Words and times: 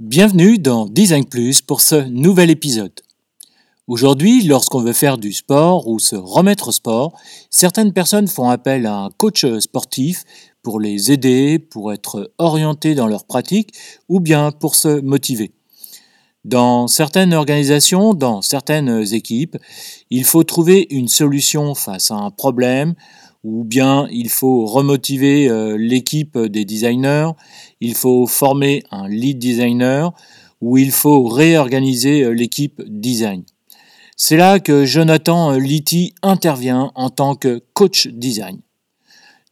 Bienvenue 0.00 0.58
dans 0.58 0.86
Design 0.86 1.24
Plus 1.24 1.62
pour 1.62 1.80
ce 1.80 1.94
nouvel 1.94 2.50
épisode. 2.50 3.00
Aujourd'hui, 3.86 4.42
lorsqu'on 4.42 4.80
veut 4.80 4.92
faire 4.92 5.18
du 5.18 5.32
sport 5.32 5.86
ou 5.86 6.00
se 6.00 6.16
remettre 6.16 6.66
au 6.66 6.72
sport, 6.72 7.16
certaines 7.48 7.92
personnes 7.92 8.26
font 8.26 8.48
appel 8.48 8.86
à 8.86 8.96
un 8.96 9.10
coach 9.10 9.46
sportif 9.60 10.24
pour 10.64 10.80
les 10.80 11.12
aider, 11.12 11.60
pour 11.60 11.92
être 11.92 12.32
orientés 12.38 12.96
dans 12.96 13.06
leur 13.06 13.24
pratique 13.24 13.72
ou 14.08 14.18
bien 14.18 14.50
pour 14.50 14.74
se 14.74 15.00
motiver. 15.00 15.52
Dans 16.44 16.88
certaines 16.88 17.32
organisations, 17.32 18.14
dans 18.14 18.42
certaines 18.42 19.14
équipes, 19.14 19.56
il 20.10 20.24
faut 20.24 20.42
trouver 20.42 20.88
une 20.90 21.08
solution 21.08 21.76
face 21.76 22.10
à 22.10 22.16
un 22.16 22.32
problème 22.32 22.94
ou 23.44 23.62
bien 23.62 24.08
il 24.10 24.30
faut 24.30 24.64
remotiver 24.64 25.48
euh, 25.48 25.76
l'équipe 25.78 26.38
des 26.38 26.64
designers, 26.64 27.30
il 27.80 27.94
faut 27.94 28.26
former 28.26 28.82
un 28.90 29.06
lead 29.06 29.38
designer, 29.38 30.12
ou 30.60 30.78
il 30.78 30.90
faut 30.90 31.28
réorganiser 31.28 32.22
euh, 32.22 32.30
l'équipe 32.30 32.82
design. 32.86 33.44
C'est 34.16 34.36
là 34.36 34.60
que 34.60 34.84
Jonathan 34.86 35.52
Litty 35.52 36.14
intervient 36.22 36.90
en 36.94 37.10
tant 37.10 37.34
que 37.34 37.62
coach 37.74 38.08
design. 38.08 38.60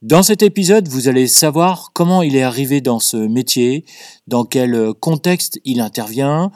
Dans 0.01 0.23
cet 0.23 0.41
épisode, 0.41 0.87
vous 0.87 1.07
allez 1.07 1.27
savoir 1.27 1.91
comment 1.93 2.21
il 2.23 2.35
est 2.35 2.41
arrivé 2.43 2.81
dans 2.81 2.99
ce 2.99 3.15
métier, 3.15 3.85
dans 4.27 4.43
quel 4.43 4.93
contexte 4.99 5.59
il 5.63 5.79
intervient, 5.79 6.51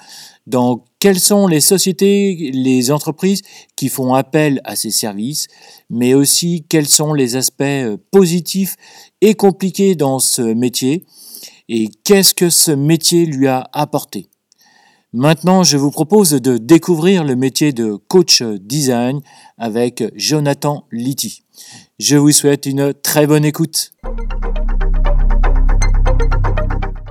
dans 0.48 0.86
quelles 1.00 1.20
sont 1.20 1.46
les 1.46 1.62
sociétés, 1.62 2.52
les 2.54 2.90
entreprises 2.90 3.44
qui 3.76 3.90
font 3.90 4.16
appel 4.16 4.62
à 4.64 4.76
ses 4.76 4.92
services, 4.92 5.48
mais 5.90 6.16
aussi 6.16 6.66
quels 6.68 6.88
sont 6.88 7.14
les 7.14 7.36
aspects 7.36 7.64
positifs 8.12 8.76
et 9.22 9.36
compliqués 9.36 9.94
dans 9.94 10.20
ce 10.20 10.42
métier 10.42 11.06
et 11.70 11.90
qu'est-ce 12.04 12.34
que 12.34 12.50
ce 12.50 12.72
métier 12.72 13.26
lui 13.26 13.48
a 13.48 13.70
apporté? 13.74 14.30
Maintenant, 15.14 15.64
je 15.64 15.78
vous 15.78 15.92
propose 15.92 16.32
de 16.32 16.58
découvrir 16.58 17.24
le 17.24 17.36
métier 17.36 17.74
de 17.74 17.96
coach 17.96 18.42
design 18.42 19.22
avec 19.58 20.04
Jonathan 20.16 20.86
Litty. 20.92 21.44
Je 22.00 22.18
vous 22.18 22.32
souhaite 22.32 22.66
une 22.66 22.94
très 22.94 23.26
bonne 23.26 23.46
écoute. 23.46 23.92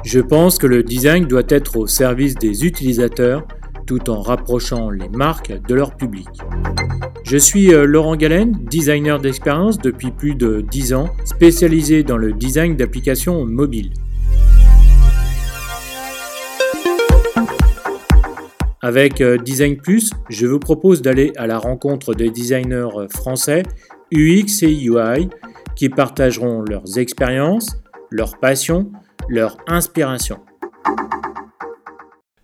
Je 0.07 0.21
pense 0.21 0.59
que 0.59 0.69
le 0.69 0.85
design 0.85 1.27
doit 1.27 1.43
être 1.49 1.77
au 1.79 1.89
service 1.89 2.37
des 2.37 2.65
utilisateurs 2.65 3.45
tout 3.89 4.09
en 4.09 4.23
rapprochant 4.23 4.89
les 4.89 5.09
marques 5.09 5.53
de 5.67 5.75
leur 5.75 5.97
public. 5.97 6.29
Je 7.25 7.37
suis 7.37 7.75
euh, 7.75 7.87
Laurent 7.87 8.15
Galen, 8.15 8.53
designer 8.71 9.19
d'expérience 9.19 9.79
depuis 9.79 10.13
plus 10.13 10.37
de 10.37 10.61
10 10.61 10.95
ans, 10.95 11.11
spécialisé 11.25 12.05
dans 12.05 12.19
le 12.19 12.33
design 12.33 12.77
d'applications 12.77 13.45
mobiles. 13.47 13.91
Avec 18.83 19.21
euh, 19.21 19.39
Design 19.39 19.77
Plus, 19.77 20.13
je 20.29 20.47
vous 20.47 20.61
propose 20.61 21.03
d'aller 21.03 21.33
à 21.37 21.49
la 21.49 21.59
rencontre 21.59 22.15
des 22.15 22.31
designers 22.31 22.97
euh, 22.97 23.09
français 23.09 23.65
UX 24.15 24.63
et 24.63 24.85
UI 24.85 25.31
qui 25.75 25.89
partageront 25.89 26.63
leurs 26.63 26.97
expériences, 26.97 27.77
leurs 28.13 28.39
passions, 28.39 28.93
leur 29.29 29.57
inspiration. 29.67 30.39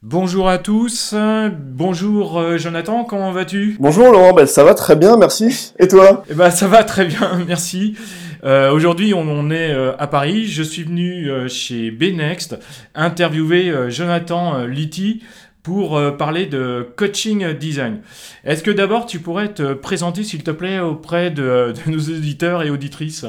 Bonjour 0.03 0.49
à 0.49 0.59
tous, 0.59 1.15
bonjour 1.57 2.39
euh, 2.39 2.59
Jonathan, 2.59 3.05
comment 3.05 3.31
vas-tu? 3.31 3.77
Bonjour 3.79 4.11
Laurent, 4.11 4.33
ben, 4.33 4.47
ça 4.47 4.65
va 4.65 4.75
très 4.75 4.97
bien, 4.97 5.17
merci. 5.17 5.73
Et 5.79 5.87
toi? 5.87 6.25
Eh 6.29 6.35
ben, 6.35 6.51
Ça 6.51 6.67
va 6.67 6.83
très 6.83 7.05
bien, 7.05 7.45
merci. 7.47 7.97
Euh, 8.43 8.73
aujourd'hui, 8.73 9.15
on, 9.15 9.51
est 9.51 9.73
euh, 9.73 9.93
à 9.99 10.09
Paris. 10.09 10.47
Je 10.47 10.65
suis 10.65 10.83
venu 10.83 11.31
chez 11.49 11.93
Bnext 11.93 12.59
interviewer 12.97 13.89
Jonathan 13.89 14.65
Litty 14.65 15.23
pour 15.63 16.01
parler 16.17 16.47
de 16.47 16.89
coaching 16.97 17.53
design. 17.53 18.01
Est-ce 18.45 18.65
que 18.65 18.73
d'abord 18.73 19.07
tu 19.07 19.21
pourrais 19.21 19.55
te 19.55 19.75
présenter, 19.75 20.25
s'il 20.25 20.42
te 20.42 20.51
plaît, 20.51 20.81
auprès 20.81 21.31
de, 21.31 21.73
de 21.87 21.91
nos 21.91 22.01
auditeurs 22.01 22.65
et 22.65 22.71
auditrices? 22.71 23.25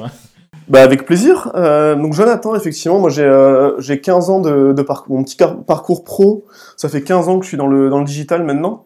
Bah 0.67 0.81
avec 0.81 1.05
plaisir. 1.05 1.51
Euh, 1.55 1.95
donc 1.95 2.13
Jonathan, 2.13 2.55
effectivement, 2.55 2.99
moi 2.99 3.09
j'ai 3.09 3.23
euh, 3.23 3.79
j'ai 3.79 3.99
15 3.99 4.29
ans 4.29 4.39
de, 4.39 4.73
de 4.73 4.81
parcours, 4.81 5.15
mon 5.17 5.23
petit 5.23 5.37
parcours 5.37 6.03
pro. 6.03 6.45
Ça 6.77 6.89
fait 6.89 7.01
15 7.01 7.29
ans 7.29 7.39
que 7.39 7.43
je 7.43 7.49
suis 7.49 7.57
dans 7.57 7.67
le 7.67 7.89
dans 7.89 7.99
le 7.99 8.05
digital 8.05 8.43
maintenant. 8.43 8.85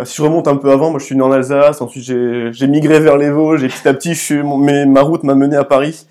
Euh, 0.00 0.04
si 0.04 0.16
je 0.16 0.22
remonte 0.22 0.48
un 0.48 0.56
peu 0.56 0.70
avant, 0.70 0.90
moi 0.90 0.98
je 0.98 1.04
suis 1.04 1.14
né 1.14 1.22
en 1.22 1.30
Alsace, 1.30 1.80
ensuite 1.80 2.04
j'ai 2.04 2.50
j'ai 2.52 2.66
migré 2.66 3.00
vers 3.00 3.16
les 3.16 3.30
Vosges 3.30 3.62
et 3.62 3.68
petit 3.68 3.88
à 3.88 3.94
petit 3.94 4.14
je 4.14 4.20
suis, 4.20 4.42
mais 4.42 4.86
ma 4.86 5.02
route 5.02 5.22
m'a 5.22 5.34
mené 5.34 5.56
à 5.56 5.64
Paris 5.64 6.06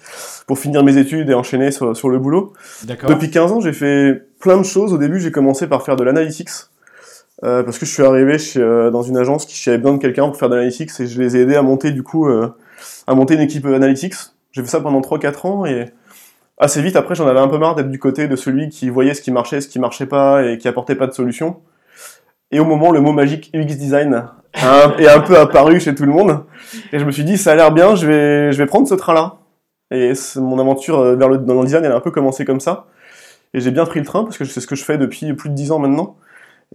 pour 0.48 0.58
finir 0.58 0.84
mes 0.84 0.98
études 0.98 1.30
et 1.30 1.34
enchaîner 1.34 1.72
sur, 1.72 1.96
sur 1.96 2.10
le 2.10 2.20
boulot. 2.20 2.54
Depuis 2.86 3.30
15 3.30 3.52
ans, 3.52 3.60
j'ai 3.62 3.74
fait 3.74 4.28
plein 4.40 4.58
de 4.58 4.64
choses. 4.64 4.94
Au 4.94 4.98
début, 4.98 5.20
j'ai 5.20 5.32
commencé 5.32 5.68
par 5.68 5.84
faire 5.84 5.96
de 5.96 6.04
l'analytics. 6.04 6.50
Euh, 7.44 7.64
parce 7.64 7.78
que 7.78 7.86
je 7.86 7.92
suis 7.92 8.04
arrivé 8.04 8.38
chez, 8.38 8.62
euh, 8.62 8.90
dans 8.90 9.02
une 9.02 9.18
agence 9.18 9.46
qui 9.46 9.70
avait 9.70 9.78
besoin 9.78 9.98
de 9.98 10.02
quelqu'un 10.02 10.28
pour 10.28 10.38
faire 10.38 10.50
de 10.50 10.56
l'analytics 10.56 10.92
et 11.00 11.08
je 11.08 11.22
les 11.22 11.36
ai 11.36 11.42
aidés 11.42 11.56
à 11.56 11.62
monter 11.62 11.92
du 11.92 12.04
coup 12.04 12.28
à 12.28 13.16
monter 13.16 13.34
une 13.34 13.42
équipe 13.42 13.66
analytics 13.66 14.14
j'ai 14.54 14.62
fait 14.62 14.70
ça 14.70 14.80
pendant 14.80 15.02
3-4 15.02 15.48
ans 15.48 15.66
et 15.66 15.88
assez 16.58 16.82
vite 16.82 16.96
après 16.96 17.16
j'en 17.16 17.28
avais 17.28 17.40
un 17.40 17.48
peu 17.48 17.58
marre 17.58 17.76
d'être 17.76 17.90
du 17.90 18.00
côté 18.00 18.28
de 18.28 18.36
celui 18.36 18.70
qui 18.70 18.90
voyait 18.90 19.14
ce 19.14 19.22
qui 19.22 19.32
marchait, 19.32 19.60
ce 19.60 19.68
qui 19.68 19.80
marchait 19.80 20.06
pas 20.06 20.46
et 20.46 20.58
qui 20.58 20.68
apportait 20.68 20.96
pas 20.96 21.08
de 21.08 21.12
solution. 21.12 21.60
Et 22.52 22.60
au 22.60 22.66
moment 22.66 22.92
le 22.92 23.02
mot 23.02 23.12
magique 23.12 23.52
UX 23.54 23.76
design 23.76 24.26
est 24.54 25.08
un 25.08 25.20
peu 25.20 25.38
apparu 25.38 25.80
chez 25.80 25.96
tout 25.96 26.06
le 26.06 26.12
monde 26.12 26.46
et 26.94 27.00
je 27.00 27.06
me 27.06 27.12
suis 27.12 27.24
dit 27.24 27.38
ça 27.38 27.52
a 27.52 27.56
l'air 27.56 27.72
bien, 27.72 27.96
je 27.96 28.08
vais 28.08 28.52
je 28.54 28.58
vais 28.58 28.68
prendre 28.68 28.88
ce 28.88 28.96
train 28.96 29.14
là. 29.14 29.40
Et 29.92 30.14
mon 30.38 30.58
aventure 30.60 31.00
euh, 31.00 31.16
vers 31.16 31.30
le 31.30 31.40
dans 31.40 31.60
le 31.60 31.66
design 31.66 31.84
elle 31.84 31.92
a 31.92 31.96
un 31.96 32.00
peu 32.00 32.12
commencé 32.12 32.46
comme 32.46 32.60
ça. 32.60 32.86
Et 33.56 33.60
j'ai 33.60 33.72
bien 33.72 33.86
pris 33.86 34.00
le 34.00 34.06
train 34.06 34.24
parce 34.24 34.38
que 34.38 34.46
c'est 34.46 34.62
ce 34.62 34.68
que 34.68 34.76
je 34.76 34.84
fais 34.84 34.98
depuis 34.98 35.34
plus 35.34 35.50
de 35.50 35.56
10 35.56 35.72
ans 35.72 35.80
maintenant. 35.80 36.16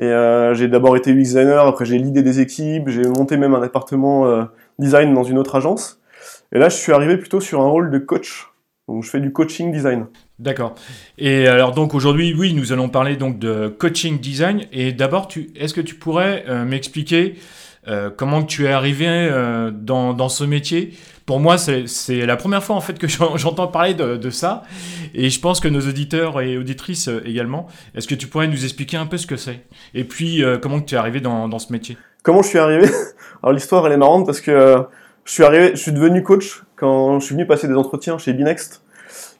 Et 0.00 0.05
euh, 0.05 0.55
j'ai 0.55 0.69
d'abord 0.69 0.97
été 0.97 1.11
UX 1.11 1.22
designer, 1.22 1.67
après 1.67 1.84
j'ai 1.84 1.99
l'idée 1.99 2.22
des 2.22 2.41
équipes, 2.41 2.88
j'ai 2.88 3.03
monté 3.03 3.37
même 3.37 3.55
un 3.55 3.61
département 3.61 4.27
euh, 4.27 4.44
design 4.78 5.12
dans 5.12 5.25
une 5.25 5.38
autre 5.38 5.56
agence. 5.56 6.00
Et 6.53 6.59
là, 6.59 6.69
je 6.69 6.76
suis 6.76 6.92
arrivé 6.92 7.16
plutôt 7.16 7.41
sur 7.41 7.60
un 7.60 7.69
rôle 7.69 7.91
de 7.91 7.98
coach. 7.98 8.48
Donc, 8.88 9.04
je 9.04 9.10
fais 9.10 9.20
du 9.20 9.32
coaching 9.32 9.70
design. 9.70 10.06
D'accord. 10.38 10.76
Et 11.19 11.47
alors 11.47 11.72
donc 11.72 11.94
aujourd'hui, 11.94 12.34
oui, 12.36 12.54
nous 12.54 12.72
allons 12.72 12.88
parler 12.88 13.16
donc 13.16 13.38
de 13.38 13.69
coaching 13.69 14.19
design. 14.19 14.66
Et 14.72 14.92
d'abord, 14.92 15.28
est-ce 15.56 15.75
que 15.75 15.81
tu 15.81 15.97
pourrais 15.97 16.44
euh, 16.48 16.64
m'expliquer 16.64 17.34
euh, 17.88 18.08
comment 18.16 18.42
tu 18.42 18.64
es 18.64 18.70
arrivé 18.70 19.06
euh, 19.08 19.70
dans, 19.72 20.14
dans, 20.14 20.28
ce 20.28 20.44
métier? 20.44 20.94
Pour 21.26 21.41
moi, 21.41 21.58
c'est 21.58 22.25
la 22.25 22.37
première 22.37 22.62
fois 22.62 22.76
en 22.76 22.81
fait 22.81 22.98
que 22.98 23.08
j'entends 23.37 23.66
parler 23.66 23.94
de, 23.94 24.16
de, 24.16 24.31
ça. 24.31 24.62
Et 25.12 25.28
je 25.28 25.41
pense 25.41 25.60
que 25.60 25.69
nos 25.69 25.81
auditeurs 25.81 26.41
et 26.41 26.56
auditrices 26.56 27.10
également. 27.26 27.66
Est-ce 27.94 28.06
que 28.06 28.14
tu 28.14 28.26
pourrais 28.28 28.48
nous 28.48 28.64
expliquer 28.64 28.97
un 28.97 29.06
peu 29.06 29.19
ce 29.19 29.26
que 29.26 29.37
c'est? 29.37 29.66
Et 29.92 30.04
puis 30.04 30.42
comment 30.62 30.81
tu 30.81 30.94
es 30.94 30.98
arrivé 30.98 31.20
dans, 31.20 31.48
dans 31.48 31.58
ce 31.58 31.72
métier? 31.72 31.98
Comment 32.22 32.42
je 32.42 32.48
suis 32.48 32.58
arrivé? 32.58 32.88
Alors 33.42 33.53
l'histoire, 33.53 33.87
elle 33.87 33.92
est 33.92 33.98
marrante 33.98 34.25
parce 34.25 34.41
que 34.41 34.87
je 35.28 35.34
suis 35.34 35.44
arrivé, 35.44 35.72
je 35.75 35.77
suis 35.77 35.93
devenu 35.93 36.22
coach 36.22 36.62
quand 36.75 37.21
je 37.21 37.27
suis 37.27 37.34
venu 37.34 37.47
passer 37.47 37.69
des 37.69 37.75
entretiens 37.75 38.16
chez 38.16 38.33
Binext. 38.33 38.83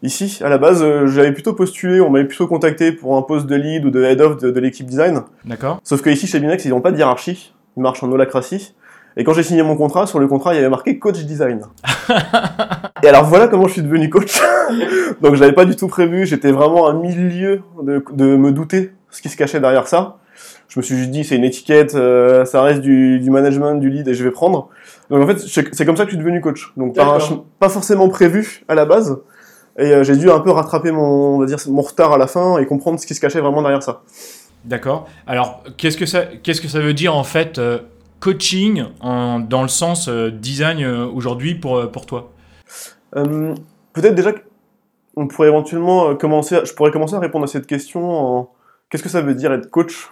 Ici, 0.03 0.39
à 0.45 0.51
la 0.51 0.59
base, 0.59 0.83
euh, 0.83 1.07
j'avais 1.07 1.33
plutôt 1.33 1.55
postulé, 1.55 2.03
on 2.03 2.11
m'avait 2.11 2.27
plutôt 2.27 2.47
contacté 2.47 2.93
pour 2.93 3.17
un 3.17 3.23
poste 3.23 3.47
de 3.47 3.55
lead 3.55 3.87
ou 3.87 3.91
de 3.91 4.05
head 4.05 4.21
of 4.21 4.37
de, 4.37 4.61
l'équipe 4.61 4.87
design. 4.87 5.23
D'accord. 5.47 5.81
Sauf 5.83 6.03
que 6.03 6.11
ici, 6.11 6.27
chez 6.27 6.41
Binext, 6.41 6.67
ils 6.67 6.71
n'ont 6.71 6.83
pas 6.83 6.93
de 6.93 6.99
hiérarchie, 6.99 7.55
ils 7.79 7.83
marchent 7.83 8.03
en 8.03 8.13
holacratie. 8.13 8.75
Et 9.17 9.25
quand 9.25 9.33
j'ai 9.33 9.43
signé 9.43 9.63
mon 9.63 9.77
contrat, 9.77 10.07
sur 10.07 10.19
le 10.19 10.29
contrat, 10.29 10.53
il 10.53 10.57
y 10.57 10.61
avait 10.61 10.69
marqué 10.69 10.99
coach 10.99 11.21
design. 11.21 11.63
et 13.03 13.09
alors 13.09 13.25
voilà 13.25 13.49
comment 13.49 13.67
je 13.67 13.73
suis 13.73 13.83
devenu 13.83 14.11
coach. 14.11 14.39
Donc 15.23 15.37
je 15.37 15.41
l'avais 15.41 15.55
pas 15.55 15.65
du 15.65 15.75
tout 15.75 15.89
prévu, 15.89 16.27
j'étais 16.27 16.53
vraiment 16.53 16.87
à 16.87 16.93
milieu 16.93 17.63
de, 17.83 18.05
de 18.13 18.37
me 18.37 18.53
douter 18.53 18.93
ce 19.09 19.23
qui 19.23 19.31
se 19.31 19.39
cachait 19.39 19.59
derrière 19.59 19.89
ça 19.89 20.19
je 20.69 20.79
me 20.79 20.83
suis 20.83 20.97
juste 20.97 21.11
dit 21.11 21.25
c'est 21.25 21.37
une 21.37 21.45
étiquette, 21.45 21.95
euh, 21.95 22.45
ça 22.45 22.63
reste 22.63 22.81
du, 22.81 23.19
du, 23.21 23.31
management, 23.31 23.77
du 23.77 23.89
lead 23.89 24.07
et 24.07 24.15
je 24.15 24.23
vais 24.23 24.31
prendre. 24.31 24.69
Donc 25.11 25.23
en 25.23 25.27
fait 25.27 25.39
c'est 25.39 25.85
comme 25.87 25.97
ça 25.97 26.05
que 26.05 26.11
je 26.11 26.17
suis 26.17 26.25
devenu 26.25 26.41
coach. 26.41 26.73
Donc 26.77 26.95
pas, 26.95 27.19
pas 27.59 27.69
forcément 27.69 28.09
prévu 28.09 28.65
à 28.69 28.75
la 28.75 28.85
base 28.85 29.19
et 29.79 29.93
euh, 29.93 30.05
j'ai 30.05 30.17
dû 30.17 30.31
un 30.31 30.41
peu 30.41 30.51
rattraper 30.51 30.91
mon 30.91 31.37
on 31.37 31.39
va 31.39 31.47
dire 31.47 31.59
mon 31.69 31.83
retard 31.83 32.13
à 32.13 32.19
la 32.19 32.27
fin 32.27 32.59
et 32.59 32.67
comprendre 32.67 33.01
ce 33.01 33.07
qui 33.07 33.15
se 33.15 33.21
cachait 33.21 33.41
vraiment 33.41 33.63
derrière 33.63 33.83
ça. 33.83 34.03
D'accord. 34.65 35.09
Alors 35.27 35.63
qu'est-ce 35.77 35.97
que 35.97 36.07
ça 36.07 36.27
qu'est-ce 36.43 36.61
que 36.61 36.69
ça 36.69 36.81
veut 36.81 36.95
dire 36.95 37.15
en 37.15 37.25
fait 37.25 37.59
euh, 37.59 37.79
coaching 38.21 38.85
en, 39.01 39.39
dans 39.41 39.63
le 39.63 39.69
sens 39.69 40.09
design 40.09 40.85
aujourd'hui 40.85 41.55
pour 41.55 41.91
pour 41.91 42.05
toi? 42.05 42.33
Peut-être 43.13 44.15
déjà 44.15 44.33
on 45.17 45.27
pourrait 45.27 45.49
éventuellement 45.49 46.15
commencer 46.17 46.59
je 46.65 46.75
pourrais 46.75 46.91
commencer 46.91 47.15
à 47.15 47.21
répondre 47.21 47.45
à 47.45 47.49
cette 47.49 47.67
question 47.67 48.11
en 48.11 48.51
qu'est-ce 48.91 49.03
que 49.03 49.09
ça 49.09 49.23
veut 49.23 49.35
dire 49.35 49.53
être 49.53 49.71
coach? 49.71 50.11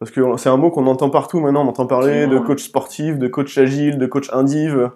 Parce 0.00 0.10
que 0.10 0.22
c'est 0.38 0.48
un 0.48 0.56
mot 0.56 0.70
qu'on 0.70 0.86
entend 0.86 1.10
partout 1.10 1.40
maintenant, 1.40 1.62
on 1.64 1.68
entend 1.68 1.86
parler 1.86 2.26
de 2.26 2.38
coach 2.38 2.64
sportif, 2.64 3.18
de 3.18 3.28
coach 3.28 3.56
agile, 3.58 3.98
de 3.98 4.06
coach 4.06 4.30
indive. 4.32 4.90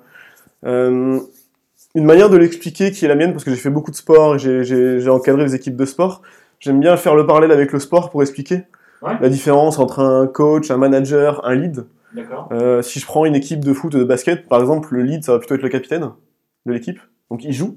Euh, 0.64 1.20
une 1.94 2.04
manière 2.04 2.30
de 2.30 2.38
l'expliquer 2.38 2.90
qui 2.90 3.04
est 3.04 3.08
la 3.08 3.14
mienne, 3.14 3.32
parce 3.32 3.44
que 3.44 3.50
j'ai 3.50 3.58
fait 3.58 3.70
beaucoup 3.70 3.90
de 3.90 3.96
sport 3.96 4.36
et 4.36 4.64
j'ai 4.64 5.08
encadré 5.10 5.44
des 5.44 5.54
équipes 5.54 5.76
de 5.76 5.84
sport, 5.84 6.22
j'aime 6.58 6.80
bien 6.80 6.96
faire 6.96 7.14
le 7.14 7.26
parallèle 7.26 7.52
avec 7.52 7.70
le 7.72 7.78
sport 7.78 8.10
pour 8.10 8.22
expliquer 8.22 8.62
la 9.02 9.28
différence 9.28 9.78
entre 9.78 10.00
un 10.00 10.26
coach, 10.26 10.70
un 10.70 10.78
manager, 10.78 11.44
un 11.46 11.54
lead. 11.54 11.84
Euh, 12.52 12.80
si 12.80 12.98
je 12.98 13.04
prends 13.04 13.26
une 13.26 13.34
équipe 13.34 13.62
de 13.62 13.72
foot 13.74 13.94
ou 13.94 13.98
de 13.98 14.04
basket, 14.04 14.48
par 14.48 14.60
exemple, 14.60 14.94
le 14.94 15.02
lead, 15.02 15.22
ça 15.22 15.32
va 15.32 15.38
plutôt 15.38 15.54
être 15.54 15.62
le 15.62 15.68
capitaine 15.68 16.10
de 16.64 16.72
l'équipe, 16.72 16.98
donc 17.30 17.44
il 17.44 17.52
joue. 17.52 17.76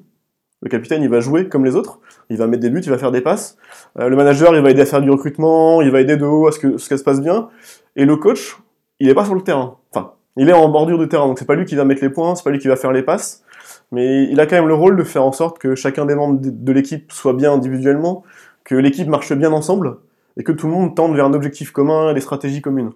Le 0.62 0.70
capitaine, 0.70 1.04
il 1.04 1.10
va 1.10 1.20
jouer 1.20 1.50
comme 1.50 1.66
les 1.66 1.76
autres, 1.76 2.00
il 2.30 2.38
va 2.38 2.48
mettre 2.48 2.64
des 2.64 2.70
buts, 2.70 2.82
il 2.84 2.90
va 2.90 2.98
faire 2.98 3.12
des 3.12 3.22
passes. 3.22 3.58
Euh, 4.00 4.10
le 4.10 4.16
manager, 4.16 4.56
il 4.56 4.62
va 4.62 4.72
aider 4.72 4.82
à 4.82 4.86
faire 4.86 5.02
du 5.02 5.12
recrutement, 5.12 5.82
il 5.82 5.92
va 5.92 6.02
aider 6.02 6.18
de 6.18 6.26
haut 6.26 6.48
à 6.48 6.52
ce 6.52 6.60
que, 6.60 6.78
ce 6.78 6.90
que 6.90 6.98
se 6.98 7.04
passe 7.04 7.22
bien. 7.22 7.50
Et 7.96 8.06
le 8.06 8.16
coach, 8.16 8.58
il 9.00 9.08
est 9.08 9.14
pas 9.14 9.26
sur 9.26 9.36
le 9.36 9.42
terrain. 9.42 9.78
Enfin, 9.92 10.14
il 10.36 10.50
est 10.50 10.54
en 10.54 10.68
bordure 10.70 10.98
de 10.98 11.06
terrain, 11.06 11.28
donc 11.28 11.38
c'est 11.38 11.46
pas 11.46 11.56
lui 11.56 11.66
qui 11.66 11.76
va 11.76 11.86
mettre 11.86 12.02
les 12.02 12.10
points, 12.10 12.36
c'est 12.36 12.44
pas 12.44 12.50
lui 12.50 12.60
qui 12.60 12.68
va 12.68 12.76
faire 12.76 12.92
les 12.92 13.04
passes. 13.04 13.44
Mais 13.92 14.24
il 14.24 14.40
a 14.40 14.48
quand 14.48 14.56
même 14.56 14.68
le 14.68 14.74
rôle 14.74 14.98
de 14.98 15.04
faire 15.04 15.24
en 15.24 15.32
sorte 15.32 15.60
que 15.60 15.76
chacun 15.76 16.06
des 16.06 16.16
membres 16.16 16.40
de 16.42 16.72
l'équipe 16.72 17.12
soit 17.12 17.34
bien 17.34 17.54
individuellement, 17.54 18.24
que 18.64 18.76
l'équipe 18.76 19.08
marche 19.08 19.34
bien 19.34 19.52
ensemble, 19.52 19.98
et 20.38 20.44
que 20.44 20.52
tout 20.52 20.68
le 20.68 20.74
monde 20.74 20.96
tende 20.96 21.16
vers 21.16 21.26
un 21.26 21.34
objectif 21.34 21.72
commun 21.72 22.12
et 22.12 22.14
des 22.14 22.22
stratégies 22.22 22.62
communes. 22.62 22.92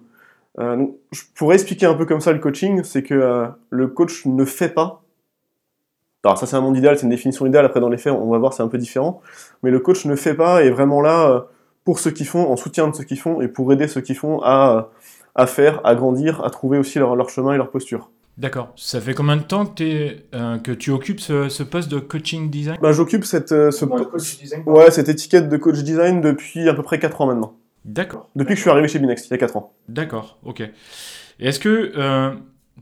Euh, 0.58 0.76
donc, 0.76 0.96
je 1.12 1.22
pourrais 1.34 1.54
expliquer 1.54 1.86
un 1.86 1.94
peu 1.94 2.04
comme 2.04 2.20
ça 2.20 2.32
le 2.32 2.38
coaching, 2.38 2.82
c'est 2.84 3.02
que 3.02 3.14
euh, 3.14 3.46
le 3.70 3.88
coach 3.88 4.26
ne 4.26 4.44
fait 4.44 4.68
pas. 4.68 5.01
Alors 6.24 6.38
ça 6.38 6.46
c'est 6.46 6.56
un 6.56 6.60
monde 6.60 6.76
idéal, 6.76 6.96
c'est 6.96 7.04
une 7.04 7.10
définition 7.10 7.46
idéale, 7.46 7.64
après 7.64 7.80
dans 7.80 7.88
les 7.88 7.98
faits 7.98 8.12
on 8.12 8.30
va 8.30 8.38
voir 8.38 8.52
c'est 8.52 8.62
un 8.62 8.68
peu 8.68 8.78
différent, 8.78 9.20
mais 9.62 9.70
le 9.70 9.80
coach 9.80 10.04
ne 10.04 10.14
fait 10.14 10.34
pas 10.34 10.62
et 10.62 10.68
est 10.68 10.70
vraiment 10.70 11.00
là 11.00 11.28
euh, 11.28 11.40
pour 11.84 11.98
ceux 11.98 12.12
qui 12.12 12.24
font, 12.24 12.50
en 12.50 12.56
soutien 12.56 12.88
de 12.88 12.94
ceux 12.94 13.04
qui 13.04 13.16
font 13.16 13.40
et 13.40 13.48
pour 13.48 13.72
aider 13.72 13.88
ceux 13.88 14.00
qui 14.00 14.14
font 14.14 14.40
à, 14.42 14.90
à 15.34 15.46
faire, 15.46 15.80
à 15.84 15.94
grandir, 15.94 16.44
à 16.44 16.50
trouver 16.50 16.78
aussi 16.78 16.98
leur, 16.98 17.16
leur 17.16 17.28
chemin 17.28 17.54
et 17.54 17.56
leur 17.56 17.70
posture. 17.70 18.10
D'accord. 18.38 18.72
Ça 18.76 19.00
fait 19.00 19.14
combien 19.14 19.36
de 19.36 19.42
temps 19.42 19.66
que, 19.66 19.82
es, 19.82 20.24
euh, 20.34 20.58
que 20.58 20.72
tu 20.72 20.90
occupes 20.90 21.20
ce, 21.20 21.48
ce, 21.48 21.62
poste 21.62 21.90
de 21.90 21.98
coaching 21.98 22.50
design? 22.50 22.78
Bah, 22.80 22.92
J'occupe 22.92 23.24
cette, 23.24 23.52
euh, 23.52 23.70
ce 23.70 23.84
design, 24.40 24.62
ouais, 24.66 24.90
cette 24.90 25.08
étiquette 25.08 25.48
de 25.48 25.56
coach 25.58 25.80
design 25.82 26.20
depuis 26.20 26.68
à 26.68 26.74
peu 26.74 26.82
près 26.82 26.98
4 26.98 27.20
ans 27.20 27.26
maintenant. 27.26 27.54
D'accord. 27.84 28.30
Depuis 28.34 28.50
que 28.50 28.56
je 28.56 28.62
suis 28.62 28.70
arrivé 28.70 28.88
chez 28.88 28.98
Binext, 28.98 29.26
il 29.26 29.32
y 29.32 29.34
a 29.34 29.38
4 29.38 29.56
ans. 29.56 29.72
D'accord, 29.88 30.38
ok. 30.44 30.62
Est-ce 31.40 31.58
que 31.58 31.92
euh, 31.96 32.30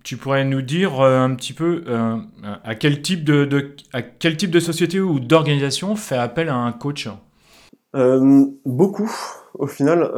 tu 0.02 0.17
pourrais 0.17 0.44
nous 0.44 0.62
dire 0.62 1.00
euh, 1.00 1.20
un 1.20 1.35
petit 1.35 1.52
peu 1.52 1.85
euh, 1.87 2.17
à, 2.64 2.75
quel 2.75 3.02
type 3.02 3.25
de, 3.25 3.75
à 3.93 4.02
quel 4.02 4.37
type 4.37 4.50
de 4.50 4.61
société 4.61 5.00
ou 5.00 5.20
d'organisation 5.20 5.97
fait 5.97 6.17
appel 6.17 6.49
à 6.49 6.55
un 6.55 6.73
coach 6.73 7.08
euh, 7.94 8.47
Beaucoup, 8.64 9.11
au 9.55 9.67
final 9.67 10.11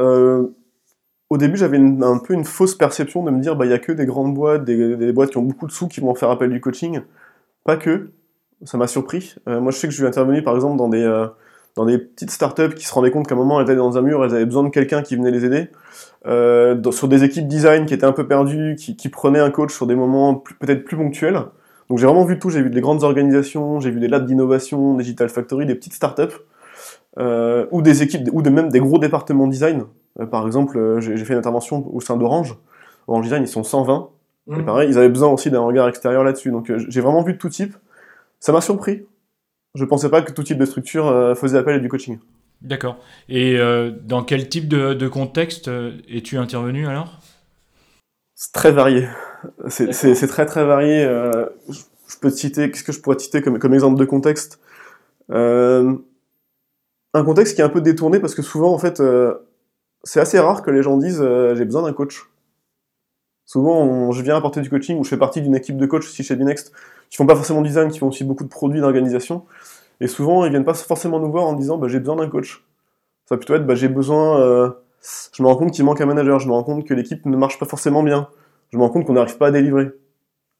au 1.29 1.37
début, 1.37 1.57
j'avais 1.57 1.79
un 1.79 2.19
peu 2.19 2.35
une 2.35 2.45
fausse 2.45 2.75
perception 2.75 3.23
de 3.23 3.31
me 3.31 3.39
dire, 3.39 3.55
bah, 3.55 3.65
il 3.65 3.71
y 3.71 3.73
a 3.73 3.79
que 3.79 3.91
des 3.91 4.05
grandes 4.05 4.35
boîtes, 4.35 4.65
des, 4.65 4.95
des, 4.95 5.11
boîtes 5.11 5.31
qui 5.31 5.37
ont 5.37 5.43
beaucoup 5.43 5.65
de 5.65 5.71
sous 5.71 5.87
qui 5.87 5.99
vont 5.99 6.13
faire 6.13 6.29
appel 6.29 6.51
du 6.51 6.61
coaching. 6.61 7.01
Pas 7.63 7.75
que. 7.75 8.11
Ça 8.65 8.77
m'a 8.77 8.85
surpris. 8.85 9.33
Moi, 9.47 9.71
je 9.71 9.77
sais 9.77 9.87
que 9.87 9.91
je 9.91 9.97
suis 9.97 10.05
intervenu, 10.05 10.43
par 10.43 10.53
exemple, 10.53 10.77
dans 10.77 10.89
des, 10.89 11.01
dans 11.75 11.85
des 11.85 11.97
petites 11.97 12.31
startups 12.31 12.75
qui 12.75 12.85
se 12.85 12.93
rendaient 12.93 13.11
compte 13.11 13.27
qu'à 13.27 13.35
un 13.35 13.37
moment, 13.37 13.59
elles 13.59 13.65
étaient 13.65 13.75
dans 13.75 13.97
un 13.97 14.01
mur, 14.01 14.23
elles 14.23 14.35
avaient 14.35 14.45
besoin 14.45 14.63
de 14.63 14.69
quelqu'un 14.69 15.01
qui 15.01 15.15
venait 15.15 15.31
les 15.31 15.45
aider. 15.45 15.69
Euh, 16.25 16.75
dans, 16.75 16.91
sur 16.91 17.07
des 17.07 17.23
équipes 17.23 17.47
design 17.47 17.85
qui 17.85 17.93
étaient 17.93 18.05
un 18.05 18.13
peu 18.13 18.27
perdues, 18.27 18.75
qui, 18.77 18.95
qui 18.95 19.09
prenaient 19.09 19.39
un 19.39 19.51
coach 19.51 19.73
sur 19.73 19.87
des 19.87 19.95
moments 19.95 20.35
peut-être 20.59 20.83
plus 20.83 20.95
ponctuels. 20.95 21.41
Donc, 21.89 21.97
j'ai 21.97 22.05
vraiment 22.05 22.25
vu 22.25 22.39
tout. 22.39 22.49
J'ai 22.49 22.61
vu 22.61 22.69
des 22.69 22.81
grandes 22.81 23.03
organisations, 23.03 23.79
j'ai 23.79 23.91
vu 23.91 23.99
des 23.99 24.07
labs 24.07 24.25
d'innovation, 24.25 24.95
Digital 24.95 25.29
Factory, 25.29 25.65
des 25.65 25.75
petites 25.75 25.93
startups. 25.93 26.39
Euh, 27.19 27.67
ou 27.69 27.83
des 27.83 28.01
équipes, 28.01 28.27
ou 28.31 28.41
de 28.41 28.49
même 28.49 28.69
des 28.69 28.79
gros 28.79 28.97
départements 28.97 29.45
design. 29.45 29.85
Euh, 30.19 30.25
par 30.25 30.47
exemple, 30.47 30.79
euh, 30.79 30.99
j'ai 30.99 31.15
fait 31.17 31.33
une 31.33 31.39
intervention 31.39 31.87
au 31.93 32.01
sein 32.01 32.17
d'Orange. 32.17 32.57
Orange 33.07 33.25
Design, 33.25 33.43
ils 33.43 33.47
sont 33.47 33.63
120. 33.63 34.09
Mmh. 34.47 34.59
Et 34.59 34.63
pareil, 34.63 34.89
ils 34.89 34.97
avaient 34.97 35.09
besoin 35.09 35.29
aussi 35.29 35.51
d'un 35.51 35.61
regard 35.61 35.87
extérieur 35.87 36.23
là-dessus. 36.23 36.49
Donc 36.49 36.71
j'ai 36.75 37.01
vraiment 37.01 37.21
vu 37.21 37.33
de 37.33 37.37
tout 37.37 37.49
type. 37.49 37.75
Ça 38.39 38.51
m'a 38.51 38.61
surpris. 38.61 39.05
Je 39.75 39.85
pensais 39.85 40.09
pas 40.09 40.21
que 40.21 40.31
tout 40.31 40.43
type 40.43 40.57
de 40.57 40.65
structure 40.65 41.35
faisait 41.35 41.57
appel 41.57 41.75
à 41.75 41.79
du 41.79 41.89
coaching. 41.89 42.19
D'accord. 42.61 42.97
Et 43.27 43.57
euh, 43.57 43.91
dans 43.91 44.23
quel 44.23 44.47
type 44.47 44.67
de, 44.67 44.93
de 44.93 45.07
contexte 45.07 45.69
es-tu 46.07 46.37
intervenu 46.37 46.87
alors? 46.87 47.19
C'est 48.35 48.53
très 48.53 48.71
varié. 48.71 49.07
C'est 49.67 50.27
très 50.27 50.45
très 50.45 50.65
varié. 50.65 51.03
Euh, 51.03 51.47
je 51.69 52.17
peux 52.21 52.31
te 52.31 52.35
citer, 52.35 52.69
qu'est-ce 52.69 52.83
que 52.83 52.91
je 52.91 53.01
pourrais 53.01 53.17
te 53.17 53.21
citer 53.21 53.41
comme, 53.41 53.59
comme 53.59 53.73
exemple 53.73 53.99
de 53.99 54.05
contexte? 54.05 54.59
Euh, 55.31 55.95
un 57.13 57.23
contexte 57.23 57.55
qui 57.55 57.61
est 57.61 57.65
un 57.65 57.69
peu 57.69 57.81
détourné 57.81 58.19
parce 58.19 58.35
que 58.35 58.41
souvent, 58.41 58.73
en 58.73 58.77
fait, 58.77 58.99
euh, 58.99 59.33
c'est 60.03 60.19
assez 60.19 60.39
rare 60.39 60.61
que 60.61 60.71
les 60.71 60.83
gens 60.83 60.97
disent 60.97 61.21
euh, 61.21 61.55
j'ai 61.55 61.65
besoin 61.65 61.81
d'un 61.81 61.93
coach. 61.93 62.29
Souvent, 63.45 63.81
on, 63.81 64.11
je 64.11 64.21
viens 64.21 64.37
apporter 64.37 64.61
du 64.61 64.69
coaching 64.69 64.97
ou 64.97 65.03
je 65.03 65.09
fais 65.09 65.17
partie 65.17 65.41
d'une 65.41 65.55
équipe 65.55 65.77
de 65.77 65.85
coach 65.85 66.05
aussi 66.05 66.23
chez 66.23 66.35
Binext 66.35 66.71
qui 67.13 67.17
font 67.17 67.27
pas 67.27 67.35
forcément 67.35 67.61
design, 67.61 67.91
qui 67.91 67.99
font 67.99 68.07
aussi 68.07 68.23
beaucoup 68.23 68.43
de 68.43 68.49
produits 68.49 68.81
d'organisation. 68.81 69.43
Et 70.01 70.07
souvent, 70.07 70.45
ils 70.45 70.49
viennent 70.49 70.65
pas 70.65 70.73
forcément 70.73 71.19
nous 71.19 71.29
voir 71.29 71.45
en 71.45 71.53
disant 71.53 71.77
bah, 71.77 71.87
j'ai 71.87 71.99
besoin 71.99 72.15
d'un 72.15 72.27
coach. 72.27 72.65
Ça 73.27 73.35
va 73.35 73.37
plutôt 73.37 73.53
être 73.53 73.67
bah, 73.67 73.75
j'ai 73.75 73.87
besoin. 73.87 74.41
Euh, 74.41 74.71
je 75.31 75.43
me 75.43 75.47
rends 75.47 75.55
compte 75.55 75.73
qu'il 75.73 75.85
manque 75.85 76.01
un 76.01 76.07
manager. 76.07 76.39
Je 76.39 76.47
me 76.47 76.53
rends 76.53 76.63
compte 76.63 76.87
que 76.87 76.93
l'équipe 76.95 77.23
ne 77.27 77.37
marche 77.37 77.59
pas 77.59 77.67
forcément 77.67 78.01
bien. 78.01 78.29
Je 78.71 78.77
me 78.79 78.81
rends 78.81 78.89
compte 78.89 79.05
qu'on 79.05 79.13
n'arrive 79.13 79.37
pas 79.37 79.49
à 79.49 79.51
délivrer. 79.51 79.91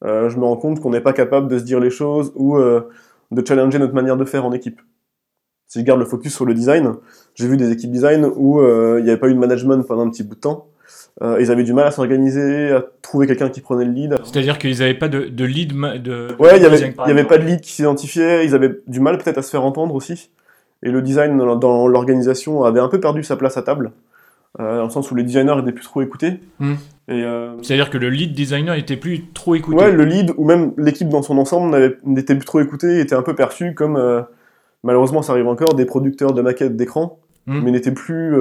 Euh, 0.04 0.30
je 0.30 0.38
me 0.38 0.46
rends 0.46 0.58
compte 0.58 0.80
qu'on 0.80 0.92
n'est 0.92 1.02
pas 1.02 1.14
capable 1.14 1.48
de 1.48 1.58
se 1.58 1.64
dire 1.64 1.80
les 1.80 1.90
choses 1.90 2.32
ou 2.36 2.56
euh, 2.56 2.88
de 3.32 3.44
challenger 3.44 3.80
notre 3.80 3.96
manière 3.96 4.16
de 4.16 4.26
faire 4.26 4.46
en 4.46 4.52
équipe 4.52 4.80
si 5.66 5.80
je 5.80 5.86
garde 5.86 6.00
le 6.00 6.06
focus 6.06 6.36
sur 6.36 6.46
le 6.46 6.54
design, 6.54 6.94
j'ai 7.34 7.48
vu 7.48 7.58
des 7.58 7.72
équipes 7.72 7.90
design 7.90 8.30
où 8.36 8.62
il 8.62 9.04
n'y 9.04 9.10
avait 9.10 9.18
pas 9.18 9.28
eu 9.28 9.34
de 9.34 9.40
management 9.40 9.82
pendant 9.88 10.06
un 10.06 10.10
petit 10.12 10.22
bout 10.22 10.36
de 10.36 10.40
temps. 10.40 10.68
Euh, 11.22 11.38
ils 11.40 11.52
avaient 11.52 11.64
du 11.64 11.74
mal 11.74 11.86
à 11.86 11.92
s'organiser, 11.92 12.72
à 12.72 12.84
trouver 13.02 13.28
quelqu'un 13.28 13.50
qui 13.50 13.62
prenait 13.62 13.86
le 13.86 13.92
lead. 13.92 14.16
C'est-à-dire 14.24 14.58
qu'ils 14.58 14.80
n'avaient 14.80 14.96
pas 14.96 15.10
de, 15.10 15.26
de 15.26 15.46
lead 15.46 15.74
de 16.02 16.36
Ouais, 16.40 16.58
il 16.58 16.60
n'y 16.60 16.66
avait, 16.66 16.80
y 16.80 17.12
avait 17.12 17.24
pas 17.24 17.38
de 17.38 17.46
lead 17.46 17.62
qui 17.62 17.72
s'identifiait, 17.72 18.46
ils 18.46 18.56
avaient 18.56 18.80
du 18.88 19.00
mal 19.00 19.18
peut-être 19.20 19.38
à 19.38 19.42
se 19.44 19.52
faire 19.52 19.64
entendre 19.64 19.94
aussi. 19.94 20.32
Et 20.82 20.90
le 20.90 21.02
design 21.02 21.38
dans 21.38 21.88
l'organisation 21.88 22.64
avait 22.64 22.80
un 22.80 22.88
peu 22.88 23.00
perdu 23.00 23.24
sa 23.24 23.36
place 23.36 23.58
à 23.58 23.62
table, 23.62 23.92
euh, 24.60 24.78
dans 24.78 24.86
le 24.86 24.90
sens 24.90 25.12
où 25.12 25.16
les 25.16 25.24
designers 25.24 25.56
n'étaient 25.56 25.72
plus 25.72 25.86
trop 25.86 26.02
écoutés. 26.02 26.40
Mmh. 26.60 26.74
Euh... 27.12 27.56
C'est-à-dire 27.62 27.92
que 27.92 28.00
le 28.00 28.10
lead 28.10 28.34
designer 28.34 28.76
était 28.76 28.98
plus 28.98 29.32
trop 29.34 29.54
écouté. 29.54 29.78
Ouais, 29.78 29.92
le 29.92 30.06
lead 30.06 30.32
ou 30.38 30.46
même 30.46 30.74
l'équipe 30.78 31.10
dans 31.10 31.22
son 31.22 31.38
ensemble 31.38 31.98
n'était 32.04 32.36
plus 32.36 32.46
trop 32.46 32.60
écouté, 32.60 33.00
était 33.00 33.16
un 33.16 33.22
peu 33.22 33.36
perçu 33.36 33.76
comme 33.76 33.98
euh, 33.98 34.22
malheureusement 34.84 35.22
ça 35.22 35.34
arrive 35.34 35.48
encore, 35.48 35.76
des 35.76 35.86
producteurs 35.86 36.34
de 36.34 36.42
maquettes 36.42 36.76
d'écran, 36.76 37.20
mmh. 37.46 37.62
mais 37.64 37.72
n'étaient 37.72 37.92
plus 37.92 38.36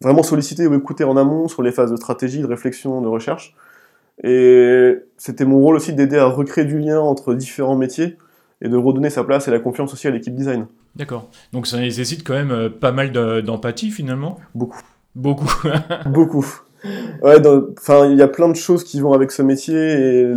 vraiment 0.00 0.22
sollicités 0.22 0.66
ou 0.66 0.74
écoutés 0.74 1.04
en 1.04 1.16
amont 1.16 1.48
sur 1.48 1.62
les 1.62 1.72
phases 1.72 1.90
de 1.90 1.96
stratégie, 1.96 2.40
de 2.40 2.46
réflexion, 2.46 3.00
de 3.00 3.08
recherche. 3.08 3.54
Et 4.22 4.96
c'était 5.16 5.44
mon 5.44 5.58
rôle 5.58 5.76
aussi 5.76 5.92
d'aider 5.92 6.18
à 6.18 6.26
recréer 6.26 6.64
du 6.64 6.78
lien 6.78 7.00
entre 7.00 7.34
différents 7.34 7.76
métiers 7.76 8.16
et 8.62 8.68
de 8.68 8.76
redonner 8.76 9.10
sa 9.10 9.24
place 9.24 9.48
et 9.48 9.50
la 9.50 9.58
confiance 9.58 9.92
aussi 9.92 10.06
à 10.06 10.10
l'équipe 10.10 10.34
design. 10.34 10.66
D'accord. 10.96 11.28
Donc 11.52 11.66
ça 11.66 11.78
nécessite 11.78 12.24
quand 12.24 12.34
même 12.34 12.52
euh, 12.52 12.68
pas 12.68 12.92
mal 12.92 13.12
d'empathie 13.42 13.90
finalement? 13.90 14.38
Beaucoup. 14.54 14.80
Beaucoup. 15.16 15.52
Beaucoup. 16.06 16.46
Ouais, 17.22 17.42
enfin, 17.78 18.06
il 18.06 18.16
y 18.16 18.22
a 18.22 18.28
plein 18.28 18.48
de 18.48 18.56
choses 18.56 18.84
qui 18.84 19.00
vont 19.00 19.12
avec 19.12 19.32
ce 19.32 19.42
métier 19.42 19.74
et 19.76 20.32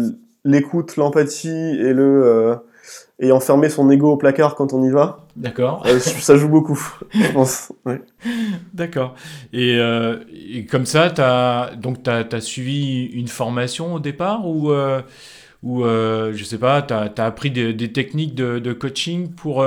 l'écoute, 0.45 0.95
l'empathie 0.95 1.49
et 1.49 1.93
le 1.93 2.23
euh, 2.25 2.55
et 3.19 3.31
enfermer 3.31 3.69
son 3.69 3.89
ego 3.89 4.11
au 4.11 4.17
placard 4.17 4.55
quand 4.55 4.73
on 4.73 4.83
y 4.83 4.91
va. 4.91 5.25
D'accord. 5.35 5.83
Euh, 5.87 5.99
ça 5.99 6.35
joue 6.35 6.49
beaucoup, 6.49 6.79
je 7.11 7.31
pense. 7.31 7.73
Ouais. 7.85 8.01
D'accord. 8.73 9.15
Et, 9.53 9.77
euh, 9.79 10.17
et, 10.31 10.65
comme 10.65 10.85
ça, 10.85 11.09
tu 11.09 11.21
as, 11.21 11.71
as, 12.05 12.41
suivi 12.41 13.05
une 13.05 13.27
formation 13.27 13.95
au 13.95 13.99
départ 13.99 14.47
ou, 14.47 14.71
euh, 14.71 15.01
ou 15.63 15.83
euh, 15.83 16.31
je 16.33 16.43
sais 16.43 16.59
pas, 16.59 16.83
tu 16.83 16.93
as, 16.93 17.11
as, 17.17 17.25
appris 17.25 17.49
des, 17.49 17.73
des 17.73 17.91
techniques 17.91 18.35
de, 18.35 18.59
de, 18.59 18.73
coaching 18.73 19.31
pour, 19.31 19.65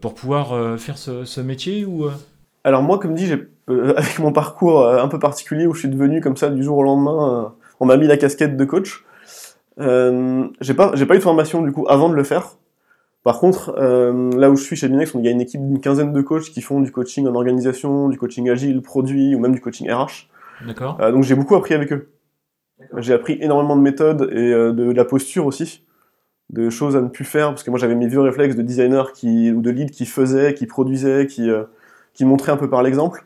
pour 0.00 0.14
pouvoir 0.14 0.78
faire 0.78 0.98
ce, 0.98 1.24
ce 1.24 1.40
métier 1.40 1.86
ou 1.86 2.06
Alors 2.64 2.82
moi, 2.82 2.98
comme 2.98 3.14
dit, 3.14 3.32
avec 3.68 4.18
mon 4.18 4.32
parcours 4.32 4.86
un 4.86 5.08
peu 5.08 5.18
particulier 5.18 5.66
où 5.66 5.72
je 5.72 5.80
suis 5.80 5.88
devenu 5.88 6.20
comme 6.20 6.36
ça 6.36 6.50
du 6.50 6.62
jour 6.62 6.76
au 6.76 6.82
lendemain, 6.82 7.54
on 7.80 7.86
m'a 7.86 7.96
mis 7.96 8.06
la 8.06 8.18
casquette 8.18 8.58
de 8.58 8.64
coach. 8.66 9.04
Euh, 9.80 10.48
j'ai 10.60 10.74
pas, 10.74 10.92
j'ai 10.94 11.06
pas 11.06 11.14
eu 11.14 11.18
de 11.18 11.22
formation 11.22 11.62
du 11.62 11.72
coup 11.72 11.86
avant 11.88 12.08
de 12.08 12.14
le 12.14 12.24
faire. 12.24 12.56
Par 13.24 13.40
contre, 13.40 13.74
euh, 13.78 14.30
là 14.38 14.50
où 14.50 14.56
je 14.56 14.62
suis 14.62 14.76
chez 14.76 14.88
Binex, 14.88 15.12
il 15.14 15.24
y 15.24 15.28
a 15.28 15.30
une 15.30 15.40
équipe 15.40 15.60
d'une 15.60 15.80
quinzaine 15.80 16.12
de 16.12 16.20
coachs 16.22 16.44
qui 16.44 16.62
font 16.62 16.80
du 16.80 16.92
coaching 16.92 17.26
en 17.26 17.34
organisation, 17.34 18.08
du 18.08 18.16
coaching 18.16 18.48
agile, 18.48 18.80
produit 18.80 19.34
ou 19.34 19.38
même 19.38 19.52
du 19.52 19.60
coaching 19.60 19.90
RH. 19.90 20.28
D'accord. 20.66 20.98
Euh, 21.00 21.12
donc 21.12 21.24
j'ai 21.24 21.34
beaucoup 21.34 21.54
appris 21.54 21.74
avec 21.74 21.92
eux. 21.92 22.10
J'ai 22.98 23.12
appris 23.12 23.36
énormément 23.40 23.76
de 23.76 23.82
méthodes 23.82 24.30
et 24.32 24.52
euh, 24.52 24.72
de, 24.72 24.84
de, 24.86 24.92
la 24.92 25.04
posture 25.04 25.46
aussi, 25.46 25.84
de 26.50 26.70
choses 26.70 26.96
à 26.96 27.00
ne 27.00 27.08
plus 27.08 27.24
faire 27.24 27.48
parce 27.48 27.64
que 27.64 27.70
moi 27.70 27.78
j'avais 27.78 27.96
mes 27.96 28.06
vieux 28.06 28.20
réflexes 28.20 28.56
de 28.56 28.62
designer 28.62 29.12
qui 29.12 29.50
ou 29.50 29.60
de 29.60 29.70
lead 29.70 29.90
qui 29.90 30.06
faisait, 30.06 30.54
qui 30.54 30.66
produisait, 30.66 31.26
qui 31.26 31.50
euh, 31.50 31.64
qui 32.14 32.24
montrait 32.24 32.52
un 32.52 32.56
peu 32.56 32.70
par 32.70 32.82
l'exemple. 32.82 33.24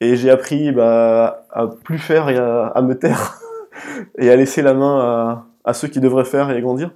Et 0.00 0.16
j'ai 0.16 0.30
appris 0.30 0.70
bah, 0.70 1.46
à 1.50 1.66
plus 1.66 1.98
faire 1.98 2.28
et 2.28 2.36
à, 2.36 2.66
à 2.66 2.82
me 2.82 2.96
taire 2.96 3.40
et 4.18 4.30
à 4.30 4.36
laisser 4.36 4.62
la 4.62 4.74
main 4.74 5.00
à, 5.00 5.46
à 5.64 5.74
ceux 5.74 5.88
qui 5.88 6.00
devraient 6.00 6.24
faire 6.24 6.50
et 6.50 6.60
grandir. 6.60 6.90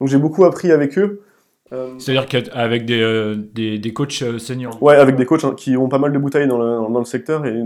Donc 0.00 0.08
j'ai 0.08 0.18
beaucoup 0.18 0.44
appris 0.44 0.72
avec 0.72 0.98
eux. 0.98 1.22
Euh, 1.72 1.94
C'est-à-dire 1.98 2.26
qu'avec 2.26 2.86
des, 2.86 3.00
euh, 3.00 3.34
des, 3.36 3.78
des, 3.78 3.92
coachs 3.92 4.22
euh, 4.22 4.38
seniors 4.38 4.80
Ouais, 4.80 4.94
avec 4.94 5.16
des 5.16 5.26
coachs 5.26 5.44
hein, 5.44 5.54
qui 5.56 5.76
ont 5.76 5.88
pas 5.88 5.98
mal 5.98 6.12
de 6.12 6.18
bouteilles 6.18 6.46
dans 6.46 6.58
le, 6.58 6.92
dans 6.92 6.98
le 7.00 7.04
secteur. 7.04 7.44
Et 7.44 7.62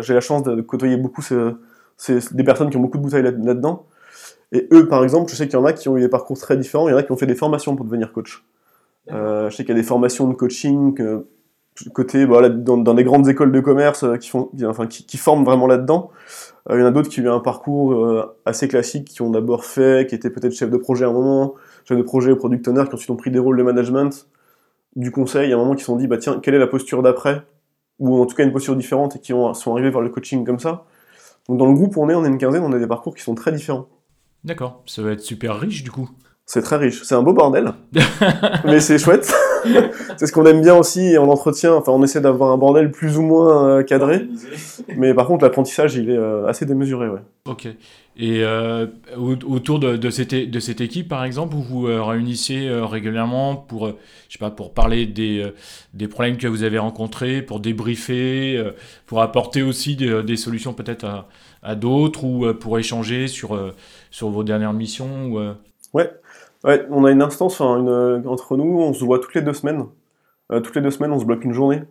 j'ai 0.00 0.14
la 0.14 0.20
chance 0.20 0.42
de 0.42 0.60
côtoyer 0.60 0.96
beaucoup 0.96 1.22
ce, 1.22 1.54
ce, 1.96 2.34
des 2.34 2.44
personnes 2.44 2.68
qui 2.68 2.76
ont 2.76 2.80
beaucoup 2.80 2.98
de 2.98 3.02
bouteilles 3.02 3.22
là-dedans. 3.22 3.86
et 4.52 4.68
eux, 4.72 4.86
par 4.86 5.02
exemple, 5.02 5.30
je 5.30 5.36
sais 5.36 5.46
qu'il 5.46 5.58
y 5.58 5.62
en 5.62 5.64
a 5.64 5.72
qui 5.72 5.88
ont 5.88 5.96
eu 5.96 6.00
des 6.00 6.08
parcours 6.08 6.38
très 6.38 6.56
différents. 6.58 6.88
Il 6.88 6.92
y 6.92 6.94
en 6.94 6.98
a 6.98 7.02
qui 7.02 7.12
ont 7.12 7.16
fait 7.16 7.26
des 7.26 7.34
formations 7.34 7.74
pour 7.74 7.86
devenir 7.86 8.12
coach. 8.12 8.44
Euh, 9.10 9.48
je 9.48 9.56
sais 9.56 9.64
qu'il 9.64 9.74
y 9.74 9.78
a 9.78 9.80
des 9.80 9.86
formations 9.86 10.28
de 10.28 10.34
coaching 10.34 10.94
côté 11.94 12.26
voilà, 12.26 12.50
dans, 12.50 12.76
dans, 12.76 12.92
des 12.92 13.02
grandes 13.02 13.28
écoles 13.28 13.50
de 13.50 13.60
commerce 13.60 14.04
qui, 14.20 14.28
font, 14.28 14.50
enfin, 14.66 14.86
qui, 14.86 15.06
qui 15.06 15.16
forment 15.16 15.44
vraiment 15.44 15.66
là-dedans. 15.66 16.10
Euh, 16.70 16.76
il 16.76 16.80
y 16.80 16.82
en 16.82 16.86
a 16.86 16.90
d'autres 16.90 17.08
qui 17.08 17.20
ont 17.20 17.24
eu 17.24 17.28
un 17.28 17.40
parcours 17.40 17.92
euh, 17.92 18.36
assez 18.44 18.68
classique, 18.68 19.08
qui 19.08 19.22
ont 19.22 19.30
d'abord 19.30 19.64
fait, 19.64 20.08
qui 20.08 20.14
étaient 20.14 20.30
peut-être 20.30 20.52
chef 20.52 20.70
de 20.70 20.76
projet 20.76 21.04
à 21.04 21.08
un 21.08 21.12
moment, 21.12 21.54
j'ai 21.84 21.96
des 21.96 22.04
projets 22.04 22.34
product 22.36 22.68
owners 22.68 22.84
qui 22.88 22.94
ensuite 22.94 23.10
ont 23.10 23.16
pris 23.16 23.30
des 23.30 23.38
rôles 23.38 23.56
de 23.56 23.62
management, 23.62 24.28
du 24.94 25.10
conseil, 25.10 25.52
a 25.52 25.56
un 25.56 25.58
moment 25.58 25.74
qui 25.74 25.80
se 25.80 25.86
sont 25.86 25.96
dit, 25.96 26.06
bah 26.06 26.18
tiens, 26.18 26.38
quelle 26.40 26.54
est 26.54 26.58
la 26.58 26.66
posture 26.66 27.02
d'après? 27.02 27.42
Ou 27.98 28.20
en 28.20 28.26
tout 28.26 28.36
cas 28.36 28.44
une 28.44 28.52
posture 28.52 28.76
différente 28.76 29.16
et 29.16 29.18
qui 29.20 29.32
ont, 29.32 29.52
sont 29.54 29.72
arrivés 29.72 29.90
vers 29.90 30.00
le 30.00 30.10
coaching 30.10 30.44
comme 30.44 30.58
ça. 30.58 30.84
Donc 31.48 31.58
dans 31.58 31.66
le 31.66 31.74
groupe 31.74 31.96
où 31.96 32.02
on 32.02 32.08
est, 32.08 32.14
on 32.14 32.24
est 32.24 32.28
une 32.28 32.38
quinzaine, 32.38 32.62
on 32.62 32.72
a 32.72 32.78
des 32.78 32.86
parcours 32.86 33.14
qui 33.14 33.22
sont 33.22 33.34
très 33.34 33.52
différents. 33.52 33.88
D'accord, 34.44 34.82
ça 34.86 35.02
va 35.02 35.12
être 35.12 35.20
super 35.20 35.58
riche 35.58 35.82
du 35.82 35.90
coup. 35.90 36.10
C'est 36.44 36.62
très 36.62 36.76
riche, 36.76 37.02
c'est 37.04 37.14
un 37.14 37.22
beau 37.22 37.32
bordel, 37.32 37.72
mais 38.64 38.80
c'est 38.80 38.98
chouette. 38.98 39.32
c'est 40.16 40.26
ce 40.26 40.32
qu'on 40.32 40.44
aime 40.44 40.60
bien 40.60 40.74
aussi 40.74 41.16
en 41.16 41.28
entretien, 41.28 41.72
enfin 41.72 41.92
on 41.92 42.02
essaie 42.02 42.20
d'avoir 42.20 42.50
un 42.50 42.56
bordel 42.56 42.90
plus 42.90 43.16
ou 43.16 43.22
moins 43.22 43.68
euh, 43.68 43.82
cadré, 43.84 44.26
mais 44.96 45.14
par 45.14 45.26
contre 45.26 45.44
l'apprentissage 45.44 45.94
il 45.94 46.10
est 46.10 46.16
euh, 46.16 46.46
assez 46.46 46.66
démesuré. 46.66 47.08
Ouais. 47.08 47.20
Ok. 47.48 47.68
Et 48.16 48.42
euh, 48.44 48.88
autour 49.16 49.78
de, 49.78 49.96
de, 49.96 50.10
cette, 50.10 50.34
de 50.34 50.60
cette 50.60 50.82
équipe, 50.82 51.08
par 51.08 51.24
exemple, 51.24 51.54
vous 51.54 51.62
vous 51.62 51.84
réunissez 51.84 52.68
régulièrement 52.70 53.56
pour, 53.56 53.86
je 53.86 53.92
sais 54.28 54.38
pas, 54.38 54.50
pour 54.50 54.74
parler 54.74 55.06
des, 55.06 55.50
des 55.94 56.08
problèmes 56.08 56.36
que 56.36 56.46
vous 56.46 56.62
avez 56.62 56.78
rencontrés, 56.78 57.40
pour 57.40 57.58
débriefer, 57.58 58.62
pour 59.06 59.22
apporter 59.22 59.62
aussi 59.62 59.96
des, 59.96 60.22
des 60.22 60.36
solutions 60.36 60.74
peut-être 60.74 61.06
à, 61.06 61.26
à 61.62 61.74
d'autres 61.74 62.24
ou 62.24 62.52
pour 62.52 62.78
échanger 62.78 63.28
sur, 63.28 63.58
sur 64.10 64.28
vos 64.28 64.44
dernières 64.44 64.74
missions 64.74 65.28
ou, 65.28 65.40
Ouais, 65.94 66.10
Ouais, 66.64 66.86
on 66.90 67.04
a 67.04 67.10
une 67.10 67.22
instance 67.22 67.60
une, 67.60 68.22
entre 68.26 68.56
nous, 68.56 68.80
on 68.80 68.92
se 68.92 69.04
voit 69.04 69.18
toutes 69.18 69.34
les 69.34 69.42
deux 69.42 69.52
semaines. 69.52 69.86
Euh, 70.52 70.60
toutes 70.60 70.76
les 70.76 70.82
deux 70.82 70.90
semaines, 70.90 71.12
on 71.12 71.18
se 71.18 71.24
bloque 71.24 71.44
une 71.44 71.52
journée 71.52 71.82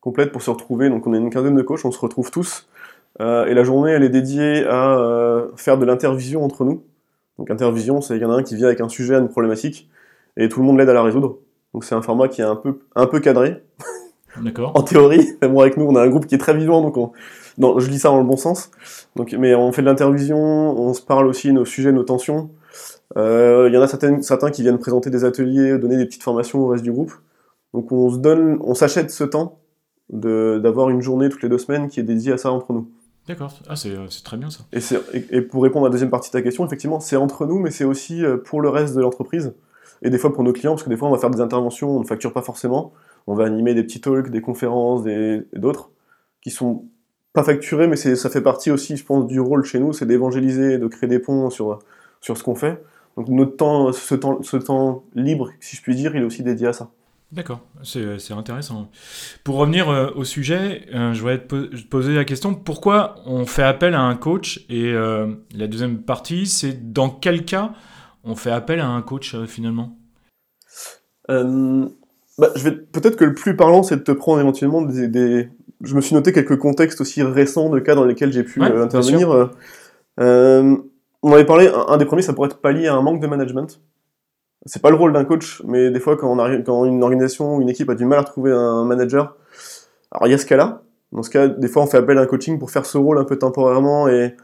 complète 0.00 0.32
pour 0.32 0.40
se 0.40 0.50
retrouver. 0.50 0.88
Donc 0.88 1.06
on 1.06 1.12
est 1.12 1.18
une 1.18 1.30
quinzaine 1.30 1.54
de 1.54 1.62
coachs, 1.62 1.84
on 1.84 1.90
se 1.90 1.98
retrouve 1.98 2.30
tous. 2.30 2.68
Euh, 3.20 3.44
et 3.46 3.54
la 3.54 3.64
journée, 3.64 3.90
elle 3.92 4.02
est 4.02 4.08
dédiée 4.08 4.64
à 4.66 4.98
euh, 4.98 5.48
faire 5.56 5.76
de 5.76 5.84
l'intervision 5.84 6.42
entre 6.42 6.64
nous. 6.64 6.82
Donc 7.38 7.50
intervision, 7.50 8.00
c'est 8.00 8.14
qu'il 8.14 8.22
y 8.22 8.26
en 8.26 8.30
a 8.30 8.36
un 8.36 8.42
qui 8.42 8.56
vient 8.56 8.68
avec 8.68 8.80
un 8.80 8.88
sujet, 8.88 9.16
une 9.16 9.28
problématique, 9.28 9.90
et 10.36 10.48
tout 10.48 10.60
le 10.60 10.66
monde 10.66 10.78
l'aide 10.78 10.88
à 10.88 10.94
la 10.94 11.02
résoudre. 11.02 11.38
Donc 11.74 11.84
c'est 11.84 11.94
un 11.94 12.02
format 12.02 12.28
qui 12.28 12.40
est 12.40 12.44
un 12.44 12.56
peu, 12.56 12.80
un 12.96 13.06
peu 13.06 13.20
cadré. 13.20 13.62
D'accord. 14.40 14.72
en 14.74 14.82
théorie, 14.82 15.36
avec 15.42 15.76
nous, 15.76 15.84
on 15.84 15.96
a 15.96 16.02
un 16.02 16.08
groupe 16.08 16.26
qui 16.26 16.34
est 16.34 16.38
très 16.38 16.54
vivant, 16.54 16.80
donc 16.80 16.96
on... 16.96 17.12
non, 17.58 17.78
je 17.78 17.88
dis 17.90 17.98
ça 17.98 18.08
dans 18.08 18.18
le 18.18 18.24
bon 18.24 18.36
sens. 18.36 18.70
Donc, 19.16 19.34
mais 19.38 19.54
on 19.54 19.72
fait 19.72 19.82
de 19.82 19.86
l'intervision, 19.86 20.38
on 20.38 20.94
se 20.94 21.02
parle 21.02 21.26
aussi 21.26 21.52
nos 21.52 21.66
sujets, 21.66 21.92
nos 21.92 22.04
tensions. 22.04 22.50
Euh, 23.16 23.66
il 23.68 23.74
y 23.74 23.78
en 23.78 23.82
a 23.82 23.88
certains, 23.88 24.22
certains 24.22 24.50
qui 24.50 24.62
viennent 24.62 24.78
présenter 24.78 25.10
des 25.10 25.24
ateliers, 25.24 25.78
donner 25.78 25.96
des 25.96 26.06
petites 26.06 26.22
formations 26.22 26.60
au 26.60 26.68
reste 26.68 26.84
du 26.84 26.92
groupe. 26.92 27.12
Donc 27.74 27.92
on 27.92 28.10
se 28.10 28.18
donne, 28.18 28.58
on 28.62 28.74
s'achète 28.74 29.10
ce 29.10 29.24
temps 29.24 29.58
d'avoir 30.08 30.90
une 30.90 31.00
journée 31.00 31.28
toutes 31.28 31.42
les 31.42 31.48
deux 31.48 31.58
semaines 31.58 31.88
qui 31.88 32.00
est 32.00 32.04
dédiée 32.04 32.32
à 32.32 32.36
ça 32.36 32.50
entre 32.50 32.72
nous. 32.72 32.90
D'accord, 33.28 33.52
ah, 33.68 33.76
c'est 33.76 34.24
très 34.24 34.36
bien 34.36 34.50
ça. 34.50 34.64
Et, 34.72 34.80
et, 35.30 35.40
pour 35.42 35.62
répondre 35.62 35.86
à 35.86 35.88
la 35.88 35.92
deuxième 35.92 36.10
partie 36.10 36.30
de 36.30 36.32
ta 36.32 36.42
question, 36.42 36.66
effectivement, 36.66 36.98
c'est 36.98 37.16
entre 37.16 37.46
nous, 37.46 37.60
mais 37.60 37.70
c'est 37.70 37.84
aussi 37.84 38.24
euh, 38.24 38.36
pour 38.36 38.60
le 38.60 38.68
reste 38.68 38.96
de 38.96 39.00
l'entreprise. 39.00 39.52
Et 40.02 40.10
des 40.10 40.18
fois 40.18 40.32
pour 40.32 40.42
nos 40.42 40.52
clients, 40.52 40.72
parce 40.72 40.82
que 40.82 40.88
des 40.88 40.96
fois 40.96 41.08
on 41.08 41.12
va 41.12 41.18
faire 41.18 41.30
des 41.30 41.40
interventions, 41.40 41.96
on 41.96 42.00
ne 42.00 42.06
facture 42.06 42.32
pas 42.32 42.42
forcément. 42.42 42.92
On 43.26 43.34
va 43.34 43.44
animer 43.44 43.74
des 43.74 43.84
petits 43.84 44.00
talks, 44.00 44.30
des 44.30 44.40
conférences, 44.40 45.06
et 45.06 45.46
d'autres, 45.52 45.90
qui 46.40 46.50
sont 46.50 46.86
pas 47.32 47.44
facturés, 47.44 47.86
mais 47.86 47.96
ça 47.96 48.30
fait 48.30 48.40
partie 48.40 48.70
aussi, 48.70 48.96
je 48.96 49.04
pense, 49.04 49.26
du 49.26 49.38
rôle 49.38 49.64
chez 49.64 49.78
nous, 49.78 49.92
c'est 49.92 50.06
d'évangéliser, 50.06 50.78
de 50.78 50.86
créer 50.88 51.08
des 51.08 51.20
ponts 51.20 51.50
sur, 51.50 51.78
sur 52.20 52.36
ce 52.36 52.42
qu'on 52.42 52.54
fait. 52.54 52.82
Donc 53.20 53.28
notre 53.28 53.56
temps, 53.56 53.92
ce 53.92 54.14
temps, 54.14 54.42
ce 54.42 54.56
temps 54.56 55.04
libre, 55.14 55.50
si 55.60 55.76
je 55.76 55.82
puis 55.82 55.94
dire, 55.94 56.16
il 56.16 56.22
est 56.22 56.24
aussi 56.24 56.42
dédié 56.42 56.68
à 56.68 56.72
ça. 56.72 56.90
D'accord, 57.32 57.60
c'est 57.82 58.32
intéressant. 58.32 58.88
Pour 59.44 59.56
revenir 59.56 59.90
euh, 59.90 60.10
au 60.16 60.24
sujet, 60.24 60.86
euh, 60.94 61.12
je 61.12 61.20
voudrais 61.20 61.38
te 61.38 61.84
poser 61.84 62.14
la 62.14 62.24
question 62.24 62.54
pourquoi 62.54 63.16
on 63.26 63.44
fait 63.44 63.62
appel 63.62 63.94
à 63.94 64.00
un 64.00 64.16
coach 64.16 64.64
Et 64.70 64.86
euh, 64.86 65.26
la 65.54 65.66
deuxième 65.66 65.98
partie, 65.98 66.46
c'est 66.46 66.92
dans 66.92 67.10
quel 67.10 67.44
cas 67.44 67.72
on 68.24 68.36
fait 68.36 68.50
appel 68.50 68.80
à 68.80 68.88
un 68.88 69.02
coach 69.02 69.36
finalement? 69.46 69.98
Bah, 71.28 72.48
je 72.56 72.64
vais 72.64 72.72
peut-être 72.72 73.16
que 73.16 73.26
le 73.26 73.34
plus 73.34 73.54
parlant, 73.54 73.82
c'est 73.82 73.96
de 73.96 74.02
te 74.02 74.12
prendre 74.12 74.40
éventuellement 74.40 74.80
des, 74.80 75.50
Je 75.82 75.94
me 75.94 76.00
suis 76.00 76.14
noté 76.14 76.32
quelques 76.32 76.58
contextes 76.58 77.02
aussi 77.02 77.22
récents 77.22 77.68
de 77.68 77.80
cas 77.80 77.94
dans 77.94 78.06
lesquels 78.06 78.32
j'ai 78.32 78.44
pu 78.44 78.62
intervenir 78.62 79.50
on 81.22 81.32
avait 81.32 81.44
parlé, 81.44 81.70
un, 81.88 81.96
des 81.96 82.04
premiers, 82.04 82.22
ça 82.22 82.32
pourrait 82.32 82.48
être 82.48 82.60
pas 82.60 82.72
lié 82.72 82.88
à 82.88 82.94
un 82.94 83.02
manque 83.02 83.20
de 83.20 83.26
management. 83.26 83.80
C'est 84.66 84.82
pas 84.82 84.90
le 84.90 84.96
rôle 84.96 85.12
d'un 85.12 85.24
coach, 85.24 85.62
mais 85.66 85.90
des 85.90 86.00
fois, 86.00 86.16
quand, 86.16 86.30
on 86.30 86.38
arrive, 86.38 86.62
quand 86.64 86.84
une 86.84 87.02
organisation 87.02 87.56
ou 87.56 87.62
une 87.62 87.68
équipe 87.68 87.88
a 87.88 87.94
du 87.94 88.04
mal 88.04 88.18
à 88.18 88.24
trouver 88.24 88.52
un 88.52 88.84
manager, 88.84 89.36
alors 90.12 90.28
il 90.28 90.30
y 90.30 90.34
a 90.34 90.38
ce 90.38 90.46
cas-là. 90.46 90.82
Dans 91.12 91.22
ce 91.22 91.30
cas, 91.30 91.48
des 91.48 91.68
fois, 91.68 91.82
on 91.82 91.86
fait 91.86 91.96
appel 91.96 92.18
à 92.18 92.22
un 92.22 92.26
coaching 92.26 92.58
pour 92.58 92.70
faire 92.70 92.86
ce 92.86 92.98
rôle 92.98 93.18
un 93.18 93.24
peu 93.24 93.38
temporairement 93.38 94.08
et. 94.08 94.34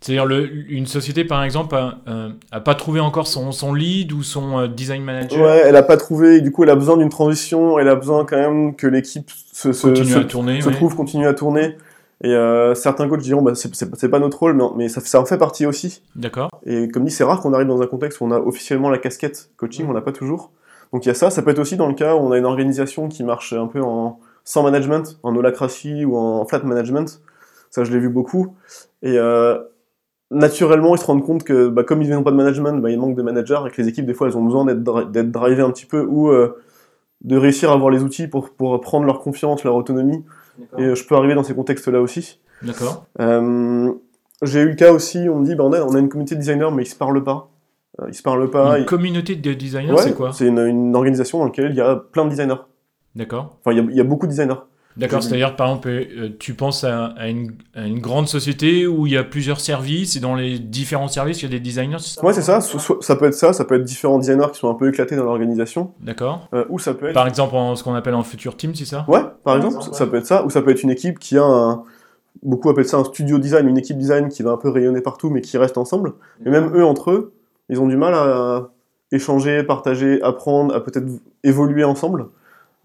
C'est-à-dire 0.00 0.26
une 0.30 0.86
société, 0.86 1.26
par 1.26 1.44
exemple, 1.44 1.74
a, 1.74 1.98
euh, 2.08 2.60
pas 2.64 2.74
trouvé 2.74 3.00
encore 3.00 3.26
son, 3.26 3.52
son, 3.52 3.74
lead 3.74 4.12
ou 4.12 4.22
son 4.22 4.60
euh, 4.60 4.66
design 4.66 5.04
manager? 5.04 5.42
Ouais, 5.42 5.62
elle 5.66 5.76
a 5.76 5.82
pas 5.82 5.98
trouvé, 5.98 6.36
et 6.36 6.40
du 6.40 6.52
coup, 6.52 6.62
elle 6.62 6.70
a 6.70 6.74
besoin 6.74 6.96
d'une 6.96 7.10
transition, 7.10 7.78
elle 7.78 7.88
a 7.90 7.96
besoin 7.96 8.24
quand 8.24 8.38
même 8.38 8.74
que 8.76 8.86
l'équipe 8.86 9.30
se, 9.52 9.74
se, 9.74 9.94
se, 9.94 10.18
tourner, 10.20 10.62
se 10.62 10.70
trouve, 10.70 10.96
continue 10.96 11.26
à 11.26 11.34
tourner. 11.34 11.76
Et 12.22 12.34
euh, 12.34 12.74
certains 12.74 13.08
coachs 13.08 13.20
diront, 13.20 13.42
bah, 13.42 13.52
c'est 13.54 14.08
pas 14.10 14.18
notre 14.18 14.38
rôle, 14.38 14.54
mais, 14.54 14.64
mais 14.76 14.88
ça, 14.88 15.00
ça, 15.00 15.20
en 15.20 15.24
fait 15.24 15.38
partie 15.38 15.64
aussi. 15.64 16.02
D'accord. 16.16 16.50
Et 16.66 16.88
comme 16.88 17.04
dit, 17.04 17.10
c'est 17.10 17.24
rare 17.24 17.40
qu'on 17.40 17.54
arrive 17.54 17.68
dans 17.68 17.80
un 17.80 17.86
contexte 17.86 18.20
où 18.20 18.24
on 18.24 18.30
a 18.30 18.38
officiellement 18.38 18.90
la 18.90 18.98
casquette 18.98 19.50
coaching, 19.56 19.86
on 19.88 19.94
n'a 19.94 20.02
pas 20.02 20.12
toujours. 20.12 20.50
Donc 20.92 21.06
il 21.06 21.08
y 21.08 21.10
a 21.12 21.14
ça, 21.14 21.30
ça 21.30 21.42
peut 21.42 21.50
être 21.50 21.60
aussi 21.60 21.76
dans 21.76 21.86
le 21.86 21.94
cas 21.94 22.14
où 22.14 22.18
on 22.18 22.32
a 22.32 22.38
une 22.38 22.44
organisation 22.44 23.08
qui 23.08 23.22
marche 23.22 23.52
un 23.52 23.68
peu 23.68 23.80
en 23.80 24.18
sans 24.44 24.62
management, 24.62 25.18
en 25.22 25.36
holacratie 25.36 26.04
ou 26.04 26.16
en 26.16 26.44
flat 26.44 26.60
management. 26.60 27.22
Ça, 27.70 27.84
je 27.84 27.92
l'ai 27.92 28.00
vu 28.00 28.08
beaucoup. 28.08 28.54
Et 29.02 29.16
euh, 29.16 29.58
naturellement, 30.30 30.96
ils 30.96 30.98
se 30.98 31.04
rendent 31.04 31.24
compte 31.24 31.44
que 31.44 31.68
bah, 31.68 31.84
comme 31.84 32.02
ils 32.02 32.10
n'ont 32.10 32.24
pas 32.24 32.32
de 32.32 32.36
management, 32.36 32.80
bah, 32.80 32.90
il 32.90 32.98
manque 32.98 33.14
de 33.14 33.22
managers 33.22 33.60
et 33.66 33.70
que 33.70 33.80
les 33.80 33.88
équipes, 33.88 34.06
des 34.06 34.14
fois, 34.14 34.26
elles 34.26 34.36
ont 34.36 34.44
besoin 34.44 34.64
d'être 34.64 35.30
drivées 35.30 35.62
un 35.62 35.70
petit 35.70 35.86
peu 35.86 36.02
ou 36.02 36.30
euh, 36.30 36.58
de 37.22 37.36
réussir 37.36 37.70
à 37.70 37.74
avoir 37.74 37.90
les 37.90 38.02
outils 38.02 38.26
pour, 38.26 38.50
pour 38.50 38.80
prendre 38.80 39.06
leur 39.06 39.20
confiance, 39.20 39.62
leur 39.62 39.76
autonomie 39.76 40.24
et 40.78 40.82
euh, 40.82 40.94
je 40.94 41.06
peux 41.06 41.14
arriver 41.14 41.34
dans 41.34 41.42
ces 41.42 41.54
contextes-là 41.54 42.00
aussi. 42.00 42.40
D'accord. 42.62 43.06
Euh, 43.20 43.92
j'ai 44.42 44.60
eu 44.60 44.68
le 44.68 44.74
cas 44.74 44.92
aussi, 44.92 45.28
on 45.28 45.40
me 45.40 45.44
dit, 45.44 45.54
bah, 45.54 45.64
on, 45.64 45.72
a, 45.72 45.80
on 45.82 45.94
a 45.94 45.98
une 45.98 46.08
communauté 46.08 46.34
de 46.34 46.40
designers, 46.40 46.70
mais 46.72 46.82
ils 46.82 46.86
se 46.86 46.96
parlent 46.96 47.22
pas. 47.22 47.50
Euh, 48.00 48.06
ils 48.08 48.14
se 48.14 48.22
parlent 48.22 48.50
pas. 48.50 48.78
Une 48.78 48.86
communauté 48.86 49.36
de 49.36 49.52
designers, 49.52 49.96
c'est 49.98 50.14
quoi? 50.14 50.32
C'est 50.32 50.46
une, 50.46 50.58
une, 50.58 50.96
organisation 50.96 51.38
dans 51.38 51.46
laquelle 51.46 51.70
il 51.70 51.76
y 51.76 51.80
a 51.80 51.96
plein 51.96 52.24
de 52.24 52.30
designers. 52.30 52.62
D'accord. 53.14 53.58
Enfin, 53.60 53.72
il 53.72 53.78
y, 53.78 53.80
a, 53.80 53.90
il 53.90 53.96
y, 53.96 54.00
a 54.00 54.04
beaucoup 54.04 54.26
de 54.26 54.30
designers. 54.30 54.60
D'accord, 55.00 55.22
c'est-à-dire, 55.22 55.56
par 55.56 55.68
exemple, 55.68 55.88
euh, 55.88 56.28
tu 56.38 56.52
penses 56.52 56.84
à, 56.84 57.14
une, 57.26 57.52
une, 57.74 58.00
grande 58.00 58.28
société 58.28 58.86
où 58.86 59.06
il 59.06 59.14
y 59.14 59.16
a 59.16 59.24
plusieurs 59.24 59.58
services, 59.58 60.16
et 60.16 60.20
dans 60.20 60.34
les 60.34 60.58
différents 60.58 61.08
services, 61.08 61.40
il 61.40 61.44
y 61.44 61.46
a 61.46 61.50
des 61.50 61.60
designers 61.60 61.96
Ouais, 62.22 62.34
c'est 62.34 62.42
ça. 62.42 62.60
ça 62.60 63.16
peut 63.16 63.24
être 63.24 63.34
ça, 63.34 63.54
ça 63.54 63.64
peut 63.64 63.76
être 63.76 63.84
différents 63.84 64.18
designers 64.18 64.48
qui 64.52 64.58
sont 64.58 64.68
un 64.68 64.74
peu 64.74 64.90
éclatés 64.90 65.16
dans 65.16 65.24
l'organisation. 65.24 65.92
D'accord. 66.00 66.48
Euh, 66.52 66.66
ou 66.68 66.78
ça 66.78 66.92
peut 66.92 67.06
être... 67.06 67.14
Par 67.14 67.26
exemple, 67.26 67.56
en, 67.56 67.76
ce 67.76 67.82
qu'on 67.82 67.94
appelle 67.94 68.12
un 68.12 68.22
futur 68.22 68.56
team, 68.58 68.74
c'est 68.74 68.84
ça? 68.84 69.06
Ouais, 69.08 69.22
par 69.42 69.56
exemple, 69.56 69.78
ça, 69.92 70.06
peut 70.06 70.18
être 70.18 70.26
ça. 70.26 70.44
Ou 70.44 70.50
ça 70.50 70.60
peut 70.60 70.70
être 70.70 70.82
une 70.82 70.90
équipe 70.90 71.18
qui 71.18 71.38
a 71.38 71.44
un... 71.44 71.82
Beaucoup 72.42 72.70
appellent 72.70 72.86
ça 72.86 72.98
un 72.98 73.04
studio 73.04 73.38
design, 73.38 73.68
une 73.68 73.78
équipe 73.78 73.98
design 73.98 74.28
qui 74.28 74.42
va 74.42 74.52
un 74.52 74.56
peu 74.56 74.68
rayonner 74.68 75.00
partout, 75.00 75.30
mais 75.30 75.40
qui 75.40 75.56
reste 75.58 75.78
ensemble. 75.78 76.12
Et 76.44 76.50
même 76.50 76.70
eux, 76.74 76.84
entre 76.84 77.10
eux, 77.10 77.32
ils 77.68 77.80
ont 77.80 77.86
du 77.86 77.96
mal 77.96 78.14
à 78.14 78.70
échanger, 79.12 79.62
partager, 79.62 80.22
apprendre, 80.22 80.74
à 80.74 80.80
peut-être 80.82 81.06
évoluer 81.42 81.84
ensemble. 81.84 82.26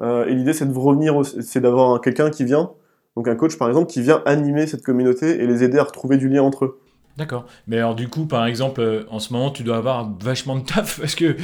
Euh, 0.01 0.25
et 0.25 0.35
l'idée, 0.35 0.53
c'est 0.53 0.65
de 0.65 0.77
revenir, 0.77 1.21
c'est 1.25 1.61
d'avoir 1.61 2.01
quelqu'un 2.01 2.29
qui 2.29 2.43
vient, 2.43 2.71
donc 3.15 3.27
un 3.27 3.35
coach 3.35 3.57
par 3.57 3.67
exemple, 3.67 3.87
qui 3.87 4.01
vient 4.01 4.21
animer 4.25 4.67
cette 4.67 4.83
communauté 4.83 5.41
et 5.41 5.47
les 5.47 5.63
aider 5.63 5.77
à 5.77 5.83
retrouver 5.83 6.17
du 6.17 6.27
lien 6.27 6.43
entre 6.43 6.65
eux. 6.65 6.79
D'accord. 7.17 7.45
Mais 7.67 7.77
alors 7.77 7.95
du 7.95 8.09
coup, 8.09 8.25
par 8.25 8.45
exemple, 8.45 8.81
euh, 8.81 9.03
en 9.09 9.19
ce 9.19 9.31
moment, 9.31 9.49
tu 9.49 9.63
dois 9.63 9.77
avoir 9.77 10.11
vachement 10.19 10.57
de 10.57 10.65
taf 10.65 10.99
parce 11.01 11.15
que 11.15 11.37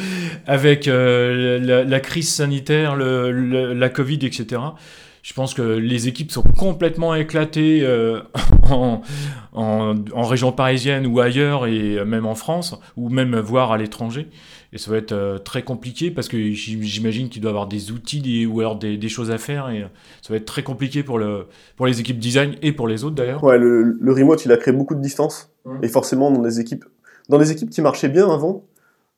avec 0.46 0.88
euh, 0.88 1.86
la, 1.86 2.00
crise 2.02 2.30
sanitaire, 2.30 2.98
la 2.98 3.90
Covid, 3.90 4.20
etc. 4.26 4.62
Je 5.24 5.34
pense 5.34 5.54
que 5.54 5.62
les 5.62 6.08
équipes 6.08 6.32
sont 6.32 6.42
complètement 6.42 7.14
éclatées 7.16 7.88
en, 8.72 9.02
région 10.16 10.52
parisienne 10.52 11.06
ou 11.06 11.20
ailleurs 11.20 11.68
et 11.68 12.04
même 12.04 12.26
en 12.26 12.36
France 12.36 12.78
ou 12.98 13.10
même 13.10 13.40
voire 13.40 13.72
à 13.72 13.78
l'étranger. 13.78 14.28
Et 14.74 14.78
ça 14.78 14.90
va 14.90 14.98
être 14.98 15.12
euh, 15.12 15.38
très 15.38 15.64
compliqué 15.64 16.12
parce 16.12 16.30
que 16.30 16.38
j'imagine 16.52 17.28
qu'il 17.28 17.42
doit 17.42 17.52
avoir 17.52 17.68
des 17.68 17.92
outils 17.92 18.46
ou 18.46 18.62
alors 18.62 18.78
des, 18.78 19.10
choses 19.10 19.30
à 19.30 19.38
faire 19.38 19.70
et 19.70 19.86
ça 20.22 20.32
va 20.32 20.38
être 20.38 20.46
très 20.46 20.64
compliqué 20.64 21.04
pour, 21.04 21.20
le, 21.20 21.48
pour 21.76 21.88
les 21.88 22.00
équipes 22.00 22.20
design 22.20 22.56
et 22.62 22.72
pour 22.72 22.88
les 22.88 23.04
autres 23.04 23.16
d'ailleurs. 23.16 23.44
Ouais, 23.44 23.58
le, 23.58 23.84
le, 23.84 24.14
remote 24.14 24.46
il 24.46 24.52
a 24.52 24.58
créé 24.58 24.74
beaucoup 24.74 24.96
de 24.96 25.02
distance 25.02 25.52
mmh. 25.66 25.84
et 25.84 25.88
forcément 25.90 26.32
dans 26.32 26.42
des 26.42 26.62
équipes, 26.62 26.86
dans 27.28 27.38
des 27.38 27.52
équipes 27.52 27.70
qui 27.70 27.82
marchaient 27.82 28.08
bien 28.08 28.32
avant. 28.32 28.64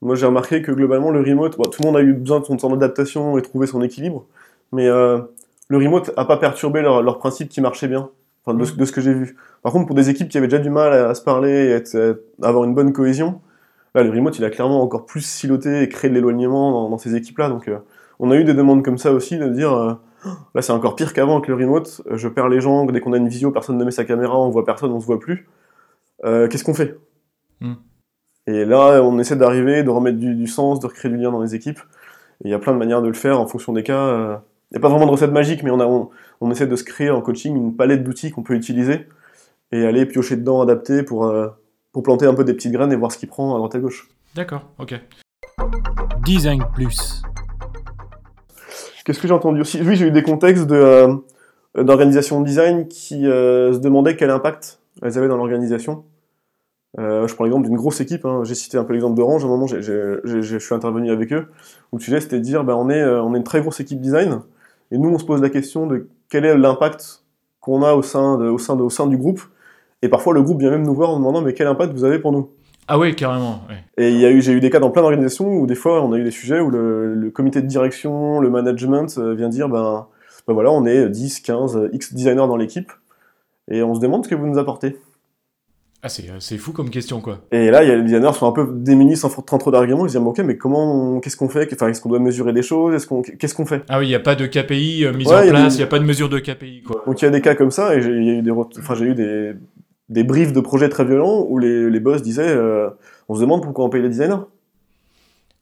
Moi 0.02 0.16
j'ai 0.16 0.26
remarqué 0.26 0.64
que 0.64 0.72
globalement 0.72 1.12
le 1.12 1.20
remote, 1.22 1.56
tout 1.56 1.82
le 1.84 1.88
monde 1.88 1.98
a 1.98 2.02
eu 2.02 2.14
besoin 2.14 2.40
de 2.40 2.46
son 2.46 2.58
temps 2.58 2.70
d'adaptation 2.70 3.38
et 3.38 3.42
trouver 3.44 3.68
son 3.68 3.84
équilibre, 3.84 4.26
mais 4.72 4.88
euh, 4.88 5.20
le 5.68 5.78
remote 5.78 6.12
a 6.18 6.26
pas 6.26 6.38
perturbé 6.38 6.82
leur, 6.82 7.04
leur 7.04 7.20
principe 7.20 7.50
qui 7.50 7.62
marchait 7.62 7.88
bien, 7.88 8.10
enfin, 8.44 8.58
de, 8.58 8.64
mmh. 8.64 8.76
de 8.76 8.86
ce 8.86 8.92
que 8.92 9.02
j'ai 9.02 9.14
vu. 9.14 9.38
Par 9.62 9.72
contre 9.72 9.86
pour 9.86 9.96
des 9.96 10.10
équipes 10.10 10.30
qui 10.30 10.38
avaient 10.40 10.48
déjà 10.48 10.62
du 10.62 10.72
mal 10.72 10.94
à, 10.94 11.14
se 11.14 11.22
parler 11.22 11.80
et 11.94 11.98
à 11.98 12.48
avoir 12.48 12.64
une 12.64 12.74
bonne 12.74 12.92
cohésion, 12.92 13.40
Là, 13.96 14.04
le 14.04 14.10
remote, 14.10 14.38
il 14.40 14.46
a 14.46 14.50
clairement 14.50 14.82
encore 14.82 15.06
plus 15.06 15.22
siloté 15.22 15.84
et 15.84 15.90
créé 15.90 16.10
de 16.10 16.16
l'éloignement 16.16 16.90
dans, 16.90 16.98
ces 16.98 17.16
équipes-là. 17.16 17.50
Donc, 17.50 17.68
euh, 17.68 17.80
on 18.20 18.32
a 18.32 18.36
eu 18.36 18.44
des 18.44 18.54
demandes 18.54 18.84
comme 18.84 18.98
ça 18.98 19.12
aussi, 19.12 19.38
de 19.38 19.48
dire, 19.50 19.72
euh, 19.74 19.94
là, 20.56 20.62
c'est 20.62 20.72
encore 20.72 20.96
pire 20.96 21.14
qu'avant 21.14 21.38
avec 21.38 21.48
le 21.48 21.54
remote. 21.54 22.02
Euh, 22.10 22.18
je 22.18 22.28
perds 22.28 22.50
les 22.50 22.60
gens, 22.60 22.86
dès 22.86 23.00
qu'on 23.00 23.14
a 23.14 23.18
une 23.18 23.28
visio, 23.28 23.52
personne 23.52 23.78
ne 23.78 23.86
met 23.86 23.92
sa 23.92 24.04
caméra, 24.04 24.40
on 24.40 24.50
voit 24.50 24.66
personne, 24.66 24.92
on 24.92 25.00
se 25.00 25.06
voit 25.06 25.20
plus. 25.20 25.48
Qu'est-ce 26.24 26.64
qu'on 26.64 26.74
fait 26.74 26.98
hmm. 27.60 27.74
Et 28.48 28.64
là, 28.64 29.02
on 29.04 29.20
essaie 29.20 29.36
d'arriver, 29.36 29.84
de 29.84 29.90
remettre 29.90 30.18
du, 30.18 30.36
du 30.36 30.48
sens, 30.48 30.80
de 30.80 30.88
recréer 30.88 31.12
du 31.12 31.18
lien 31.18 31.32
dans 31.32 31.42
les 31.42 31.54
équipes. 31.54 31.80
Il 32.44 32.50
y 32.50 32.54
a 32.54 32.60
plein 32.60 32.74
de 32.74 32.78
manières 32.78 33.02
de 33.02 33.08
le 33.08 33.14
faire 33.14 33.40
en 33.40 33.46
fonction 33.46 33.74
des 33.74 33.84
cas. 33.84 34.42
Il 34.72 34.76
n'y 34.76 34.78
a 34.78 34.80
pas 34.80 34.88
vraiment 34.88 35.06
de 35.06 35.12
recette 35.12 35.32
magique, 35.32 35.64
mais 35.64 35.70
on, 35.70 35.82
a, 35.82 35.86
on, 35.86 36.10
on 36.40 36.50
essaie 36.50 36.66
de 36.66 36.76
se 36.78 36.86
créer 36.86 37.10
en 37.10 37.22
coaching 37.22 37.56
une 37.56 37.76
palette 37.76 38.04
d'outils 38.04 38.32
qu'on 38.32 38.42
peut 38.42 38.54
utiliser 38.54 39.08
et 39.74 39.86
aller 39.86 40.06
piocher 40.06 40.38
dedans, 40.38 40.62
adapter 40.62 41.04
pour, 41.04 41.30
pour 41.94 42.04
planter 42.04 42.26
un 42.26 42.34
peu 42.34 42.44
des 42.44 42.54
petites 42.54 42.74
graines 42.74 42.92
et 42.92 42.96
voir 42.96 43.12
ce 43.12 43.18
qui 43.18 43.28
prend 43.28 43.54
à 43.54 43.58
droite 43.58 43.76
à 43.76 43.80
gauche. 43.80 44.10
D'accord, 44.36 44.64
ok. 44.80 45.00
Design 46.26 46.64
Plus. 46.74 47.22
Qu'est-ce 49.06 49.20
que 49.20 49.28
j'ai 49.28 49.34
entendu 49.34 49.62
aussi? 49.62 49.80
Oui, 49.82 49.96
j'ai 49.96 50.08
eu 50.08 50.12
des 50.12 50.24
contextes 50.24 50.66
de, 50.66 50.76
euh, 50.76 51.84
d'organisation 51.84 52.42
de 52.42 52.46
design 52.46 52.88
qui 52.88 53.28
euh, 53.28 53.74
se 53.74 53.78
demandaient 53.80 54.16
quel 54.16 54.30
impact 54.32 54.80
elles 55.02 55.18
avaient 55.18 55.28
dans 55.28 55.38
l'organisation. 55.38 56.04
Euh, 57.00 57.28
je 57.28 57.34
prends 57.36 57.44
l'exemple 57.44 57.66
d'une 57.68 57.76
grosse 57.76 58.02
équipe, 58.02 58.24
hein. 58.26 58.42
j'ai 58.44 58.54
cité 58.56 58.78
un 58.78 58.84
peu 58.84 58.94
l'exemple 58.94 59.16
d'Orange, 59.16 59.44
à 59.44 59.48
un 59.48 59.50
moment 59.50 59.66
j'ai, 59.66 59.82
j'ai- 59.82 60.18
j'ai- 60.26 60.44
je 60.44 60.58
suis 60.60 60.76
intervenu 60.76 61.12
avec 61.12 61.34
eux, 61.34 61.48
où 61.92 61.98
le 61.98 62.02
sujet 62.04 62.22
c'était 62.22 62.38
de 62.38 62.44
dire 62.44 62.64
ben, 62.64 62.76
on, 62.76 62.88
est, 62.92 63.04
on 63.04 63.34
est 63.34 63.38
une 63.40 63.44
très 63.44 63.62
grosse 63.62 63.80
équipe 63.80 64.00
design, 64.00 64.42
et 64.92 65.00
nous 65.00 65.10
on 65.10 65.18
se 65.18 65.26
pose 65.26 65.42
la 65.42 65.50
question 65.50 65.88
de 65.88 66.08
quel 66.30 66.46
est 66.46 66.56
l'impact 66.56 67.24
qu'on 67.62 67.82
a 67.82 67.94
au 67.94 68.04
sein, 68.04 68.38
de- 68.38 68.48
au, 68.48 68.60
sein 68.60 68.76
de- 68.76 68.84
au 68.84 68.92
sein 68.92 69.08
du 69.08 69.18
groupe, 69.18 69.42
et 70.04 70.10
parfois 70.10 70.34
le 70.34 70.44
groupe 70.44 70.60
vient 70.60 70.70
même 70.70 70.86
nous 70.86 70.94
voir 70.94 71.10
en 71.10 71.18
demandant 71.18 71.42
mais 71.42 71.54
quel 71.54 71.66
impact 71.68 71.94
vous 71.94 72.04
avez 72.04 72.20
pour 72.20 72.32
nous? 72.32 72.50
Ah 72.88 73.00
ouais, 73.00 73.14
carrément. 73.16 73.62
et 73.98 74.10
il 74.10 74.20
y 74.20 74.26
a 74.26 74.30
eu, 74.32 74.42
j'ai 74.42 74.52
eu 74.52 74.60
des 74.60 74.70
cas 74.70 74.80
dans 74.80 74.90
plein 74.92 75.02
d'organisations 75.02 75.48
où 75.54 75.66
des 75.66 75.74
fois 75.76 76.04
on 76.04 76.12
a 76.14 76.18
eu 76.18 76.24
des 76.24 76.32
sujets 76.32 76.60
où 76.60 76.70
le, 76.70 77.16
le 77.16 77.32
comité 77.32 77.62
de 77.62 77.68
direction, 77.68 78.40
le 78.42 78.50
management 78.50 79.18
euh, 79.18 79.34
vient 79.34 79.48
dire 79.50 79.70
ben, 79.70 80.06
ben 80.48 80.54
voilà, 80.54 80.70
on 80.72 80.86
est 80.86 81.10
10, 81.10 81.40
15, 81.40 81.78
euh, 81.78 81.90
X 81.94 82.14
designers 82.14 82.36
dans 82.48 82.58
l'équipe 82.58 82.92
et 83.72 83.82
on 83.82 83.96
se 83.96 84.02
demande 84.02 84.26
ce 84.26 84.30
que 84.30 84.36
vous 84.36 84.46
nous 84.48 84.58
apportez. 84.60 84.98
Ah, 86.06 86.10
c'est 86.10 86.24
euh, 86.30 86.34
c'est 86.40 86.58
fou 86.58 86.74
comme 86.74 86.90
question, 86.90 87.22
quoi. 87.22 87.40
Et 87.54 87.72
là, 87.72 87.82
il 87.82 87.88
y 87.88 87.92
a 87.94 87.96
les 87.96 88.04
designers 88.04 88.34
sont 88.34 88.46
un 88.46 88.52
peu 88.52 88.68
démunis 88.70 89.16
sans 89.16 89.30
trop 89.30 89.72
d'arguments, 89.72 90.06
ils 90.06 90.10
se 90.10 90.18
disent 90.18 90.28
ok, 90.28 90.40
mais 90.40 90.58
comment, 90.58 91.22
qu'est-ce 91.22 91.38
qu'on 91.38 91.48
fait? 91.48 91.70
Enfin, 91.74 91.88
est-ce 91.88 92.02
qu'on 92.02 92.10
doit 92.10 92.20
mesurer 92.20 92.52
des 92.52 92.62
choses? 92.62 92.94
Est-ce 92.94 93.08
qu'on, 93.08 93.22
qu'est-ce 93.22 93.56
qu'on 93.56 93.66
fait? 93.66 93.84
Ah 93.88 94.00
oui, 94.00 94.08
il 94.08 94.10
n'y 94.10 94.16
a 94.16 94.20
pas 94.20 94.36
de 94.36 94.46
KPI 94.46 95.06
euh, 95.06 95.14
mise 95.14 95.28
Ouais, 95.30 95.36
en 95.38 95.44
il 95.44 95.50
place, 95.52 95.70
des- 95.72 95.76
il 95.76 95.78
n'y 95.78 95.84
a 95.86 95.88
pas 95.88 96.00
de 96.00 96.04
mesure 96.04 96.28
de 96.28 96.40
KPI, 96.40 96.84
quoi. 96.84 97.02
Donc 97.08 97.22
il 97.22 97.24
y 97.24 97.28
a 97.30 97.32
des 97.32 97.40
cas 97.40 97.56
comme 97.56 97.72
ça 97.72 97.96
et 97.96 98.02
j'ai 98.02 98.10
eu 98.10 98.42
des, 98.42 98.52
enfin, 98.52 98.96
j'ai 98.96 99.06
eu 99.06 99.16
des, 99.16 99.54
des 100.14 100.24
briefs 100.24 100.54
de 100.54 100.62
projets 100.62 100.90
très 100.90 101.04
violents 101.04 101.46
où 101.50 101.58
les, 101.58 101.90
les 101.90 102.00
boss 102.00 102.22
disaient 102.22 102.48
euh, 102.48 102.90
on 103.28 103.36
se 103.36 103.42
demande 103.42 103.64
pourquoi 103.64 103.84
on 103.86 103.90
paye 103.90 104.02
les 104.02 104.10
designers. 104.10 104.46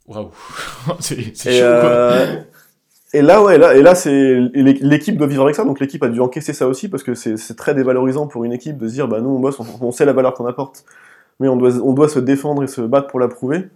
Waouh. 0.08 0.30
c'est 1.00 1.34
chaud, 1.34 1.60
quoi. 1.60 1.90
euh, 1.90 2.42
et 3.14 3.22
là, 3.22 3.42
ouais, 3.44 3.58
là, 3.58 3.76
et 3.76 3.82
là, 3.82 3.96
c'est 3.96 4.40
l'équipe 4.54 5.18
doit 5.18 5.28
vivre 5.28 5.44
avec 5.44 5.56
ça. 5.56 5.64
Donc 5.64 5.80
l'équipe 5.80 6.04
a 6.04 6.10
dû 6.10 6.20
encaisser 6.20 6.54
ça 6.54 6.68
aussi 6.68 6.90
parce 6.90 7.04
que 7.04 7.14
c'est 7.14 7.38
c'est 7.38 7.56
très 7.56 7.74
dévalorisant 7.74 8.28
pour 8.28 8.44
une 8.44 8.54
équipe 8.54 8.78
de 8.78 8.88
se 8.88 8.94
dire, 8.94 9.08
bah 9.08 9.22
nous 9.22 9.30
on 9.30 9.40
bosse, 9.40 9.60
on, 9.60 9.66
on 9.82 9.92
sait 9.92 10.06
la 10.06 10.14
valeur 10.14 10.34
qu'on 10.34 10.46
apporte, 10.46 10.86
mais 11.40 11.48
on 11.48 11.56
doit, 11.56 11.72
on 11.84 11.94
doit 11.94 12.10
se 12.10 12.20
défendre 12.20 12.64
et 12.64 12.68
se 12.68 12.82
battre 12.82 13.08
pour 13.08 13.20
la 13.20 13.28
prouver. 13.30 13.70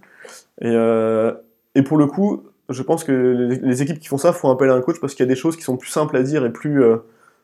Et, 0.60 0.66
euh, 0.66 1.32
et 1.74 1.82
pour 1.82 1.96
le 1.96 2.06
coup, 2.06 2.44
je 2.68 2.82
pense 2.82 3.04
que 3.04 3.12
les, 3.12 3.56
les 3.56 3.82
équipes 3.82 3.98
qui 3.98 4.08
font 4.08 4.18
ça 4.18 4.32
font 4.32 4.50
appel 4.50 4.70
à 4.70 4.74
un 4.74 4.80
coach 4.80 5.00
parce 5.00 5.14
qu'il 5.14 5.24
y 5.24 5.28
a 5.28 5.32
des 5.32 5.40
choses 5.40 5.56
qui 5.56 5.62
sont 5.62 5.76
plus 5.76 5.90
simples 5.90 6.16
à 6.16 6.22
dire 6.22 6.44
et 6.44 6.50
plus, 6.50 6.82
euh, 6.82 6.96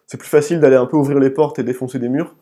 c'est 0.06 0.18
plus 0.18 0.28
facile 0.28 0.60
d'aller 0.60 0.76
un 0.76 0.86
peu 0.86 0.96
ouvrir 0.96 1.18
les 1.18 1.30
portes 1.30 1.58
et 1.58 1.62
défoncer 1.62 1.98
des 1.98 2.08
murs 2.08 2.34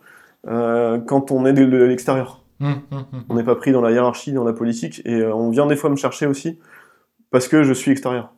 euh, 0.49 0.99
quand 0.99 1.30
on 1.30 1.47
est 1.47 1.52
de, 1.52 1.64
de 1.64 1.76
l'extérieur. 1.85 2.42
Hum, 2.61 2.82
hum, 2.90 3.04
hum. 3.12 3.25
On 3.28 3.35
n'est 3.35 3.44
pas 3.44 3.56
pris 3.56 3.73
dans 3.73 3.80
la 3.80 3.90
hiérarchie, 3.90 4.32
dans 4.32 4.44
la 4.44 4.52
politique, 4.52 5.00
et 5.04 5.14
euh, 5.14 5.35
on 5.35 5.50
vient 5.50 5.66
des 5.66 5.76
fois 5.76 5.90
me 5.90 5.97
chercher 5.97 6.26
aussi 6.26 6.59
parce 7.30 7.49
que 7.49 7.62
je 7.62 7.73
suis 7.73 7.90
extérieur. 7.90 8.32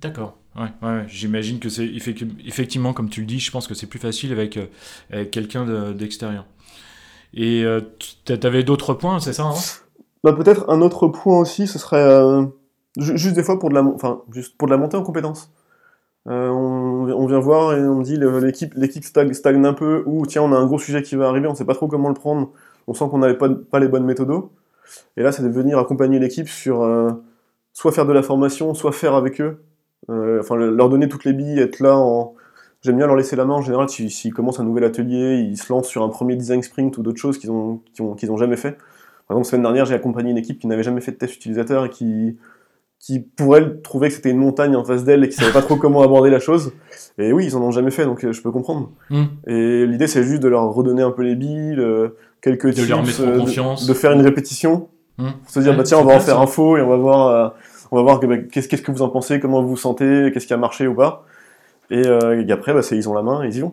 D'accord. 0.00 0.36
Ouais, 0.56 0.68
ouais, 0.82 1.04
j'imagine 1.08 1.58
que 1.58 1.68
c'est 1.68 1.86
effectivement, 1.86 2.92
comme 2.92 3.08
tu 3.10 3.20
le 3.20 3.26
dis, 3.26 3.40
je 3.40 3.50
pense 3.50 3.66
que 3.66 3.74
c'est 3.74 3.86
plus 3.86 3.98
facile 3.98 4.32
avec, 4.32 4.56
euh, 4.56 4.66
avec 5.10 5.30
quelqu'un 5.30 5.66
de- 5.66 5.92
d'extérieur. 5.92 6.46
Et 7.34 7.62
euh, 7.64 7.80
tu 8.24 8.32
avais 8.46 8.62
d'autres 8.62 8.94
points, 8.94 9.20
c'est 9.20 9.34
ça 9.34 9.44
hein? 9.44 9.54
Bah, 10.24 10.32
peut-être 10.32 10.68
un 10.70 10.80
autre 10.80 11.08
point 11.08 11.38
aussi, 11.38 11.66
ce 11.66 11.78
serait 11.78 12.46
ju- 12.96 13.16
juste 13.18 13.36
des 13.36 13.42
fois 13.42 13.58
pour 13.58 13.68
de 13.68 13.74
la, 13.74 13.82
enfin, 13.82 14.22
juste 14.32 14.56
pour 14.56 14.66
de 14.68 14.72
la 14.72 14.78
montée 14.78 14.96
en 14.96 15.02
compétences. 15.02 15.50
Euh, 16.28 16.48
on, 16.48 17.26
vient 17.26 17.38
voir 17.38 17.74
et 17.76 17.80
on 17.86 18.00
dit 18.00 18.16
l'équipe 18.16 18.74
l'équipe 18.74 19.04
stagne, 19.04 19.64
un 19.64 19.72
peu 19.74 20.02
ou 20.06 20.26
tiens 20.26 20.42
on 20.42 20.52
a 20.52 20.56
un 20.56 20.66
gros 20.66 20.78
sujet 20.78 21.02
qui 21.02 21.14
va 21.14 21.28
arriver, 21.28 21.46
on 21.46 21.54
sait 21.54 21.64
pas 21.64 21.74
trop 21.74 21.86
comment 21.86 22.08
le 22.08 22.14
prendre, 22.14 22.50
on 22.88 22.94
sent 22.94 23.04
qu'on 23.10 23.18
n'avait 23.18 23.38
pas, 23.38 23.78
les 23.78 23.88
bonnes 23.88 24.04
méthodos. 24.04 24.50
Et 25.16 25.22
là 25.22 25.30
c'est 25.32 25.42
de 25.44 25.48
venir 25.48 25.78
accompagner 25.78 26.18
l'équipe 26.18 26.48
sur 26.48 26.82
euh, 26.82 27.10
soit 27.72 27.92
faire 27.92 28.06
de 28.06 28.12
la 28.12 28.22
formation, 28.22 28.74
soit 28.74 28.92
faire 28.92 29.14
avec 29.14 29.40
eux, 29.40 29.58
Euh, 30.10 30.40
enfin 30.40 30.56
le- 30.56 30.70
leur 30.74 30.88
donner 30.88 31.08
toutes 31.08 31.24
les 31.24 31.32
billes, 31.32 31.58
être 31.60 31.80
là 31.80 31.96
J'aime 32.82 32.98
bien 32.98 33.06
leur 33.06 33.16
laisser 33.16 33.36
la 33.36 33.44
main 33.44 33.54
en 33.54 33.62
général 33.62 33.88
s'ils 33.88 34.32
commencent 34.32 34.60
un 34.60 34.64
nouvel 34.64 34.84
atelier, 34.84 35.38
ils 35.40 35.56
se 35.56 35.72
lancent 35.72 35.88
sur 35.88 36.02
un 36.04 36.08
premier 36.08 36.36
design 36.36 36.62
sprint 36.62 36.96
ou 36.98 37.02
d'autres 37.02 37.18
choses 37.20 37.38
qu'ils 37.38 37.50
ont, 37.50 37.80
ont 38.00 38.36
jamais 38.36 38.56
fait. 38.56 38.78
Par 39.26 39.36
exemple, 39.36 39.46
semaine 39.48 39.62
dernière, 39.62 39.86
j'ai 39.86 39.94
accompagné 39.94 40.30
une 40.30 40.38
équipe 40.38 40.60
qui 40.60 40.68
n'avait 40.68 40.84
jamais 40.84 41.00
fait 41.00 41.12
de 41.12 41.16
test 41.16 41.34
utilisateur 41.34 41.86
et 41.86 41.90
qui, 41.90 42.36
qui 42.98 43.20
pour 43.20 43.56
elle, 43.56 43.80
trouvait 43.82 44.08
que 44.08 44.14
c'était 44.14 44.30
une 44.30 44.38
montagne 44.38 44.74
en 44.74 44.84
face 44.84 45.04
d'elle 45.04 45.22
et 45.24 45.28
qui 45.28 45.36
savait 45.36 45.52
pas 45.52 45.62
trop 45.62 45.76
comment 45.76 46.02
aborder 46.02 46.30
la 46.30 46.40
chose. 46.40 46.72
Et 47.18 47.32
oui, 47.32 47.44
ils 47.46 47.56
en 47.56 47.62
ont 47.62 47.70
jamais 47.70 47.90
fait, 47.90 48.04
donc 48.04 48.24
euh, 48.24 48.32
je 48.32 48.42
peux 48.42 48.50
comprendre. 48.50 48.90
Hum. 49.10 49.28
Et 49.46 49.86
l'idée, 49.86 50.06
c'est 50.08 50.22
juste 50.24 50.42
de 50.42 50.48
leur 50.48 50.64
redonner 50.72 51.02
un 51.02 51.10
peu 51.12 51.22
les 51.22 51.36
billes, 51.36 51.76
euh, 51.78 52.16
quelques 52.42 52.74
De 52.74 52.84
leur 52.88 53.02
mettre 53.04 53.20
en 53.20 53.24
euh, 53.28 53.34
de- 53.34 53.40
confiance. 53.40 53.86
de, 53.86 53.94
faire 53.94 54.12
une 54.12 54.22
répétition, 54.22 54.88
Hum. 55.18 55.32
pour 55.42 55.50
se 55.50 55.60
dire, 55.60 55.76
bah 55.76 55.82
tiens, 55.84 55.98
on 55.98 56.04
va 56.04 56.14
en 56.14 56.20
faire 56.20 56.34
ça. 56.36 56.40
un 56.40 56.46
faux 56.46 56.76
et 56.76 56.82
on 56.82 56.88
va 56.88 56.96
voir, 56.96 57.28
euh, 57.28 57.48
on 57.92 57.96
va 57.96 58.02
voir 58.02 58.20
que, 58.20 58.26
bah, 58.26 58.36
qu'est-ce, 58.38 58.68
qu'est-ce 58.68 58.82
que 58.82 58.90
vous 58.92 59.02
en 59.02 59.08
pensez, 59.08 59.40
comment 59.40 59.62
vous 59.62 59.68
vous 59.68 59.76
sentez, 59.76 60.30
qu'est-ce 60.32 60.46
qui 60.46 60.52
a 60.54 60.56
marché 60.58 60.86
ou 60.86 60.94
pas. 60.94 61.24
Et, 61.90 62.06
euh, 62.06 62.44
et 62.46 62.50
après, 62.52 62.74
bah, 62.74 62.82
c'est, 62.82 62.96
ils 62.96 63.08
ont 63.08 63.14
la 63.14 63.22
main 63.22 63.42
et 63.44 63.46
ils 63.48 63.56
y 63.56 63.60
vont. 63.60 63.72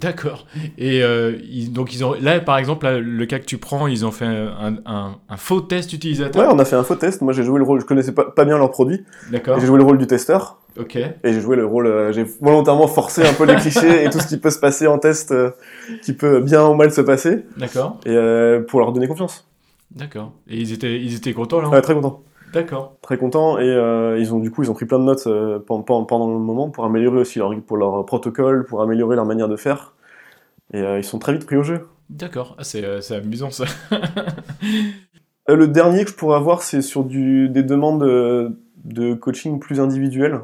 D'accord. 0.00 0.46
Et 0.78 1.02
euh, 1.02 1.32
ils- 1.50 1.72
donc 1.72 1.94
ils 1.94 2.04
ont 2.04 2.14
là 2.20 2.40
par 2.40 2.58
exemple 2.58 2.84
là, 2.86 2.98
le 2.98 3.26
cas 3.26 3.38
que 3.38 3.44
tu 3.44 3.58
prends, 3.58 3.86
ils 3.86 4.04
ont 4.04 4.10
fait 4.10 4.24
un, 4.26 4.76
un- 4.86 5.16
un 5.28 5.36
faux 5.36 5.60
test 5.60 5.90
Ouais, 5.92 5.96
utilisateur. 5.96 6.52
on 6.54 6.58
a 6.58 6.64
fait 6.64 6.76
un 6.76 6.82
faux 6.84 6.96
test. 6.96 7.22
Moi, 7.22 7.32
j'ai 7.32 7.42
joué 7.44 7.58
le 7.58 7.64
rôle, 7.64 7.80
je 7.80 7.86
connaissais 7.86 8.12
pas, 8.12 8.24
pas 8.30 8.44
bien 8.44 8.58
leur 8.58 8.70
produit. 8.70 9.04
D'accord. 9.30 9.58
J'ai 9.60 9.66
joué 9.66 9.78
le 9.78 9.84
rôle 9.84 9.98
du 9.98 10.06
testeur. 10.06 10.58
Ok. 10.78 10.96
Et 10.96 11.12
j'ai 11.24 11.40
joué 11.40 11.54
le 11.56 11.64
rôle, 11.64 11.86
euh, 11.86 12.12
j'ai 12.12 12.24
volontairement 12.40 12.88
forcé 12.88 13.22
un 13.24 13.32
peu 13.32 13.44
les 13.44 13.54
clichés 13.54 14.04
et 14.04 14.10
tout 14.10 14.18
ce 14.18 14.26
qui 14.26 14.38
peut 14.38 14.50
se 14.50 14.58
passer 14.58 14.86
en 14.88 14.98
test, 14.98 15.30
euh, 15.30 15.50
qui 16.02 16.12
peut 16.12 16.40
bien 16.40 16.66
ou 16.66 16.74
mal 16.74 16.90
se 16.92 17.00
passer, 17.00 17.44
D'accord. 17.56 18.00
et 18.06 18.58
pour 18.66 18.80
leur 18.80 18.92
donner 18.92 19.06
confiance. 19.06 19.46
D'accord. 19.94 20.32
Et 20.48 20.56
ils 20.58 20.72
étaient 20.72 21.00
ils 21.00 21.14
étaient 21.14 21.32
contents 21.32 21.60
là? 21.60 21.68
Ouais, 21.68 21.80
très 21.80 21.94
content. 21.94 22.22
D'accord. 22.54 22.96
Très 23.02 23.18
content. 23.18 23.58
Et 23.58 23.68
euh, 23.68 24.18
ils 24.18 24.32
ont 24.32 24.38
du 24.38 24.50
coup, 24.50 24.62
ils 24.62 24.70
ont 24.70 24.74
pris 24.74 24.86
plein 24.86 24.98
de 24.98 25.04
notes 25.04 25.26
euh, 25.26 25.58
pendant, 25.58 26.04
pendant- 26.04 26.32
le 26.32 26.38
moment 26.38 26.70
pour 26.70 26.84
améliorer 26.84 27.18
aussi 27.18 27.38
leur, 27.38 27.52
pour 27.62 27.76
leur 27.76 28.06
protocole, 28.06 28.64
pour 28.64 28.80
améliorer 28.80 29.16
leur 29.16 29.26
manière 29.26 29.48
de 29.48 29.56
faire. 29.56 29.94
Et 30.72 30.80
euh, 30.80 30.98
ils 30.98 31.04
sont 31.04 31.18
très 31.18 31.32
vite 31.32 31.44
pris 31.44 31.56
au 31.56 31.62
jeu. 31.62 31.86
D'accord. 32.10 32.54
Ah, 32.58 32.64
c'est 32.64 32.84
amusant 33.12 33.50
ça. 33.50 33.64
Le 35.48 35.68
dernier 35.68 36.04
que 36.04 36.10
je 36.10 36.16
pourrais 36.16 36.36
avoir, 36.36 36.62
c'est 36.62 36.80
sur 36.80 37.04
du, 37.04 37.48
des 37.50 37.62
demandes 37.62 38.00
de, 38.02 39.14
coaching 39.14 39.58
plus 39.58 39.78
individuelles. 39.80 40.40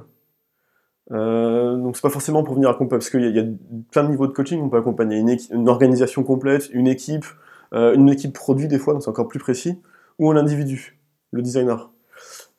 Euh, 1.13 1.77
donc 1.77 1.97
c'est 1.97 2.03
pas 2.03 2.11
forcément 2.11 2.45
pour 2.45 2.55
venir 2.55 2.69
accompagner, 2.69 2.99
parce 2.99 3.11
qu'il 3.11 3.23
y, 3.23 3.27
a- 3.27 3.29
il 3.31 3.37
y 3.37 3.41
a 3.41 3.45
plein 3.91 4.05
de 4.05 4.11
niveaux 4.11 4.27
de 4.27 4.33
coaching. 4.33 4.61
On 4.61 4.69
peut 4.69 4.77
accompagner 4.77 5.19
une, 5.51 5.69
organisation 5.69 6.23
complète, 6.23 6.69
une 6.73 6.87
équipe, 6.87 7.25
euh, 7.73 7.95
une 7.95 8.09
équipe 8.11 8.33
produit 8.35 8.69
des 8.69 8.79
fois, 8.79 8.93
donc 8.93 9.03
c'est 9.03 9.09
encore 9.11 9.29
plus 9.29 9.39
précis, 9.41 9.81
ou 10.19 10.31
un 10.31 10.37
individu, 10.37 10.99
le 11.33 11.41
designer. 11.43 11.91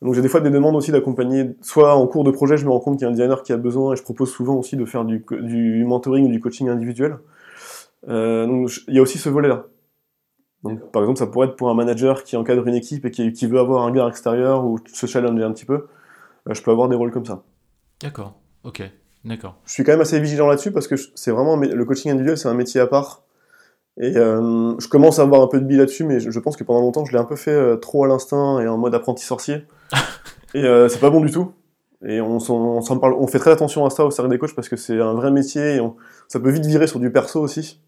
Donc 0.02 0.16
j'ai 0.16 0.22
des 0.22 0.30
fois 0.30 0.42
des 0.42 0.50
demandes 0.50 0.76
aussi 0.76 0.92
d'accompagner, 0.92 1.52
soit 1.62 1.96
en 1.96 2.08
cours 2.08 2.24
de 2.24 2.32
projet, 2.32 2.58
je 2.58 2.66
me 2.66 2.72
rends 2.72 2.80
compte 2.80 2.98
qu'il 2.98 3.04
y 3.04 3.06
a 3.06 3.10
un 3.10 3.14
designer 3.14 3.44
qui 3.44 3.54
a 3.54 3.58
besoin, 3.58 3.94
et 3.94 3.96
je 3.96 4.02
propose 4.04 4.32
souvent 4.32 4.56
aussi 4.56 4.76
de 4.76 4.86
faire 4.86 5.06
du, 5.06 5.24
du 5.42 5.86
mentoring 5.86 6.26
ou 6.28 6.32
du 6.32 6.40
coaching 6.40 6.70
individuel. 6.70 7.18
Euh, 8.10 8.48
donc 8.48 8.68
je- 8.68 8.82
il 8.88 8.96
y 8.96 9.00
a 9.00 9.02
aussi 9.02 9.20
ce 9.20 9.30
volet-là. 9.30 9.66
Donc, 10.64 10.92
par 10.92 11.02
exemple, 11.04 11.18
ça 11.20 11.28
pourrait 11.28 11.48
être 11.48 11.56
pour 11.56 11.70
un 11.70 11.74
manager 11.74 12.24
qui 12.24 12.36
encadre 12.38 12.68
une 12.68 12.76
équipe 12.76 13.06
et 13.06 13.12
qui, 13.12 13.32
qui 13.34 13.48
veut 13.48 13.60
avoir 13.60 13.84
un 13.84 13.92
gars 13.92 14.08
extérieur 14.08 14.64
ou 14.66 14.80
se 14.92 15.06
challenger 15.08 15.44
un 15.44 15.52
petit 15.52 15.66
peu. 15.66 15.88
Euh, 16.48 16.54
je 16.54 16.62
peux 16.62 16.70
avoir 16.72 16.88
des 16.88 16.96
rôles 16.96 17.12
comme 17.12 17.26
ça. 17.26 17.44
D'accord. 18.02 18.36
Ok. 18.64 18.84
D'accord. 19.26 19.58
Je 19.66 19.74
suis 19.74 19.84
quand 19.84 19.92
même 19.92 20.02
assez 20.02 20.20
vigilant 20.20 20.48
là-dessus 20.48 20.72
parce 20.72 20.88
que 20.88 20.96
c'est 21.16 21.32
vraiment 21.32 21.56
le 21.56 21.86
coaching 21.86 22.12
individuel, 22.12 22.38
c'est 22.38 22.48
un 22.48 22.54
métier 22.56 22.80
à 22.82 22.88
part. 22.88 23.24
Et 24.04 24.18
euh, 24.18 24.74
je 24.80 24.88
commence 24.88 25.20
à 25.20 25.22
avoir 25.22 25.42
un 25.44 25.48
peu 25.48 25.60
de 25.62 25.66
billes 25.66 25.78
là-dessus, 25.78 26.04
mais 26.04 26.20
je, 26.20 26.32
je 26.32 26.40
pense 26.40 26.58
que 26.58 26.64
pendant 26.64 26.82
longtemps, 26.82 27.06
je 27.06 27.12
l'ai 27.14 27.20
un 27.20 27.24
peu 27.24 27.36
fait 27.36 27.52
euh, 27.52 27.76
trop 27.78 28.04
à 28.04 28.08
l'instinct 28.08 28.60
et 28.60 28.68
en 28.68 28.78
mode 28.78 28.96
apprenti 28.96 29.24
sorcier. 29.24 29.66
et 30.56 30.64
euh, 30.64 30.90
c'est 30.90 31.00
pas 31.00 31.10
bon 31.12 31.22
du 31.22 31.32
tout. 31.32 31.52
Et 32.04 32.20
on, 32.20 32.40
s'en- 32.40 32.56
on, 32.78 32.82
s'en 32.82 32.98
parle, 32.98 33.14
on 33.14 33.28
fait 33.28 33.38
très 33.38 33.52
attention 33.52 33.86
à 33.86 33.92
ça 33.92 34.04
au 34.04 34.10
cercle 34.12 34.32
des 34.32 34.40
coachs 34.40 34.56
parce 34.56 34.70
que 34.70 34.76
c'est 34.76 35.00
un 35.00 35.14
vrai 35.14 35.30
métier 35.30 35.76
et 35.76 35.80
on- 35.80 35.96
ça 36.28 36.40
peut 36.40 36.50
vite 36.50 36.66
virer 36.66 36.88
sur 36.88 37.00
du 37.00 37.12
perso 37.12 37.40
aussi. 37.40 37.80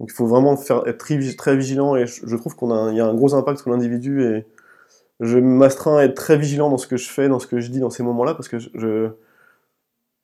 Donc 0.00 0.08
il 0.10 0.14
faut 0.14 0.26
vraiment 0.26 0.56
faire, 0.56 0.86
être 0.86 0.96
très, 0.98 1.16
vigi- 1.18 1.36
très 1.36 1.54
vigilant 1.56 1.94
et 1.94 2.06
je, 2.06 2.26
je 2.26 2.36
trouve 2.36 2.56
qu'il 2.56 2.68
y 2.68 3.00
a 3.00 3.06
un 3.06 3.14
gros 3.14 3.34
impact 3.34 3.60
sur 3.60 3.70
l'individu 3.70 4.22
et 4.24 4.46
je 5.20 5.36
m'astreins 5.38 5.98
à 5.98 6.04
être 6.04 6.14
très 6.14 6.38
vigilant 6.38 6.70
dans 6.70 6.78
ce 6.78 6.86
que 6.86 6.96
je 6.96 7.08
fais, 7.10 7.28
dans 7.28 7.38
ce 7.40 7.46
que 7.46 7.60
je 7.60 7.70
dis 7.70 7.80
dans 7.80 7.90
ces 7.90 8.02
moments-là 8.02 8.32
parce 8.34 8.48
que 8.48 8.58
je, 8.58 8.70
je- 8.74 9.08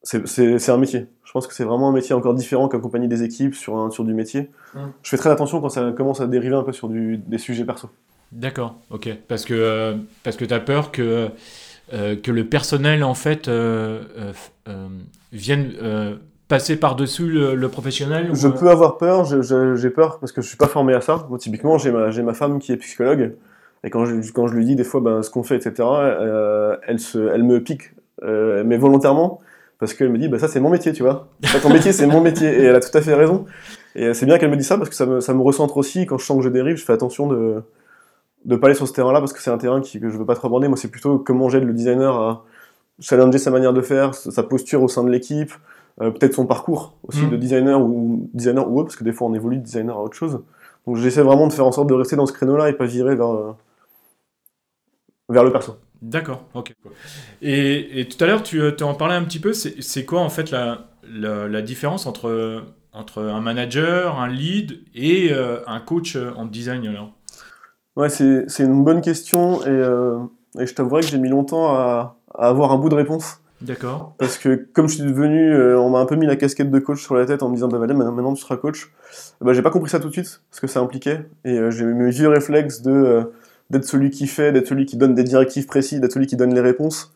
c'est- 0.04 0.70
un 0.70 0.76
métier. 0.76 1.06
Je 1.24 1.32
pense 1.32 1.46
que 1.46 1.54
c'est 1.54 1.64
vraiment 1.64 1.88
un 1.88 1.92
métier 1.92 2.14
encore 2.14 2.34
différent 2.34 2.68
qu'accompagner 2.68 3.08
des 3.08 3.22
équipes 3.24 3.54
sur, 3.54 3.76
un, 3.76 3.90
sur 3.90 4.04
du 4.04 4.14
métier. 4.14 4.50
Mm. 4.74 4.78
Je 5.02 5.08
fais 5.10 5.16
très 5.16 5.30
attention 5.30 5.60
quand 5.60 5.70
ça 5.70 5.92
commence 5.92 6.20
à 6.20 6.26
dériver 6.26 6.54
un 6.54 6.62
peu 6.62 6.72
sur 6.72 6.88
du, 6.88 7.18
des 7.18 7.38
sujets 7.38 7.64
perso. 7.64 7.88
D'accord. 8.30 8.76
Ok. 8.90 9.08
Parce 9.28 9.44
que 9.44 9.54
euh, 9.54 9.94
parce 10.22 10.36
que 10.36 10.44
t'as 10.44 10.60
peur 10.60 10.90
que 10.90 11.30
euh, 11.92 12.16
que 12.16 12.30
le 12.30 12.44
personnel 12.44 13.04
en 13.04 13.14
fait 13.14 13.48
euh, 13.48 14.02
vienne 15.32 15.72
passer 16.48 16.76
par 16.76 16.94
dessus 16.94 17.26
le, 17.26 17.54
le 17.54 17.68
professionnel. 17.68 18.30
Je 18.34 18.48
peux 18.48 18.68
avoir 18.68 18.98
peur, 18.98 19.24
j'ai 19.24 19.90
peur 19.90 20.18
parce 20.18 20.32
que 20.32 20.42
je 20.42 20.48
suis 20.48 20.56
pas 20.56 20.66
formé 20.66 20.94
à 20.94 21.00
ça. 21.00 21.26
Moi, 21.28 21.38
typiquement, 21.38 21.78
j'ai 21.78 21.90
ma, 21.90 22.10
ma 22.10 22.34
femme 22.34 22.58
qui 22.58 22.72
est 22.72 22.76
psychologue. 22.76 23.34
Et 23.82 23.90
quand 23.90 24.04
je, 24.04 24.14
quand 24.32 24.46
je 24.46 24.54
lui 24.54 24.64
dis 24.64 24.76
des 24.76 24.84
fois 24.84 25.00
ben, 25.00 25.22
ce 25.22 25.30
qu'on 25.30 25.42
fait, 25.42 25.56
etc., 25.56 25.88
elle, 26.86 26.98
se, 26.98 27.18
elle 27.18 27.44
me 27.44 27.62
pique, 27.62 27.92
mais 28.22 28.76
volontairement, 28.76 29.40
parce 29.78 29.94
qu'elle 29.94 30.10
me 30.10 30.18
dit 30.18 30.28
bah, 30.28 30.38
ça 30.38 30.48
c'est 30.48 30.60
mon 30.60 30.70
métier, 30.70 30.92
tu 30.92 31.02
vois. 31.02 31.28
ton 31.62 31.70
métier 31.70 31.92
c'est 31.92 32.06
mon 32.06 32.20
métier, 32.20 32.48
et 32.48 32.62
elle 32.64 32.76
a 32.76 32.80
tout 32.80 32.96
à 32.96 33.00
fait 33.00 33.14
raison. 33.14 33.44
Et 33.94 34.12
c'est 34.14 34.26
bien 34.26 34.38
qu'elle 34.38 34.50
me 34.50 34.56
dise 34.56 34.66
ça 34.66 34.76
parce 34.76 34.90
que 34.90 34.96
ça 34.96 35.06
me, 35.06 35.20
ça 35.20 35.34
me 35.34 35.42
recentre 35.42 35.76
aussi. 35.76 36.06
Quand 36.06 36.18
je 36.18 36.24
sens 36.24 36.38
que 36.38 36.44
je 36.44 36.48
dérive, 36.48 36.76
je 36.76 36.84
fais 36.84 36.92
attention 36.92 37.26
de 37.26 37.62
de 38.44 38.56
pas 38.56 38.66
aller 38.66 38.76
sur 38.76 38.86
ce 38.86 38.92
terrain-là 38.92 39.20
parce 39.20 39.32
que 39.32 39.40
c'est 39.40 39.50
un 39.50 39.58
terrain 39.58 39.80
qui, 39.80 40.00
que 40.00 40.10
je 40.10 40.18
veux 40.18 40.26
pas 40.26 40.34
trop 40.34 40.48
aborder. 40.48 40.68
Moi, 40.68 40.76
c'est 40.76 40.90
plutôt 40.90 41.18
comment 41.18 41.48
j'aide 41.48 41.64
le 41.64 41.72
designer 41.72 42.14
à 42.14 42.44
challenger 43.00 43.38
sa 43.38 43.50
manière 43.50 43.72
de 43.72 43.80
faire, 43.80 44.14
sa 44.14 44.42
posture 44.42 44.82
au 44.82 44.88
sein 44.88 45.02
de 45.02 45.10
l'équipe, 45.10 45.52
euh, 46.00 46.10
peut-être 46.10 46.34
son 46.34 46.46
parcours 46.46 46.94
aussi 47.08 47.22
mm. 47.22 47.30
de 47.30 47.36
designer 47.36 47.80
ou 47.80 48.28
designer 48.34 48.70
ou 48.70 48.78
autre, 48.78 48.88
parce 48.88 48.96
que 48.96 49.04
des 49.04 49.12
fois 49.12 49.28
on 49.28 49.34
évolue 49.34 49.56
de 49.56 49.62
designer 49.62 49.96
à 49.96 50.02
autre 50.02 50.16
chose. 50.16 50.40
Donc 50.86 50.96
j'essaie 50.96 51.22
vraiment 51.22 51.46
de 51.46 51.52
faire 51.52 51.66
en 51.66 51.72
sorte 51.72 51.88
de 51.88 51.94
rester 51.94 52.16
dans 52.16 52.26
ce 52.26 52.32
créneau-là 52.32 52.68
et 52.68 52.74
pas 52.74 52.84
virer 52.84 53.16
vers, 53.16 53.32
euh, 53.32 53.52
vers 55.28 55.42
le 55.42 55.50
perso. 55.50 55.76
D'accord, 56.02 56.44
ok. 56.54 56.74
Et, 57.40 58.00
et, 58.00 58.08
tout 58.08 58.22
à 58.22 58.26
l'heure, 58.26 58.42
tu, 58.42 58.60
euh, 58.60 58.76
en 58.82 58.94
parlais 58.94 59.14
un 59.14 59.24
petit 59.24 59.40
peu, 59.40 59.52
c'est 59.52 60.04
quoi 60.04 60.20
en 60.20 60.28
fait 60.28 60.50
la, 60.50 60.86
la, 61.02 61.62
différence 61.62 62.06
entre, 62.06 62.64
entre 62.92 63.22
un 63.22 63.40
manager, 63.40 64.18
un 64.18 64.28
lead 64.28 64.80
et 64.94 65.32
un 65.32 65.80
coach 65.80 66.16
en 66.16 66.44
design 66.44 66.86
alors? 66.86 67.12
Ouais, 67.96 68.08
c'est 68.08 68.60
une 68.60 68.84
bonne 68.84 69.00
question 69.00 69.64
et, 69.64 70.60
et 70.60 70.66
je 70.66 70.74
t'avouerai 70.74 71.02
que 71.02 71.08
j'ai 71.08 71.18
mis 71.18 71.28
longtemps 71.28 71.74
à, 71.74 72.18
à 72.34 72.48
avoir 72.48 72.72
un 72.72 72.76
bout 72.76 72.88
de 72.88 72.94
réponse. 72.96 73.40
D'accord. 73.60 74.14
Parce 74.18 74.36
que 74.36 74.68
comme 74.72 74.88
je 74.88 74.96
suis 74.96 75.04
devenu, 75.04 75.54
euh, 75.54 75.78
on 75.80 75.88
m'a 75.88 75.98
un 75.98 76.06
peu 76.06 76.16
mis 76.16 76.26
la 76.26 76.36
casquette 76.36 76.70
de 76.70 76.78
coach 76.78 77.02
sur 77.02 77.14
la 77.14 77.24
tête 77.24 77.42
en 77.42 77.48
me 77.48 77.54
disant 77.54 77.68
bah, 77.68 77.78
maintenant, 77.78 78.12
maintenant 78.12 78.34
tu 78.34 78.42
seras 78.42 78.56
coach. 78.56 78.92
Bah, 79.40 79.52
j'ai 79.52 79.62
pas 79.62 79.70
compris 79.70 79.90
ça 79.90 80.00
tout 80.00 80.08
de 80.08 80.12
suite, 80.12 80.42
ce 80.50 80.60
que 80.60 80.66
ça 80.66 80.80
impliquait. 80.80 81.26
Et 81.44 81.58
euh, 81.58 81.70
j'ai 81.70 81.84
mes 81.84 82.10
vieux 82.10 82.28
réflexes 82.28 82.82
de 82.82 82.92
euh, 82.92 83.24
d'être 83.74 83.84
celui 83.84 84.10
qui 84.10 84.26
fait, 84.26 84.52
d'être 84.52 84.66
celui 84.66 84.86
qui 84.86 84.96
donne 84.96 85.14
des 85.14 85.24
directives 85.24 85.66
précises, 85.66 86.00
d'être 86.00 86.12
celui 86.12 86.26
qui 86.26 86.36
donne 86.36 86.54
les 86.54 86.60
réponses. 86.60 87.12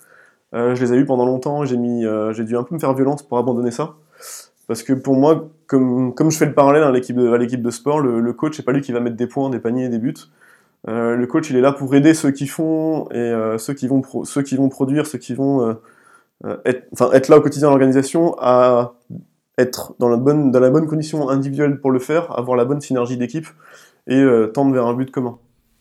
je 0.53 0.81
les 0.81 0.93
ai 0.93 0.97
eu 0.97 1.05
pendant 1.07 1.25
longtemps, 1.25 1.65
j'ai 1.65 1.77
mis, 1.77 2.05
j'ai 2.33 2.45
dû 2.45 2.57
un 2.57 2.63
peu 2.63 2.75
me 2.75 2.81
faire 2.81 2.95
violence 2.95 3.23
pour 3.23 3.39
abandonner 3.39 3.71
ça. 3.71 3.95
Parce 4.69 4.83
que 4.83 4.93
pour 4.93 5.17
moi, 5.17 5.49
comme, 5.67 6.15
je 6.31 6.37
fais 6.37 6.47
le 6.47 6.53
parallèle 6.53 6.83
à 6.83 6.93
l'équipe 6.93 7.17
de, 7.17 7.57
de 7.57 7.71
sport, 7.71 8.01
le, 8.01 8.33
coach, 8.35 8.57
c'est 8.57 8.63
pas 8.63 8.73
lui 8.73 8.83
qui 8.83 8.93
va 8.93 9.01
mettre 9.01 9.17
des 9.17 9.27
points, 9.27 9.51
des 9.51 9.59
paniers 9.59 9.89
des 9.89 9.99
buts. 9.99 10.15
Euh, 10.87 11.17
le 11.17 11.27
coach, 11.27 11.51
il 11.51 11.57
est 11.57 11.61
là 11.63 11.73
pour 11.73 11.95
aider 11.95 12.15
ceux 12.15 12.31
qui 12.31 12.47
font 12.47 13.09
et 13.11 13.17
euh, 13.17 13.59
ceux, 13.59 13.75
qui 13.75 13.89
vont 13.89 14.03
ceux 14.25 14.43
qui 14.43 14.57
vont 14.57 14.69
produire, 14.69 15.07
ceux 15.07 15.19
qui 15.19 15.35
vont 15.35 15.77
euh, 16.45 16.57
être, 16.67 17.15
être 17.15 17.29
là 17.29 17.39
au 17.39 17.41
quotidien 17.41 17.69
de 17.69 17.73
l'organisation, 17.73 18.37
à 18.39 18.95
être 19.57 19.95
dans 19.99 20.09
la, 20.09 20.19
bonne, 20.19 20.51
dans 20.53 20.61
la 20.61 20.71
bonne 20.71 20.87
condition 20.87 21.29
individuelle 21.31 21.81
pour 21.81 21.91
le 21.91 21.99
faire, 21.99 22.39
avoir 22.39 22.57
la 22.57 22.67
bonne 22.67 22.81
synergie 22.81 23.17
d'équipe 23.17 23.47
et 24.07 24.25
tendre 24.55 24.73
vers 24.73 24.87
un 24.87 24.95
but 24.95 25.11
commun. 25.11 25.39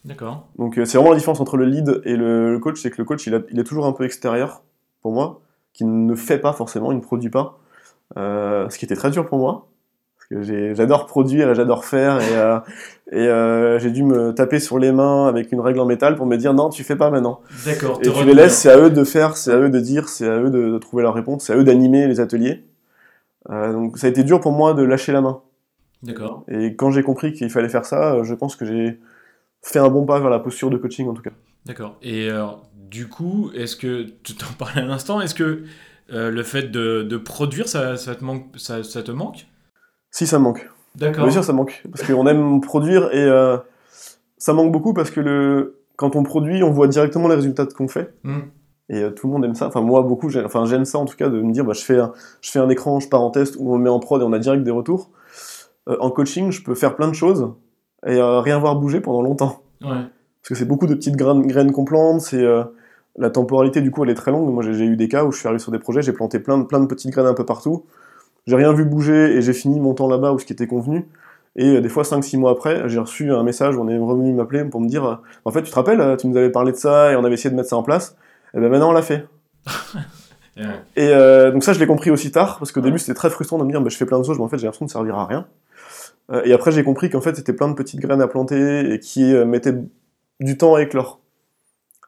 D'accord. 0.07 0.47
Donc 0.57 0.75
c'est 0.75 0.97
vraiment 0.97 1.11
la 1.11 1.17
différence 1.17 1.39
entre 1.39 1.57
le 1.57 1.65
lead 1.65 2.01
et 2.05 2.15
le, 2.15 2.57
coach, 2.59 2.81
c'est 2.81 2.89
que 2.89 2.97
le 2.97 3.05
coach, 3.05 3.27
il, 3.27 3.45
il, 3.51 3.59
est 3.59 3.63
toujours 3.63 3.85
un 3.85 3.91
peu 3.91 4.05
extérieur, 4.05 4.63
pour 5.01 5.11
moi, 5.11 5.41
qui 5.73 5.85
ne 5.85 6.15
fait 6.15 6.39
pas 6.39 6.53
forcément, 6.53 6.91
il 6.91 6.97
ne 6.97 7.01
produit 7.01 7.29
pas. 7.29 7.59
ce 8.15 8.77
qui 8.77 8.85
était 8.85 8.95
très 8.95 9.11
dur 9.11 9.25
pour 9.25 9.37
moi, 9.37 9.67
j'adore 10.31 11.05
produire 11.05 11.49
et 11.49 11.55
j'adore 11.55 11.85
faire 11.85 12.19
et, 12.19 12.35
euh, 12.35 12.59
et 13.11 13.27
euh, 13.27 13.79
j'ai 13.79 13.91
dû 13.91 14.03
me 14.03 14.33
taper 14.33 14.59
sur 14.59 14.77
les 14.77 14.91
mains 14.91 15.27
avec 15.27 15.51
une 15.51 15.61
règle 15.61 15.79
en 15.79 15.85
métal 15.85 16.15
pour 16.15 16.25
me 16.25 16.35
dire 16.35 16.53
non 16.53 16.69
tu 16.69 16.83
fais 16.83 16.95
pas 16.95 17.09
maintenant. 17.09 17.41
D'accord 17.65 17.99
et 18.03 18.09
tu 18.09 18.25
les 18.25 18.33
laisses 18.33 18.57
c'est 18.57 18.69
à 18.69 18.77
eux 18.77 18.89
de 18.89 19.03
faire 19.03 19.37
c'est 19.37 19.51
à 19.51 19.57
eux 19.57 19.69
de 19.69 19.79
dire 19.79 20.09
c'est 20.09 20.27
à 20.27 20.37
eux 20.39 20.49
de, 20.49 20.77
trouver 20.79 21.03
leur 21.03 21.13
réponse 21.13 21.45
c'est 21.45 21.53
à 21.53 21.55
eux 21.55 21.63
d'animer 21.63 22.07
les 22.07 22.19
ateliers. 22.19 22.65
Euh, 23.49 23.71
donc 23.71 23.97
ça 23.97 24.07
a 24.07 24.09
été 24.09 24.23
dur 24.23 24.41
pour 24.41 24.51
moi 24.51 24.73
de 24.73 24.83
lâcher 24.83 25.13
la 25.13 25.21
main. 25.21 25.41
D'accord. 26.03 26.43
Et 26.49 26.75
quand 26.75 26.91
j'ai 26.91 27.03
compris 27.03 27.31
qu'il 27.31 27.49
fallait 27.49 27.69
faire 27.69 27.85
ça 27.85 28.21
je 28.23 28.33
pense 28.33 28.55
que 28.55 28.65
j'ai 28.65 28.99
fait 29.61 29.79
un 29.79 29.89
bon 29.89 30.05
pas 30.05 30.19
vers 30.19 30.29
la 30.29 30.39
posture 30.39 30.69
de 30.69 30.77
coaching 30.77 31.07
en 31.07 31.13
tout 31.13 31.21
cas 31.21 31.31
d'accord 31.65 31.97
et 32.01 32.29
alors 32.29 32.69
du 32.73 33.07
coup 33.07 33.51
est-ce 33.53 33.75
que 33.75 34.07
tu 34.23 34.35
t'en 34.35 34.53
parlais 34.57 34.81
à 34.81 34.85
l'instant 34.85 35.21
est-ce 35.21 35.35
que 35.35 35.63
le 36.09 36.43
fait 36.43 36.71
de, 36.71 37.03
de 37.03 37.17
produire 37.17 37.67
ça, 37.67 37.97
ça, 37.97 38.15
te 38.15 38.23
manque, 38.23 38.45
ça, 38.55 38.81
ça 38.81 39.03
te 39.03 39.11
manque? 39.11 39.45
Si, 40.09 40.25
ça 40.25 40.39
manque. 40.39 40.69
D'accord. 40.95 41.25
Bien 41.25 41.31
sûr, 41.31 41.43
ça 41.43 41.53
manque. 41.53 41.83
Parce 41.91 42.05
qu'on 42.05 42.25
aime 42.27 42.59
produire 42.61 43.13
et 43.13 43.23
euh, 43.23 43.57
ça 44.37 44.53
manque 44.53 44.71
beaucoup 44.71 44.93
parce 44.93 45.11
que 45.11 45.19
le... 45.19 45.79
quand 45.95 46.15
on 46.15 46.23
produit, 46.23 46.63
on 46.63 46.71
voit 46.71 46.87
directement 46.87 47.27
les 47.27 47.35
résultats 47.35 47.65
qu'on 47.65 47.87
fait. 47.87 48.15
Hmm. 48.23 48.39
Et 48.89 49.03
euh, 49.03 49.11
tout 49.11 49.27
le 49.27 49.33
monde 49.33 49.45
aime 49.45 49.53
ça. 49.53 49.67
Enfin, 49.67 49.81
moi, 49.81 50.01
beaucoup, 50.01 50.29
enfin, 50.43 50.65
j'aime 50.65 50.85
ça 50.85 50.97
en 50.97 51.05
tout 51.05 51.15
cas 51.15 51.29
de 51.29 51.41
me 51.41 51.51
dire, 51.51 51.65
bah, 51.65 51.73
je, 51.73 51.83
fais 51.83 51.99
un, 51.99 52.13
je 52.41 52.49
fais 52.49 52.59
un 52.59 52.69
écran, 52.69 52.99
je 52.99 53.09
pars 53.09 53.21
en 53.21 53.29
test 53.29 53.57
ou 53.59 53.73
on 53.73 53.77
met 53.77 53.89
en 53.89 53.99
prod 53.99 54.21
et 54.21 54.25
on 54.25 54.33
a 54.33 54.39
direct 54.39 54.63
des 54.63 54.71
retours. 54.71 55.11
Euh, 55.87 55.97
en 55.99 56.09
coaching, 56.09 56.51
je 56.51 56.63
peux 56.63 56.73
faire 56.73 56.95
plein 56.95 57.09
de 57.09 57.13
choses 57.13 57.53
et 58.07 58.21
rien 58.21 58.57
voir 58.57 58.75
bouger 58.75 59.01
pendant 59.01 59.21
longtemps. 59.21 59.61
Ouais. 59.81 59.89
Parce 59.89 60.49
que 60.49 60.55
c'est 60.55 60.65
beaucoup 60.65 60.87
de 60.87 60.95
petites 60.95 61.15
graines, 61.15 61.45
graines 61.45 61.71
qu'on 61.71 61.85
plante, 61.85 62.21
c'est 62.21 62.43
la 63.17 63.29
temporalité 63.29 63.81
du 63.81 63.91
coup 63.91 64.03
elle 64.03 64.09
est 64.09 64.15
très 64.15 64.31
longue. 64.31 64.51
Moi 64.51 64.63
j'ai 64.63 64.85
eu 64.85 64.95
des 64.95 65.07
cas 65.07 65.25
où 65.25 65.31
je 65.31 65.39
suis 65.39 65.47
arrivé 65.47 65.59
sur 65.59 65.71
des 65.71 65.79
projets, 65.79 66.01
j'ai 66.01 66.13
planté 66.13 66.39
plein 66.39 66.57
de, 66.57 66.63
plein 66.63 66.79
de 66.79 66.85
petites 66.85 67.11
graines 67.11 67.27
un 67.27 67.33
peu 67.33 67.45
partout 67.45 67.83
j'ai 68.47 68.55
rien 68.55 68.73
vu 68.73 68.85
bouger 68.85 69.35
et 69.35 69.41
j'ai 69.41 69.53
fini 69.53 69.79
mon 69.79 69.93
temps 69.93 70.07
là-bas 70.07 70.31
où 70.31 70.39
ce 70.39 70.45
qui 70.45 70.53
était 70.53 70.67
convenu. 70.67 71.07
Et 71.57 71.77
euh, 71.77 71.81
des 71.81 71.89
fois, 71.89 72.03
5-6 72.03 72.37
mois 72.37 72.51
après, 72.51 72.87
j'ai 72.87 72.99
reçu 72.99 73.31
un 73.31 73.43
message 73.43 73.75
où 73.75 73.81
on 73.81 73.87
est 73.89 73.97
revenu 73.97 74.33
m'appeler 74.33 74.63
pour 74.63 74.79
me 74.79 74.87
dire 74.87 75.05
euh, 75.05 75.15
En 75.43 75.51
fait, 75.51 75.61
tu 75.63 75.69
te 75.69 75.75
rappelles, 75.75 75.99
euh, 75.99 76.15
tu 76.15 76.27
nous 76.27 76.37
avais 76.37 76.49
parlé 76.49 76.71
de 76.71 76.77
ça 76.77 77.11
et 77.11 77.15
on 77.15 77.25
avait 77.25 77.33
essayé 77.33 77.49
de 77.49 77.55
mettre 77.55 77.69
ça 77.69 77.75
en 77.75 77.83
place. 77.83 78.15
Et 78.55 78.59
ben 78.59 78.69
maintenant, 78.69 78.89
on 78.89 78.93
l'a 78.93 79.01
fait. 79.01 79.27
Et 80.95 81.09
donc, 81.51 81.63
ça, 81.63 81.73
je 81.73 81.79
l'ai 81.79 81.85
compris 81.85 82.09
aussi 82.09 82.31
tard, 82.31 82.57
parce 82.57 82.71
qu'au 82.71 82.81
début, 82.81 82.97
c'était 82.97 83.13
très 83.13 83.29
frustrant 83.29 83.59
de 83.59 83.63
me 83.63 83.69
dire 83.69 83.79
bah, 83.79 83.89
Je 83.89 83.97
fais 83.97 84.07
plein 84.07 84.17
de 84.17 84.23
choses, 84.23 84.39
mais 84.39 84.43
en 84.43 84.47
fait, 84.47 84.57
j'ai 84.57 84.63
l'impression 84.63 84.87
de 84.87 84.89
servir 84.89 85.15
à 85.15 85.27
rien. 85.27 85.45
Et 86.43 86.51
après, 86.51 86.71
j'ai 86.71 86.83
compris 86.83 87.09
qu'en 87.09 87.21
fait, 87.21 87.35
c'était 87.35 87.53
plein 87.53 87.69
de 87.69 87.73
petites 87.73 88.01
graines 88.01 88.21
à 88.21 88.27
planter 88.27 88.93
et 88.93 88.99
qui 88.99 89.33
mettaient 89.45 89.75
du 90.39 90.57
temps 90.57 90.75
à 90.75 90.81
éclore. 90.81 91.21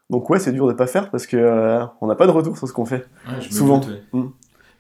Donc, 0.10 0.30
ouais, 0.30 0.40
c'est 0.40 0.52
dur 0.52 0.68
de 0.68 0.74
pas 0.74 0.88
faire 0.88 1.10
parce 1.10 1.26
que 1.26 1.80
on 2.02 2.08
n'a 2.08 2.16
pas 2.16 2.28
de 2.28 2.32
retour 2.32 2.58
sur 2.58 2.68
ce 2.68 2.74
qu'on 2.74 2.86
fait. 2.86 3.08
souvent. 3.50 3.82
Mm. 4.12 4.28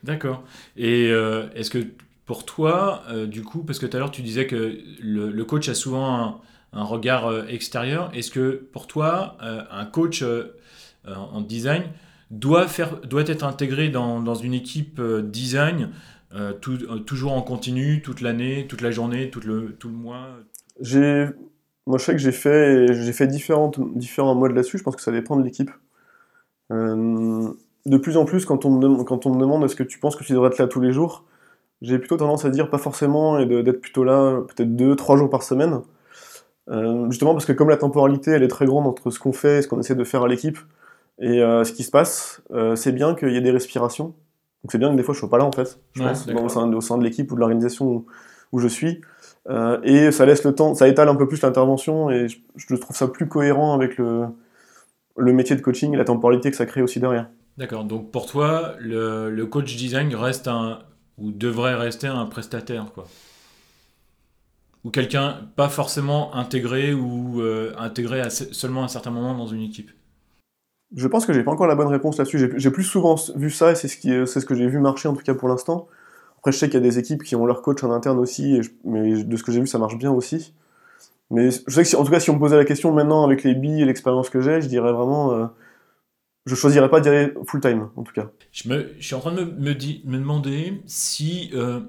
D'accord. 0.03 0.43
Et 0.77 1.09
euh, 1.11 1.49
est-ce 1.55 1.69
que 1.69 1.79
pour 2.25 2.45
toi, 2.45 3.03
euh, 3.09 3.25
du 3.25 3.43
coup, 3.43 3.63
parce 3.63 3.79
que 3.79 3.85
tout 3.85 3.97
à 3.97 3.99
l'heure 3.99 4.11
tu 4.11 4.21
disais 4.21 4.47
que 4.47 4.77
le, 5.01 5.43
coach 5.43 5.67
a 5.69 5.73
souvent 5.73 6.41
un, 6.73 6.83
regard 6.83 7.27
euh, 7.27 7.45
extérieur, 7.47 8.11
est-ce 8.13 8.31
que 8.31 8.67
pour 8.71 8.87
toi, 8.87 9.37
un 9.41 9.85
coach 9.85 10.23
en 11.05 11.41
design 11.41 11.83
doit, 12.31 12.67
faire, 12.67 12.97
doit 13.01 13.27
être 13.27 13.43
intégré 13.43 13.89
dans, 13.89 14.21
dans 14.21 14.35
une 14.35 14.53
équipe 14.53 15.01
design 15.01 15.89
tout, 16.61 16.77
toujours 16.99 17.33
en 17.33 17.41
continu, 17.41 18.01
toute 18.01 18.21
l'année, 18.21 18.67
toute 18.67 18.81
la 18.81 18.91
journée, 18.91 19.29
tout 19.29 19.41
le, 19.41 19.75
tout 19.79 19.89
le 19.89 19.95
mois 19.95 20.27
Moi, 21.85 21.97
je 21.97 22.03
sais 22.03 22.11
que 22.13 22.19
j'ai 22.19 22.31
fait, 22.31 23.11
fait 23.13 23.27
différentes, 23.27 23.79
différents 23.97 24.35
modes 24.35 24.53
là-dessus. 24.53 24.77
Je 24.77 24.83
pense 24.83 24.95
que 24.95 25.01
ça 25.01 25.11
dépend 25.11 25.37
de 25.37 25.43
l'équipe 25.43 25.71
de 27.89 27.97
plus 27.97 28.17
en 28.17 28.25
plus, 28.25 28.45
quand 28.45 28.65
on 28.65 28.71
me, 28.71 29.03
quand 29.03 29.25
on 29.25 29.33
me 29.33 29.39
demande 29.39 29.63
est-ce 29.63 29.75
que 29.75 29.83
tu 29.83 29.99
penses 29.99 30.15
que 30.15 30.23
tu 30.23 30.33
devrais 30.33 30.49
être 30.49 30.59
là 30.59 30.67
tous 30.67 30.81
les 30.81 30.91
jours, 30.91 31.25
j'ai 31.81 31.97
plutôt 31.97 32.17
tendance 32.17 32.45
à 32.45 32.49
dire 32.49 32.69
pas 32.69 32.77
forcément 32.77 33.39
et 33.39 33.45
d'être 33.45 33.81
plutôt 33.81 34.03
là 34.03 34.41
peut-être 34.47 34.75
deux, 34.75 34.95
trois 34.95 35.17
jours 35.17 35.29
par 35.29 35.43
semaine. 35.43 35.81
Euh, 36.69 37.09
justement 37.09 37.33
parce 37.33 37.45
que 37.45 37.53
comme 37.53 37.69
la 37.69 37.77
temporalité 37.77 38.29
elle 38.31 38.43
est 38.43 38.47
très 38.47 38.67
grande 38.67 38.85
entre 38.85 39.09
ce 39.09 39.17
qu'on 39.17 39.33
fait 39.33 39.57
et 39.57 39.61
ce 39.63 39.67
qu'on 39.67 39.79
essaie 39.79 39.95
de 39.95 40.03
faire 40.03 40.21
à 40.21 40.27
l'équipe 40.27 40.59
et 41.17 41.41
euh, 41.41 41.63
ce 41.63 41.73
qui 41.73 41.83
se 41.83 41.89
passe, 41.89 42.43
euh, 42.51 42.75
c'est 42.75 42.91
bien 42.91 43.15
qu'il 43.15 43.31
y 43.31 43.37
ait 43.37 43.41
des 43.41 43.51
respirations. 43.51 44.13
Donc 44.63 44.71
c'est 44.71 44.77
bien 44.77 44.91
que 44.91 44.95
des 44.95 45.03
fois 45.03 45.13
je 45.13 45.19
sois 45.19 45.29
pas 45.29 45.37
là 45.37 45.45
en 45.45 45.51
fait, 45.51 45.79
je 45.93 46.03
pense, 46.03 46.27
au, 46.27 46.49
sein, 46.49 46.71
au 46.73 46.81
sein 46.81 46.97
de 46.97 47.03
l'équipe 47.03 47.31
ou 47.31 47.35
de 47.35 47.39
l'organisation 47.39 48.05
où, 48.51 48.59
je 48.59 48.67
suis. 48.67 49.01
et 49.83 50.11
ça 50.11 50.25
laisse 50.25 50.43
le 50.43 50.53
temps, 50.53 50.75
ça 50.75 50.87
étale 50.87 51.07
un 51.07 51.15
peu 51.15 51.27
plus 51.27 51.41
l'intervention 51.41 52.09
et 52.09 52.27
je, 52.27 52.75
trouve 52.75 52.95
ça 52.95 53.07
plus 53.07 53.27
cohérent 53.27 53.73
avec 53.73 53.97
le, 53.97 54.25
le 55.19 55.33
métier 55.33 55.55
de 55.55 55.61
coaching 55.61 55.93
et 55.93 55.97
la 55.97 56.05
temporalité 56.05 56.49
que 56.51 56.57
ça 56.57 56.65
crée 56.65 56.81
aussi 56.81 56.99
derrière. 56.99 57.27
D'accord, 57.59 57.83
donc 57.83 58.09
pour 58.11 58.25
toi, 58.25 58.75
le, 58.79 59.43
coach 59.43 59.75
design 59.75 60.15
reste 60.15 60.47
un, 60.47 60.79
ou 61.17 61.31
devrait 61.31 61.75
rester 61.75 62.07
un 62.07 62.25
prestataire, 62.25 62.93
quoi. 62.93 63.05
Ou 64.85 64.91
quelqu'un 64.91 65.41
pas 65.57 65.67
forcément 65.67 66.33
intégré 66.33 66.93
ou 66.93 67.41
euh, 67.41 67.73
intégré 67.77 68.21
à 68.21 68.29
seulement 68.29 68.83
à 68.83 68.85
un 68.85 68.87
certain 68.87 69.11
moment 69.11 69.37
dans 69.37 69.47
une 69.47 69.61
équipe. 69.61 69.91
Je 70.95 71.07
pense 71.07 71.25
que 71.25 71.33
j'ai 71.33 71.43
pas 71.43 71.51
encore 71.51 71.67
la 71.67 71.75
bonne 71.75 71.87
réponse 71.87 72.17
là-dessus. 72.17 72.53
J'ai 72.55 72.71
plus 72.71 72.83
souvent 72.83 73.15
vu 73.35 73.51
ça 73.51 73.71
et 73.71 73.75
c'est 73.75 73.87
ce, 73.87 74.45
que 74.45 74.55
j'ai 74.55 74.67
vu 74.67 74.79
marcher 74.79 75.07
en 75.07 75.13
tout 75.13 75.23
cas 75.23 75.35
pour 75.35 75.47
l'instant. 75.47 75.87
Après, 76.39 76.51
je 76.51 76.57
sais 76.57 76.67
qu'il 76.67 76.79
y 76.79 76.83
a 76.83 76.87
des 76.87 76.97
équipes 76.97 77.23
qui 77.23 77.35
ont 77.35 77.45
leur 77.45 77.61
coach 77.61 77.83
en 77.83 77.91
interne 77.91 78.17
aussi, 78.17 78.61
mais 78.85 79.23
de 79.23 79.37
ce 79.37 79.43
que 79.43 79.51
j'ai 79.51 79.59
vu, 79.59 79.67
ça 79.67 79.77
marche 79.77 79.97
bien 79.97 80.11
aussi. 80.11 80.53
Mais 81.31 81.51
je 81.51 81.69
sais 81.69 81.83
que, 81.83 81.95
en 81.95 82.03
tout 82.03 82.11
cas, 82.11 82.19
si 82.19 82.29
on 82.31 82.35
me 82.35 82.39
posait 82.39 82.57
la 82.57 82.65
question 82.65 82.91
maintenant 82.91 83.23
avec 83.23 83.43
les 83.43 83.53
billes 83.53 83.81
et 83.81 83.85
l'expérience 83.85 84.29
que 84.29 84.41
j'ai, 84.41 84.61
je 84.61 84.67
dirais 84.67 84.91
vraiment 84.91 85.33
euh, 85.33 85.45
je 86.49 86.55
choisirais 86.55 86.89
pas 86.89 86.99
d'y 86.99 87.09
aller 87.09 87.33
full 87.45 87.61
time, 87.61 87.89
en 87.95 88.03
tout 88.03 88.13
cas. 88.13 88.29
Je, 88.51 88.63
suis 88.99 89.15
en 89.15 89.19
train 89.19 89.31
de 89.31 89.43
me, 89.43 89.73
demander 89.73 90.81
si 90.85 91.51
euh, 91.53 91.81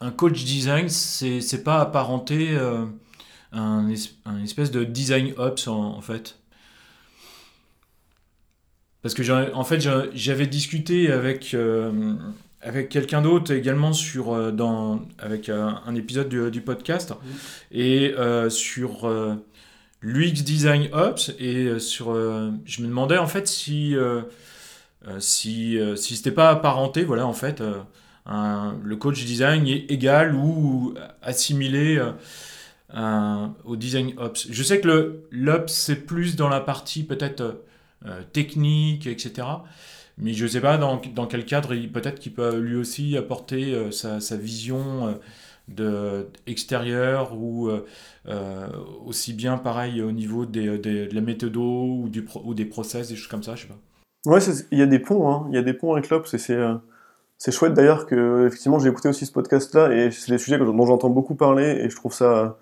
un 0.00 0.10
coach 0.10 0.44
design, 0.44 0.88
c'est 0.88 1.64
pas 1.64 1.80
apparenté 1.80 2.50
euh, 2.50 2.84
un, 3.52 3.88
espèce 3.88 4.70
de 4.70 4.84
design 4.84 5.32
ops 5.38 5.66
en, 5.68 6.00
fait. 6.00 6.38
Parce 9.02 9.14
que 9.14 9.52
en 9.52 9.64
fait, 9.64 9.80
j'avais 10.14 10.46
discuté 10.46 11.10
avec, 11.10 11.54
euh, 11.54 12.14
avec 12.60 12.88
quelqu'un 12.88 13.20
d'autre 13.20 13.52
également 13.52 13.92
sur, 13.92 14.52
dans, 14.52 15.02
avec 15.18 15.48
un 15.48 15.94
épisode 15.96 16.28
du, 16.28 16.50
du 16.52 16.60
podcast 16.60 17.10
mmh. 17.10 17.16
et 17.72 18.14
sur 18.48 19.10
l'UX 20.02 20.42
Design 20.44 20.88
Ops 20.92 21.32
et 21.40 21.80
sur, 21.80 22.14
je 22.14 22.82
me 22.82 22.86
demandais 22.86 23.18
en 23.18 23.26
fait 23.26 23.48
si 23.48 23.96
si 25.18 25.78
si 25.96 26.16
c'était 26.16 26.30
pas 26.30 26.50
apparenté, 26.50 27.02
voilà 27.02 27.26
en 27.26 27.32
fait, 27.32 27.60
le 28.26 28.94
coach 28.94 29.24
design 29.24 29.66
est 29.66 29.90
égal 29.90 30.36
ou 30.36 30.94
assimilé 31.22 32.00
au 33.64 33.76
design 33.76 34.12
ops. 34.18 34.46
Je 34.48 34.62
sais 34.62 34.80
que 34.80 35.22
l'ops 35.32 35.72
c'est 35.72 36.06
plus 36.06 36.36
dans 36.36 36.48
la 36.48 36.60
partie 36.60 37.02
peut-être 37.02 37.62
technique, 38.32 39.06
etc. 39.06 39.46
Mais 40.18 40.34
je 40.34 40.44
ne 40.44 40.48
sais 40.48 40.60
pas 40.60 40.78
dans, 40.78 41.00
dans, 41.14 41.26
quel 41.26 41.44
cadre, 41.44 41.74
peut-être 41.92 42.20
qu'il 42.20 42.34
peut 42.34 42.58
lui 42.58 42.76
aussi 42.76 43.16
apporter 43.16 43.74
euh, 43.74 43.90
sa, 43.90 44.20
sa, 44.20 44.36
vision 44.36 45.08
euh, 45.08 45.12
de, 45.68 46.28
extérieure 46.46 47.34
ou 47.36 47.70
euh, 47.70 48.68
aussi 49.06 49.32
bien 49.32 49.56
pareil 49.56 50.02
au 50.02 50.12
niveau 50.12 50.44
des, 50.44 50.78
des, 50.78 51.06
de 51.06 51.14
la 51.14 51.20
méthode 51.20 51.56
ou, 51.56 52.08
du 52.10 52.26
ou 52.44 52.54
des 52.54 52.66
process, 52.66 53.08
des 53.08 53.16
choses 53.16 53.28
comme 53.28 53.42
ça, 53.42 53.54
je 53.54 53.62
sais 53.62 53.68
pas. 53.68 53.78
Ouais, 54.30 54.38
il 54.70 54.78
y 54.78 54.82
a 54.82 54.86
des 54.86 55.00
ponts, 55.00 55.28
hein. 55.28 55.46
il 55.50 55.54
y 55.54 55.58
a 55.58 55.62
des 55.62 55.72
ponts 55.72 55.92
avec 55.92 56.08
l'Ops 56.10 56.32
et 56.34 56.38
c'est 56.38 57.50
chouette 57.50 57.74
d'ailleurs 57.74 58.06
que 58.06 58.46
effectivement 58.46 58.78
j'ai 58.78 58.88
écouté 58.88 59.08
aussi 59.08 59.26
ce 59.26 59.32
podcast-là 59.32 59.92
et 59.92 60.12
c'est 60.12 60.30
des 60.30 60.38
sujets 60.38 60.58
dont 60.58 60.86
j'entends 60.86 61.10
beaucoup 61.10 61.34
parler 61.34 61.80
et 61.82 61.90
je 61.90 61.96
trouve 61.96 62.12
ça 62.12 62.56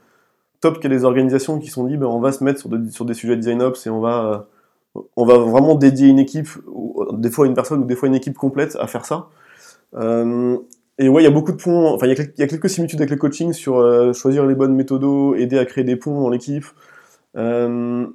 top 0.62 0.80
qu'il 0.80 0.90
y 0.90 0.94
ait 0.94 0.96
des 0.96 1.04
organisations 1.04 1.58
qui 1.58 1.68
sont 1.68 1.84
dit 1.84 1.98
ben, 1.98 2.06
on 2.06 2.20
va 2.20 2.32
se 2.32 2.42
mettre 2.42 2.60
sur, 2.60 2.70
sur 2.90 3.04
des 3.04 3.12
sujets 3.12 3.34
de 3.36 3.40
design 3.40 3.60
ops 3.60 3.86
et 3.86 3.90
on 3.90 4.00
va 4.00 4.48
on 4.94 5.24
va 5.24 5.38
vraiment 5.38 5.74
dédier 5.74 6.08
une 6.08 6.18
équipe, 6.18 6.48
des 7.12 7.30
fois 7.30 7.46
une 7.46 7.54
personne 7.54 7.82
ou 7.82 7.84
des 7.84 7.94
fois 7.94 8.08
une 8.08 8.14
équipe 8.14 8.36
complète 8.36 8.76
à 8.80 8.86
faire 8.86 9.04
ça. 9.04 9.28
Euh, 9.94 10.58
et 10.98 11.08
ouais, 11.08 11.22
il 11.22 11.24
y 11.24 11.28
a 11.28 11.32
beaucoup 11.32 11.52
de 11.52 11.56
ponts, 11.56 11.94
enfin 11.94 12.06
il 12.06 12.30
y, 12.36 12.42
a 12.42 12.46
quelques 12.46 12.68
similitudes 12.68 13.00
avec 13.00 13.10
le 13.10 13.16
coaching 13.16 13.52
sur 13.52 13.78
euh, 13.78 14.12
choisir 14.12 14.46
les 14.46 14.54
bonnes 14.54 14.74
méthodos, 14.74 15.34
aider 15.34 15.58
à 15.58 15.64
créer 15.64 15.84
des 15.84 15.96
ponts 15.96 16.20
dans 16.20 16.28
l'équipe. 16.28 16.66
Euh, 17.36 18.06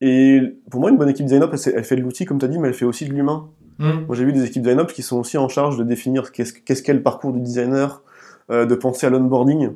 et 0.00 0.40
pour 0.70 0.80
moi, 0.80 0.90
une 0.90 0.96
bonne 0.96 1.08
équipe 1.08 1.26
design 1.26 1.42
up, 1.42 1.54
elle, 1.66 1.84
fait 1.84 1.96
de 1.96 2.00
l'outil, 2.00 2.24
comme 2.24 2.38
tu 2.38 2.46
as 2.46 2.48
dit, 2.48 2.58
mais 2.58 2.68
elle 2.68 2.74
fait 2.74 2.86
aussi 2.86 3.06
de 3.06 3.12
l'humain. 3.12 3.50
Mmh. 3.78 4.06
Moi, 4.06 4.16
j'ai 4.16 4.24
vu 4.24 4.32
des 4.32 4.44
équipes 4.44 4.62
design 4.62 4.80
up 4.80 4.92
qui 4.92 5.02
sont 5.02 5.18
aussi 5.18 5.38
en 5.38 5.48
charge 5.48 5.76
de 5.76 5.84
définir 5.84 6.32
qu'est-ce 6.32 6.82
qu'est 6.82 6.94
le 6.94 7.02
parcours 7.02 7.32
du 7.32 7.40
designer, 7.40 8.02
de 8.48 8.74
penser 8.74 9.06
à 9.06 9.10
l'onboarding. 9.10 9.72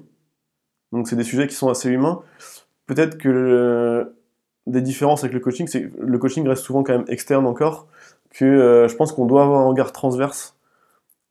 Donc, 0.92 1.08
c'est 1.08 1.16
des 1.16 1.24
sujets 1.24 1.46
qui 1.46 1.54
sont 1.54 1.68
assez 1.68 1.90
humains. 1.90 2.22
Peut-être 2.86 3.18
que 3.18 4.14
des 4.66 4.80
différences 4.80 5.24
avec 5.24 5.34
le 5.34 5.40
coaching, 5.40 5.66
c'est 5.66 5.82
que 5.82 6.00
le 6.00 6.18
coaching 6.18 6.46
reste 6.48 6.62
souvent 6.62 6.82
quand 6.82 6.92
même 6.92 7.04
externe 7.08 7.46
encore, 7.46 7.86
que 8.30 8.44
euh, 8.44 8.88
je 8.88 8.96
pense 8.96 9.12
qu'on 9.12 9.26
doit 9.26 9.44
avoir 9.44 9.60
un 9.60 9.68
regard 9.68 9.92
transverse 9.92 10.56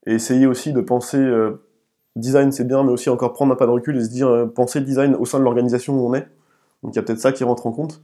et 0.06 0.14
essayer 0.14 0.46
aussi 0.46 0.72
de 0.72 0.80
penser 0.80 1.18
euh, 1.18 1.62
design 2.16 2.52
c'est 2.52 2.66
bien, 2.66 2.84
mais 2.84 2.92
aussi 2.92 3.10
encore 3.10 3.32
prendre 3.32 3.52
un 3.52 3.56
pas 3.56 3.66
de 3.66 3.72
recul 3.72 3.96
et 3.96 4.04
se 4.04 4.10
dire 4.10 4.28
euh, 4.28 4.46
penser 4.46 4.80
design 4.80 5.14
au 5.16 5.24
sein 5.24 5.38
de 5.38 5.44
l'organisation 5.44 5.94
où 5.94 6.08
on 6.08 6.14
est. 6.14 6.28
Donc 6.82 6.94
il 6.94 6.96
y 6.96 6.98
a 6.98 7.02
peut-être 7.02 7.20
ça 7.20 7.32
qui 7.32 7.44
rentre 7.44 7.66
en 7.66 7.72
compte. 7.72 8.02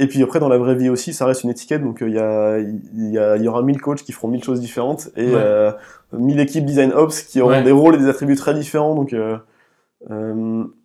et 0.00 0.06
puis 0.06 0.22
après 0.22 0.38
dans 0.38 0.48
la 0.48 0.58
vraie 0.58 0.74
vie 0.74 0.90
aussi, 0.90 1.14
ça 1.14 1.24
reste 1.24 1.44
une 1.44 1.50
étiquette, 1.50 1.82
donc 1.82 2.02
il 2.02 2.12
y, 2.12 2.18
a, 2.18 2.58
y, 2.58 3.42
y, 3.42 3.48
aura 3.48 3.62
1000 3.62 3.80
coachs 3.80 4.02
qui 4.02 4.12
feront 4.12 4.28
1000 4.28 4.44
choses 4.44 4.60
différentes 4.60 5.08
et 5.16 5.34
ouais. 5.34 5.72
1000 6.12 6.40
équipes 6.40 6.64
design 6.64 6.92
ops 6.92 7.22
qui 7.22 7.40
auront 7.40 7.62
des 7.62 7.72
rôles 7.72 7.94
et 7.94 7.98
des 7.98 8.08
attributs 8.08 8.36
très 8.36 8.54
différents. 8.54 8.94
Donc 8.94 9.14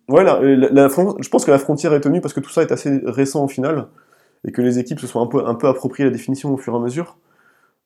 voilà, 0.08 0.40
la, 0.42 0.88
je 0.88 1.28
pense 1.28 1.44
que 1.44 1.50
la 1.50 1.58
frontière 1.58 1.94
est 1.94 2.00
tenue 2.00 2.20
parce 2.20 2.34
que 2.34 2.40
tout 2.40 2.50
ça 2.50 2.62
est 2.62 2.72
assez 2.72 3.00
récent 3.04 3.44
au 3.44 3.48
final, 3.48 3.88
et 4.46 4.52
que 4.52 4.62
les 4.62 4.78
équipes 4.78 5.00
se 5.00 5.06
sont 5.06 5.20
un 5.20 5.26
peu, 5.26 5.46
un 5.46 5.54
peu 5.54 5.68
appropriées 5.68 6.04
la 6.04 6.12
définition 6.12 6.52
au 6.52 6.56
fur 6.56 6.74
et 6.74 6.76
à 6.76 6.80
mesure. 6.80 7.16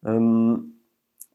Euh, 0.05 0.57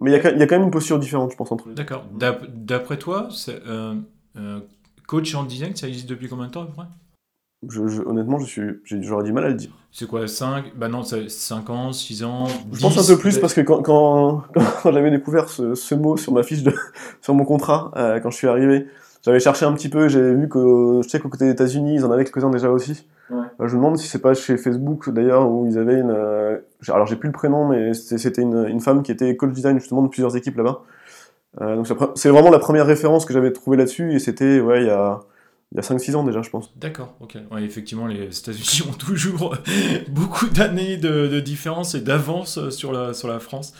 mais 0.00 0.10
il 0.10 0.14
y, 0.14 0.16
y, 0.16 0.42
a 0.42 0.46
quand 0.46 0.56
même 0.56 0.64
une 0.64 0.70
posture 0.70 0.98
différente, 0.98 1.30
je 1.30 1.36
pense, 1.36 1.50
entre 1.52 1.68
les 1.68 1.74
D'accord. 1.74 2.04
D'après 2.12 2.98
toi, 2.98 3.28
euh, 3.48 3.94
euh, 4.36 4.60
coach 5.06 5.34
en 5.34 5.44
design, 5.44 5.74
ça 5.74 5.88
existe 5.88 6.08
depuis 6.08 6.28
combien 6.28 6.46
de 6.46 6.50
temps 6.50 6.62
à 6.62 6.66
peu 6.66 6.72
près? 6.72 6.86
Je, 7.66 7.80
honnêtement, 8.02 8.38
j'aurais 8.84 9.24
du 9.24 9.32
mal 9.32 9.44
à 9.44 9.48
le 9.48 9.54
dire. 9.54 9.70
C'est 9.90 10.06
quoi, 10.06 10.28
5 10.28 10.76
Bah 10.76 10.88
non, 10.88 11.02
5 11.02 11.70
ans, 11.70 11.92
6 11.92 12.24
ans 12.24 12.46
Je 12.72 12.80
pense 12.80 12.98
un 12.98 13.14
peu 13.14 13.18
plus 13.18 13.38
parce 13.38 13.54
que 13.54 13.62
quand, 13.62 13.80
quand, 13.80 14.42
quand 14.82 14.92
j'avais 14.92 15.10
découvert 15.10 15.48
ce, 15.48 15.74
ce, 15.74 15.94
mot 15.94 16.18
sur 16.18 16.32
ma 16.32 16.42
fiche 16.42 16.62
de, 16.62 16.74
sur 17.22 17.32
mon 17.32 17.46
contrat, 17.46 17.90
quand 18.22 18.30
je 18.30 18.36
suis 18.36 18.48
arrivé, 18.48 18.86
j'avais 19.24 19.40
cherché 19.40 19.64
un 19.64 19.72
petit 19.72 19.88
peu, 19.88 20.08
j'avais 20.08 20.34
vu 20.34 20.48
que 20.48 21.00
je 21.02 21.08
sais 21.08 21.18
qu'au 21.18 21.30
côté 21.30 21.46
des 21.46 21.52
États-Unis, 21.52 21.94
ils 21.94 22.04
en 22.04 22.10
avaient 22.10 22.24
quelques-uns 22.24 22.50
déjà 22.50 22.70
aussi. 22.70 23.06
Ouais. 23.30 23.38
Euh, 23.60 23.68
je 23.68 23.74
me 23.74 23.80
demande 23.80 23.96
si 23.96 24.06
c'est 24.06 24.20
pas 24.20 24.34
chez 24.34 24.58
Facebook 24.58 25.08
d'ailleurs 25.08 25.50
où 25.50 25.66
ils 25.66 25.78
avaient 25.78 25.98
une. 25.98 26.10
Euh, 26.10 26.58
alors 26.88 27.06
j'ai 27.06 27.16
plus 27.16 27.28
le 27.28 27.32
prénom, 27.32 27.66
mais 27.66 27.94
c'était 27.94 28.42
une, 28.42 28.66
une, 28.68 28.80
femme 28.80 29.02
qui 29.02 29.12
était 29.12 29.34
coach 29.34 29.52
design 29.52 29.78
justement 29.78 30.02
de 30.02 30.08
plusieurs 30.08 30.36
équipes 30.36 30.58
là-bas. 30.58 30.82
Euh, 31.62 31.76
donc 31.76 31.86
c'est 32.16 32.28
vraiment 32.28 32.50
la 32.50 32.58
première 32.58 32.84
référence 32.84 33.24
que 33.24 33.32
j'avais 33.32 33.52
trouvée 33.52 33.76
là-dessus 33.76 34.12
et 34.12 34.18
c'était 34.18 34.60
ouais 34.60 34.82
il 34.82 34.86
y 34.88 34.90
a 34.90 35.20
il 35.74 35.78
y 35.78 35.80
a 35.80 35.82
5-6 35.82 36.14
ans 36.14 36.22
déjà, 36.22 36.40
je 36.40 36.50
pense. 36.50 36.72
D'accord, 36.76 37.16
ok. 37.20 37.36
Ouais, 37.50 37.64
effectivement, 37.64 38.06
les 38.06 38.26
États-Unis 38.26 38.82
ont 38.88 38.92
toujours 38.92 39.56
beaucoup 40.08 40.46
d'années 40.46 40.96
de, 40.96 41.26
de, 41.26 41.40
différence 41.40 41.96
et 41.96 42.00
d'avance 42.00 42.70
sur 42.70 42.92
la, 42.92 43.12
sur 43.12 43.26
la 43.26 43.40
France. 43.40 43.74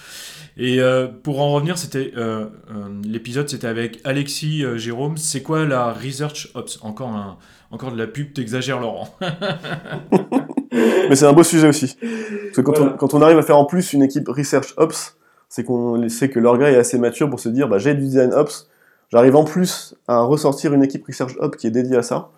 Et 0.57 0.81
euh, 0.81 1.07
pour 1.07 1.41
en 1.41 1.53
revenir, 1.53 1.79
c'était 1.79 2.13
euh, 2.17 2.47
euh, 2.71 2.89
l'épisode, 3.05 3.49
c'était 3.49 3.69
avec 3.69 4.01
Alexis 4.03 4.65
Jérôme. 4.75 5.17
C'est 5.17 5.43
quoi 5.43 5.65
la 5.67 5.93
Research 5.93 6.51
Ops? 6.55 6.81
Encore, 6.83 7.11
un, 7.11 7.39
encore 7.71 7.93
de 7.93 7.99
la 7.99 8.09
pub, 8.09 8.33
t'exagères 8.33 8.81
Laurent. 8.81 9.09
Mais 10.73 11.15
c'est 11.15 11.27
un 11.27 11.33
beau 11.33 11.45
sujet 11.45 11.69
aussi. 11.69 11.97
Parce 12.01 12.57
que 12.57 12.61
quand, 12.61 12.81
on, 12.81 12.91
quand, 12.91 13.15
on, 13.15 13.23
arrive 13.23 13.39
à 13.39 13.43
faire 13.43 13.59
en 13.59 13.67
plus 13.67 13.93
une 13.93 14.03
équipe 14.03 14.27
Research 14.27 14.75
Ops, 14.79 15.17
c'est 15.49 15.63
qu'on 15.63 16.09
sait 16.09 16.29
que 16.29 16.41
leur 16.41 16.59
gars 16.59 16.73
est 16.73 16.77
assez 16.77 16.99
mature 16.99 17.31
pour 17.31 17.39
se 17.39 17.49
dire 17.49 17.69
bah, 17.69 17.79
j'ai 17.79 17.95
du 17.95 18.01
design 18.01 18.33
Ops, 18.33 18.69
J'arrive 19.15 19.37
en 19.37 19.45
plus 19.45 19.95
à 20.09 20.23
ressortir 20.23 20.75
une 20.75 20.83
équipe 20.83 21.07
Research 21.07 21.37
Hub 21.41 21.55
qui 21.55 21.69
est 21.69 21.71
dédiée 21.71 21.97
à 21.97 22.03
ça. 22.03 22.31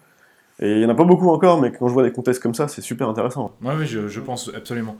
Et 0.60 0.72
il 0.72 0.78
n'y 0.80 0.84
en 0.84 0.90
a 0.90 0.94
pas 0.94 1.04
beaucoup 1.04 1.30
encore, 1.30 1.58
mais 1.58 1.72
quand 1.72 1.88
je 1.88 1.92
vois 1.94 2.02
des 2.02 2.12
contextes 2.12 2.42
comme 2.42 2.52
ça, 2.52 2.68
c'est 2.68 2.82
super 2.82 3.08
intéressant. 3.08 3.52
Oui, 3.62 3.74
ouais, 3.74 3.86
je, 3.86 4.08
je, 4.08 4.20
pense 4.20 4.50
absolument. 4.54 4.98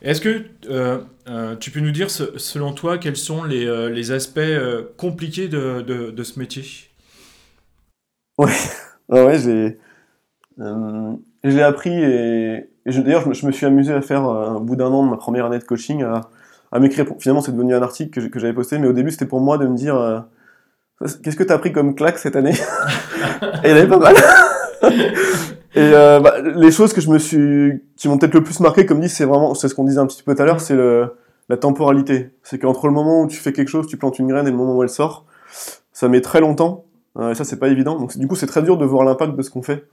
Est-ce 0.00 0.22
que 0.22 0.46
euh, 0.70 1.02
euh, 1.28 1.56
tu 1.56 1.70
peux 1.70 1.80
nous 1.80 1.90
dire, 1.90 2.10
selon 2.10 2.72
toi, 2.72 2.96
quels 2.96 3.18
sont 3.18 3.44
les, 3.44 3.66
euh, 3.66 3.90
les 3.90 4.12
aspects 4.12 4.40
compliqués 4.96 5.48
de, 5.48 5.82
de, 5.82 6.10
de, 6.10 6.22
ce 6.22 6.38
métier? 6.38 6.64
Ouais, 8.38 8.48
ouais 9.10 9.38
j'ai, 9.38 9.78
j'ai 11.44 11.62
appris 11.62 11.92
et, 11.92 12.70
et 12.86 12.90
d'ailleurs, 13.02 13.26
je, 13.26 13.38
je, 13.38 13.46
me 13.46 13.52
suis 13.52 13.66
amusé 13.66 13.92
à 13.92 14.00
faire, 14.00 14.24
au 14.24 14.60
bout 14.60 14.76
d'un 14.76 14.86
an 14.86 15.04
de 15.04 15.10
ma 15.10 15.18
première 15.18 15.44
année 15.44 15.58
de 15.58 15.64
coaching, 15.64 16.02
à, 16.02 16.30
à 16.72 16.80
m'écrire. 16.80 17.04
Finalement, 17.18 17.42
c'est 17.42 17.52
devenu 17.52 17.74
un 17.74 17.82
article 17.82 18.30
que 18.30 18.40
j'avais 18.40 18.54
posté, 18.54 18.78
mais 18.78 18.88
au 18.88 18.94
début, 18.94 19.10
c'était 19.10 19.26
pour 19.26 19.42
moi 19.42 19.58
de 19.58 19.66
me 19.66 19.76
dire 19.76 20.24
Qu'est-ce 21.22 21.36
que 21.36 21.44
tu 21.44 21.52
as 21.52 21.58
pris 21.58 21.72
comme 21.72 21.94
claque 21.94 22.18
cette 22.18 22.36
année 22.36 22.52
Et 23.64 23.70
il 23.70 23.76
avait 23.76 23.88
pas 23.88 23.98
mal. 23.98 24.14
et 24.82 25.78
euh, 25.78 26.20
bah, 26.20 26.34
les 26.42 26.70
choses 26.70 26.92
que 26.92 27.00
je 27.00 27.08
me 27.08 27.18
suis, 27.18 27.82
qui 27.96 28.08
m'ont 28.08 28.18
peut-être 28.18 28.34
le 28.34 28.42
plus 28.42 28.60
marqué, 28.60 28.84
comme 28.84 29.00
dit, 29.00 29.08
c'est 29.08 29.24
vraiment, 29.24 29.54
c'est 29.54 29.68
ce 29.68 29.74
qu'on 29.74 29.84
disait 29.84 29.98
un 29.98 30.06
petit 30.06 30.22
peu 30.22 30.34
tout 30.34 30.42
à 30.42 30.44
l'heure, 30.44 30.60
c'est 30.60 30.74
le, 30.74 31.14
la 31.48 31.56
temporalité. 31.56 32.32
C'est 32.42 32.58
qu'entre 32.58 32.86
le 32.86 32.92
moment 32.92 33.22
où 33.22 33.26
tu 33.26 33.38
fais 33.38 33.52
quelque 33.54 33.68
chose, 33.68 33.86
tu 33.86 33.96
plantes 33.96 34.18
une 34.18 34.28
graine 34.28 34.46
et 34.46 34.50
le 34.50 34.56
moment 34.56 34.76
où 34.76 34.82
elle 34.82 34.90
sort, 34.90 35.24
ça 35.94 36.08
met 36.08 36.20
très 36.20 36.40
longtemps. 36.40 36.84
Euh, 37.18 37.30
et 37.30 37.34
ça, 37.34 37.44
c'est 37.44 37.58
pas 37.58 37.68
évident. 37.68 37.98
Donc, 37.98 38.18
du 38.18 38.28
coup, 38.28 38.36
c'est 38.36 38.46
très 38.46 38.62
dur 38.62 38.76
de 38.76 38.84
voir 38.84 39.04
l'impact 39.04 39.34
de 39.36 39.42
ce 39.42 39.50
qu'on 39.50 39.62
fait. 39.62 39.86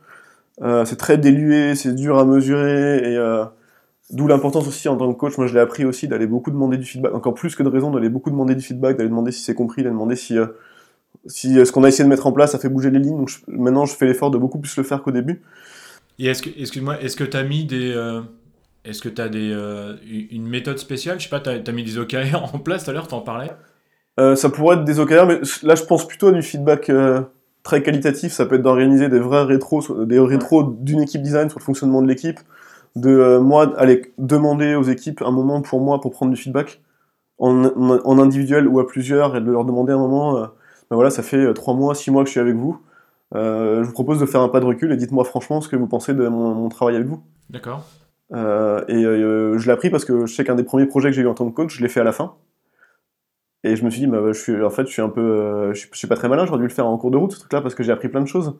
Euh, 0.62 0.84
c'est 0.84 0.98
très 0.98 1.18
dilué, 1.18 1.76
c'est 1.76 1.96
dur 1.96 2.20
à 2.20 2.26
mesurer 2.26 3.14
et 3.14 3.18
D'où 4.10 4.26
l'importance 4.26 4.66
aussi 4.70 4.88
en 4.88 4.96
tant 4.96 5.12
que 5.12 5.18
coach, 5.20 5.38
moi 5.38 5.48
je 5.48 5.54
l'ai 5.54 5.60
appris 5.60 5.84
aussi 5.84 6.08
d'aller 6.08 6.28
beaucoup 6.28 6.50
demander 6.50 6.78
du 6.78 6.86
feedback, 6.86 7.14
encore 7.14 7.34
plus 7.34 7.58
que 7.58 7.64
de 7.64 7.68
raison 7.68 7.92
d'aller 7.92 8.08
beaucoup 8.08 8.30
demander 8.30 8.56
du 8.56 8.62
feedback, 8.62 8.96
d'aller 8.96 9.10
demander 9.10 9.34
si 9.34 9.44
c'est 9.44 9.54
compris, 9.54 9.84
d'aller 9.84 9.94
demander 9.94 10.16
si 10.16 10.38
si 11.28 11.60
euh, 11.60 11.66
ce 11.66 11.72
qu'on 11.72 11.84
a 11.84 11.90
essayé 11.90 12.04
de 12.04 12.10
mettre 12.10 12.28
en 12.28 12.32
place, 12.32 12.52
ça 12.52 12.60
fait 12.60 12.70
bouger 12.70 12.90
les 12.90 13.00
lignes. 13.00 13.18
Donc 13.18 13.32
maintenant, 13.48 13.86
je 13.86 13.94
fais 13.96 14.06
l'effort 14.06 14.32
de 14.32 14.38
beaucoup 14.38 14.60
plus 14.60 14.76
le 14.78 14.84
faire 14.84 15.04
qu'au 15.04 15.12
début. 15.12 15.42
Et 16.20 16.28
est-ce 16.28 16.42
que, 16.42 16.50
excuse-moi, 16.58 17.00
est-ce 17.02 17.16
que 17.16 17.24
tu 17.24 17.38
as 17.38 17.44
mis 17.44 17.66
des. 17.66 17.94
Euh, 17.94 18.22
est-ce 18.86 19.02
que 19.02 19.10
tu 19.10 19.22
as 19.22 19.30
des, 19.30 19.52
euh, 19.52 19.96
une 20.32 20.48
méthode 20.48 20.80
spéciale? 20.80 21.20
Je 21.20 21.26
sais 21.26 21.30
pas, 21.30 21.40
tu 21.40 21.50
as, 21.50 21.72
mis 21.74 21.84
des 21.84 21.98
OKR 21.98 22.44
en 22.54 22.60
place 22.60 22.86
tout 22.86 22.92
à 22.92 22.94
l'heure, 22.94 23.08
tu 23.08 23.16
en 23.16 23.22
parlais 23.22 23.52
Ça 24.36 24.50
pourrait 24.50 24.78
être 24.78 24.86
des 24.86 25.00
OKR, 25.00 25.26
mais 25.28 25.42
là, 25.64 25.76
je 25.76 25.84
pense 25.84 26.08
plutôt 26.08 26.28
à 26.28 26.32
du 26.32 26.42
feedback 26.42 26.92
très 27.64 27.84
qualitatif. 27.84 28.32
Ça 28.32 28.46
peut 28.46 28.56
être 28.56 28.62
d'organiser 28.62 29.10
des 29.10 29.20
vrais 29.20 29.44
rétros, 29.44 30.06
des 30.06 30.20
rétros 30.20 30.64
d'une 30.64 31.02
équipe 31.02 31.22
design 31.22 31.50
sur 31.50 31.60
le 31.60 31.64
fonctionnement 31.66 32.02
de 32.02 32.08
l'équipe. 32.08 32.40
De 32.96 33.38
moi, 33.38 33.74
aller 33.78 34.14
demander 34.18 34.74
aux 34.74 34.84
équipes 34.84 35.22
un 35.22 35.32
moment 35.32 35.62
pour 35.62 35.82
moi 35.82 36.00
pour 36.00 36.12
prendre 36.12 36.32
du 36.32 36.42
feedback 36.42 36.82
en, 37.38 37.66
en 37.66 38.20
individuel 38.20 38.68
ou 38.68 38.80
à 38.80 38.88
plusieurs 38.88 39.36
et 39.36 39.42
de 39.42 39.52
leur 39.52 39.66
demander 39.66 39.92
un 39.92 40.00
moment 40.00 40.50
ben 40.90 40.96
voilà, 40.96 41.10
ça 41.10 41.24
fait 41.24 41.54
3 41.54 41.74
euh, 41.74 41.78
mois, 41.78 41.96
6 41.96 42.12
mois 42.12 42.24
que 42.24 42.28
je 42.28 42.32
suis 42.32 42.40
avec 42.40 42.56
vous. 42.56 42.80
Euh, 43.36 43.84
je 43.84 43.88
vous 43.88 43.94
propose 43.94 44.20
de 44.20 44.26
faire 44.26 44.42
un 44.42 44.50
pas 44.50 44.62
de 44.62 44.66
recul 44.66 44.92
et 44.94 44.98
dites-moi 44.98 45.26
franchement 45.26 45.60
ce 45.60 45.68
que 45.68 45.76
vous 45.76 45.88
pensez 45.88 46.14
de 46.14 46.28
mon, 46.28 46.70
travail 46.70 46.96
avec 46.96 47.08
vous. 47.08 47.22
D'accord. 47.50 47.86
Euh, 48.34 48.84
et 48.88 49.02
je 49.02 49.66
l'ai 49.66 49.72
appris 49.72 49.90
parce 49.90 50.06
que 50.06 50.26
je 50.26 50.34
sais 50.34 50.44
qu'un 50.44 50.56
des 50.56 50.64
premiers 50.64 50.86
projets 50.86 51.10
que 51.10 51.16
j'ai 51.16 51.22
eu 51.22 51.28
en 51.28 51.34
tant 51.34 51.50
que 51.50 51.56
coach, 51.56 51.76
je 51.76 51.82
l'ai 51.82 51.90
fait 51.90 52.00
à 52.00 52.06
la 52.06 52.14
fin. 52.14 52.36
Et 53.64 53.76
je 53.76 53.84
me 53.84 53.90
suis 53.90 54.02
dit, 54.02 54.08
bah, 54.08 54.20
je 54.28 54.40
suis, 54.40 54.64
en 54.64 54.70
fait, 54.70 54.86
je 54.86 54.92
suis 54.92 55.02
un 55.02 55.10
peu, 55.10 55.74
je 55.74 55.88
suis, 55.92 56.08
pas 56.08 56.16
très 56.16 56.30
malin, 56.30 56.46
j'aurais 56.46 56.60
dû 56.60 56.68
le 56.68 56.74
faire 56.74 56.86
en 56.86 56.98
cours 56.98 57.12
de 57.12 57.18
route, 57.18 57.34
ce 57.34 57.40
truc-là, 57.40 57.60
parce 57.60 57.76
que 57.76 57.84
j'ai 57.84 57.92
appris 57.92 58.08
plein 58.08 58.22
de 58.22 58.28
choses. 58.28 58.56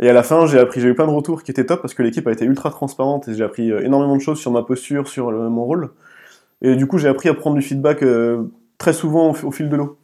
Et 0.00 0.08
à 0.08 0.12
la 0.12 0.22
fin, 0.22 0.46
j'ai 0.46 0.58
appris, 0.58 0.80
j'ai 0.80 0.88
eu 0.88 0.94
plein 0.94 1.06
de 1.06 1.12
retours 1.12 1.42
qui 1.42 1.50
étaient 1.50 1.66
top 1.66 1.82
parce 1.82 1.92
que 1.92 2.02
l'équipe 2.02 2.26
a 2.26 2.32
été 2.32 2.46
ultra 2.46 2.70
transparente 2.70 3.28
et 3.28 3.34
j'ai 3.34 3.44
appris 3.44 3.70
énormément 3.70 4.16
de 4.16 4.22
choses 4.22 4.38
sur 4.38 4.52
ma 4.52 4.62
posture, 4.62 5.08
sur 5.08 5.30
mon 5.32 5.64
rôle. 5.64 5.90
Et 6.62 6.76
du 6.76 6.86
coup, 6.86 6.98
j'ai 6.98 7.08
appris 7.08 7.28
à 7.28 7.34
prendre 7.34 7.56
du 7.56 7.62
feedback 7.62 8.02
très 8.78 8.92
souvent 8.92 9.30
au 9.30 9.50
fil 9.50 9.68
de 9.68 9.76
l'eau. 9.76 9.97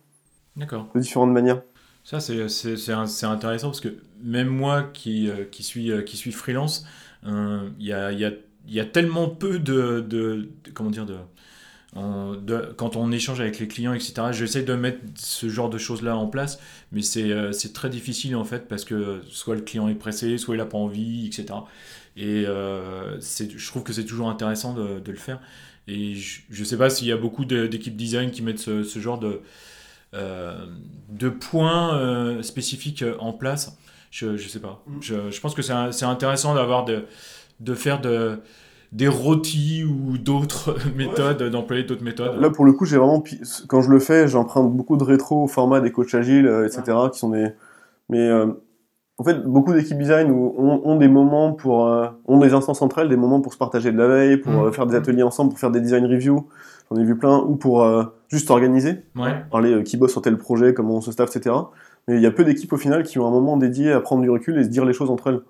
D'accord. 0.56 0.88
De 0.94 1.00
différentes 1.00 1.32
manières. 1.32 1.62
Ça, 2.04 2.20
c'est 2.20 3.24
intéressant 3.24 3.68
parce 3.68 3.80
que 3.80 3.96
même 4.22 4.48
moi 4.48 4.82
qui, 4.82 5.30
qui, 5.50 5.62
suis, 5.62 5.90
qui 6.04 6.16
suis 6.16 6.32
freelance, 6.32 6.86
il 7.24 7.30
y, 7.80 7.92
a, 7.92 8.12
y, 8.12 8.26
a, 8.26 8.32
y, 8.68 8.78
a, 8.78 8.84
tellement 8.84 9.28
peu 9.28 9.58
de, 9.58 10.00
de, 10.00 10.48
de 10.64 10.70
comment 10.74 10.90
dire 10.90 11.06
de 11.06 11.16
quand 12.76 12.96
on 12.96 13.12
échange 13.12 13.40
avec 13.40 13.58
les 13.60 13.68
clients, 13.68 13.94
etc., 13.94 14.14
j'essaie 14.32 14.62
de 14.62 14.74
mettre 14.74 14.98
ce 15.14 15.48
genre 15.48 15.70
de 15.70 15.78
choses-là 15.78 16.16
en 16.16 16.26
place, 16.26 16.58
mais 16.90 17.02
euh, 17.16 17.52
c'est 17.52 17.72
très 17.72 17.88
difficile 17.88 18.34
en 18.34 18.44
fait 18.44 18.66
parce 18.66 18.84
que 18.84 19.22
soit 19.28 19.54
le 19.54 19.60
client 19.60 19.88
est 19.88 19.94
pressé, 19.94 20.36
soit 20.38 20.56
il 20.56 20.58
n'a 20.58 20.66
pas 20.66 20.78
envie, 20.78 21.26
etc. 21.26 21.46
Et 22.16 22.44
euh, 22.46 23.20
je 23.20 23.66
trouve 23.68 23.84
que 23.84 23.92
c'est 23.92 24.04
toujours 24.04 24.28
intéressant 24.28 24.74
de, 24.74 24.98
de, 24.98 25.10
le 25.10 25.18
faire. 25.18 25.40
Et 25.86 26.14
je 26.14 26.42
ne 26.58 26.64
sais 26.64 26.76
pas 26.76 26.90
s'il 26.90 27.06
y 27.06 27.12
a 27.12 27.16
beaucoup 27.16 27.44
d'équipes 27.44 27.96
design 27.96 28.30
qui 28.30 28.42
mettent 28.42 28.58
ce, 28.58 28.82
ce 28.82 28.98
genre 28.98 29.18
de, 29.18 29.26
euh, 29.28 29.40
de 30.14 31.28
points 31.28 31.96
euh, 31.96 32.42
spécifiques 32.42 33.04
en 33.18 33.32
place. 33.32 33.76
Je 34.10 34.26
ne 34.28 34.36
sais 34.36 34.60
pas. 34.60 34.82
Mm. 34.86 34.92
Je, 35.00 35.30
je 35.30 35.40
pense 35.40 35.54
que 35.54 35.62
c'est 35.62 36.04
intéressant 36.04 36.54
d'avoir 36.54 36.84
de, 36.84 37.04
de 37.60 37.74
faire 37.74 38.00
de 38.00 38.38
des 38.92 39.08
rôtis 39.08 39.84
ou 39.84 40.18
d'autres 40.18 40.76
méthodes, 40.96 41.42
d'employer 41.42 41.82
d'autres 41.82 42.04
méthodes 42.04 42.40
Là, 42.40 42.48
pour 42.48 42.64
le 42.64 42.72
coup, 42.72 42.84
j'ai 42.84 42.96
vraiment, 42.96 43.22
quand 43.66 43.82
je 43.82 43.90
le 43.90 43.98
fais, 43.98 44.28
j'emprunte 44.28 44.72
beaucoup 44.72 44.96
de 44.96 45.02
rétro 45.02 45.42
au 45.42 45.46
format 45.48 45.80
des 45.80 45.90
coachs 45.90 46.14
agiles, 46.14 46.46
euh, 46.46 46.66
etc., 46.66 46.96
qui 47.12 47.18
sont 47.18 47.30
des. 47.30 47.48
Mais 48.08 48.20
euh, 48.20 48.46
en 49.18 49.24
fait, 49.24 49.42
beaucoup 49.42 49.72
d'équipes 49.72 49.98
design 49.98 50.30
ont, 50.30 50.96
des 50.96 51.08
moments 51.08 51.52
pour, 51.52 51.88
euh, 51.88 52.06
ont 52.26 52.38
des 52.38 52.52
instances 52.52 52.82
entre 52.82 52.98
elles, 52.98 53.08
des 53.08 53.16
moments 53.16 53.40
pour 53.40 53.52
se 53.52 53.58
partager 53.58 53.90
de 53.90 53.98
la 53.98 54.06
veille, 54.06 54.36
pour 54.36 54.52
mmh. 54.52 54.72
faire 54.72 54.86
des 54.86 54.96
ateliers 54.96 55.22
ensemble, 55.22 55.50
pour 55.50 55.58
faire 55.58 55.70
des 55.70 55.80
design 55.80 56.06
reviews. 56.06 56.48
J'en 56.90 57.00
ai 57.00 57.04
vu 57.04 57.16
plein, 57.16 57.38
ou 57.38 57.56
pour 57.56 57.86
juste 58.28 58.50
organiser, 58.50 59.02
parler 59.50 59.82
qui 59.84 59.96
bosse 59.96 60.12
sur 60.12 60.22
tel 60.22 60.36
projet, 60.36 60.74
comment 60.74 60.96
on 60.96 61.00
se 61.00 61.12
staff, 61.12 61.34
etc. 61.34 61.56
Mais 62.06 62.16
il 62.16 62.22
y 62.22 62.26
a 62.26 62.30
peu 62.30 62.44
d'équipes 62.44 62.72
au 62.72 62.76
final 62.76 63.02
qui 63.02 63.18
ont 63.18 63.26
un 63.26 63.30
moment 63.30 63.56
dédié 63.56 63.92
à 63.92 64.00
prendre 64.00 64.22
du 64.22 64.28
recul 64.28 64.58
et 64.58 64.64
se 64.64 64.68
dire 64.68 64.84
les 64.84 64.92
choses 64.92 65.10
entre 65.10 65.28
elles 65.28 65.40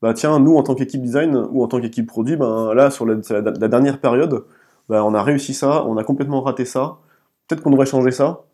bah 0.00 0.14
tiens, 0.14 0.38
nous 0.38 0.56
en 0.56 0.62
tant 0.62 0.74
qu'équipe 0.74 1.02
design 1.02 1.36
ou 1.50 1.62
en 1.62 1.68
tant 1.68 1.80
qu'équipe 1.80 2.06
produit, 2.06 2.36
ben 2.36 2.72
là 2.74 2.90
sur 2.90 3.04
la, 3.06 3.16
dernière 3.16 4.00
période, 4.00 4.44
bah, 4.88 5.04
on 5.04 5.14
a 5.14 5.22
réussi 5.22 5.54
ça, 5.54 5.84
on 5.86 5.96
a 5.96 6.04
complètement 6.04 6.40
raté 6.40 6.64
ça. 6.64 6.98
Peut-être 7.46 7.62
qu'on 7.62 7.70
devrait 7.70 7.86
changer 7.86 8.10
ça. 8.10 8.44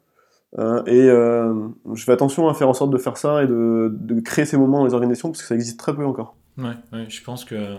Euh, 0.59 0.83
et 0.87 1.11
euh, 1.11 1.69
je 1.95 2.05
fais 2.05 2.13
attention 2.13 2.49
à 2.49 2.55
faire 2.55 2.69
en 2.69 2.75
sorte 2.75 2.91
de 2.91 2.99
faire 2.99 3.17
ça 3.17 3.43
et 3.43 3.49
de, 3.49 3.91
de, 3.93 4.21
créer 4.21 4.45
ces 4.45 4.57
moments 4.57 4.79
dans 4.79 4.87
les 4.87 4.95
organisations 4.95 5.31
parce 5.31 5.43
que 5.43 5.49
ça 5.49 5.55
existe 5.57 5.81
très 5.81 5.95
peu 5.95 6.05
encore. 6.07 6.37
Ouais, 6.57 6.77
ouais 6.93 7.07
je 7.09 7.25
pense 7.25 7.45
que 7.45 7.77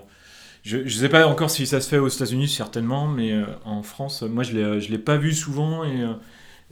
je 0.66 0.78
ne 0.78 0.90
sais 0.90 1.10
pas 1.10 1.28
encore 1.28 1.50
si 1.50 1.66
ça 1.66 1.80
se 1.80 1.88
fait 1.88 2.00
aux 2.00 2.08
États-Unis 2.08 2.48
certainement, 2.48 3.08
mais 3.08 3.32
euh, 3.32 3.46
en 3.64 3.84
France, 3.84 4.24
moi 4.24 4.44
je 4.44 4.54
ne 4.54 4.80
l'ai 4.80 4.98
pas 4.98 5.18
vu 5.18 5.34
souvent 5.34 5.84
et, 5.84 6.06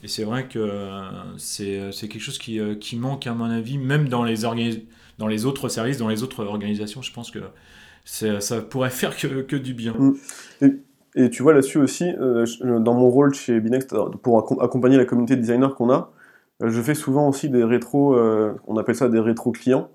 c'est 0.06 0.24
vrai 0.26 0.48
que 0.48 0.68
c'est 1.38 2.08
quelque 2.10 2.20
chose 2.20 2.40
qui, 2.40 2.98
manque 2.98 3.28
à 3.28 3.34
mon 3.34 3.46
avis, 3.46 3.78
même 3.78 4.10
dans 4.10 4.24
les 4.24 4.46
autres 5.46 5.70
services, 5.70 5.98
dans 5.98 6.10
les 6.10 6.24
autres 6.24 6.44
organisations, 6.44 7.02
je 7.02 7.14
pense 7.14 7.32
que 7.32 7.40
ça 8.04 8.62
pourrait 8.62 8.90
faire 8.90 9.16
que, 9.16 9.56
du 9.56 9.74
bien. 9.74 9.94
Mm. 9.94 10.68
Et, 11.16 11.30
tu 11.30 11.44
vois 11.44 11.54
là-dessus 11.54 11.78
aussi, 11.78 12.06
euh, 12.20 12.46
dans 12.80 12.96
mon 12.96 13.08
rôle 13.08 13.36
chez 13.36 13.60
Binext, 13.60 13.96
pour 14.24 14.64
accompagner 14.64 14.98
la 14.98 15.06
communauté 15.06 15.36
de 15.36 15.42
designers 15.42 15.76
qu'on 15.78 15.92
a, 15.92 16.12
euh, 16.64 16.70
je 16.70 16.82
fais 16.82 16.96
souvent 16.96 17.30
aussi 17.30 17.50
des 17.50 17.64
rétros, 17.64 18.16
euh, 18.16 18.54
on 18.68 18.78
appelle 18.78 18.96
ça 18.96 19.10
des 19.10 19.20
rétros 19.20 19.52
clients. 19.52 19.90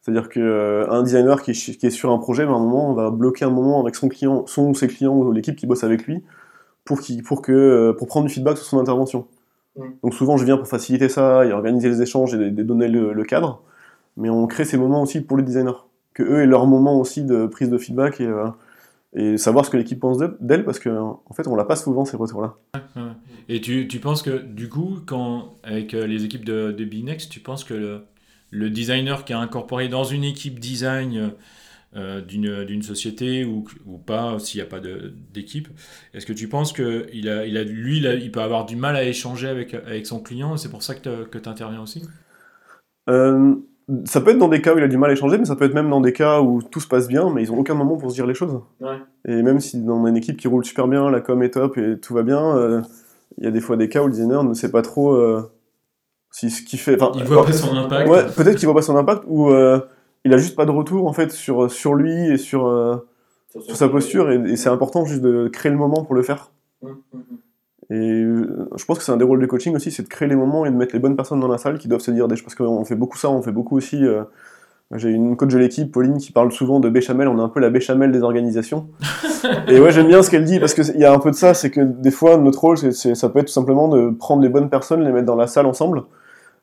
C'est-à-dire 0.00 0.28
qu'un 0.28 1.02
designer 1.02 1.42
qui 1.42 1.50
est, 1.50 1.90
sur 1.90 2.12
un 2.12 2.18
projet, 2.18 2.46
ben, 2.46 2.52
à 2.52 2.56
un 2.56 2.60
moment, 2.60 2.90
on 2.90 2.94
va 2.94 3.10
bloquer 3.10 3.44
un 3.44 3.50
moment 3.50 3.80
avec 3.80 3.94
son 3.94 4.08
client, 4.08 4.46
son 4.46 4.68
ou 4.68 4.74
ses 4.74 4.88
clients 4.88 5.14
ou 5.14 5.32
l'équipe 5.32 5.56
qui 5.56 5.66
bosse 5.66 5.84
avec 5.84 6.06
lui, 6.06 6.22
pour, 6.84 7.00
pour, 7.24 7.42
que, 7.42 7.94
pour 7.98 8.06
prendre 8.06 8.26
du 8.26 8.32
feedback 8.32 8.56
sur 8.56 8.66
son 8.66 8.78
intervention. 8.78 9.26
Mm. 9.76 9.82
Donc 10.02 10.14
souvent, 10.14 10.36
je 10.36 10.44
viens 10.44 10.56
pour 10.56 10.68
faciliter 10.68 11.08
ça 11.08 11.44
et 11.44 11.52
organiser 11.52 11.88
les 11.88 12.00
échanges 12.00 12.34
et, 12.34 12.50
donner 12.50 12.88
le 12.88 13.24
cadre 13.24 13.62
mais 14.18 14.28
on 14.28 14.46
crée 14.46 14.64
ces 14.64 14.76
moments 14.76 15.02
aussi 15.02 15.22
pour 15.22 15.38
les 15.38 15.44
designers. 15.44 15.78
Que 16.12 16.22
eux 16.24 16.42
aient 16.42 16.46
leur 16.46 16.66
moment 16.66 17.00
aussi 17.00 17.24
de 17.24 17.46
prise 17.46 17.70
de 17.70 17.78
feedback 17.78 18.20
et, 18.20 18.26
euh, 18.26 18.48
et 19.14 19.38
savoir 19.38 19.64
ce 19.64 19.70
que 19.70 19.76
l'équipe 19.76 20.00
pense 20.00 20.18
d'elle, 20.40 20.64
parce 20.64 20.80
qu'en 20.80 21.22
en 21.24 21.34
fait, 21.34 21.46
on 21.46 21.54
l'a 21.54 21.64
pas 21.64 21.76
souvent 21.76 22.04
ces 22.04 22.16
retours-là. 22.16 22.56
Et 23.48 23.60
tu, 23.60 23.88
tu, 23.88 24.00
penses 24.00 24.22
que, 24.22 24.38
du 24.38 24.68
coup, 24.68 24.98
quand, 25.06 25.54
avec 25.62 25.94
euh, 25.94 26.06
les 26.06 26.24
équipes 26.24 26.44
de, 26.44 26.72
de 26.72 26.84
Binex, 26.84 27.28
tu 27.28 27.40
penses 27.40 27.64
que 27.64 27.74
le, 27.74 28.00
le, 28.50 28.70
designer 28.70 29.24
qui 29.24 29.32
a 29.32 29.38
incorporé 29.38 29.88
dans 29.88 30.04
une 30.04 30.24
équipe 30.24 30.58
design 30.58 31.32
euh, 31.96 32.20
d'une 32.20 32.82
société 32.82 33.44
ou, 33.44 33.64
ou 33.86 33.98
pas, 33.98 34.38
s'il 34.38 34.60
n'y 34.60 34.66
a 34.66 34.70
pas 34.70 34.80
d'équipe, 35.32 35.68
est-ce 36.14 36.26
que 36.26 36.32
tu 36.32 36.48
penses 36.48 36.72
que 36.72 37.06
il 37.12 37.28
a, 37.28 37.46
il 37.46 37.56
a, 37.56 37.64
lui, 37.64 37.98
il, 37.98 38.20
il, 38.22 38.30
peut 38.30 38.40
avoir 38.40 38.66
du 38.66 38.76
mal 38.76 38.96
à 38.96 39.04
échanger 39.04 39.48
avec, 39.48 39.74
avec 39.74 40.06
son 40.06 40.20
client 40.20 40.54
et 40.54 40.58
c'est 40.58 40.70
pour 40.70 40.82
ça 40.82 40.94
que 40.94 41.38
tu 41.38 41.48
interviens 41.48 41.82
aussi? 41.82 42.02
Euh, 43.08 43.54
ça 44.04 44.20
peut 44.20 44.32
être 44.32 44.38
dans 44.38 44.48
des 44.48 44.60
cas 44.60 44.74
où 44.74 44.78
il 44.78 44.84
a 44.84 44.88
du 44.88 44.98
mal 44.98 45.10
à 45.10 45.12
échanger, 45.14 45.38
mais 45.38 45.46
ça 45.46 45.56
peut 45.56 45.64
être 45.64 45.74
même 45.74 45.88
dans 45.88 46.00
des 46.00 46.12
cas 46.12 46.40
où 46.40 46.62
tout 46.62 46.80
se 46.80 46.88
passe 46.88 47.08
bien, 47.08 47.30
mais 47.32 47.42
ils 47.42 47.52
ont 47.52 47.58
aucun 47.58 47.74
moment 47.74 47.96
pour 47.96 48.10
se 48.10 48.16
dire 48.16 48.26
les 48.26 48.34
choses. 48.34 48.60
Et 49.26 49.42
même 49.42 49.60
si 49.60 49.82
dans 49.82 50.06
une 50.06 50.16
équipe 50.16 50.36
qui 50.36 50.46
roule 50.46 50.64
super 50.64 50.88
bien, 50.88 51.10
la 51.10 51.20
com 51.20 51.42
est 51.42 51.50
top 51.50 51.78
et 51.78 51.98
tout 51.98 52.12
va 52.12 52.22
bien, 52.22 52.56
euh, 52.56 52.82
il 53.38 53.44
y 53.44 53.46
a 53.46 53.50
des 53.50 53.60
fois 53.60 53.76
des 53.76 53.88
cas 53.88 54.02
où 54.02 54.06
le 54.06 54.12
designer 54.12 54.44
ne 54.44 54.52
sait 54.52 54.70
pas 54.70 54.82
trop 54.82 55.12
euh, 55.12 55.50
si 56.38 56.50
ce 56.50 56.62
qu'il 56.62 56.78
fait. 56.78 56.98
Il 57.14 57.24
voit 57.24 57.44
pas 57.44 57.52
son 57.52 57.76
impact. 57.76 58.08
Ouais, 58.08 58.24
peut-être 58.36 58.56
qu'il 58.56 58.66
voit 58.66 58.74
pas 58.74 58.82
son 58.82 58.96
impact 58.96 59.24
ou 59.26 59.50
euh, 59.50 59.80
il 60.24 60.32
a 60.32 60.38
juste 60.38 60.56
pas 60.56 60.66
de 60.66 60.70
retour 60.70 61.06
en 61.06 61.12
fait 61.12 61.32
sur 61.32 61.70
sur 61.70 61.94
lui 61.94 62.14
et 62.30 62.36
sur 62.36 63.02
sur, 63.50 63.76
sa 63.76 63.88
posture 63.88 64.30
et, 64.30 64.56
c'est 64.56 64.68
important 64.68 65.04
juste 65.04 65.22
de 65.22 65.48
créer 65.48 65.72
le 65.72 65.78
moment 65.78 66.04
pour 66.04 66.14
le 66.14 66.22
faire. 66.22 66.50
Hum, 66.82 66.98
hum, 67.12 67.24
hum. 67.30 67.38
Et 67.90 68.22
euh, 68.22 68.68
je 68.76 68.84
pense 68.84 68.98
que 68.98 69.04
c'est 69.04 69.12
un 69.12 69.16
des 69.16 69.24
rôles 69.24 69.40
de 69.40 69.46
coaching 69.46 69.74
aussi, 69.74 69.90
c'est 69.90 70.02
de 70.02 70.08
créer 70.08 70.28
les 70.28 70.36
moments 70.36 70.66
et 70.66 70.70
de 70.70 70.76
mettre 70.76 70.94
les 70.94 70.98
bonnes 70.98 71.16
personnes 71.16 71.40
dans 71.40 71.48
la 71.48 71.56
salle 71.56 71.78
qui 71.78 71.88
doivent 71.88 72.02
se 72.02 72.10
dire 72.10 72.28
des 72.28 72.36
choses. 72.36 72.44
Parce 72.44 72.54
qu'on 72.54 72.84
fait 72.84 72.96
beaucoup 72.96 73.16
ça, 73.16 73.30
on 73.30 73.40
fait 73.40 73.52
beaucoup 73.52 73.76
aussi. 73.76 74.04
Euh, 74.04 74.24
j'ai 74.94 75.10
une 75.10 75.36
coach 75.36 75.52
de 75.52 75.58
l'équipe, 75.58 75.92
Pauline, 75.92 76.16
qui 76.16 76.32
parle 76.32 76.50
souvent 76.50 76.80
de 76.80 76.88
béchamel. 76.88 77.28
On 77.28 77.38
est 77.38 77.42
un 77.42 77.48
peu 77.48 77.60
la 77.60 77.70
béchamel 77.70 78.10
des 78.10 78.22
organisations. 78.22 78.88
et 79.68 79.80
ouais, 79.80 79.92
j'aime 79.92 80.06
bien 80.06 80.22
ce 80.22 80.30
qu'elle 80.30 80.44
dit 80.44 80.60
parce 80.60 80.74
qu'il 80.74 80.98
y 80.98 81.04
a 81.04 81.12
un 81.12 81.18
peu 81.18 81.30
de 81.30 81.36
ça. 81.36 81.54
C'est 81.54 81.70
que 81.70 81.80
des 81.80 82.10
fois, 82.10 82.36
notre 82.38 82.60
rôle, 82.60 82.78
c'est, 82.78 83.14
ça 83.14 83.28
peut 83.28 83.38
être 83.38 83.46
tout 83.46 83.52
simplement 83.52 83.88
de 83.88 84.10
prendre 84.10 84.42
les 84.42 84.48
bonnes 84.48 84.70
personnes, 84.70 85.02
les 85.02 85.12
mettre 85.12 85.26
dans 85.26 85.36
la 85.36 85.46
salle 85.46 85.66
ensemble 85.66 86.04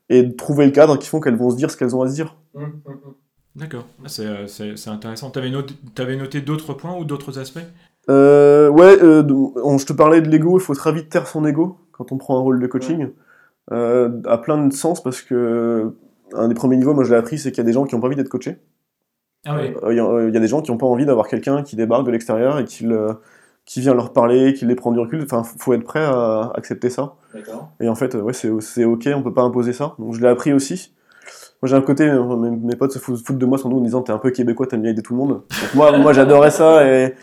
et 0.08 0.22
de 0.22 0.32
trouver 0.32 0.66
le 0.66 0.72
cadre 0.72 0.98
qui 0.98 1.08
font 1.08 1.20
qu'elles 1.20 1.36
vont 1.36 1.50
se 1.50 1.56
dire 1.56 1.70
ce 1.70 1.76
qu'elles 1.76 1.96
ont 1.96 2.02
à 2.02 2.08
se 2.08 2.14
dire. 2.14 2.36
Mmh, 2.54 2.62
mmh, 2.62 2.90
mmh. 2.90 3.14
D'accord, 3.56 3.86
ah, 4.04 4.08
c'est, 4.08 4.46
c'est, 4.48 4.90
intéressant. 4.90 5.30
Tu 5.30 5.38
avais 5.38 5.50
noté, 5.50 5.74
noté 6.16 6.40
d'autres 6.42 6.74
points 6.74 6.94
ou 6.96 7.04
d'autres 7.04 7.38
aspects? 7.38 7.64
Euh, 8.10 8.68
ouais, 8.68 9.02
euh, 9.02 9.22
je 9.26 9.86
te 9.86 9.92
parlais 9.92 10.20
de 10.20 10.28
l'ego, 10.28 10.58
il 10.58 10.62
faut 10.62 10.74
très 10.74 10.92
vite 10.92 11.08
taire 11.08 11.26
son 11.26 11.44
ego 11.46 11.78
quand 11.92 12.12
on 12.12 12.18
prend 12.18 12.36
un 12.36 12.40
rôle 12.40 12.60
de 12.60 12.66
coaching, 12.66 13.08
euh, 13.72 14.20
à 14.26 14.38
plein 14.38 14.64
de 14.66 14.72
sens, 14.72 15.02
parce 15.02 15.22
que 15.22 15.94
un 16.34 16.48
des 16.48 16.54
premiers 16.54 16.76
niveaux, 16.76 16.92
moi 16.92 17.04
je 17.04 17.10
l'ai 17.10 17.16
appris, 17.16 17.38
c'est 17.38 17.50
qu'il 17.50 17.58
y 17.58 17.62
a 17.62 17.64
des 17.64 17.72
gens 17.72 17.84
qui 17.84 17.94
n'ont 17.94 18.00
pas 18.00 18.08
envie 18.08 18.16
d'être 18.16 18.28
coachés. 18.28 18.58
Ah 19.46 19.56
oui. 19.58 19.72
Il 19.90 19.96
y, 19.96 20.00
a 20.36 20.40
des 20.40 20.48
gens 20.48 20.60
qui 20.60 20.70
n'ont 20.70 20.76
pas 20.76 20.86
envie 20.86 21.06
d'avoir 21.06 21.28
quelqu'un 21.28 21.62
qui 21.62 21.76
débarque 21.76 22.04
de 22.04 22.10
l'extérieur 22.10 22.58
et 22.58 22.64
qui, 22.64 22.84
qui 23.66 23.80
vient 23.80 23.94
leur 23.94 24.12
parler, 24.12 24.54
qui 24.54 24.64
les 24.64 24.76
prend 24.76 24.92
du 24.92 25.00
recul. 25.00 25.22
Enfin, 25.22 25.42
faut 25.42 25.74
être 25.74 25.84
prêt 25.84 26.04
à 26.04 26.52
accepter 26.54 26.88
ça. 26.88 27.14
Et 27.80 27.88
en 27.88 27.94
fait, 27.94 28.14
ouais, 28.14 28.32
c'est 28.32 28.84
ok, 28.84 29.08
on 29.14 29.22
peut 29.22 29.34
pas 29.34 29.42
imposer 29.42 29.72
ça. 29.72 29.94
Donc 29.98 30.14
je 30.14 30.20
l'ai 30.20 30.28
appris 30.28 30.52
aussi. 30.52 30.94
Moi 31.60 31.68
j'ai 31.68 31.76
un 31.76 31.82
côté, 31.82 32.10
mes, 32.10 32.76
potes 32.76 32.92
se 32.92 32.98
foutent 32.98 33.38
de 33.38 33.46
moi 33.46 33.58
sans 33.58 33.68
doute 33.68 33.80
en 33.80 33.82
disant 33.82 34.02
t'es 34.02 34.12
un 34.12 34.18
peu 34.18 34.30
québécois, 34.30 34.66
t'aimes 34.66 34.82
bien 34.82 34.92
aider 34.92 35.02
tout 35.02 35.14
le 35.14 35.18
monde. 35.18 35.30
Donc 35.30 35.74
moi, 35.74 35.98
moi 35.98 36.12
j'adorais 36.12 36.50
ça 36.50 36.86
et 36.86 37.14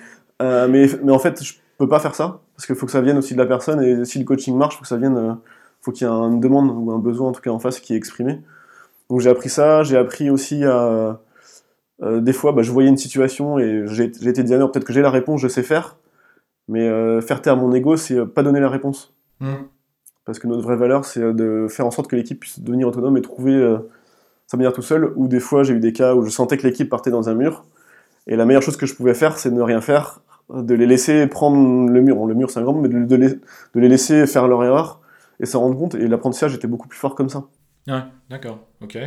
euh, 0.41 0.67
mais, 0.67 0.87
mais 1.03 1.11
en 1.11 1.19
fait, 1.19 1.41
je 1.43 1.53
peux 1.77 1.87
pas 1.87 1.99
faire 1.99 2.15
ça 2.15 2.41
parce 2.55 2.65
qu'il 2.65 2.75
faut 2.75 2.85
que 2.85 2.91
ça 2.91 3.01
vienne 3.01 3.17
aussi 3.17 3.33
de 3.33 3.39
la 3.39 3.45
personne 3.45 3.81
et 3.81 4.05
si 4.05 4.19
le 4.19 4.25
coaching 4.25 4.57
marche, 4.57 4.75
faut 4.75 4.81
que 4.81 4.87
ça 4.87 4.97
vienne, 4.97 5.17
euh, 5.17 5.33
faut 5.81 5.91
qu'il 5.91 6.07
y 6.07 6.09
ait 6.09 6.13
une 6.13 6.39
demande 6.39 6.71
ou 6.71 6.91
un 6.91 6.99
besoin 6.99 7.29
en 7.29 7.31
tout 7.31 7.41
cas 7.41 7.51
en 7.51 7.59
face 7.59 7.79
qui 7.79 7.93
est 7.93 7.97
exprimé. 7.97 8.41
Donc 9.09 9.19
j'ai 9.21 9.29
appris 9.29 9.49
ça, 9.49 9.83
j'ai 9.83 9.97
appris 9.97 10.29
aussi 10.29 10.65
à 10.65 11.19
euh, 12.01 12.19
des 12.19 12.33
fois, 12.33 12.51
bah, 12.51 12.63
je 12.63 12.71
voyais 12.71 12.89
une 12.89 12.97
situation 12.97 13.59
et 13.59 13.83
j'ai 13.85 14.05
été 14.05 14.43
designer, 14.43 14.69
peut-être 14.71 14.85
que 14.85 14.93
j'ai 14.93 15.01
la 15.01 15.11
réponse, 15.11 15.39
je 15.39 15.47
sais 15.47 15.63
faire, 15.63 15.97
mais 16.67 17.21
faire 17.21 17.41
taire 17.41 17.57
mon 17.57 17.73
ego, 17.73 17.97
c'est 17.97 18.25
pas 18.25 18.43
donner 18.43 18.59
la 18.59 18.69
réponse. 18.69 19.13
Mmh. 19.39 19.53
Parce 20.25 20.39
que 20.39 20.47
notre 20.47 20.61
vraie 20.63 20.77
valeur, 20.77 21.03
c'est 21.03 21.33
de 21.33 21.67
faire 21.69 21.85
en 21.85 21.91
sorte 21.91 22.09
que 22.09 22.15
l'équipe 22.15 22.39
puisse 22.39 22.59
devenir 22.61 22.87
autonome 22.87 23.17
et 23.17 23.21
trouver 23.21 23.77
sa 24.47 24.57
manière 24.57 24.73
tout 24.73 24.81
seul. 24.81 25.11
Ou 25.15 25.27
des 25.27 25.39
fois, 25.39 25.63
j'ai 25.63 25.73
eu 25.73 25.79
des 25.79 25.91
cas 25.91 26.15
où 26.15 26.23
je 26.23 26.29
sentais 26.29 26.57
que 26.57 26.65
l'équipe 26.65 26.89
partait 26.89 27.11
dans 27.11 27.29
un 27.29 27.33
mur. 27.33 27.65
Et 28.27 28.35
la 28.35 28.45
meilleure 28.45 28.61
chose 28.61 28.77
que 28.77 28.85
je 28.85 28.95
pouvais 28.95 29.13
faire, 29.13 29.37
c'est 29.37 29.49
de 29.49 29.55
ne 29.55 29.61
rien 29.61 29.81
faire, 29.81 30.21
de 30.53 30.73
les 30.73 30.85
laisser 30.85 31.27
prendre 31.27 31.89
le 31.89 32.01
mur. 32.01 32.25
le 32.25 32.33
mur, 32.33 32.49
c'est 32.49 32.59
un 32.59 32.63
grand, 32.63 32.73
mais 32.73 32.89
de, 32.89 33.15
les, 33.15 33.29
de, 33.29 33.79
les, 33.79 33.89
laisser 33.89 34.25
faire 34.27 34.47
leur 34.47 34.63
erreur 34.63 35.01
et 35.39 35.45
s'en 35.45 35.59
rendre 35.59 35.77
compte. 35.77 35.95
Et 35.95 36.07
l'apprentissage 36.07 36.53
était 36.55 36.67
beaucoup 36.67 36.87
plus 36.87 36.99
fort 36.99 37.15
comme 37.15 37.29
ça. 37.29 37.45
Ouais, 37.87 38.03
d'accord, 38.29 38.59
ok. 38.81 38.97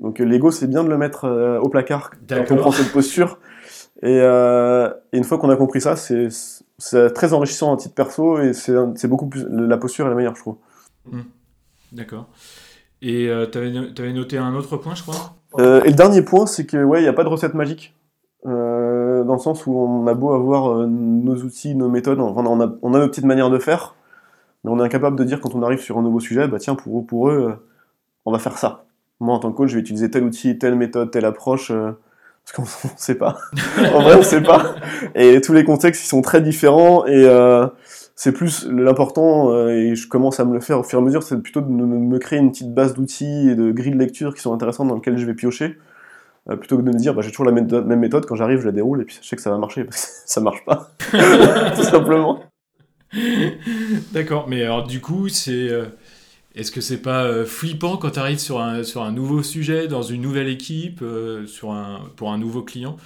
Donc 0.00 0.18
l'ego, 0.18 0.50
c'est 0.50 0.66
bien 0.66 0.84
de 0.84 0.88
le 0.88 0.98
mettre 0.98 1.24
euh, 1.24 1.58
au 1.60 1.68
placard 1.68 2.10
quand 2.28 2.50
on 2.50 2.56
prend 2.56 2.70
cette 2.70 2.92
posture. 2.92 3.38
Euh, 4.04 4.92
et, 5.12 5.18
une 5.18 5.24
fois 5.24 5.38
qu'on 5.38 5.50
a 5.50 5.56
compris 5.56 5.80
ça, 5.80 5.96
c'est 5.96 6.28
très 6.78 7.32
enrichissant 7.32 7.72
en 7.72 7.76
titre 7.76 7.94
perso 7.94 8.38
et 8.38 8.52
c'est 8.52 9.08
beaucoup 9.08 9.28
plus. 9.28 9.46
La 9.48 9.78
posture 9.78 10.06
est 10.06 10.10
la 10.10 10.14
meilleure, 10.14 10.36
je 10.36 10.40
trouve. 10.40 10.56
Hmm. 11.10 11.22
D'accord. 11.92 12.28
Et 13.02 13.28
euh, 13.28 13.46
tu 13.46 13.58
avais, 13.58 14.12
noté 14.12 14.38
un 14.38 14.54
autre 14.54 14.76
point, 14.76 14.94
je 14.94 15.02
crois? 15.02 15.34
Et 15.58 15.88
le 15.88 15.94
dernier 15.94 16.22
point, 16.22 16.46
c'est 16.46 16.66
que 16.66 16.82
ouais, 16.82 17.00
il 17.00 17.02
n'y 17.02 17.08
a 17.08 17.12
pas 17.12 17.24
de 17.24 17.28
recette 17.28 17.54
magique. 17.54 17.94
Euh, 18.46 19.24
dans 19.24 19.34
le 19.34 19.40
sens 19.40 19.66
où 19.66 19.72
on 19.72 20.06
a 20.06 20.14
beau 20.14 20.32
avoir 20.32 20.70
euh, 20.70 20.86
nos 20.86 21.36
outils, 21.42 21.74
nos 21.74 21.88
méthodes, 21.88 22.20
on, 22.20 22.60
a, 22.60 22.78
on 22.82 22.94
a 22.94 22.98
nos 22.98 23.08
petites 23.08 23.24
manières 23.24 23.50
de 23.50 23.58
faire, 23.58 23.94
mais 24.62 24.70
on 24.70 24.78
est 24.78 24.82
incapable 24.82 25.18
de 25.18 25.24
dire 25.24 25.40
quand 25.40 25.54
on 25.54 25.62
arrive 25.62 25.80
sur 25.80 25.98
un 25.98 26.02
nouveau 26.02 26.20
sujet, 26.20 26.46
bah 26.46 26.58
tiens, 26.58 26.74
pour 26.74 27.00
eux, 27.00 27.04
pour 27.04 27.30
eux 27.30 27.58
on 28.24 28.32
va 28.32 28.38
faire 28.38 28.58
ça. 28.58 28.84
Moi, 29.20 29.34
en 29.34 29.38
tant 29.38 29.50
que 29.50 29.56
coach, 29.56 29.70
je 29.70 29.76
vais 29.76 29.80
utiliser 29.80 30.10
tel 30.10 30.24
outil, 30.24 30.58
telle 30.58 30.74
méthode, 30.74 31.10
telle 31.10 31.24
approche. 31.24 31.72
Parce 32.46 32.52
qu'on 32.56 32.88
ne 32.88 32.92
sait 32.96 33.16
pas. 33.16 33.38
en 33.94 34.02
vrai, 34.02 34.14
on 34.14 34.18
ne 34.18 34.22
sait 34.22 34.42
pas. 34.42 34.76
Et 35.14 35.40
tous 35.40 35.52
les 35.52 35.64
contextes, 35.64 36.04
ils 36.04 36.08
sont 36.08 36.22
très 36.22 36.40
différents. 36.40 37.04
Et 37.06 37.26
euh, 37.26 37.66
c'est 38.14 38.32
plus 38.32 38.66
l'important, 38.68 39.52
euh, 39.52 39.68
et 39.70 39.96
je 39.96 40.08
commence 40.08 40.40
à 40.40 40.44
me 40.44 40.54
le 40.54 40.60
faire 40.60 40.78
au 40.78 40.82
fur 40.82 40.98
et 40.98 41.02
à 41.02 41.04
mesure, 41.04 41.22
c'est 41.22 41.40
plutôt 41.40 41.60
de 41.60 41.66
me, 41.68 42.18
créer 42.18 42.38
une 42.38 42.50
petite 42.50 42.72
base 42.72 42.94
d'outils 42.94 43.50
et 43.50 43.54
de 43.54 43.72
grilles 43.72 43.92
de 43.92 43.98
lecture 43.98 44.34
qui 44.34 44.40
sont 44.40 44.54
intéressantes 44.54 44.88
dans 44.88 44.94
lesquelles 44.94 45.18
je 45.18 45.26
vais 45.26 45.34
piocher. 45.34 45.76
euh, 46.50 46.56
plutôt 46.56 46.76
que 46.78 46.82
de 46.82 46.88
me 46.90 46.96
dire, 46.96 47.14
bah, 47.14 47.22
j'ai 47.22 47.30
toujours 47.30 47.46
la 47.46 47.52
même 47.52 48.00
méthode, 48.00 48.24
quand 48.26 48.36
j'arrive, 48.36 48.60
je 48.60 48.66
la 48.66 48.72
déroule, 48.72 49.02
et 49.02 49.04
puis 49.04 49.18
je 49.20 49.26
sais 49.26 49.36
que 49.36 49.42
ça 49.42 49.50
va 49.50 49.58
marcher, 49.58 49.84
parce 49.84 50.06
que 50.06 50.12
ça 50.26 50.40
marche 50.40 50.64
pas. 50.64 50.90
Tout 51.76 51.82
simplement. 51.82 52.42
D'accord, 54.12 54.46
mais 54.48 54.62
alors 54.62 54.86
du 54.86 55.00
coup, 55.00 55.28
c'est. 55.28 55.68
Est-ce 56.56 56.72
que 56.72 56.80
c'est 56.80 57.02
pas 57.02 57.24
euh, 57.24 57.44
flippant 57.44 57.98
quand 57.98 58.12
tu 58.12 58.18
arrives 58.18 58.38
sur 58.38 58.60
un, 58.60 58.82
sur 58.82 59.02
un 59.02 59.12
nouveau 59.12 59.42
sujet, 59.42 59.88
dans 59.88 60.02
une 60.02 60.22
nouvelle 60.22 60.48
équipe, 60.48 61.00
euh, 61.02 61.46
sur 61.46 61.72
un, 61.72 62.00
pour 62.16 62.32
un 62.32 62.38
nouveau 62.38 62.62
client? 62.62 62.96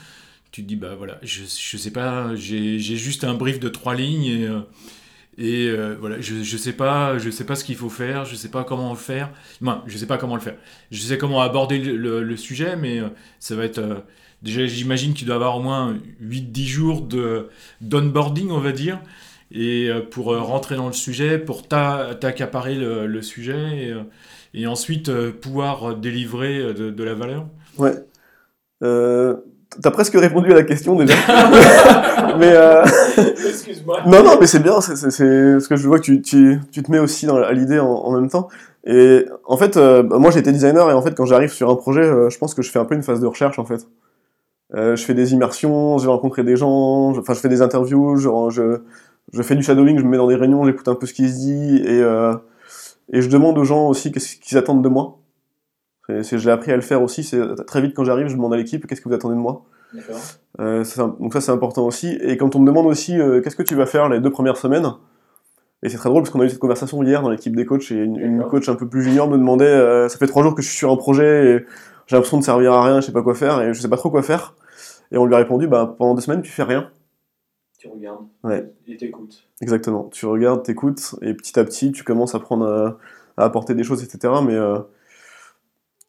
Tu 0.53 0.62
te 0.62 0.68
dis, 0.68 0.76
bah 0.76 0.94
voilà, 0.96 1.18
je, 1.22 1.42
je 1.42 1.76
sais 1.76 1.90
pas, 1.90 2.34
j'ai 2.36 2.78
juste 2.78 3.24
un 3.24 3.34
brief 3.34 3.59
de 3.59 3.68
trois 3.68 3.96
lignes 3.96 4.62
et, 5.36 5.68
euh, 5.68 5.96
voilà, 5.98 6.20
je, 6.20 6.42
je 6.42 6.57
sais 6.57 6.72
pas, 6.72 7.18
je 7.18 7.30
sais 7.30 7.44
pas 7.44 7.57
ce 7.57 7.64
qu'il 7.64 7.76
faut 7.76 7.88
faire, 7.88 8.24
je 8.24 8.36
sais 8.36 8.51
pas 8.51 8.62
comment 8.62 8.90
le 8.90 8.96
faire. 8.96 9.30
Enfin, 9.62 9.82
je 9.86 9.98
sais 9.98 10.07
pas 10.07 10.18
comment 10.18 10.36
le 10.36 10.40
faire. 10.40 10.57
Je 10.92 11.01
sais 11.01 11.18
comment 11.18 11.40
aborder 11.40 11.78
le, 11.78 12.36
sujet, 12.36 12.76
mais 12.76 13.01
ça 13.40 13.57
va 13.57 13.64
être. 13.64 14.05
déjà, 14.42 14.66
j'imagine 14.66 15.12
qu'il 15.12 15.26
doit 15.26 15.36
avoir 15.36 15.57
au 15.57 15.62
moins 15.62 15.96
8-10 16.22 16.66
jours 16.66 17.09
d'onboarding, 17.80 18.51
on 18.51 18.61
va 18.61 18.72
dire 18.72 19.01
et 19.53 19.88
euh, 19.88 20.01
pour 20.01 20.32
euh, 20.32 20.40
rentrer 20.40 20.76
dans 20.76 20.86
le 20.86 20.92
sujet, 20.92 21.38
pour 21.38 21.66
t'a- 21.68 22.14
t'accaparer 22.18 22.74
le, 22.74 23.07
le 23.07 23.22
sujet 23.22 23.86
et, 23.86 23.90
euh, 23.92 24.03
et 24.55 24.66
ensuite 24.66 25.11
pouvoir 25.40 25.94
délivrer 25.96 26.74
de, 26.74 26.90
de 26.90 27.05
la 27.05 27.14
valeur. 27.14 27.46
Ouais. 27.78 27.94
Euh, 28.82 29.36
T'as 29.80 29.92
presque 29.92 30.14
répondu 30.14 30.51
à 30.51 30.57
la 30.57 30.64
question 30.64 30.96
déjà. 30.96 31.14
mais 32.38 32.51
euh, 32.53 32.82
Excuse-moi. 33.48 34.01
non, 34.07 34.24
non, 34.24 34.36
mais 34.40 34.48
c'est 34.48 34.59
bien. 34.59 34.80
C'est 34.80 35.53
parce 35.53 35.68
que 35.68 35.76
je 35.76 35.86
vois 35.86 35.98
que 35.98 36.05
tu, 36.05 36.22
tu, 36.22 36.59
tu 36.72 36.82
te 36.82 36.90
mets 36.90 36.98
aussi 36.98 37.26
dans, 37.26 37.36
à 37.36 37.53
l'idée 37.53 37.78
en, 37.78 37.86
en 37.88 38.12
même 38.12 38.28
temps. 38.28 38.48
Et 38.84 39.26
en 39.44 39.57
fait, 39.57 39.76
euh, 39.76 40.03
bah, 40.03 40.18
moi 40.18 40.32
j'ai 40.32 40.40
été 40.40 40.51
designer 40.51 40.90
et 40.90 40.92
en 40.92 41.03
fait 41.03 41.14
quand 41.14 41.24
j'arrive 41.24 41.51
sur 41.53 41.70
un 41.70 41.76
projet, 41.76 42.01
euh, 42.03 42.30
je 42.30 42.38
pense 42.38 42.55
que 42.55 42.62
je 42.62 42.70
fais 42.72 42.80
un 42.80 42.84
peu 42.84 42.96
une 42.96 43.05
phase 43.05 43.20
de 43.20 43.26
recherche 43.28 43.61
en 43.61 43.64
fait. 43.64 43.86
Euh, 44.74 44.96
je 44.96 45.05
fais 45.05 45.14
des 45.14 45.34
immersions, 45.34 45.98
je 45.98 46.05
vais 46.07 46.11
rencontrer 46.11 46.42
des 46.42 46.57
gens, 46.57 47.12
je- 47.14 47.20
enfin 47.20 47.34
je 47.34 47.40
fais 47.40 47.48
des 47.48 47.62
interviews, 47.62 48.16
je, 48.16 48.28
je, 48.51 48.78
je 49.33 49.43
fais 49.43 49.55
du 49.57 49.62
shadowing, 49.62 49.99
je 49.99 50.05
me 50.05 50.09
mets 50.11 50.16
dans 50.16 50.28
des 50.28 50.37
réunions, 50.37 50.64
j'écoute 50.64 50.89
un 50.89 50.95
peu 50.95 51.07
ce 51.07 51.14
qui 51.14 51.28
se 51.28 51.35
dit 51.35 51.83
et, 51.85 52.01
euh, 52.03 52.35
et 53.12 53.22
je 53.22 53.28
demande 53.28 53.59
aux 53.59 53.64
gens 53.64 53.89
aussi 53.89 54.12
qu'est-ce 54.12 54.37
qu'ils 54.37 54.59
attendent 54.59 54.83
de 54.83 54.89
moi. 54.89 55.18
C'est- 56.22 56.39
je 56.39 56.45
l'ai 56.47 56.53
appris 56.53 56.72
à 56.72 56.76
le 56.76 56.83
faire 56.83 57.03
aussi. 57.03 57.22
C'est 57.22 57.41
très 57.66 57.81
vite 57.81 57.95
quand 57.95 58.03
j'arrive, 58.03 58.26
je 58.26 58.35
demande 58.35 58.53
à 58.53 58.57
l'équipe 58.57 58.85
qu'est-ce 58.87 59.01
que 59.01 59.09
vous 59.09 59.14
attendez 59.14 59.37
de 59.37 59.41
moi? 59.41 59.64
Euh, 60.61 60.85
donc 61.20 61.33
ça 61.33 61.41
c'est 61.41 61.53
important 61.53 61.87
aussi. 61.87 62.18
Et 62.22 62.37
quand 62.37 62.57
on 62.57 62.59
me 62.61 62.66
demande 62.66 62.87
aussi 62.87 63.18
euh, 63.18 63.41
qu'est-ce 63.41 63.57
que 63.57 63.62
tu 63.62 63.76
vas 63.76 63.87
faire 63.87 64.09
les 64.09 64.20
deux 64.20 64.31
premières 64.31 64.57
semaines, 64.57 64.89
et 65.83 65.89
c'est 65.89 65.97
très 65.97 66.11
drôle 66.11 66.22
parce 66.22 66.31
qu'on 66.31 66.41
a 66.41 66.45
eu 66.45 66.51
cette 66.51 66.59
conversation 66.59 67.03
hier 67.03 67.22
dans 67.22 67.31
l'équipe 67.31 67.57
des 67.57 67.64
coachs 67.64 67.91
et 67.91 67.95
une, 67.95 68.45
coach 68.51 68.68
un 68.68 68.74
peu 68.74 68.87
plus 68.89 69.03
junior 69.03 69.28
me 69.28 69.39
demandait, 69.39 69.64
euh, 69.64 70.09
ça 70.09 70.18
fait 70.18 70.26
trois 70.26 70.43
jours 70.43 70.55
que 70.55 70.62
je 70.62 70.68
suis 70.68 70.76
sur 70.76 70.91
un 70.91 70.97
projet 70.97 71.47
et 71.47 71.64
j'ai 72.07 72.16
l'impression 72.16 72.39
de 72.39 72.45
servir 72.45 72.72
à 72.72 72.85
rien, 72.85 73.01
je 73.01 73.07
sais 73.07 73.12
pas 73.12 73.22
quoi 73.22 73.35
faire 73.35 73.62
et 73.62 73.72
je 73.72 73.81
sais 73.81 73.89
pas 73.89 73.97
trop 73.97 74.11
quoi 74.11 74.22
faire. 74.22 74.55
Et 75.12 75.16
on 75.16 75.26
lui 75.26 75.35
a 75.35 75.39
répondu, 75.39 75.68
bah 75.68 75.95
pendant 75.97 76.14
deux 76.14 76.20
semaines 76.20 76.43
tu 76.43 76.51
fais 76.51 76.64
rien. 76.64 76.91
Tu 77.81 77.89
regardes 77.89 78.26
Ouais. 78.45 78.70
et 78.87 78.97
t'écoutes. 78.99 79.49
Exactement. 79.62 80.11
Tu 80.12 80.26
regardes, 80.26 80.62
t'écoutes, 80.62 81.14
et 81.22 81.33
petit 81.33 81.59
à 81.59 81.64
petit, 81.64 81.93
tu 81.93 82.05
commences 82.05 82.35
à 82.35 82.39
prendre 82.39 82.66
à, 82.66 82.99
à 83.43 83.47
apporter 83.47 83.74
des 83.74 83.85
choses, 83.85 84.05
etc. 84.05 84.35
Mais 84.45 84.55
euh, 84.55 84.81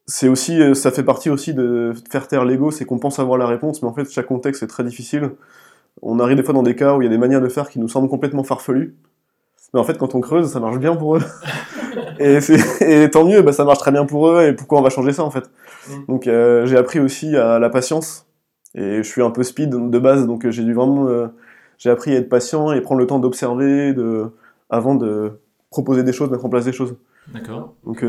c'est 0.06 0.28
aussi, 0.28 0.62
euh, 0.62 0.74
ça 0.74 0.92
fait 0.92 1.04
partie 1.04 1.30
aussi 1.30 1.54
de 1.54 1.94
faire 2.12 2.28
taire 2.28 2.44
l'ego, 2.44 2.72
c'est 2.72 2.84
qu'on 2.84 3.00
pense 3.00 3.20
avoir 3.20 3.38
la 3.38 3.48
réponse, 3.48 3.82
mais 3.82 3.88
en 3.88 3.94
fait, 3.94 4.10
chaque 4.12 4.26
contexte 4.26 4.64
est 4.64 4.68
très 4.68 4.84
difficile. 4.84 5.32
On 6.02 6.20
arrive 6.20 6.36
des 6.36 6.44
fois 6.44 6.54
dans 6.54 6.62
des 6.62 6.76
cas 6.76 6.94
où 6.94 7.02
il 7.02 7.06
y 7.06 7.08
a 7.08 7.10
des 7.10 7.18
manières 7.18 7.40
de 7.40 7.48
faire 7.48 7.70
qui 7.70 7.80
nous 7.80 7.88
semblent 7.88 8.10
complètement 8.10 8.44
farfelues. 8.44 8.98
Mais 9.74 9.80
en 9.80 9.86
fait, 9.86 9.98
quand 9.98 10.14
on 10.14 10.20
creuse, 10.20 10.52
ça 10.52 10.60
marche 10.60 10.78
bien 10.78 10.98
pour 10.98 11.16
eux. 11.16 11.22
et, 12.20 13.10
tant 13.10 13.24
mieux, 13.24 13.44
bah, 13.44 13.54
ça 13.54 13.64
marche 13.64 13.80
très 13.80 13.94
bien 13.94 14.06
pour 14.06 14.28
eux, 14.28 14.46
et 14.46 14.52
pourquoi 14.52 14.80
on 14.80 14.82
va 14.82 14.90
changer 14.90 15.14
ça, 15.14 15.24
en 15.24 15.32
fait? 15.32 15.50
Mm. 15.88 16.06
Donc, 16.10 16.28
euh, 16.28 16.66
j'ai 16.66 16.76
appris 16.76 17.00
aussi 17.00 17.38
à 17.38 17.60
la 17.60 17.70
patience, 17.70 18.28
et 18.76 18.98
je 18.98 19.04
suis 19.04 19.22
un 19.22 19.32
peu 19.32 19.44
speed 19.44 19.70
de 19.70 20.00
base, 20.00 20.28
donc 20.28 20.46
euh, 20.46 20.52
j'ai 20.52 20.66
dû 20.66 20.74
vraiment... 20.74 21.08
euh, 21.08 21.28
j'ai 21.82 21.90
appris 21.90 22.12
à 22.16 22.20
être 22.20 22.30
patient 22.30 22.72
et 22.72 22.80
prendre 22.80 23.02
le 23.02 23.08
temps 23.08 23.18
d'observer 23.18 23.94
de, 23.94 24.28
avant 24.70 24.94
de 24.94 25.40
proposer 25.72 26.04
des 26.04 26.14
choses, 26.14 26.30
mettre 26.30 26.46
en 26.46 26.50
place 26.50 26.66
des 26.66 26.74
choses. 26.74 26.96
D'accord. 27.34 27.74
Donc 27.86 28.04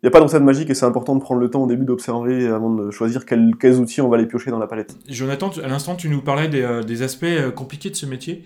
il 0.00 0.04
n'y 0.04 0.08
a 0.08 0.10
pas 0.10 0.18
de 0.18 0.24
recette 0.24 0.42
magique 0.42 0.68
et 0.68 0.74
c'est 0.74 0.84
important 0.84 1.14
de 1.14 1.20
prendre 1.20 1.40
le 1.40 1.48
temps 1.48 1.62
au 1.62 1.66
début 1.68 1.84
d'observer 1.84 2.48
avant 2.48 2.74
de 2.74 2.90
choisir 2.90 3.24
quels, 3.24 3.52
quels 3.56 3.78
outils 3.78 4.00
on 4.00 4.08
va 4.08 4.16
aller 4.16 4.26
piocher 4.26 4.50
dans 4.50 4.58
la 4.58 4.66
palette. 4.66 4.96
Jonathan, 5.08 5.50
à 5.62 5.68
l'instant, 5.68 5.94
tu 5.94 6.08
nous 6.08 6.22
parlais 6.22 6.48
des, 6.48 6.62
euh, 6.62 6.82
des 6.82 7.02
aspects 7.02 7.24
euh, 7.24 7.52
compliqués 7.52 7.90
de 7.90 7.94
ce 7.94 8.06
métier. 8.06 8.44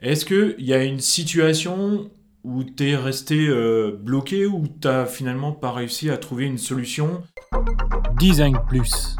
Est-ce 0.00 0.24
qu'il 0.24 0.64
y 0.64 0.72
a 0.72 0.82
une 0.82 0.98
situation 0.98 2.10
où 2.42 2.64
tu 2.64 2.88
es 2.88 2.96
resté 2.96 3.46
euh, 3.48 3.96
bloqué 4.00 4.46
ou 4.46 4.64
tu 4.66 4.88
n'as 4.88 5.06
finalement 5.06 5.52
pas 5.52 5.70
réussi 5.70 6.10
à 6.10 6.18
trouver 6.18 6.44
une 6.44 6.58
solution? 6.58 7.22
Design 8.18 8.56
Plus. 8.68 9.16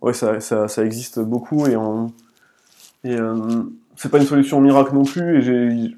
Ouais, 0.00 0.14
ça, 0.14 0.40
ça, 0.40 0.66
ça 0.68 0.84
existe 0.84 1.20
beaucoup 1.20 1.66
et, 1.66 1.76
on, 1.76 2.08
et 3.08 3.16
euh, 3.16 3.62
c'est 3.96 4.10
pas 4.10 4.18
une 4.18 4.26
solution 4.26 4.60
miracle 4.60 4.94
non 4.94 5.04
plus. 5.04 5.38
Et 5.38 5.40
j'ai, 5.42 5.96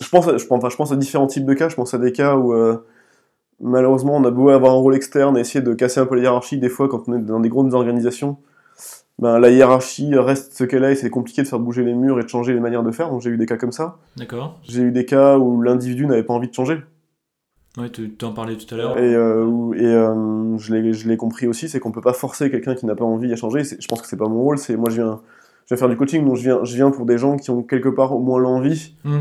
je 0.00 0.08
pense, 0.10 0.28
à, 0.28 0.36
je, 0.36 0.44
pense, 0.44 0.58
enfin, 0.58 0.68
je 0.68 0.76
pense 0.76 0.92
à 0.92 0.96
différents 0.96 1.26
types 1.26 1.46
de 1.46 1.54
cas. 1.54 1.68
Je 1.68 1.76
pense 1.76 1.94
à 1.94 1.98
des 1.98 2.12
cas 2.12 2.36
où 2.36 2.52
euh, 2.52 2.76
malheureusement 3.58 4.16
on 4.16 4.24
a 4.24 4.30
beau 4.30 4.50
avoir 4.50 4.72
un 4.72 4.76
rôle 4.76 4.94
externe 4.94 5.36
et 5.38 5.40
essayer 5.40 5.62
de 5.62 5.72
casser 5.72 6.00
un 6.00 6.06
peu 6.06 6.16
la 6.16 6.22
hiérarchie. 6.22 6.58
Des 6.58 6.68
fois, 6.68 6.88
quand 6.88 7.08
on 7.08 7.14
est 7.14 7.22
dans 7.22 7.40
des 7.40 7.48
grandes 7.48 7.72
organisations, 7.72 8.36
ben, 9.18 9.38
la 9.38 9.50
hiérarchie 9.50 10.14
reste 10.14 10.52
ce 10.52 10.64
qu'elle 10.64 10.84
est 10.84 10.92
et 10.92 10.94
c'est 10.94 11.10
compliqué 11.10 11.42
de 11.42 11.48
faire 11.48 11.58
bouger 11.58 11.84
les 11.84 11.94
murs 11.94 12.20
et 12.20 12.22
de 12.22 12.28
changer 12.28 12.52
les 12.52 12.60
manières 12.60 12.82
de 12.82 12.90
faire. 12.90 13.08
Donc 13.08 13.22
j'ai 13.22 13.30
eu 13.30 13.38
des 13.38 13.46
cas 13.46 13.56
comme 13.56 13.72
ça. 13.72 13.96
D'accord 14.16 14.58
J'ai 14.62 14.82
eu 14.82 14.92
des 14.92 15.06
cas 15.06 15.38
où 15.38 15.62
l'individu 15.62 16.06
n'avait 16.06 16.22
pas 16.22 16.34
envie 16.34 16.48
de 16.48 16.54
changer. 16.54 16.82
Ouais, 17.78 17.88
tu 17.88 18.10
t'en 18.10 18.32
parlais 18.32 18.56
tout 18.56 18.74
à 18.74 18.76
l'heure. 18.76 18.98
Et, 18.98 19.14
euh, 19.14 19.72
et 19.74 19.86
euh, 19.86 20.58
je 20.58 21.08
l'ai 21.08 21.16
compris 21.16 21.46
aussi, 21.46 21.68
c'est 21.68 21.78
qu'on 21.78 21.92
peut 21.92 22.00
pas 22.00 22.12
forcer 22.12 22.50
quelqu'un 22.50 22.74
qui 22.74 22.84
n'a 22.84 22.96
pas 22.96 23.04
envie 23.04 23.32
à 23.32 23.36
changer. 23.36 23.62
Je 23.62 23.86
pense 23.86 24.02
que 24.02 24.08
c'est 24.08 24.16
pas 24.16 24.28
mon 24.28 24.42
rôle. 24.42 24.58
C'est 24.58 24.76
moi, 24.76 24.90
je 24.90 24.96
viens, 24.96 25.20
je 25.70 25.74
viens 25.76 25.78
faire 25.78 25.88
du 25.88 25.96
coaching, 25.96 26.24
donc 26.26 26.36
je 26.36 26.42
viens, 26.42 26.64
je 26.64 26.74
viens 26.74 26.90
pour 26.90 27.06
des 27.06 27.16
gens 27.16 27.36
qui 27.36 27.50
ont 27.50 27.62
quelque 27.62 27.88
part 27.88 28.12
au 28.14 28.18
moins 28.18 28.40
l'envie. 28.40 28.96
Hmm. 29.04 29.18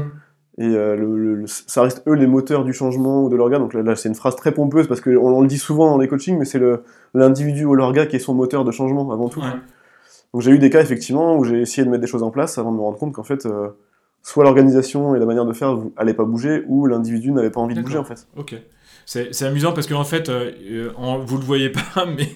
Et 0.58 0.66
euh, 0.66 0.96
le, 0.98 1.16
le- 1.18 1.36
le- 1.36 1.48
ça 1.48 1.84
reste 1.84 2.04
eux 2.08 2.14
les 2.16 2.28
moteurs 2.28 2.66
du 2.66 2.74
changement 2.74 3.24
ou 3.24 3.30
de 3.30 3.36
l'orga. 3.36 3.60
Donc 3.60 3.74
là, 3.74 3.82
là, 3.84 3.96
c'est 3.96 4.10
une 4.10 4.16
phrase 4.16 4.36
très 4.36 4.52
pompeuse 4.52 4.88
parce 4.88 5.00
qu'on 5.00 5.16
on 5.16 5.42
le 5.42 5.48
dit 5.48 5.58
souvent 5.60 5.92
dans 5.92 5.98
les 6.00 6.08
coachings, 6.10 6.38
mais 6.38 6.44
c'est 6.46 6.60
l'individu 7.14 7.64
ou 7.66 7.76
l'orga 7.76 8.06
qui 8.08 8.16
est 8.18 8.20
son 8.20 8.34
moteur 8.34 8.66
de 8.66 8.72
changement 8.72 9.10
avant 9.12 9.30
tout. 9.30 9.40
Ouais. 9.40 9.46
Donc 10.34 10.42
j'ai 10.42 10.52
eu 10.52 10.60
des 10.60 10.70
cas 10.70 10.82
effectivement 10.82 11.38
où 11.38 11.44
j'ai 11.46 11.62
essayé 11.62 11.86
de 11.86 11.90
mettre 11.90 12.02
des 12.02 12.08
choses 12.08 12.24
en 12.24 12.30
place 12.32 12.58
avant 12.58 12.72
de 12.72 12.78
me 12.78 12.82
rendre 12.82 12.98
compte 12.98 13.14
qu'en 13.14 13.24
fait, 13.24 13.46
euh, 13.46 13.70
soit 14.22 14.44
l'organisation 14.44 15.16
et 15.16 15.20
la 15.20 15.26
manière 15.26 15.46
de 15.46 15.54
faire 15.54 15.78
allait 15.96 16.14
pas 16.14 16.26
bouger, 16.26 16.66
ou 16.68 16.86
l'individu 16.88 17.32
n'avait 17.32 17.52
pas 17.52 17.62
envie 17.62 17.74
de 17.76 17.82
bouger 17.82 17.98
en 18.00 18.04
fait. 18.04 18.28
Ok. 18.36 18.56
C'est 19.12 19.34
c'est 19.34 19.46
amusant 19.46 19.72
parce 19.74 19.88
qu'en 19.88 20.04
fait, 20.04 20.30
euh, 20.30 20.92
en- 20.96 21.18
vous 21.18 21.38
le 21.40 21.44
voyez 21.44 21.70
pas, 21.72 22.06
mais 22.16 22.30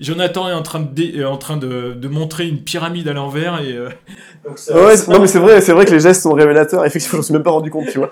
Jonathan 0.00 0.48
est 0.48 0.52
en 0.54 0.62
train 0.62 0.80
de, 0.80 0.92
dé- 0.92 1.12
euh, 1.20 1.28
en 1.28 1.36
train 1.36 1.56
de, 1.56 1.92
de 1.92 2.08
montrer 2.08 2.48
une 2.48 2.64
pyramide 2.64 3.06
à 3.06 3.12
l'envers 3.12 3.62
et. 3.62 3.72
euh, 3.76 3.90
donc 4.44 4.58
ça- 4.58 4.74
Ouais, 4.74 4.96
ça- 4.96 5.12
non 5.12 5.20
mais 5.20 5.28
c'est 5.28 5.38
vrai, 5.38 5.60
c'est 5.60 5.70
vrai 5.72 5.84
que 5.84 5.92
les 5.92 6.00
gestes 6.00 6.22
sont 6.22 6.32
révélateurs. 6.32 6.84
Effectivement, 6.84 7.12
je 7.18 7.18
me 7.18 7.22
suis 7.22 7.32
même 7.34 7.44
pas 7.44 7.52
rendu 7.52 7.70
compte, 7.70 7.86
tu 7.92 7.98
vois. 7.98 8.10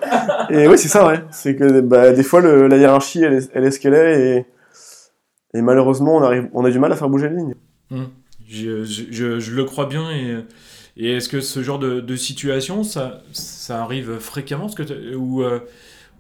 Et 0.49 0.69
oui, 0.69 0.79
c'est 0.79 0.87
ça, 0.87 1.05
ouais. 1.09 1.23
C'est 1.33 1.57
que 1.57 1.81
bah, 1.81 2.13
des 2.13 2.23
fois 2.23 2.41
le- 2.41 2.69
la 2.69 2.77
hiérarchie, 2.77 3.21
elle 3.25 3.33
est, 3.33 3.51
elle 3.53 3.65
est 3.65 3.73
ce 3.73 3.81
qu'elle 3.81 3.95
est, 3.95 4.37
et, 4.37 5.59
et 5.59 5.61
malheureusement, 5.63 6.15
on 6.17 6.23
arrive, 6.23 6.49
on 6.53 6.65
a 6.65 6.71
du 6.71 6.79
mal 6.79 6.93
à 6.93 6.97
faire 6.97 7.09
bouger 7.09 7.29
les 7.29 7.35
lignes. 7.37 7.55
Je, 8.49 8.85
je- 8.85 9.05
je- 9.11 9.41
je 9.41 9.51
le 9.57 9.65
crois 9.65 9.87
bien 9.87 10.09
et, 10.13 10.37
et 10.97 11.17
est-ce 11.17 11.29
que 11.29 11.41
ce 11.41 11.65
genre 11.65 11.81
de, 11.81 11.99
de 11.99 12.15
situation, 12.15 12.85
ça, 12.85 13.23
ça 13.33 13.83
arrive 13.83 14.19
fréquemment 14.21 14.67
parce 14.67 14.77
que 14.77 14.85
t'as- 14.85 15.17
ou 15.17 15.43
euh, 15.43 15.59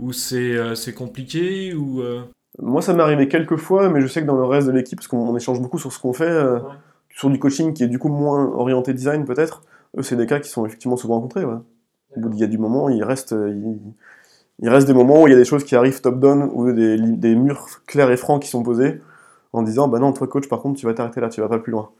ou 0.00 0.12
c'est 0.12 0.56
euh, 0.56 0.74
c'est 0.74 0.92
compliqué 0.94 1.74
ou 1.74 2.00
euh, 2.02 2.22
Moi, 2.58 2.82
ça 2.82 2.94
m'est 2.94 3.02
arrivé 3.02 3.28
quelques 3.28 3.56
fois, 3.56 3.88
mais 3.90 4.00
je 4.00 4.06
sais 4.06 4.20
que 4.22 4.26
dans 4.26 4.36
le 4.36 4.44
reste 4.44 4.66
de 4.66 4.72
l'équipe, 4.72 4.98
parce 4.98 5.08
qu'on 5.08 5.18
on 5.28 5.36
échange 5.36 5.60
beaucoup 5.60 5.78
sur 5.78 5.92
ce 5.92 5.98
qu'on 5.98 6.12
fait, 6.12 6.24
euh, 6.24 6.58
Ouais. 6.60 6.74
sur 7.14 7.30
du 7.30 7.38
coaching 7.38 7.72
qui 7.74 7.84
est 7.84 7.88
du 7.88 7.98
coup 7.98 8.08
moins 8.08 8.46
orienté 8.52 8.92
design 8.94 9.24
peut-être. 9.24 9.62
Eux, 9.96 10.02
c'est 10.02 10.16
des 10.16 10.26
cas 10.26 10.40
qui 10.40 10.48
sont 10.50 10.64
effectivement 10.66 10.96
souvent 10.96 11.14
rencontrés. 11.16 11.44
Ouais. 11.44 11.58
Au 12.16 12.20
bout 12.20 12.28
d'il 12.30 12.40
y 12.40 12.44
a 12.44 12.48
du 12.48 12.58
moment, 12.58 12.88
il 12.88 13.02
reste, 13.04 13.32
il, 13.32 13.78
il 14.60 14.68
reste 14.68 14.86
des 14.86 14.94
moments 14.94 15.22
où 15.22 15.26
il 15.28 15.30
y 15.30 15.34
a 15.34 15.38
des 15.38 15.44
choses 15.44 15.64
qui 15.64 15.74
arrivent 15.76 16.00
top-down, 16.00 16.50
ou 16.52 16.70
des, 16.72 16.96
des 16.98 17.34
murs 17.34 17.66
clairs 17.86 18.10
et 18.10 18.16
francs 18.16 18.40
qui 18.42 18.48
sont 18.48 18.62
posés, 18.62 19.00
en 19.52 19.62
disant, 19.62 19.88
bah 19.88 19.98
non, 20.00 20.12
toi 20.12 20.26
coach, 20.28 20.48
par 20.48 20.60
contre, 20.60 20.78
tu 20.78 20.86
vas 20.86 20.94
t'arrêter 20.94 21.20
là, 21.20 21.28
tu 21.28 21.40
vas 21.40 21.48
pas 21.48 21.58
plus 21.58 21.70
loin. 21.72 21.90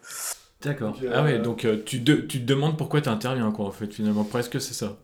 D'accord. 0.62 0.96
Euh, 1.02 1.10
Ah 1.14 1.22
ouais, 1.24 1.38
donc 1.40 1.64
euh, 1.64 1.82
tu, 1.84 1.98
de- 2.00 2.14
tu 2.14 2.40
te 2.40 2.46
demandes 2.46 2.76
pourquoi 2.78 3.00
tu 3.00 3.08
interviens 3.08 3.50
quoi 3.50 3.66
en 3.66 3.70
fait 3.70 3.92
finalement 3.92 4.24
presque 4.24 4.60
c'est 4.60 4.72
ça. 4.72 4.96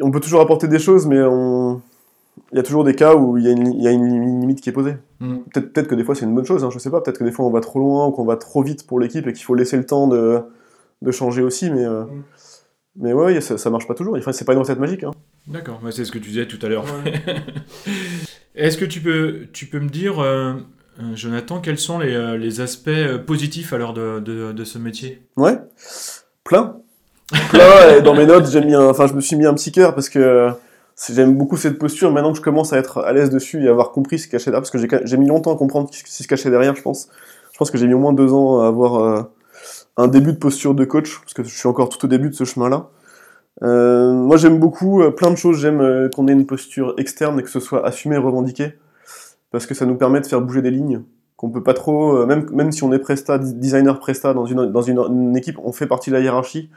On 0.00 0.10
peut 0.10 0.20
toujours 0.20 0.40
apporter 0.40 0.68
des 0.68 0.78
choses, 0.78 1.06
mais 1.06 1.20
on... 1.22 1.80
il 2.54 2.56
y 2.56 2.60
a 2.60 2.62
toujours 2.62 2.84
des 2.84 2.94
cas 2.94 3.14
où 3.16 3.36
il 3.36 3.44
y 3.44 3.48
a 3.48 3.50
une, 3.50 3.64
li- 3.68 3.76
il 3.76 3.82
y 3.82 3.88
a 3.88 3.90
une 3.90 4.06
li- 4.08 4.40
limite 4.40 4.60
qui 4.62 4.70
est 4.70 4.72
posée. 4.72 4.96
Hmm. 5.20 5.38
Peut-être 5.52 5.72
peut 5.72 5.82
que 5.82 5.94
des 5.94 6.04
fois 6.04 6.14
c'est 6.14 6.24
une 6.24 6.34
bonne 6.34 6.46
chose, 6.46 6.64
hein, 6.64 6.70
je 6.72 6.78
sais 6.78 6.90
pas, 6.90 7.00
peut-être 7.02 7.18
que 7.18 7.24
des 7.24 7.32
fois 7.32 7.44
on 7.44 7.50
va 7.50 7.60
trop 7.60 7.78
loin 7.80 8.06
ou 8.06 8.12
qu'on 8.12 8.24
va 8.24 8.36
trop 8.36 8.62
vite 8.62 8.86
pour 8.86 8.98
l'équipe 9.00 9.26
et 9.26 9.32
qu'il 9.32 9.44
faut 9.44 9.54
laisser 9.56 9.76
le 9.76 9.84
temps 9.84 10.06
de, 10.08 10.40
de 11.02 11.10
changer 11.10 11.42
aussi, 11.42 11.70
mais 11.70 11.84
euh, 11.84 12.04
Mm. 12.04 12.22
Mais 12.96 13.12
ouais, 13.12 13.40
ça, 13.40 13.58
ça 13.58 13.70
marche 13.70 13.88
pas 13.88 13.94
toujours. 13.94 14.16
Enfin, 14.16 14.30
c'est 14.30 14.44
pas 14.44 14.52
une 14.52 14.60
recette 14.60 14.78
magique. 14.78 15.02
Hein. 15.02 15.10
D'accord, 15.48 15.80
c'est 15.90 16.04
ce 16.04 16.12
que 16.12 16.18
tu 16.18 16.28
disais 16.28 16.46
tout 16.46 16.64
à 16.64 16.68
l'heure. 16.68 16.84
Est-ce 18.54 18.78
que 18.78 18.84
tu 18.84 19.00
peux, 19.00 19.46
tu 19.52 19.66
peux 19.66 19.80
me 19.80 19.88
dire, 19.88 20.20
euh, 20.20 20.52
euh, 21.00 21.16
Jonathan, 21.16 21.60
quels 21.60 21.78
sont 21.78 21.98
les, 21.98 22.14
euh, 22.14 22.36
les 22.36 22.60
aspects 22.60 23.16
positifs 23.26 23.72
alors 23.72 23.94
de, 23.94 24.20
de, 24.20 24.52
de, 24.52 24.64
ce 24.64 24.78
métier? 24.78 25.22
Ouais, 25.36 25.58
plein. 26.44 26.76
Plein, 27.50 27.96
et 27.96 28.02
dans 28.02 28.14
mes 28.14 28.26
notes, 28.26 28.48
j'ai 28.48 28.60
mis 28.64 28.74
un, 28.74 28.86
enfin, 28.90 29.08
je 29.08 29.14
me 29.14 29.20
suis 29.20 29.34
mis 29.34 29.46
un 29.46 29.54
petit 29.54 29.72
cœur 29.72 29.94
parce 29.94 30.08
que 30.08 30.50
j'aime 31.10 31.36
beaucoup 31.36 31.56
cette 31.56 31.78
posture. 31.78 32.10
Maintenant 32.12 32.32
que 32.32 32.38
je 32.38 32.42
commence 32.42 32.72
à 32.72 32.78
être 32.78 32.98
à 32.98 33.12
l'aise 33.12 33.30
dessus 33.30 33.64
et 33.64 33.68
avoir 33.68 33.90
compris 33.92 34.18
ce 34.18 34.26
qui 34.26 34.32
cachait 34.32 34.50
derrière, 34.50 34.62
parce 34.62 34.70
que 34.70 35.04
j'ai 35.04 35.16
mis 35.16 35.26
longtemps 35.26 35.54
à 35.54 35.58
comprendre 35.58 35.88
ce 35.92 36.02
qui 36.02 36.12
se 36.12 36.28
cachait 36.28 36.50
derrière, 36.50 36.74
je 36.76 36.82
pense. 36.82 37.08
Je 37.52 37.58
pense 37.58 37.70
que 37.70 37.78
j'ai 37.78 37.86
mis 37.86 37.94
au 37.94 37.98
moins 37.98 38.12
deux 38.12 38.32
ans 38.32 38.60
à 38.60 38.66
avoir 38.66 39.28
un 39.96 40.08
début 40.08 40.32
de 40.32 40.38
posture 40.38 40.74
de 40.74 40.84
coach, 40.84 41.20
parce 41.20 41.34
que 41.34 41.44
je 41.44 41.56
suis 41.56 41.68
encore 41.68 41.88
tout 41.88 42.04
au 42.04 42.08
début 42.08 42.28
de 42.28 42.34
ce 42.34 42.44
chemin-là. 42.44 42.90
Euh, 43.62 44.12
moi, 44.12 44.36
j'aime 44.36 44.58
beaucoup 44.58 45.02
euh, 45.02 45.10
plein 45.10 45.30
de 45.30 45.36
choses. 45.36 45.58
J'aime 45.58 45.80
euh, 45.80 46.08
qu'on 46.08 46.26
ait 46.26 46.32
une 46.32 46.46
posture 46.46 46.94
externe 46.98 47.38
et 47.38 47.42
que 47.42 47.50
ce 47.50 47.60
soit 47.60 47.86
assumé 47.86 48.16
et 48.16 48.18
revendiqué, 48.18 48.74
parce 49.50 49.66
que 49.66 49.74
ça 49.74 49.86
nous 49.86 49.96
permet 49.96 50.20
de 50.20 50.26
faire 50.26 50.40
bouger 50.40 50.62
des 50.62 50.70
lignes 50.70 51.02
qu'on 51.36 51.50
peut 51.50 51.64
pas 51.64 51.74
trop, 51.74 52.24
même, 52.26 52.48
même 52.52 52.70
si 52.70 52.84
on 52.84 52.92
est 52.92 52.98
presta, 53.00 53.38
designer 53.38 53.98
presta 53.98 54.32
dans 54.32 54.46
une, 54.46 54.66
dans 54.66 54.82
une, 54.82 55.36
équipe, 55.36 55.58
on 55.62 55.72
fait 55.72 55.88
partie 55.88 56.10
de 56.10 56.14
la 56.14 56.20
hiérarchie. 56.20 56.70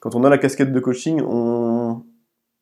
Quand 0.00 0.16
on 0.16 0.24
a 0.24 0.28
la 0.28 0.36
casquette 0.36 0.72
de 0.72 0.80
coaching, 0.80 1.22
on, 1.22 2.02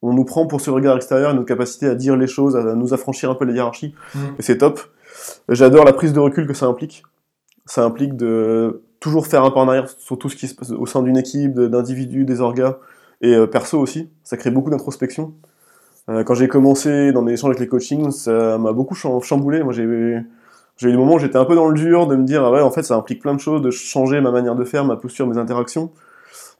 on 0.02 0.12
nous 0.12 0.24
prend 0.24 0.46
pour 0.46 0.60
ce 0.60 0.70
regard 0.70 0.96
extérieur 0.96 1.30
et 1.30 1.34
notre 1.34 1.46
capacité 1.46 1.86
à 1.86 1.94
dire 1.94 2.16
les 2.16 2.26
choses, 2.26 2.56
à 2.56 2.74
nous 2.74 2.94
affranchir 2.94 3.30
un 3.30 3.34
peu 3.34 3.44
la 3.44 3.52
hiérarchie. 3.52 3.94
Mmh. 4.14 4.18
Et 4.38 4.42
c'est 4.42 4.58
top. 4.58 4.80
J'adore 5.48 5.84
la 5.84 5.92
prise 5.92 6.12
de 6.12 6.20
recul 6.20 6.46
que 6.46 6.54
ça 6.54 6.66
implique. 6.66 7.02
Ça 7.66 7.84
implique 7.84 8.16
de 8.16 8.82
toujours 9.00 9.26
faire 9.26 9.44
un 9.44 9.50
pas 9.50 9.60
en 9.60 9.68
arrière 9.68 9.88
sur 9.88 10.18
tout 10.18 10.28
ce 10.28 10.36
qui 10.36 10.48
se 10.48 10.54
passe 10.54 10.70
au 10.70 10.86
sein 10.86 11.02
d'une 11.02 11.16
équipe, 11.16 11.58
d'individus, 11.58 12.24
des 12.24 12.40
orgas, 12.40 12.78
et 13.20 13.34
euh, 13.34 13.46
perso 13.46 13.78
aussi. 13.78 14.10
Ça 14.22 14.36
crée 14.36 14.50
beaucoup 14.50 14.70
d'introspection. 14.70 15.34
Euh, 16.08 16.24
quand 16.24 16.34
j'ai 16.34 16.48
commencé 16.48 17.12
dans 17.12 17.22
mes 17.22 17.32
échanges 17.32 17.50
avec 17.50 17.60
les 17.60 17.68
coachings, 17.68 18.10
ça 18.10 18.58
m'a 18.58 18.72
beaucoup 18.72 18.94
chamboulé. 18.94 19.62
Moi, 19.62 19.72
j'ai 19.72 19.82
eu 19.82 20.26
des 20.80 20.96
moments 20.96 21.14
où 21.14 21.18
j'étais 21.18 21.36
un 21.36 21.44
peu 21.44 21.54
dans 21.54 21.68
le 21.68 21.74
dur 21.74 22.06
de 22.06 22.16
me 22.16 22.24
dire, 22.24 22.44
ah 22.44 22.50
ouais, 22.50 22.60
en 22.60 22.70
fait, 22.70 22.82
ça 22.82 22.96
implique 22.96 23.20
plein 23.20 23.34
de 23.34 23.40
choses, 23.40 23.62
de 23.62 23.70
changer 23.70 24.20
ma 24.20 24.30
manière 24.30 24.54
de 24.54 24.64
faire, 24.64 24.84
ma 24.84 24.96
posture, 24.96 25.26
mes 25.26 25.38
interactions. 25.38 25.92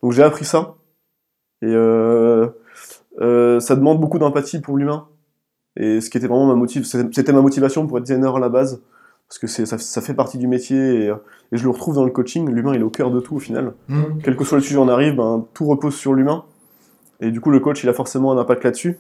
Donc 0.03 0.13
j'ai 0.13 0.23
appris 0.23 0.45
ça. 0.45 0.75
Et 1.63 1.67
euh, 1.67 2.47
euh, 3.21 3.61
ça 3.61 3.77
demande 3.77 4.01
beaucoup 4.01 4.19
d'empathie 4.19 4.61
pour 4.61 4.77
l'humain. 4.77 5.07
Et 5.77 6.01
ce 6.01 6.11
qui 6.11 6.19
était 6.19 6.27
vraiment 6.27 6.47
ma 6.47 6.55
motivation, 6.55 7.09
c'était 7.13 7.33
ma 7.33 7.41
motivation 7.41 7.87
pour 7.87 7.99
être 7.99 8.05
designer 8.05 8.37
à 8.37 8.41
la 8.41 8.49
base 8.49 8.83
parce 9.29 9.39
que 9.39 9.47
ça, 9.47 9.77
ça, 9.77 10.01
fait 10.01 10.15
partie 10.15 10.39
du 10.39 10.47
métier 10.47 11.05
et, 11.05 11.13
je 11.53 11.63
le 11.63 11.69
retrouve 11.69 11.95
dans 11.95 12.05
le 12.05 12.11
coaching. 12.11 12.49
L'humain, 12.49 12.73
il 12.75 12.81
est 12.81 12.85
au 12.85 12.91
cœur 12.91 13.11
de 13.11 13.21
tout 13.21 13.37
au 13.37 13.39
final. 13.39 13.75
Mmh. 13.89 14.03
Quel 14.25 14.37
que 14.37 14.45
soit 14.45 14.57
le 14.57 14.65
sujet 14.65 14.79
on 14.79 14.89
arrive, 14.89 15.17
ben, 15.17 15.45
tout 15.53 15.67
repose 15.67 15.95
sur 15.95 16.15
l'humain. 16.15 16.45
Et 17.21 17.31
du 17.31 17.41
coup, 17.41 17.51
le 17.51 17.61
coach, 17.61 17.83
il 17.83 17.89
a 17.89 17.93
forcément 17.93 18.33
un 18.33 18.39
impact 18.39 18.65
là-dessus. 18.65 18.99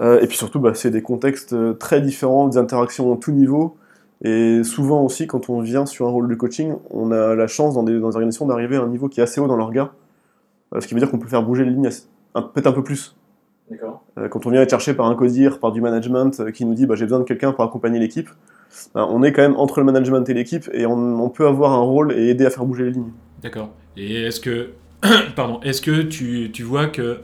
Euh, 0.00 0.20
et 0.20 0.26
puis 0.26 0.36
surtout, 0.36 0.60
bah, 0.60 0.74
c'est 0.74 0.90
des 0.90 1.02
contextes 1.02 1.52
euh, 1.52 1.72
très 1.72 2.00
différents, 2.00 2.48
des 2.48 2.58
interactions 2.58 3.12
à 3.12 3.16
tout 3.16 3.32
niveau. 3.32 3.76
Et 4.22 4.62
souvent 4.62 5.02
aussi, 5.02 5.26
quand 5.26 5.48
on 5.48 5.60
vient 5.60 5.86
sur 5.86 6.06
un 6.06 6.10
rôle 6.10 6.28
de 6.28 6.34
coaching, 6.34 6.74
on 6.90 7.10
a 7.10 7.34
la 7.34 7.46
chance 7.46 7.74
dans 7.74 7.82
des, 7.82 7.98
dans 7.98 8.10
des 8.10 8.16
organisations 8.16 8.46
d'arriver 8.46 8.76
à 8.76 8.82
un 8.82 8.88
niveau 8.88 9.08
qui 9.08 9.20
est 9.20 9.22
assez 9.22 9.40
haut 9.40 9.46
dans 9.46 9.56
leur 9.56 9.68
regard. 9.68 9.94
Euh, 10.74 10.80
ce 10.80 10.86
qui 10.86 10.94
veut 10.94 11.00
dire 11.00 11.10
qu'on 11.10 11.18
peut 11.18 11.28
faire 11.28 11.42
bouger 11.42 11.64
les 11.64 11.70
lignes 11.70 11.88
peut-être 12.34 12.66
un 12.66 12.72
peu 12.72 12.84
plus. 12.84 13.16
Quand 14.30 14.46
on 14.46 14.50
vient 14.50 14.62
être 14.62 14.70
cherché 14.70 14.94
par 14.94 15.06
un 15.06 15.14
codir, 15.14 15.60
par 15.60 15.72
du 15.72 15.80
management 15.80 16.50
qui 16.52 16.64
nous 16.64 16.74
dit 16.74 16.86
bah, 16.86 16.94
j'ai 16.96 17.04
besoin 17.04 17.20
de 17.20 17.24
quelqu'un 17.24 17.52
pour 17.52 17.64
accompagner 17.64 17.98
l'équipe, 17.98 18.28
ben, 18.94 19.06
on 19.10 19.22
est 19.22 19.32
quand 19.32 19.42
même 19.42 19.56
entre 19.56 19.80
le 19.80 19.86
management 19.86 20.28
et 20.28 20.34
l'équipe 20.34 20.68
et 20.72 20.86
on, 20.86 21.28
peut 21.30 21.46
avoir 21.46 21.72
un 21.72 21.80
rôle 21.80 22.12
et 22.12 22.28
aider 22.28 22.46
à 22.46 22.50
faire 22.50 22.64
bouger 22.64 22.84
les 22.84 22.90
lignes. 22.92 23.12
D'accord. 23.42 23.70
Et 23.96 24.22
est-ce 24.22 24.40
que, 24.40 24.70
pardon, 25.36 25.60
est-ce 25.62 25.80
que 25.80 26.02
tu, 26.02 26.50
tu, 26.52 26.62
vois 26.62 26.86
que, 26.86 27.20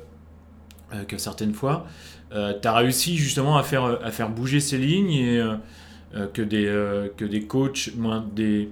euh, 0.95 1.05
que 1.07 1.19
certaines 1.19 1.55
fois, 1.55 1.87
euh, 2.33 2.53
tu 2.61 2.67
as 2.67 2.75
réussi 2.75 3.17
justement 3.17 3.57
à 3.57 3.63
faire, 3.63 3.99
à 4.03 4.11
faire 4.11 4.29
bouger 4.29 4.61
ces 4.61 4.79
lignes 4.79 5.13
et 5.13 5.41
euh, 5.41 6.27
que, 6.33 6.43
des, 6.43 6.67
que 7.17 7.25
des 7.25 7.43
coachs, 7.43 7.91
des, 8.35 8.69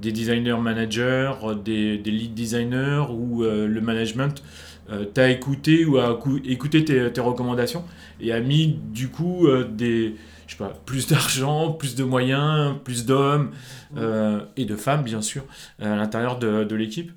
des 0.00 0.12
designers 0.12 0.60
managers, 0.60 1.32
des, 1.64 1.98
des 1.98 2.10
lead 2.10 2.34
designers 2.34 3.06
ou 3.10 3.42
le 3.42 3.80
management 3.80 4.42
t'a 5.14 5.30
écouté 5.30 5.84
ou 5.84 5.98
a 5.98 6.18
écouté 6.44 6.84
tes, 6.84 7.20
recommandations 7.20 7.84
et 8.20 8.32
a 8.32 8.40
mis 8.40 8.78
du 8.92 9.08
coup 9.08 9.46
des 9.70 10.16
je 10.52 10.58
sais 10.58 10.64
pas, 10.64 10.72
plus 10.84 11.06
d'argent, 11.08 11.72
plus 11.72 11.94
de 11.94 12.04
moyens, 12.04 12.74
plus 12.84 13.06
d'hommes 13.06 13.50
euh, 13.96 14.40
et 14.56 14.64
de 14.64 14.76
femmes, 14.76 15.02
bien 15.02 15.22
sûr, 15.22 15.44
à 15.80 15.96
l'intérieur 15.96 16.38
de, 16.38 16.74
l'équipe 16.74 17.10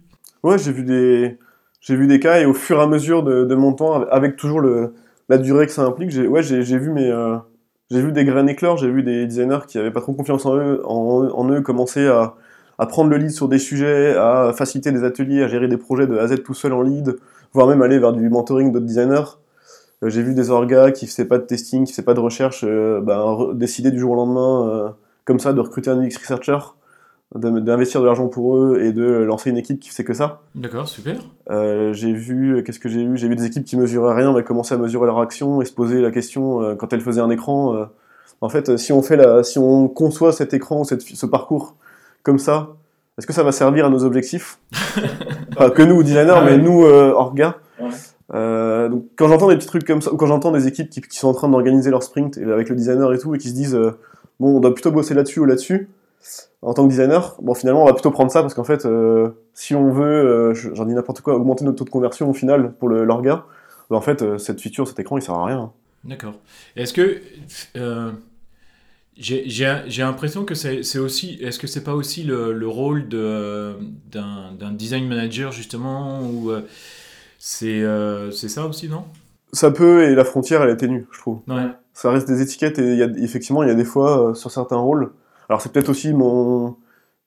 Ouais, 0.43 0.57
j'ai 0.57 0.72
vu 0.72 0.84
des. 0.84 1.38
J'ai 1.82 1.95
vu 1.95 2.07
des 2.07 2.20
cas 2.20 2.39
et 2.39 2.45
au 2.45 2.53
fur 2.53 2.80
et 2.80 2.82
à 2.82 2.88
mesure 2.88 3.22
de, 3.22 3.53
mon 3.53 3.74
temps, 3.74 4.01
avec 4.09 4.38
toujours 4.38 4.59
le, 4.59 4.95
la 5.30 5.38
durée 5.38 5.68
que 5.68 5.72
ça 5.72 5.84
implique, 5.84 6.09
j'ai 6.09 6.28
ouais, 6.28 6.41
j'ai 6.41 6.78
vu 6.80 6.89
mes, 6.89 7.11
euh, 7.11 7.38
j'ai 7.91 8.01
vu 8.01 8.11
des 8.11 8.26
graines 8.26 8.49
éclore, 8.49 8.78
j'ai 8.78 8.89
vu 8.89 9.03
des 9.03 9.28
designers 9.28 9.59
qui 9.68 9.78
avaient 9.78 9.91
pas 9.91 10.01
trop 10.01 10.13
confiance 10.13 10.47
en 10.47 10.55
eux, 10.57 10.82
en 10.84 11.49
eux 11.51 11.61
commencer 11.61 12.07
à, 12.07 12.34
à, 12.80 12.88
prendre 12.88 13.11
le 13.11 13.18
lead 13.18 13.30
sur 13.30 13.47
des 13.47 13.59
sujets, 13.59 14.16
à 14.16 14.51
faciliter 14.57 14.91
des 14.91 15.03
ateliers, 15.03 15.43
à 15.43 15.47
gérer 15.47 15.68
des 15.68 15.78
projets 15.78 16.07
de 16.07 16.18
A 16.18 16.24
à 16.24 16.28
Z 16.28 16.41
tout 16.43 16.55
seul 16.55 16.74
en 16.74 16.82
lead, 16.82 17.18
voire 17.55 17.67
même 17.67 17.81
aller 17.81 17.97
vers 17.97 18.11
du 18.13 18.29
mentoring 18.29 18.71
d'autres 18.71 18.85
designers. 18.85 19.23
Euh, 20.03 20.09
j'ai 20.09 20.21
vu 20.21 20.33
des 20.33 20.49
orgas 20.51 20.91
qui 20.91 21.07
faisaient 21.07 21.25
pas 21.25 21.37
de 21.37 21.45
testing, 21.45 21.85
qui 21.85 21.93
faisaient 21.93 22.03
pas 22.03 22.13
de 22.13 22.19
recherche, 22.19 22.63
euh, 22.67 22.99
ben, 23.01 23.53
décider 23.53 23.91
du 23.91 23.99
jour 23.99 24.11
au 24.11 24.15
lendemain, 24.15 24.67
euh, 24.67 24.89
comme 25.23 25.39
ça, 25.39 25.53
de 25.53 25.61
recruter 25.61 25.89
un 25.89 26.01
UX 26.01 26.17
researcher, 26.19 26.57
d'investir 27.33 28.01
de 28.01 28.05
l'argent 28.05 28.27
pour 28.27 28.57
eux 28.57 28.81
et 28.81 28.91
de 28.91 29.05
lancer 29.05 29.49
une 29.49 29.57
équipe 29.57 29.79
qui 29.79 29.89
fait 29.89 30.03
que 30.03 30.13
ça. 30.13 30.41
D'accord, 30.53 30.87
super. 30.87 31.15
j'ai 31.93 32.13
vu, 32.13 32.61
qu'est-ce 32.63 32.79
que 32.79 32.89
j'ai 32.89 33.05
vu 33.05 33.17
J'ai 33.17 33.27
vu 33.29 33.35
des 33.35 33.45
équipes 33.45 33.63
qui 33.63 33.77
mesuraient 33.77 34.13
rien, 34.13 34.33
mais 34.33 34.43
commencer 34.43 34.75
à 34.75 34.77
mesurer 34.77 35.07
leur 35.07 35.19
action 35.19 35.61
et 35.61 35.65
se 35.65 35.73
poser 35.73 36.01
la 36.01 36.11
question 36.11 36.75
quand 36.75 36.93
elles 36.93 37.01
faisaient 37.01 37.21
un 37.21 37.31
écran. 37.31 37.87
en 38.41 38.49
fait, 38.49 38.77
si 38.77 38.93
on 38.93 39.01
fait 39.01 39.17
la, 39.17 39.43
si 39.43 39.57
on 39.57 39.87
conçoit 39.87 40.33
cet 40.33 40.53
écran, 40.53 40.83
cette, 40.83 41.01
ce 41.01 41.25
parcours 41.25 41.75
comme 42.21 42.37
ça, 42.37 42.75
est-ce 43.18 43.28
que 43.28 43.34
ça 43.34 43.43
va 43.43 43.51
servir 43.51 43.86
à 43.86 43.89
nos 43.89 44.03
objectifs 44.03 44.59
Pas 45.57 45.70
que 45.70 45.82
nous 45.82 46.03
designers, 46.03 46.34
ah 46.36 46.43
mais 46.43 46.57
nous 46.57 46.84
orgas. 46.84 47.55
Euh, 48.34 48.89
donc 48.89 49.05
quand 49.16 49.28
j'entends 49.28 49.49
des 49.49 49.55
petits 49.55 49.68
trucs 49.68 49.86
comme 49.86 50.01
ça, 50.01 50.11
ou 50.11 50.18
quand 50.18 50.26
j'entends 50.26 50.51
des 50.51 50.68
équipes 50.68 50.89
qui, 50.89 51.18
sont 51.18 51.28
en 51.28 51.34
train 51.34 51.47
d'organiser 51.47 51.91
leur 51.91 52.01
sprint 52.01 52.38
avec 52.38 52.70
le 52.70 52.76
designer 52.76 53.13
et 53.13 53.20
tout, 53.20 53.36
et 53.36 53.38
qui 53.38 53.49
se 53.49 53.53
disent 53.53 53.76
euh, 53.76 53.97
bon, 54.39 54.57
on 54.57 54.59
doit 54.59 54.74
plutôt 54.74 54.91
bosser 54.91 55.13
là-dessus 55.13 55.39
ou 55.39 55.45
là-dessus, 55.45 55.89
en 56.61 56.74
tant 56.74 56.84
que 56.84 56.89
designer, 56.89 57.36
bon, 57.41 57.53
finalement, 57.53 57.84
on 57.84 57.86
va 57.86 57.93
plutôt 57.93 58.09
prendre 58.09 58.32
ça 58.32 58.41
parce 58.41 58.55
qu'en 58.55 58.63
fait, 58.63 58.86
euh, 58.86 59.30
si 59.53 59.76
on 59.76 59.91
veut, 59.91 60.53
j'en 60.53 60.86
dis 60.86 60.93
n'importe 60.93 61.22
quoi, 61.22 61.36
augmenter 61.36 61.63
notre 61.63 61.78
taux 61.78 61.86
de 61.86 61.89
conversion 61.91 62.30
au 62.30 62.34
final 62.34 62.74
pour 62.74 62.89
l'orga, 62.89 63.45
ben, 63.89 63.97
en 63.97 64.01
fait, 64.01 64.39
cette 64.39 64.59
feature, 64.59 64.88
cet 64.88 64.99
écran, 64.99 65.18
il 65.18 65.22
sert 65.22 65.36
à 65.36 65.45
rien. 65.45 65.72
D'accord. 66.03 66.34
Est-ce 66.76 66.93
que 66.93 67.22
j'ai 69.18 70.01
l'impression 70.01 70.43
que 70.43 70.55
c'est 70.55 70.99
aussi, 70.99 71.38
est-ce 71.41 71.57
que 71.57 71.68
c'est 71.68 71.84
pas 71.84 71.93
aussi 71.93 72.24
le, 72.24 72.51
le 72.53 72.68
rôle 72.68 73.07
d'un 73.07 74.72
design 74.74 75.07
manager 75.07 75.51
justement 75.51 76.22
ou 76.22 76.51
euh, 76.51 76.61
c'est 77.39 78.49
ça 78.49 78.66
aussi, 78.66 78.89
non? 78.89 79.03
Ça 79.53 79.72
peut, 79.72 80.03
et 80.03 80.16
la 80.16 80.26
frontière, 80.26 80.63
elle 80.63 80.72
est 80.72 80.78
ténue, 80.78 81.07
je 81.11 81.20
trouve. 81.20 81.39
Ouais. 81.47 81.70
Ça 81.93 82.11
reste 82.11 82.28
des 82.28 82.41
étiquettes, 82.41 82.78
et 82.78 82.95
y 82.97 83.03
a, 83.03 83.07
effectivement, 83.18 83.63
il 83.63 83.70
y 83.70 83.72
a 83.72 83.76
des 83.76 83.86
fois, 83.86 84.32
euh, 84.32 84.34
sur 84.34 84.51
certains 84.51 84.76
rôles, 84.76 85.11
alors 85.47 85.61
c'est 85.61 85.72
peut-être 85.72 85.88
aussi 85.88 86.11
mon, 86.11 86.76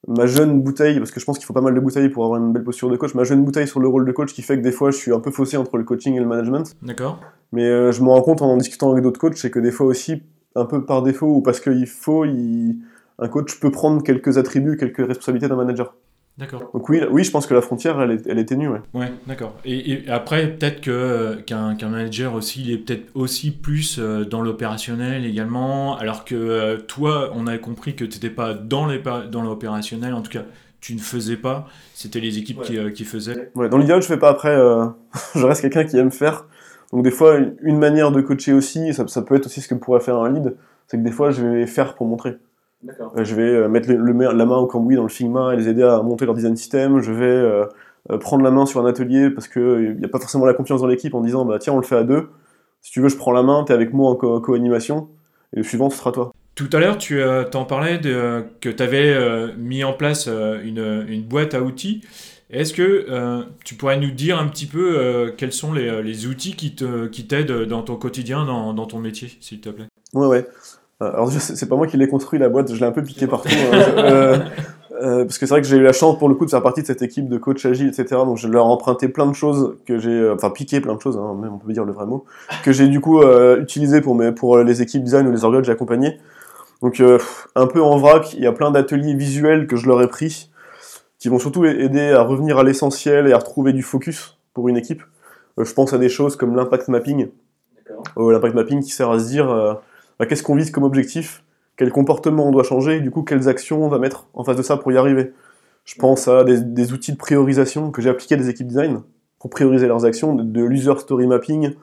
ma 0.06 0.26
jeune 0.26 0.60
bouteille, 0.60 0.98
parce 0.98 1.10
que 1.10 1.20
je 1.20 1.24
pense 1.24 1.38
qu'il 1.38 1.46
faut 1.46 1.54
pas 1.54 1.62
mal 1.62 1.74
de 1.74 1.80
bouteilles 1.80 2.10
pour 2.10 2.24
avoir 2.24 2.38
une 2.38 2.52
belle 2.52 2.64
posture 2.64 2.90
de 2.90 2.96
coach, 2.96 3.14
ma 3.14 3.24
jeune 3.24 3.44
bouteille 3.44 3.66
sur 3.66 3.80
le 3.80 3.88
rôle 3.88 4.04
de 4.04 4.12
coach 4.12 4.34
qui 4.34 4.42
fait 4.42 4.58
que 4.58 4.62
des 4.62 4.72
fois 4.72 4.90
je 4.90 4.98
suis 4.98 5.12
un 5.14 5.20
peu 5.20 5.30
faussé 5.30 5.56
entre 5.56 5.78
le 5.78 5.84
coaching 5.84 6.16
et 6.16 6.20
le 6.20 6.26
management. 6.26 6.76
D'accord. 6.82 7.18
Mais 7.52 7.64
euh, 7.64 7.92
je 7.92 8.02
me 8.02 8.08
rends 8.08 8.20
compte 8.20 8.42
en, 8.42 8.50
en 8.50 8.56
discutant 8.58 8.90
avec 8.90 9.02
d'autres 9.02 9.20
coachs, 9.20 9.38
c'est 9.38 9.50
que 9.50 9.60
des 9.60 9.70
fois 9.70 9.86
aussi, 9.86 10.22
un 10.58 10.64
peu 10.64 10.84
par 10.84 11.02
défaut 11.02 11.36
ou 11.36 11.40
parce 11.40 11.60
qu'il 11.60 11.86
faut, 11.86 12.24
il... 12.24 12.76
un 13.18 13.28
coach 13.28 13.58
peut 13.60 13.70
prendre 13.70 14.02
quelques 14.02 14.38
attributs, 14.38 14.76
quelques 14.76 15.06
responsabilités 15.06 15.48
d'un 15.48 15.56
manager. 15.56 15.94
D'accord. 16.38 16.70
Donc 16.72 16.88
oui, 16.88 17.00
oui, 17.10 17.24
je 17.24 17.32
pense 17.32 17.48
que 17.48 17.54
la 17.54 17.60
frontière, 17.60 18.00
elle 18.00 18.12
est, 18.12 18.26
elle 18.28 18.38
est 18.38 18.44
ténue, 18.44 18.68
ouais. 18.68 18.80
Ouais, 18.94 19.12
d'accord. 19.26 19.56
Et, 19.64 20.04
après, 20.08 20.46
peut-être 20.46 20.80
que 20.80 21.40
qu'un 21.44 21.74
manager 21.82 22.34
aussi, 22.34 22.62
il 22.62 22.70
est 22.70 22.78
peut-être 22.78 23.10
aussi 23.14 23.50
plus 23.50 23.98
euh, 23.98 24.24
dans 24.24 24.40
l'opérationnel 24.40 25.26
également, 25.26 25.96
alors 25.96 26.24
que 26.24 26.36
euh, 26.36 26.76
toi, 26.76 27.32
on 27.34 27.48
a 27.48 27.58
compris 27.58 27.96
que 27.96 28.04
tu 28.04 28.14
n'étais 28.14 28.30
pas 28.30 28.54
dans 28.54 28.86
l'opérationnel, 28.86 30.14
en 30.14 30.22
tout 30.22 30.30
cas, 30.30 30.44
tu 30.80 30.94
ne 30.94 31.00
faisais 31.00 31.36
pas, 31.36 31.66
c'était 31.92 32.20
les 32.20 32.38
équipes 32.38 32.62
qui, 32.62 32.78
euh, 32.78 32.90
qui, 32.90 33.04
faisaient. 33.04 33.50
Ouais, 33.56 33.68
dans 33.68 33.78
l'idéal, 33.78 34.00
je 34.00 34.06
fais 34.06 34.16
pas 34.16 34.30
après, 34.30 34.56
je 35.34 35.44
reste 35.44 35.62
quelqu'un 35.62 35.84
qui 35.84 35.96
aime 35.96 36.12
faire. 36.12 36.44
Donc 36.92 37.02
des 37.02 37.10
fois, 37.10 37.38
une 37.62 37.78
manière 37.78 38.12
de 38.12 38.20
coacher 38.20 38.52
aussi, 38.52 38.94
ça, 38.94 39.06
ça 39.08 39.22
peut 39.22 39.34
être 39.34 39.46
aussi 39.46 39.60
ce 39.60 39.68
que 39.68 39.74
pourrait 39.74 40.00
faire 40.00 40.16
un 40.16 40.30
lead, 40.30 40.56
c'est 40.86 40.96
que 40.96 41.02
des 41.02 41.12
fois, 41.12 41.30
je 41.30 41.44
vais 41.44 41.66
faire 41.66 41.94
pour 41.94 42.06
montrer. 42.06 42.38
Euh, 42.86 43.24
je 43.24 43.34
vais 43.34 43.42
euh, 43.42 43.68
mettre 43.68 43.90
le, 43.90 44.12
la 44.12 44.46
main 44.46 44.56
au 44.56 44.66
cambouis 44.66 44.96
dans 44.96 45.02
le 45.02 45.08
Figma 45.08 45.52
et 45.52 45.56
les 45.56 45.68
aider 45.68 45.82
à 45.82 46.00
monter 46.02 46.26
leur 46.26 46.34
design 46.34 46.56
system. 46.56 47.00
Je 47.00 47.12
vais 47.12 47.24
euh, 47.26 47.66
prendre 48.20 48.44
la 48.44 48.50
main 48.50 48.66
sur 48.66 48.80
un 48.80 48.86
atelier 48.86 49.30
parce 49.30 49.48
qu'il 49.48 49.96
n'y 49.98 50.04
a 50.04 50.08
pas 50.08 50.20
forcément 50.20 50.46
la 50.46 50.54
confiance 50.54 50.80
dans 50.80 50.86
l'équipe 50.86 51.14
en 51.14 51.20
disant 51.20 51.44
bah 51.44 51.58
tiens 51.58 51.72
on 51.72 51.78
le 51.78 51.82
fait 51.82 51.96
à 51.96 52.04
deux. 52.04 52.28
Si 52.80 52.92
tu 52.92 53.00
veux 53.00 53.08
je 53.08 53.16
prends 53.16 53.32
la 53.32 53.42
main, 53.42 53.64
tu 53.64 53.72
es 53.72 53.74
avec 53.74 53.92
moi 53.92 54.10
en 54.10 54.14
co-animation 54.40 55.08
et 55.54 55.58
le 55.58 55.62
suivant 55.64 55.90
ce 55.90 55.98
sera 55.98 56.12
toi. 56.12 56.32
Tout 56.54 56.70
à 56.72 56.78
l'heure, 56.78 56.98
tu 56.98 57.20
t'en 57.52 57.64
parlais 57.64 57.98
de, 57.98 58.44
que 58.60 58.68
tu 58.68 58.82
avais 58.82 59.54
mis 59.56 59.84
en 59.84 59.92
place 59.92 60.26
une, 60.26 61.04
une, 61.08 61.22
boîte 61.22 61.54
à 61.54 61.62
outils. 61.62 62.02
Est-ce 62.50 62.72
que 62.72 63.06
euh, 63.10 63.42
tu 63.64 63.74
pourrais 63.74 63.98
nous 63.98 64.10
dire 64.10 64.38
un 64.38 64.48
petit 64.48 64.66
peu 64.66 64.98
euh, 64.98 65.30
quels 65.36 65.52
sont 65.52 65.72
les, 65.72 66.02
les, 66.02 66.26
outils 66.26 66.56
qui 66.56 66.74
t'aident 66.74 67.10
qui 67.10 67.66
dans 67.66 67.82
ton 67.82 67.96
quotidien, 67.96 68.44
dans, 68.46 68.72
dans, 68.72 68.86
ton 68.86 68.98
métier, 68.98 69.30
s'il 69.40 69.60
te 69.60 69.68
plaît? 69.68 69.86
Ouais, 70.14 70.26
ouais. 70.26 70.46
Alors, 71.00 71.30
c'est 71.30 71.68
pas 71.68 71.76
moi 71.76 71.86
qui 71.86 71.96
l'ai 71.96 72.08
construit 72.08 72.38
la 72.38 72.48
boîte, 72.48 72.72
je 72.72 72.80
l'ai 72.80 72.86
un 72.86 72.92
peu 72.92 73.02
piqué 73.02 73.26
partout. 73.26 73.50
Hein. 73.72 74.44
Euh, 75.00 75.24
parce 75.24 75.38
que 75.38 75.46
c'est 75.46 75.54
vrai 75.54 75.60
que 75.60 75.66
j'ai 75.66 75.76
eu 75.76 75.82
la 75.82 75.92
chance 75.92 76.18
pour 76.18 76.28
le 76.28 76.34
coup 76.34 76.44
de 76.44 76.50
faire 76.50 76.62
partie 76.62 76.82
de 76.82 76.86
cette 76.86 77.02
équipe 77.02 77.28
de 77.28 77.38
coach 77.38 77.64
agile, 77.66 77.88
etc. 77.88 78.06
Donc 78.24 78.36
je 78.36 78.48
leur 78.48 78.66
ai 78.66 78.68
emprunté 78.68 79.08
plein 79.08 79.26
de 79.26 79.32
choses 79.32 79.76
que 79.86 79.98
j'ai, 79.98 80.10
euh, 80.10 80.34
enfin 80.34 80.50
piqué 80.50 80.80
plein 80.80 80.94
de 80.94 81.00
choses, 81.00 81.16
hein, 81.16 81.36
même 81.40 81.52
on 81.54 81.58
peut 81.58 81.72
dire 81.72 81.84
le 81.84 81.92
vrai 81.92 82.06
mot, 82.06 82.24
que 82.64 82.72
j'ai 82.72 82.88
du 82.88 83.00
coup 83.00 83.20
euh, 83.20 83.60
utilisé 83.60 84.00
pour 84.00 84.14
mes, 84.14 84.32
pour 84.32 84.58
les 84.58 84.82
équipes 84.82 85.04
design 85.04 85.28
ou 85.28 85.32
les 85.32 85.44
organes 85.44 85.60
que 85.60 85.66
j'ai 85.66 85.72
accompagnés. 85.72 86.18
Donc 86.82 87.00
euh, 87.00 87.18
un 87.54 87.66
peu 87.66 87.82
en 87.82 87.98
vrac, 87.98 88.34
il 88.34 88.40
y 88.40 88.46
a 88.46 88.52
plein 88.52 88.70
d'ateliers 88.70 89.14
visuels 89.14 89.66
que 89.66 89.76
je 89.76 89.86
leur 89.86 90.02
ai 90.02 90.08
pris, 90.08 90.50
qui 91.18 91.28
vont 91.28 91.38
surtout 91.38 91.64
aider 91.64 92.10
à 92.10 92.22
revenir 92.22 92.58
à 92.58 92.64
l'essentiel 92.64 93.26
et 93.26 93.32
à 93.32 93.38
retrouver 93.38 93.72
du 93.72 93.82
focus 93.82 94.38
pour 94.54 94.68
une 94.68 94.76
équipe. 94.76 95.02
je 95.58 95.72
pense 95.72 95.92
à 95.92 95.98
des 95.98 96.08
choses 96.08 96.36
comme 96.36 96.54
l'impact 96.54 96.88
mapping. 96.88 97.28
l'impact 98.16 98.54
mapping 98.54 98.82
qui 98.82 98.90
sert 98.90 99.10
à 99.10 99.18
se 99.18 99.26
dire 99.26 99.46
bah, 100.18 100.26
qu'est-ce 100.26 100.42
qu'on 100.42 100.54
vise 100.54 100.70
comme 100.70 100.84
objectif 100.84 101.42
quel 101.78 101.92
comportement 101.92 102.48
on 102.48 102.50
doit 102.50 102.64
changer, 102.64 102.96
et 102.96 103.00
du 103.00 103.10
coup, 103.10 103.22
quelles 103.22 103.48
actions 103.48 103.82
on 103.82 103.88
va 103.88 103.98
mettre 103.98 104.26
en 104.34 104.44
face 104.44 104.56
de 104.56 104.62
ça 104.62 104.76
pour 104.76 104.92
y 104.92 104.98
arriver. 104.98 105.32
Je 105.84 105.94
pense 105.94 106.28
à 106.28 106.44
des, 106.44 106.92
outils 106.92 107.12
de 107.12 107.16
priorisation 107.16 107.90
que 107.92 108.02
j'ai 108.02 108.10
appliqués 108.10 108.34
à 108.34 108.38
des 108.38 108.50
équipes 108.50 108.66
design 108.66 109.00
pour 109.38 109.48
prioriser 109.48 109.86
leurs 109.86 110.04
actions, 110.04 110.34
de, 110.34 110.64
l'user 110.64 110.98
story 110.98 111.28
mapping. 111.28 111.74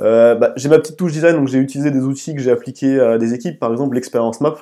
Euh, 0.00 0.34
bah, 0.34 0.52
j'ai 0.56 0.68
ma 0.68 0.78
petite 0.78 0.96
touche 0.96 1.12
design, 1.12 1.36
donc 1.36 1.46
j'ai 1.46 1.58
utilisé 1.58 1.92
des 1.92 2.00
outils 2.00 2.34
que 2.34 2.40
j'ai 2.40 2.50
appliqués 2.50 3.00
à 3.00 3.18
des 3.18 3.32
équipes, 3.32 3.58
par 3.60 3.70
exemple 3.70 3.94
l'expérience 3.94 4.40
map. 4.40 4.56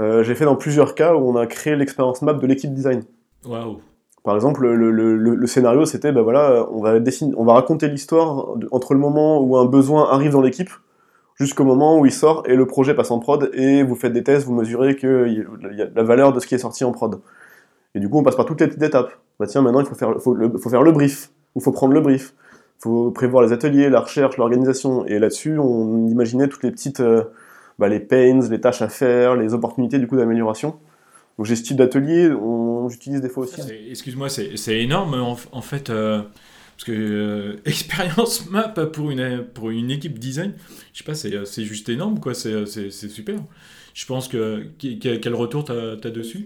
Euh, 0.00 0.22
j'ai 0.22 0.34
fait 0.34 0.44
dans 0.44 0.54
plusieurs 0.54 0.94
cas 0.94 1.14
où 1.14 1.26
on 1.26 1.36
a 1.36 1.46
créé 1.46 1.74
l'expérience 1.74 2.20
map 2.20 2.34
de 2.34 2.46
l'équipe 2.46 2.72
design. 2.72 3.02
Par 4.24 4.34
exemple, 4.34 4.66
le, 4.66 5.46
scénario, 5.46 5.86
c'était, 5.86 6.12
bah 6.12 6.22
voilà, 6.22 6.66
on 6.70 6.82
va, 6.82 7.00
dessiner, 7.00 7.34
on 7.36 7.44
va 7.44 7.54
raconter 7.54 7.88
l'histoire 7.88 8.48
entre 8.72 8.92
le 8.92 9.00
moment 9.00 9.40
où 9.40 9.56
un 9.56 9.64
besoin 9.64 10.10
arrive 10.10 10.32
dans 10.32 10.42
l'équipe 10.42 10.70
jusqu'au 11.38 11.64
moment 11.64 11.98
où 11.98 12.06
il 12.06 12.12
sort 12.12 12.42
et 12.46 12.56
le 12.56 12.66
projet 12.66 12.94
passe 12.94 13.10
en 13.10 13.20
prod 13.20 13.50
et 13.54 13.82
vous 13.82 13.94
faites 13.94 14.12
des 14.12 14.24
tests, 14.24 14.46
vous 14.46 14.54
mesurez 14.54 14.96
a 15.02 15.84
la 15.94 16.02
valeur 16.02 16.32
de 16.32 16.40
ce 16.40 16.46
qui 16.46 16.54
est 16.54 16.58
sorti 16.58 16.84
en 16.84 16.92
prod. 16.92 17.20
Et 17.94 18.00
du 18.00 18.08
coup, 18.08 18.18
on 18.18 18.22
passe 18.22 18.36
par 18.36 18.44
toutes 18.44 18.60
les 18.60 18.66
petites 18.66 18.82
étapes. 18.82 19.12
Bah 19.38 19.46
tiens, 19.46 19.62
maintenant, 19.62 19.80
il 19.80 19.86
faut 19.86 19.94
faire, 19.94 20.20
faut, 20.20 20.34
faire 20.68 20.82
le 20.82 20.92
brief, 20.92 21.30
ou 21.54 21.60
faut 21.60 21.72
prendre 21.72 21.94
le 21.94 22.00
brief. 22.00 22.34
Il 22.78 22.82
faut 22.82 23.10
prévoir 23.10 23.42
les 23.42 23.52
ateliers, 23.52 23.88
la 23.88 24.00
recherche, 24.00 24.36
l'organisation. 24.36 25.06
Et 25.06 25.18
là-dessus, 25.18 25.58
on 25.58 26.06
imaginait 26.06 26.48
toutes 26.48 26.64
les 26.64 26.70
petites, 26.70 27.00
euh, 27.00 27.24
bah, 27.78 27.88
les 27.88 28.00
pains, 28.00 28.40
les 28.50 28.60
tâches 28.60 28.82
à 28.82 28.88
faire, 28.88 29.36
les 29.36 29.54
opportunités 29.54 29.98
du 29.98 30.06
coup 30.06 30.16
d'amélioration. 30.16 30.76
Donc 31.38 31.46
j'ai 31.46 31.54
ce 31.54 31.62
type 31.62 31.76
d'atelier, 31.76 32.30
j'utilise 32.88 33.20
des 33.20 33.28
fois 33.28 33.44
aussi. 33.44 33.60
Excuse-moi, 33.90 34.28
c'est 34.28 34.80
énorme 34.80 35.14
en, 35.14 35.62
fait. 35.62 35.88
Euh, 35.88 36.22
parce 36.76 36.84
que 36.84 36.92
euh, 36.92 37.56
expérience 37.64 38.50
map 38.50 38.68
pour 38.92 39.10
une, 39.10 39.44
pour 39.54 39.70
une 39.70 39.90
équipe 39.90 40.18
design, 40.18 40.54
je 40.92 40.98
sais 40.98 41.04
pas, 41.04 41.14
c'est, 41.14 41.44
c'est 41.46 41.64
juste 41.64 41.88
énorme, 41.88 42.18
quoi. 42.18 42.34
C'est, 42.34 42.66
super. 42.90 43.36
Je 43.94 44.06
pense 44.06 44.28
que. 44.28 44.66
Quel 44.78 45.34
retour 45.34 45.64
t'as, 45.64 45.92
as 45.92 46.10
dessus? 46.10 46.44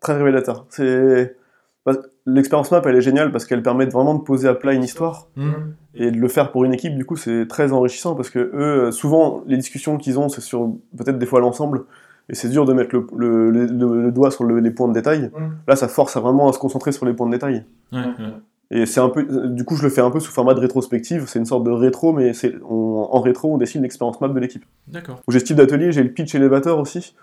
Très 0.00 0.16
révélateur. 0.16 0.66
C'est. 0.70 1.36
Bah, 1.84 1.94
l'expérience 2.26 2.70
map, 2.70 2.80
elle 2.84 2.96
est 2.96 3.02
géniale 3.02 3.32
parce 3.32 3.44
qu'elle 3.44 3.62
permet 3.62 3.86
vraiment 3.86 4.14
de 4.14 4.22
poser 4.22 4.46
à 4.46 4.54
plat 4.54 4.72
une 4.72 4.84
histoire 4.84 5.26
mmh. 5.34 5.52
et 5.96 6.10
de 6.12 6.16
le 6.16 6.28
faire 6.28 6.52
pour 6.52 6.64
une 6.64 6.72
équipe. 6.72 6.94
Du 6.94 7.04
coup, 7.04 7.16
c'est 7.16 7.48
très 7.48 7.72
enrichissant 7.72 8.14
parce 8.14 8.30
que 8.30 8.38
eux, 8.38 8.92
souvent, 8.92 9.42
les 9.48 9.56
discussions 9.56 9.98
qu'ils 9.98 10.18
ont, 10.18 10.28
c'est 10.28 10.40
sur 10.40 10.76
peut-être 10.96 11.18
des 11.18 11.26
fois 11.26 11.40
l'ensemble 11.40 11.86
et 12.28 12.34
c'est 12.34 12.48
dur 12.48 12.64
de 12.64 12.72
mettre 12.72 12.94
le, 12.94 13.50
le, 13.50 13.66
le, 13.66 14.12
doigt 14.12 14.30
sur 14.30 14.44
les 14.44 14.70
points 14.70 14.88
de 14.88 14.94
détail. 14.94 15.30
Mmh. 15.36 15.48
Là, 15.68 15.76
ça 15.76 15.88
force 15.88 16.16
à 16.16 16.20
vraiment 16.20 16.48
à 16.48 16.52
se 16.52 16.58
concentrer 16.58 16.92
sur 16.92 17.04
les 17.04 17.12
points 17.12 17.26
de 17.26 17.32
détail. 17.32 17.64
Ouais, 17.92 17.98
ouais. 17.98 18.32
Et 18.74 18.86
c'est 18.86 19.00
un 19.00 19.10
peu, 19.10 19.22
du 19.48 19.64
coup, 19.64 19.76
je 19.76 19.82
le 19.82 19.90
fais 19.90 20.00
un 20.00 20.10
peu 20.10 20.18
sous 20.18 20.32
format 20.32 20.54
de 20.54 20.60
rétrospective. 20.60 21.24
C'est 21.26 21.38
une 21.38 21.44
sorte 21.44 21.62
de 21.62 21.70
rétro, 21.70 22.14
mais 22.14 22.32
c'est 22.32 22.54
en 22.64 23.20
rétro, 23.20 23.52
on 23.52 23.58
dessine 23.58 23.82
l'expérience 23.82 24.18
map 24.22 24.28
de 24.28 24.40
l'équipe. 24.40 24.64
D'accord. 24.88 25.20
J'ai 25.28 25.40
ce 25.40 25.44
type 25.44 25.56
d'atelier, 25.58 25.92
j'ai 25.92 26.02
le 26.02 26.10
pitch 26.10 26.34
elevator 26.34 26.78
aussi. 26.78 27.14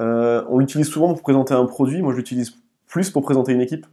Euh, 0.00 0.42
on 0.48 0.58
l'utilise 0.58 0.88
souvent 0.88 1.08
pour 1.14 1.22
présenter 1.22 1.54
un 1.54 1.64
produit. 1.64 2.02
Moi, 2.02 2.10
je 2.10 2.16
l'utilise 2.16 2.56
plus 2.88 3.10
pour 3.10 3.22
présenter 3.22 3.52
une 3.52 3.60
équipe. 3.60 3.86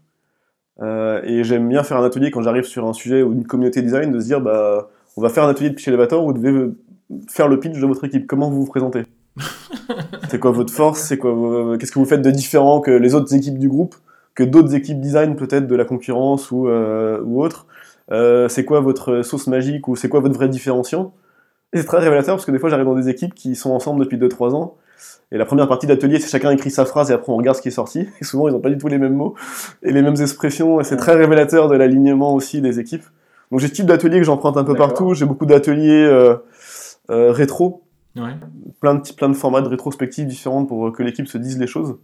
Euh, 0.81 1.21
et 1.23 1.43
j'aime 1.43 1.69
bien 1.69 1.83
faire 1.83 1.97
un 1.97 2.03
atelier 2.03 2.31
quand 2.31 2.41
j'arrive 2.41 2.63
sur 2.63 2.87
un 2.87 2.93
sujet 2.93 3.21
ou 3.21 3.31
une 3.31 3.45
communauté 3.45 3.83
design, 3.83 4.11
de 4.11 4.19
se 4.19 4.25
dire, 4.25 4.41
bah, 4.41 4.89
on 5.15 5.21
va 5.21 5.29
faire 5.29 5.43
un 5.43 5.49
atelier 5.49 5.69
de 5.69 5.75
pitch 5.75 5.87
elevator 5.87 6.25
vous 6.25 6.33
devez 6.33 6.71
faire 7.29 7.47
le 7.47 7.59
pitch 7.59 7.79
de 7.79 7.85
votre 7.85 8.05
équipe. 8.05 8.25
Comment 8.25 8.49
vous 8.49 8.61
vous 8.61 8.71
présentez? 8.71 9.03
C'est 10.33 10.39
quoi 10.39 10.49
votre 10.49 10.73
force? 10.73 10.99
C'est 10.99 11.19
quoi 11.19 11.77
Qu'est-ce 11.77 11.91
que 11.91 11.99
vous 11.99 12.05
faites 12.05 12.23
de 12.23 12.31
différent 12.31 12.81
que 12.81 12.89
les 12.89 13.13
autres 13.13 13.35
équipes 13.35 13.59
du 13.59 13.69
groupe? 13.69 13.93
Que 14.33 14.43
d'autres 14.43 14.73
équipes 14.73 14.99
design 14.99 15.35
peut-être 15.35 15.67
de 15.67 15.75
la 15.75 15.85
concurrence 15.85 16.49
ou, 16.49 16.67
euh, 16.67 17.21
ou 17.23 17.43
autre? 17.43 17.67
Euh, 18.11 18.49
c'est 18.49 18.65
quoi 18.65 18.79
votre 18.79 19.21
sauce 19.21 19.45
magique 19.45 19.87
ou 19.87 19.95
c'est 19.95 20.09
quoi 20.09 20.21
votre 20.21 20.33
vrai 20.33 20.49
différenciant? 20.49 21.13
Et 21.71 21.77
c'est 21.77 21.83
très 21.83 21.99
révélateur 21.99 22.35
parce 22.35 22.45
que 22.47 22.51
des 22.51 22.57
fois 22.57 22.71
j'arrive 22.71 22.87
dans 22.87 22.95
des 22.95 23.09
équipes 23.09 23.35
qui 23.35 23.55
sont 23.55 23.69
ensemble 23.69 23.99
depuis 24.05 24.17
2-3 24.17 24.55
ans. 24.55 24.75
Et 25.31 25.37
la 25.37 25.45
première 25.45 25.67
partie 25.67 25.85
d'atelier 25.85 26.19
c'est 26.19 26.31
chacun 26.31 26.49
écrit 26.49 26.71
sa 26.71 26.85
phrase 26.85 27.11
et 27.11 27.13
après 27.13 27.31
on 27.31 27.37
regarde 27.37 27.55
ce 27.55 27.61
qui 27.61 27.67
est 27.67 27.71
sorti. 27.71 28.07
Et 28.19 28.23
souvent 28.23 28.47
ils 28.47 28.53
n'ont 28.53 28.59
pas 28.59 28.71
du 28.71 28.79
tout 28.79 28.87
les 28.87 28.97
mêmes 28.97 29.13
mots 29.13 29.35
et 29.83 29.91
les 29.91 30.01
mêmes 30.01 30.19
expressions. 30.19 30.81
Et 30.81 30.83
c'est 30.83 30.97
très 30.97 31.13
révélateur 31.13 31.67
de 31.67 31.75
l'alignement 31.75 32.33
aussi 32.33 32.59
des 32.59 32.79
équipes. 32.79 33.05
Donc 33.51 33.59
j'ai 33.59 33.67
ce 33.67 33.73
type 33.73 33.85
d'atelier 33.85 34.17
que 34.17 34.25
j'emprunte 34.25 34.57
un 34.57 34.63
peu 34.63 34.73
partout, 34.73 35.13
j'ai 35.13 35.27
beaucoup 35.27 35.45
d'ateliers 35.45 36.03
euh, 36.03 36.37
euh, 37.11 37.31
rétro, 37.31 37.83
ouais. 38.15 38.35
plein, 38.79 38.95
de, 38.95 39.13
plein 39.13 39.29
de 39.29 39.33
formats 39.33 39.61
de 39.61 39.67
rétrospectives 39.67 40.27
différentes 40.27 40.67
pour 40.67 40.91
que 40.91 41.03
l'équipe 41.03 41.27
se 41.27 41.37
dise 41.37 41.59
les 41.59 41.67
choses. 41.67 41.97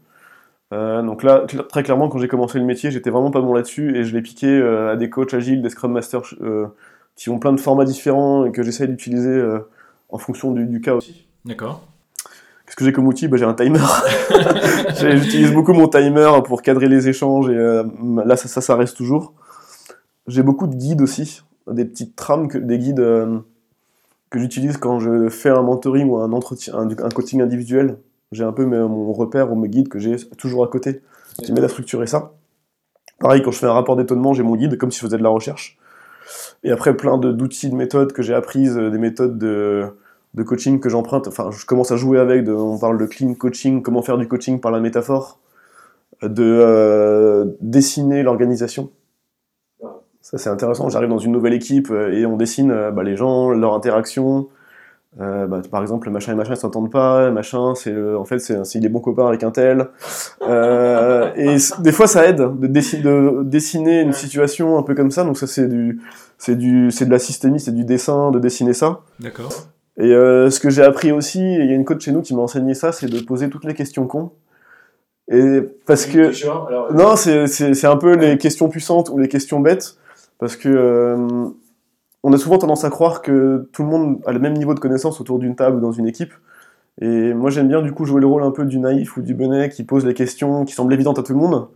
Euh, 0.71 1.01
donc 1.01 1.23
là, 1.23 1.45
très 1.67 1.83
clairement, 1.83 2.09
quand 2.09 2.19
j'ai 2.19 2.27
commencé 2.27 2.59
le 2.59 2.65
métier, 2.65 2.91
j'étais 2.91 3.09
vraiment 3.09 3.31
pas 3.31 3.41
bon 3.41 3.53
là-dessus 3.53 3.97
et 3.97 4.03
je 4.03 4.15
l'ai 4.15 4.21
piqué 4.21 4.47
euh, 4.47 4.93
à 4.93 4.95
des 4.95 5.09
coachs 5.09 5.33
agiles, 5.33 5.61
des 5.61 5.69
Scrum 5.69 5.91
Masters 5.91 6.35
euh, 6.41 6.67
qui 7.15 7.29
ont 7.29 7.39
plein 7.39 7.53
de 7.53 7.59
formats 7.59 7.85
différents 7.85 8.45
et 8.45 8.51
que 8.51 8.61
j'essaie 8.61 8.87
d'utiliser 8.87 9.43
en 10.09 10.17
fonction 10.17 10.51
du, 10.51 10.81
cas 10.81 10.93
aussi. 10.93 11.27
D'accord. 11.43 11.81
Qu'est-ce 12.65 12.75
que 12.75 12.85
j'ai 12.85 12.93
comme 12.93 13.07
outil? 13.07 13.27
Bah, 13.27 13.37
J'ai 13.37 13.45
un 13.45 13.55
timer. 13.55 13.79
J'utilise 14.99 15.51
beaucoup 15.51 15.73
mon 15.73 15.87
timer 15.87 16.29
pour 16.45 16.61
cadrer 16.61 16.87
les 16.87 17.09
échanges 17.09 17.49
et 17.49 17.55
là, 17.55 18.37
ça, 18.37 18.47
ça, 18.47 18.61
ça, 18.61 18.75
reste 18.75 18.95
toujours. 18.95 19.33
J'ai 20.27 20.43
beaucoup 20.43 20.67
de 20.67 20.75
guides 20.75 21.01
aussi, 21.01 21.41
des 21.69 21.83
petites 21.83 22.15
trames, 22.15 22.47
que, 22.47 22.57
des 22.57 22.77
guides 22.77 23.03
que 24.29 24.39
j'utilise 24.39 24.77
quand 24.77 24.99
je 24.99 25.29
fais 25.29 25.49
un 25.49 25.61
mentoring 25.61 26.07
ou 26.07 26.17
un, 26.17 26.31
entretien, 26.31 26.75
un 26.75 27.09
coaching 27.09 27.41
individuel 27.41 27.97
j'ai 28.31 28.43
un 28.43 28.51
peu 28.51 28.65
mon 28.65 29.11
repère 29.13 29.51
ou 29.51 29.55
mes 29.55 29.69
guides 29.69 29.89
que 29.89 29.99
j'ai 29.99 30.15
toujours 30.37 30.63
à 30.63 30.67
côté, 30.67 31.01
qui 31.43 31.51
m'aide 31.51 31.63
à 31.63 31.69
structurer 31.69 32.05
ça. 32.07 32.33
Pareil, 33.19 33.41
quand 33.41 33.51
je 33.51 33.57
fais 33.57 33.65
un 33.65 33.73
rapport 33.73 33.95
d'étonnement, 33.95 34.33
j'ai 34.33 34.43
mon 34.43 34.55
guide, 34.55 34.77
comme 34.77 34.91
si 34.91 34.99
je 34.99 35.05
faisais 35.05 35.17
de 35.17 35.23
la 35.23 35.29
recherche. 35.29 35.77
Et 36.63 36.71
après, 36.71 36.95
plein 36.95 37.17
d'outils, 37.17 37.69
de, 37.69 37.75
méthodes 37.75 38.13
que 38.13 38.21
j'ai 38.21 38.33
apprises, 38.33 38.77
euh, 38.77 38.91
des 38.91 38.99
méthodes 38.99 39.37
de, 39.37 39.87
de 40.35 40.43
coaching 40.43 40.79
que 40.79 40.89
j'emprunte. 40.89 41.27
Enfin, 41.27 41.49
je 41.51 41.65
commence 41.65 41.91
à 41.91 41.97
jouer 41.97 42.19
avec. 42.19 42.43
De, 42.43 42.53
on 42.53 42.77
parle 42.77 42.99
de 42.99 43.05
clean 43.05 43.33
coaching, 43.33 43.81
comment 43.81 44.03
faire 44.03 44.17
du 44.17 44.27
coaching 44.27 44.59
par 44.59 44.71
la 44.71 44.79
métaphore, 44.79 45.39
de 46.21 46.43
euh, 46.43 47.45
dessiner 47.61 48.21
l'organisation. 48.21 48.91
Ça, 50.29 50.37
c'est 50.37 50.49
intéressant. 50.49 50.89
J'arrive 50.89 51.09
dans 51.09 51.17
une 51.17 51.31
nouvelle 51.31 51.53
équipe 51.53 51.89
euh, 51.89 52.11
et 52.13 52.25
on 52.25 52.37
dessine 52.37 52.91
bah, 52.93 53.03
les 53.03 53.15
gens, 53.15 53.49
leur 53.49 53.73
interaction, 53.73 54.47
euh, 55.19 55.47
bah, 55.47 55.61
par 55.69 55.81
exemple, 55.81 56.07
le 56.07 56.13
machin 56.13 56.33
et 56.33 56.35
machin 56.35 56.55
s'entendent 56.55 56.91
pas, 56.91 57.31
machin, 57.31 57.73
c'est 57.75 57.95
en 58.13 58.25
fait, 58.25 58.39
c'est 58.39 58.75
il 58.75 58.85
est 58.85 58.89
bon 58.89 58.99
copain 58.99 59.27
avec 59.27 59.43
un 59.43 59.51
tel. 59.51 59.87
Euh, 60.43 61.31
et 61.35 61.57
des 61.81 61.91
fois, 61.91 62.07
ça 62.07 62.27
aide 62.27 62.37
de, 62.37 62.67
de, 62.67 63.43
dessiner 63.43 64.01
une 64.01 64.13
situation 64.13 64.77
un 64.77 64.83
peu 64.83 64.93
comme 64.93 65.11
ça. 65.11 65.23
Donc 65.23 65.37
ça, 65.37 65.47
c'est 65.47 65.67
du, 65.67 65.99
c'est 66.37 66.55
du, 66.55 66.91
c'est 66.91 67.05
de 67.05 67.11
la 67.11 67.19
systémie, 67.19 67.59
c'est 67.59 67.73
du 67.73 67.85
dessin, 67.85 68.29
de 68.31 68.39
dessiner 68.39 68.73
ça. 68.73 69.01
D'accord. 69.19 69.51
Et 69.97 70.13
euh, 70.13 70.49
ce 70.49 70.59
que 70.59 70.69
j'ai 70.69 70.83
appris 70.83 71.11
aussi, 71.11 71.39
il 71.39 71.65
y 71.65 71.71
a 71.71 71.75
une 71.75 71.85
coach 71.85 72.05
chez 72.05 72.11
nous 72.11 72.21
qui 72.21 72.35
m'a 72.35 72.41
enseigné 72.41 72.73
ça, 72.73 72.91
c'est 72.91 73.07
de 73.07 73.19
poser 73.19 73.49
toutes 73.49 73.65
les 73.65 73.73
questions 73.73 74.05
cons. 74.05 74.31
Et 75.31 75.61
parce 75.85 76.05
que 76.05 76.31
non, 76.93 77.15
c'est 77.15 77.47
c'est 77.47 77.87
un 77.87 77.97
peu 77.97 78.15
les 78.15 78.37
questions 78.37 78.69
puissantes 78.69 79.09
ou 79.09 79.17
les 79.19 79.27
questions 79.27 79.59
bêtes, 79.59 79.97
parce 80.39 80.55
que 80.55 80.69
euh, 80.69 81.49
on 82.23 82.33
a 82.33 82.37
souvent 82.37 82.57
tendance 82.57 82.83
à 82.83 82.89
croire 82.89 83.21
que 83.21 83.69
tout 83.71 83.83
le 83.83 83.89
monde 83.89 84.21
a 84.25 84.31
le 84.31 84.39
même 84.39 84.53
niveau 84.53 84.73
de 84.73 84.79
connaissance 84.79 85.21
autour 85.21 85.39
d'une 85.39 85.55
table 85.55 85.77
ou 85.77 85.79
dans 85.79 85.91
une 85.91 86.07
équipe. 86.07 86.33
Et 87.01 87.33
moi, 87.33 87.49
j'aime 87.49 87.67
bien 87.67 87.81
du 87.81 87.93
coup 87.93 88.05
jouer 88.05 88.19
le 88.19 88.27
rôle 88.27 88.43
un 88.43 88.51
peu 88.51 88.65
du 88.65 88.79
naïf 88.79 89.15
ou 89.15 89.21
du 89.21 89.33
bonnet 89.33 89.69
qui 89.69 89.83
pose 89.83 90.05
les 90.05 90.13
questions 90.13 90.65
qui 90.65 90.73
semblent 90.73 90.93
évidentes 90.93 91.19
à 91.19 91.23
tout 91.23 91.33
le 91.33 91.39
monde. 91.39 91.67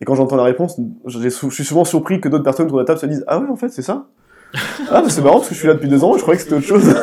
Et 0.00 0.04
quand 0.04 0.14
j'entends 0.14 0.36
la 0.36 0.42
réponse, 0.42 0.80
je 1.06 1.28
suis 1.28 1.64
souvent 1.64 1.84
surpris 1.84 2.20
que 2.20 2.28
d'autres 2.28 2.44
personnes 2.44 2.66
autour 2.66 2.78
de 2.78 2.82
la 2.82 2.86
table 2.86 2.98
se 2.98 3.06
disent 3.06 3.24
Ah 3.28 3.38
ouais, 3.38 3.48
en 3.48 3.56
fait, 3.56 3.68
c'est 3.68 3.82
ça? 3.82 4.06
Ah, 4.90 5.02
c'est 5.08 5.22
marrant 5.22 5.36
parce 5.36 5.48
que 5.48 5.54
je 5.54 5.58
suis 5.58 5.68
là 5.68 5.74
depuis 5.74 5.88
deux 5.88 6.04
ans, 6.04 6.16
je 6.16 6.22
croyais 6.22 6.38
que 6.38 6.44
c'était 6.44 6.56
autre 6.56 6.66
chose. 6.66 6.94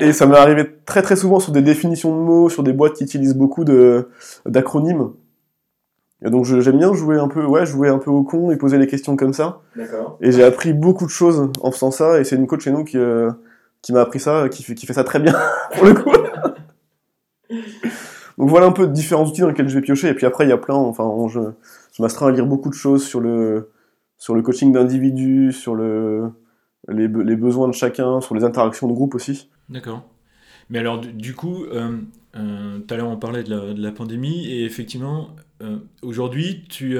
et 0.00 0.12
ça 0.12 0.26
m'est 0.26 0.36
arrivé 0.36 0.64
très 0.84 1.02
très 1.02 1.16
souvent 1.16 1.40
sur 1.40 1.52
des 1.52 1.62
définitions 1.62 2.14
de 2.14 2.20
mots, 2.20 2.48
sur 2.48 2.62
des 2.62 2.72
boîtes 2.72 2.94
qui 2.94 3.04
utilisent 3.04 3.36
beaucoup 3.36 3.64
d'acronymes. 4.46 5.10
Et 6.24 6.30
donc 6.30 6.44
j'aime 6.44 6.78
bien 6.78 6.92
jouer 6.94 7.18
un 7.18 7.28
peu, 7.28 7.44
ouais, 7.44 7.66
jouer 7.66 7.88
un 7.88 7.98
peu 7.98 8.10
au 8.10 8.22
con 8.22 8.50
et 8.50 8.56
poser 8.56 8.78
les 8.78 8.86
questions 8.86 9.16
comme 9.16 9.32
ça. 9.32 9.60
Et 10.20 10.32
j'ai 10.32 10.42
appris 10.42 10.72
beaucoup 10.72 11.04
de 11.04 11.10
choses 11.10 11.50
en 11.60 11.70
faisant 11.70 11.90
ça. 11.90 12.18
Et 12.18 12.24
c'est 12.24 12.36
une 12.36 12.46
coach 12.46 12.64
chez 12.64 12.72
nous 12.72 12.84
qui, 12.84 12.96
euh, 12.96 13.30
qui 13.82 13.92
m'a 13.92 14.00
appris 14.00 14.20
ça, 14.20 14.48
qui 14.48 14.62
fait, 14.62 14.74
qui 14.74 14.86
fait 14.86 14.94
ça 14.94 15.04
très 15.04 15.20
bien 15.20 15.34
pour 15.74 15.84
le 15.84 15.94
coup. 15.94 16.10
donc 18.38 18.48
voilà 18.48 18.66
un 18.66 18.72
peu 18.72 18.86
différents 18.86 19.26
outils 19.26 19.42
dans 19.42 19.48
lesquels 19.48 19.68
je 19.68 19.74
vais 19.74 19.82
piocher. 19.82 20.08
Et 20.08 20.14
puis 20.14 20.24
après 20.24 20.44
il 20.46 20.48
y 20.48 20.52
a 20.52 20.58
plein, 20.58 20.74
enfin 20.74 21.04
je, 21.28 21.40
je 21.92 22.02
m'astreins 22.02 22.28
à 22.28 22.30
lire 22.30 22.46
beaucoup 22.46 22.70
de 22.70 22.74
choses 22.74 23.04
sur 23.04 23.20
le 23.20 23.70
sur 24.16 24.34
le 24.34 24.40
coaching 24.40 24.72
d'individus, 24.72 25.52
sur 25.52 25.74
le, 25.74 26.30
les, 26.88 27.08
les, 27.08 27.36
besoins 27.36 27.68
de 27.68 27.74
chacun, 27.74 28.22
sur 28.22 28.34
les 28.34 28.44
interactions 28.44 28.88
de 28.88 28.92
groupe 28.92 29.14
aussi. 29.14 29.50
D'accord. 29.68 30.02
Mais 30.70 30.78
alors, 30.78 31.00
du, 31.00 31.34
coup, 31.34 31.64
euh, 31.64 31.98
euh, 32.36 32.78
tout 32.78 32.94
à 32.94 32.96
l'heure 32.96 33.08
on 33.08 33.18
parlait 33.18 33.42
de 33.42 33.50
la, 33.50 33.74
de 33.74 33.82
la, 33.82 33.92
pandémie, 33.92 34.46
et 34.46 34.64
effectivement, 34.64 35.28
aujourd'hui, 36.02 36.64
tu, 36.68 36.98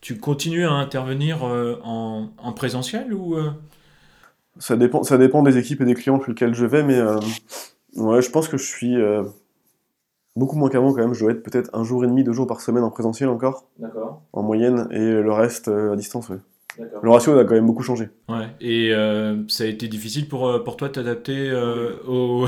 tu 0.00 0.18
continues 0.18 0.66
à 0.66 0.72
intervenir 0.72 1.42
en, 1.42 2.30
en, 2.36 2.52
présentiel 2.52 3.12
ou 3.14 3.36
ça, 4.58 4.76
dépend, 4.76 5.02
ça 5.02 5.18
dépend 5.18 5.42
des 5.42 5.58
équipes 5.58 5.80
et 5.80 5.84
des 5.84 5.94
clients 5.94 6.20
sur 6.20 6.30
lesquels 6.30 6.54
je 6.54 6.66
vais, 6.66 6.82
mais 6.82 7.00
ouais, 7.96 8.22
je 8.22 8.30
pense 8.30 8.48
que 8.48 8.56
je 8.56 8.66
suis 8.66 8.96
beaucoup 10.36 10.56
moins 10.56 10.68
qu'avant 10.68 10.92
quand 10.92 11.00
même. 11.00 11.14
Je 11.14 11.20
dois 11.20 11.32
être 11.32 11.42
peut-être 11.42 11.70
un 11.72 11.84
jour 11.84 12.04
et 12.04 12.06
demi, 12.06 12.24
deux 12.24 12.32
jours 12.32 12.46
par 12.46 12.60
semaine 12.60 12.84
en 12.84 12.90
présentiel 12.90 13.28
encore, 13.28 13.64
en 14.32 14.42
moyenne, 14.42 14.88
et 14.90 14.98
le 14.98 15.32
reste 15.32 15.68
à 15.68 15.96
distance. 15.96 16.28
Ouais. 16.28 16.38
Le 16.78 17.10
ratio 17.10 17.38
a 17.38 17.44
quand 17.44 17.54
même 17.54 17.66
beaucoup 17.66 17.82
changé. 17.82 18.08
Ouais. 18.28 18.46
Et 18.60 18.92
euh, 18.92 19.42
ça 19.48 19.64
a 19.64 19.66
été 19.66 19.88
difficile 19.88 20.28
pour, 20.28 20.48
euh, 20.48 20.64
pour 20.64 20.76
toi 20.76 20.88
de 20.88 20.94
t'adapter 20.94 21.50
euh, 21.50 21.96
au, 22.08 22.46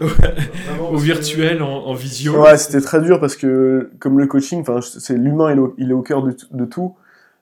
au, 0.92 0.96
virtuel 0.96 1.62
en, 1.62 1.86
en, 1.86 1.94
visio 1.94 2.40
Ouais, 2.40 2.56
c'était 2.56 2.80
très 2.80 3.00
dur 3.00 3.18
parce 3.18 3.36
que, 3.36 3.90
comme 3.98 4.18
le 4.18 4.26
coaching, 4.26 4.64
c'est 4.80 5.16
l'humain, 5.16 5.52
il, 5.52 5.84
il, 5.84 5.90
est 5.90 5.94
au 5.94 6.02
cœur 6.02 6.22
de, 6.22 6.36
de, 6.52 6.64
tout. 6.64 6.94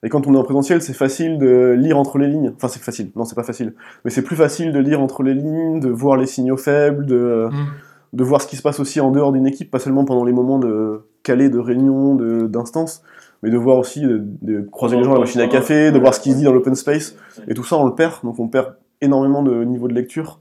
Et 0.02 0.08
quand 0.08 0.26
on 0.26 0.34
est 0.34 0.38
en 0.38 0.44
présentiel, 0.44 0.80
c'est 0.80 0.94
facile 0.94 1.38
de 1.38 1.74
lire 1.78 1.98
entre 1.98 2.18
les 2.18 2.28
lignes. 2.28 2.52
Enfin, 2.56 2.68
c'est 2.68 2.82
facile. 2.82 3.10
Non, 3.14 3.24
c'est 3.24 3.34
pas 3.36 3.42
facile. 3.42 3.74
Mais 4.04 4.10
c'est 4.10 4.22
plus 4.22 4.36
facile 4.36 4.72
de 4.72 4.78
lire 4.78 5.00
entre 5.02 5.22
les 5.22 5.34
lignes, 5.34 5.80
de 5.80 5.88
voir 5.88 6.16
les 6.16 6.26
signaux 6.26 6.56
faibles, 6.56 7.04
de, 7.04 7.48
mm. 7.50 7.66
de 8.14 8.24
voir 8.24 8.40
ce 8.40 8.46
qui 8.46 8.56
se 8.56 8.62
passe 8.62 8.80
aussi 8.80 9.00
en 9.00 9.10
dehors 9.10 9.32
d'une 9.32 9.46
équipe, 9.46 9.70
pas 9.70 9.80
seulement 9.80 10.04
pendant 10.06 10.24
les 10.24 10.32
moments 10.32 10.58
de 10.58 11.02
calés, 11.22 11.50
de 11.50 11.58
réunion, 11.58 12.14
d'instance 12.46 13.02
mais 13.42 13.50
de 13.50 13.56
voir 13.56 13.78
aussi, 13.78 14.02
de, 14.02 14.60
croiser 14.70 14.96
les 14.96 15.04
gens 15.04 15.12
à 15.12 15.14
la 15.14 15.20
machine 15.20 15.40
à 15.40 15.48
café, 15.48 15.92
de 15.92 15.98
voir 15.98 16.14
ce 16.14 16.20
qui 16.20 16.32
se 16.32 16.36
dit 16.36 16.44
dans 16.44 16.52
l'open 16.52 16.74
space, 16.74 17.16
et 17.48 17.54
tout 17.54 17.64
ça 17.64 17.76
on 17.76 17.86
le 17.86 17.94
perd, 17.94 18.22
donc 18.22 18.38
on 18.38 18.48
perd 18.48 18.74
énormément 19.00 19.42
de 19.42 19.64
niveau 19.64 19.88
de 19.88 19.94
lecture. 19.94 20.40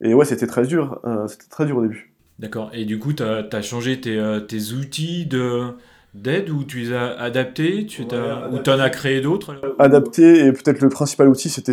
Et 0.00 0.14
ouais, 0.14 0.24
c'était 0.24 0.46
très 0.46 0.64
dur, 0.64 1.00
euh, 1.04 1.26
c'était 1.26 1.48
très 1.48 1.66
dur 1.66 1.78
au 1.78 1.82
début. 1.82 2.12
D'accord, 2.38 2.70
et 2.72 2.84
du 2.84 3.00
coup, 3.00 3.12
tu 3.12 3.22
as, 3.22 3.62
changé 3.62 4.00
tes, 4.00 4.16
euh, 4.16 4.40
tes 4.40 4.72
outils 4.72 5.26
de 5.26 5.74
d'aide 6.14 6.50
ou 6.50 6.64
tu 6.64 6.78
les 6.78 6.92
as 6.92 7.10
adaptés? 7.18 7.84
Tu 7.86 8.02
as, 8.12 8.48
ou 8.50 8.58
tu 8.58 8.70
en 8.70 8.78
as 8.78 8.90
créé 8.90 9.20
d'autres? 9.20 9.60
Adapté, 9.78 10.46
et 10.46 10.52
peut-être 10.52 10.80
le 10.80 10.88
principal 10.88 11.28
outil, 11.28 11.48
c'était 11.48 11.72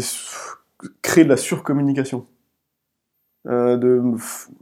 créer 1.01 1.23
de 1.23 1.29
la 1.29 1.37
surcommunication. 1.37 2.25
Euh, 3.47 3.77
de 3.77 4.01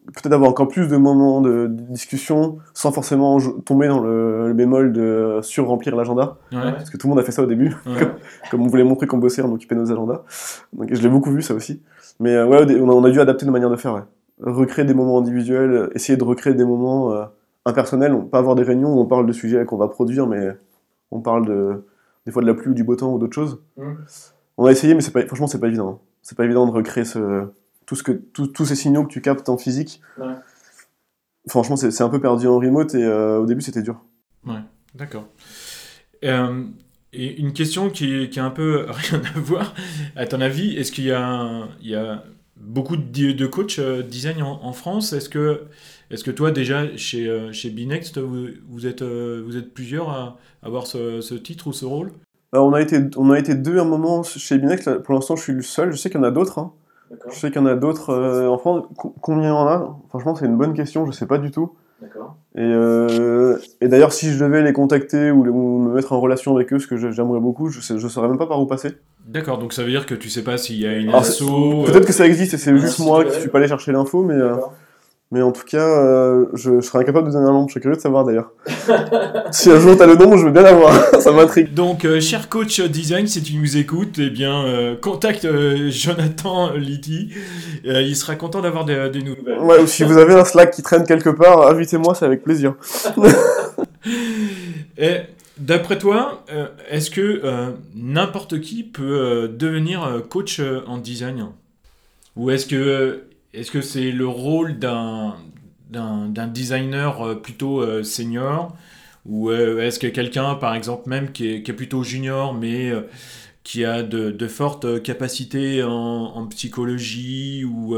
peut-être 0.07 0.33
avoir 0.33 0.49
encore 0.49 0.67
plus 0.67 0.89
de 0.89 0.97
moments 0.97 1.39
de, 1.39 1.67
discussion 1.69 2.57
sans 2.73 2.91
forcément 2.91 3.37
tomber 3.63 3.87
dans 3.87 4.01
le, 4.01 4.51
bémol 4.53 4.91
de 4.91 5.39
sur-remplir 5.41 5.95
l'agenda. 5.95 6.37
Parce 6.51 6.89
que 6.89 6.97
tout 6.97 7.07
le 7.07 7.11
monde 7.11 7.19
a 7.19 7.23
fait 7.23 7.31
ça 7.31 7.43
au 7.43 7.45
début, 7.45 7.73
comme, 8.51 8.61
on 8.61 8.67
voulait 8.67 8.83
montrer 8.83 9.07
qu'on 9.07 9.19
bossait, 9.19 9.41
on 9.41 9.53
occupait 9.53 9.75
nos 9.75 9.89
agendas. 9.89 10.23
Donc 10.73 10.93
je 10.93 11.01
l'ai 11.01 11.07
beaucoup 11.07 11.31
vu 11.31 11.41
ça 11.41 11.53
aussi. 11.53 11.81
Mais 12.19 12.35
euh, 12.35 12.45
ouais, 12.45 12.81
on 12.81 13.03
a, 13.03 13.09
dû 13.09 13.21
adapter 13.21 13.45
nos 13.45 13.53
manières 13.53 13.69
de 13.69 13.77
faire. 13.77 14.05
Recréer 14.41 14.83
des 14.83 14.93
moments 14.93 15.19
individuels, 15.19 15.89
essayer 15.95 16.17
de 16.17 16.23
recréer 16.23 16.53
des 16.53 16.65
moments 16.65 17.13
euh, 17.13 17.23
impersonnels, 17.65 18.13
pas 18.31 18.39
avoir 18.39 18.55
des 18.55 18.63
réunions 18.63 18.93
où 18.93 18.99
on 18.99 19.05
parle 19.05 19.25
de 19.25 19.33
sujets 19.33 19.63
qu'on 19.63 19.77
va 19.77 19.87
produire, 19.87 20.27
mais 20.27 20.49
on 21.11 21.21
parle 21.21 21.45
de, 21.45 21.85
des 22.25 22.33
fois 22.33 22.41
de 22.41 22.47
la 22.47 22.53
pluie 22.53 22.71
ou 22.71 22.73
du 22.73 22.83
beau 22.83 22.97
temps 22.97 23.13
ou 23.13 23.17
d'autres 23.17 23.35
choses. 23.35 23.61
On 24.57 24.65
a 24.65 24.71
essayé, 24.71 24.93
mais 24.93 25.01
pas, 25.13 25.25
franchement, 25.25 25.47
c'est 25.47 25.59
pas 25.59 25.67
évident. 25.67 25.89
Hein. 25.89 25.97
C'est 26.21 26.37
pas 26.37 26.43
évident 26.43 26.65
de 26.65 26.71
recréer 26.71 27.05
ce, 27.05 27.47
tout 27.93 27.97
ce 27.97 28.03
que, 28.03 28.11
tous 28.11 28.65
ces 28.65 28.75
signaux 28.75 29.03
que 29.03 29.11
tu 29.11 29.21
captes 29.21 29.49
en 29.49 29.57
physique. 29.57 30.01
Franchement, 31.47 31.75
c'est 31.75 32.01
un 32.01 32.09
peu 32.09 32.19
perdu 32.19 32.47
en 32.47 32.57
remote 32.57 32.95
et 32.95 33.03
euh, 33.03 33.39
au 33.39 33.45
début, 33.45 33.61
c'était 33.61 33.81
dur. 33.81 34.01
Ouais, 34.47 34.61
d'accord. 34.95 35.27
Euh, 36.23 36.63
et 37.11 37.39
une 37.39 37.53
question 37.53 37.89
qui, 37.89 38.29
qui 38.29 38.39
a 38.39 38.45
un 38.45 38.49
peu 38.49 38.85
rien 38.89 39.21
à 39.35 39.39
voir, 39.39 39.75
à 40.15 40.25
ton 40.25 40.41
avis, 40.41 40.75
est-ce 40.75 40.91
qu'il 40.91 41.05
y, 41.05 41.13
il 41.81 41.89
y, 41.89 41.95
a 41.95 42.23
beaucoup 42.55 42.95
de, 42.95 43.31
de 43.33 43.45
coachs 43.45 43.77
euh, 43.79 44.01
design 44.01 44.41
en, 44.41 44.73
France? 44.73 45.13
Est-ce 45.13 45.29
que, 45.29 45.63
est 46.09 46.23
que 46.23 46.31
toi, 46.31 46.51
déjà, 46.51 46.95
chez, 46.97 47.51
chez 47.51 47.69
Binext, 47.69 48.17
vous, 48.17 48.47
vous, 48.69 48.87
êtes, 48.87 49.03
vous 49.03 49.57
êtes 49.57 49.73
plusieurs 49.73 50.09
à 50.09 50.39
avoir 50.63 50.87
ce, 50.87 51.21
ce 51.21 51.35
titre 51.35 51.67
ou 51.67 51.73
ce 51.73 51.85
rôle? 51.85 52.11
On, 52.53 52.73
a 52.73 52.81
été, 52.81 52.99
on 53.17 53.29
a 53.31 53.37
été 53.37 53.53
deux 53.53 53.77
à 53.77 53.81
un 53.81 53.85
moment 53.85 54.23
chez 54.23 54.57
Binext. 54.57 54.99
Pour 54.99 55.13
l'instant, 55.13 55.35
je 55.35 55.43
suis 55.43 55.53
le 55.53 55.61
seul. 55.61 55.91
Je 55.91 55.97
sais 55.97 56.09
qu'il 56.09 56.19
y 56.19 56.23
en 56.23 56.27
a 56.27 56.31
d'autres. 56.31 56.57
Hein. 56.57 56.73
Je 57.29 57.39
sais 57.39 57.51
qu'il 57.51 57.61
y 57.61 57.63
en 57.63 57.67
a 57.67 57.75
d'autres 57.75 58.09
euh, 58.11 58.47
en 58.47 58.57
France. 58.57 58.85
Combien 59.21 59.43
il 59.43 59.47
y 59.47 59.51
en 59.51 59.67
a? 59.67 59.97
Franchement, 60.09 60.35
c'est 60.35 60.45
une 60.45 60.57
bonne 60.57 60.73
question, 60.73 61.05
je 61.05 61.11
sais 61.11 61.25
pas 61.25 61.37
du 61.37 61.51
tout. 61.51 61.73
Et, 62.55 62.61
euh, 62.61 63.57
et 63.81 63.87
d'ailleurs, 63.87 64.11
si 64.11 64.31
je 64.31 64.43
devais 64.43 64.61
les 64.61 64.73
contacter 64.73 65.31
ou, 65.31 65.43
me 65.79 65.93
mettre 65.93 66.11
en 66.11 66.19
relation 66.19 66.55
avec 66.55 66.73
eux, 66.73 66.79
ce 66.79 66.87
que 66.87 66.97
j'aimerais 66.97 67.39
beaucoup, 67.39 67.69
je 67.69 67.93
ne 67.93 67.99
je 67.99 68.07
saurais 68.07 68.27
même 68.27 68.37
pas 68.37 68.45
par 68.45 68.59
où 68.61 68.65
passer. 68.65 68.91
D'accord, 69.25 69.57
donc 69.57 69.73
ça 69.73 69.83
veut 69.83 69.89
dire 69.89 70.05
que 70.05 70.13
tu 70.13 70.29
sais 70.29 70.43
pas 70.43 70.57
s'il 70.57 70.79
y 70.79 70.85
a 70.85 70.97
une 70.97 71.09
asso. 71.09 71.45
Peut-être 71.85 71.95
euh, 71.95 72.05
que 72.05 72.11
ça 72.13 72.25
existe 72.25 72.53
et 72.53 72.57
c'est 72.57 72.77
juste 72.77 72.99
moi 72.99 73.23
qui 73.23 73.39
suis 73.39 73.49
pas 73.49 73.59
allé 73.59 73.67
chercher 73.67 73.91
l'info, 73.91 74.23
mais. 74.23 74.35
Mais 75.33 75.41
en 75.41 75.51
tout 75.51 75.65
cas, 75.65 75.79
euh, 75.79 76.45
je, 76.53 76.79
serais 76.79 76.99
incapable 76.99 77.29
de 77.29 77.33
donner 77.33 77.49
un 77.49 77.53
nom. 77.53 77.67
Je 77.67 77.71
suis 77.71 77.81
curieux 77.81 77.95
de 77.95 78.01
savoir 78.01 78.23
d'ailleurs. 78.23 78.51
si 79.51 79.71
un 79.71 79.79
jour 79.79 79.97
tu 79.97 80.03
as 80.03 80.05
le 80.05 80.15
nom, 80.15 80.37
je 80.37 80.45
veux 80.45 80.51
bien 80.51 80.61
l'avoir. 80.61 80.93
Ça 81.19 81.31
m'intrigue. 81.31 81.73
Donc, 81.73 82.05
euh, 82.05 82.19
cher 82.19 82.49
coach 82.49 82.79
design, 82.81 83.25
si 83.25 83.41
tu 83.41 83.55
nous 83.57 83.75
écoutes, 83.75 84.19
eh 84.19 84.29
bien, 84.29 84.63
euh, 84.63 84.95
contacte 84.95 85.47
Jonathan 85.89 86.73
Litty. 86.75 87.31
il 87.83 88.15
sera 88.15 88.35
content 88.35 88.61
d'avoir 88.61 88.85
des, 88.85 89.09
nouvelles. 89.23 89.57
Ouais, 89.59 89.79
ou 89.79 89.87
si 89.87 90.03
vous 90.03 90.19
avez 90.19 90.35
un 90.35 90.45
Slack 90.45 90.69
qui 90.69 90.83
traîne 90.83 91.03
quelque 91.03 91.31
part, 91.31 91.67
invitez-moi, 91.67 92.13
c'est 92.13 92.25
avec 92.25 92.43
plaisir. 92.43 92.75
Et 94.99 95.21
d'après 95.57 95.97
toi, 95.97 96.43
est-ce 96.91 97.09
que 97.09 97.41
n'importe 97.95 98.61
qui 98.61 98.83
peut 98.83 99.49
devenir 99.51 100.21
coach 100.29 100.61
en 100.85 100.99
design? 100.99 101.47
Ou 102.35 102.51
est-ce 102.51 102.67
que 102.67 103.23
est-ce 103.53 103.71
que 103.71 103.81
c'est 103.81 104.11
le 104.11 104.27
rôle 104.27 104.79
d'un, 104.79 105.35
d'un, 105.89 106.47
designer 106.47 107.21
euh, 107.21 107.35
plutôt 107.35 107.81
euh, 107.81 108.03
senior? 108.03 108.75
Ou 109.25 109.49
euh, 109.51 109.79
est-ce 109.81 109.99
que 109.99 110.07
quelqu'un, 110.07 110.55
par 110.55 110.75
exemple, 110.75 111.07
même 111.09 111.31
qui 111.31 111.47
est, 111.47 111.73
plutôt 111.73 112.03
junior, 112.03 112.53
mais 112.53 112.91
qui 113.63 113.85
a 113.85 114.03
de, 114.03 114.47
fortes 114.47 115.01
capacités 115.01 115.81
en, 115.83 116.45
psychologie 116.47 117.63
ou 117.63 117.95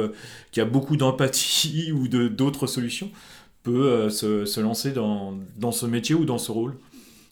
qui 0.51 0.61
a 0.61 0.65
beaucoup 0.65 0.97
d'empathie 0.97 1.91
ou 1.93 2.07
de, 2.07 2.27
d'autres 2.27 2.67
solutions, 2.67 3.09
peut 3.63 4.09
se, 4.09 4.59
lancer 4.59 4.91
dans, 4.91 5.33
dans, 5.57 5.71
ce 5.71 5.87
métier 5.87 6.13
ou 6.13 6.25
dans 6.25 6.37
ce 6.37 6.51
rôle? 6.51 6.75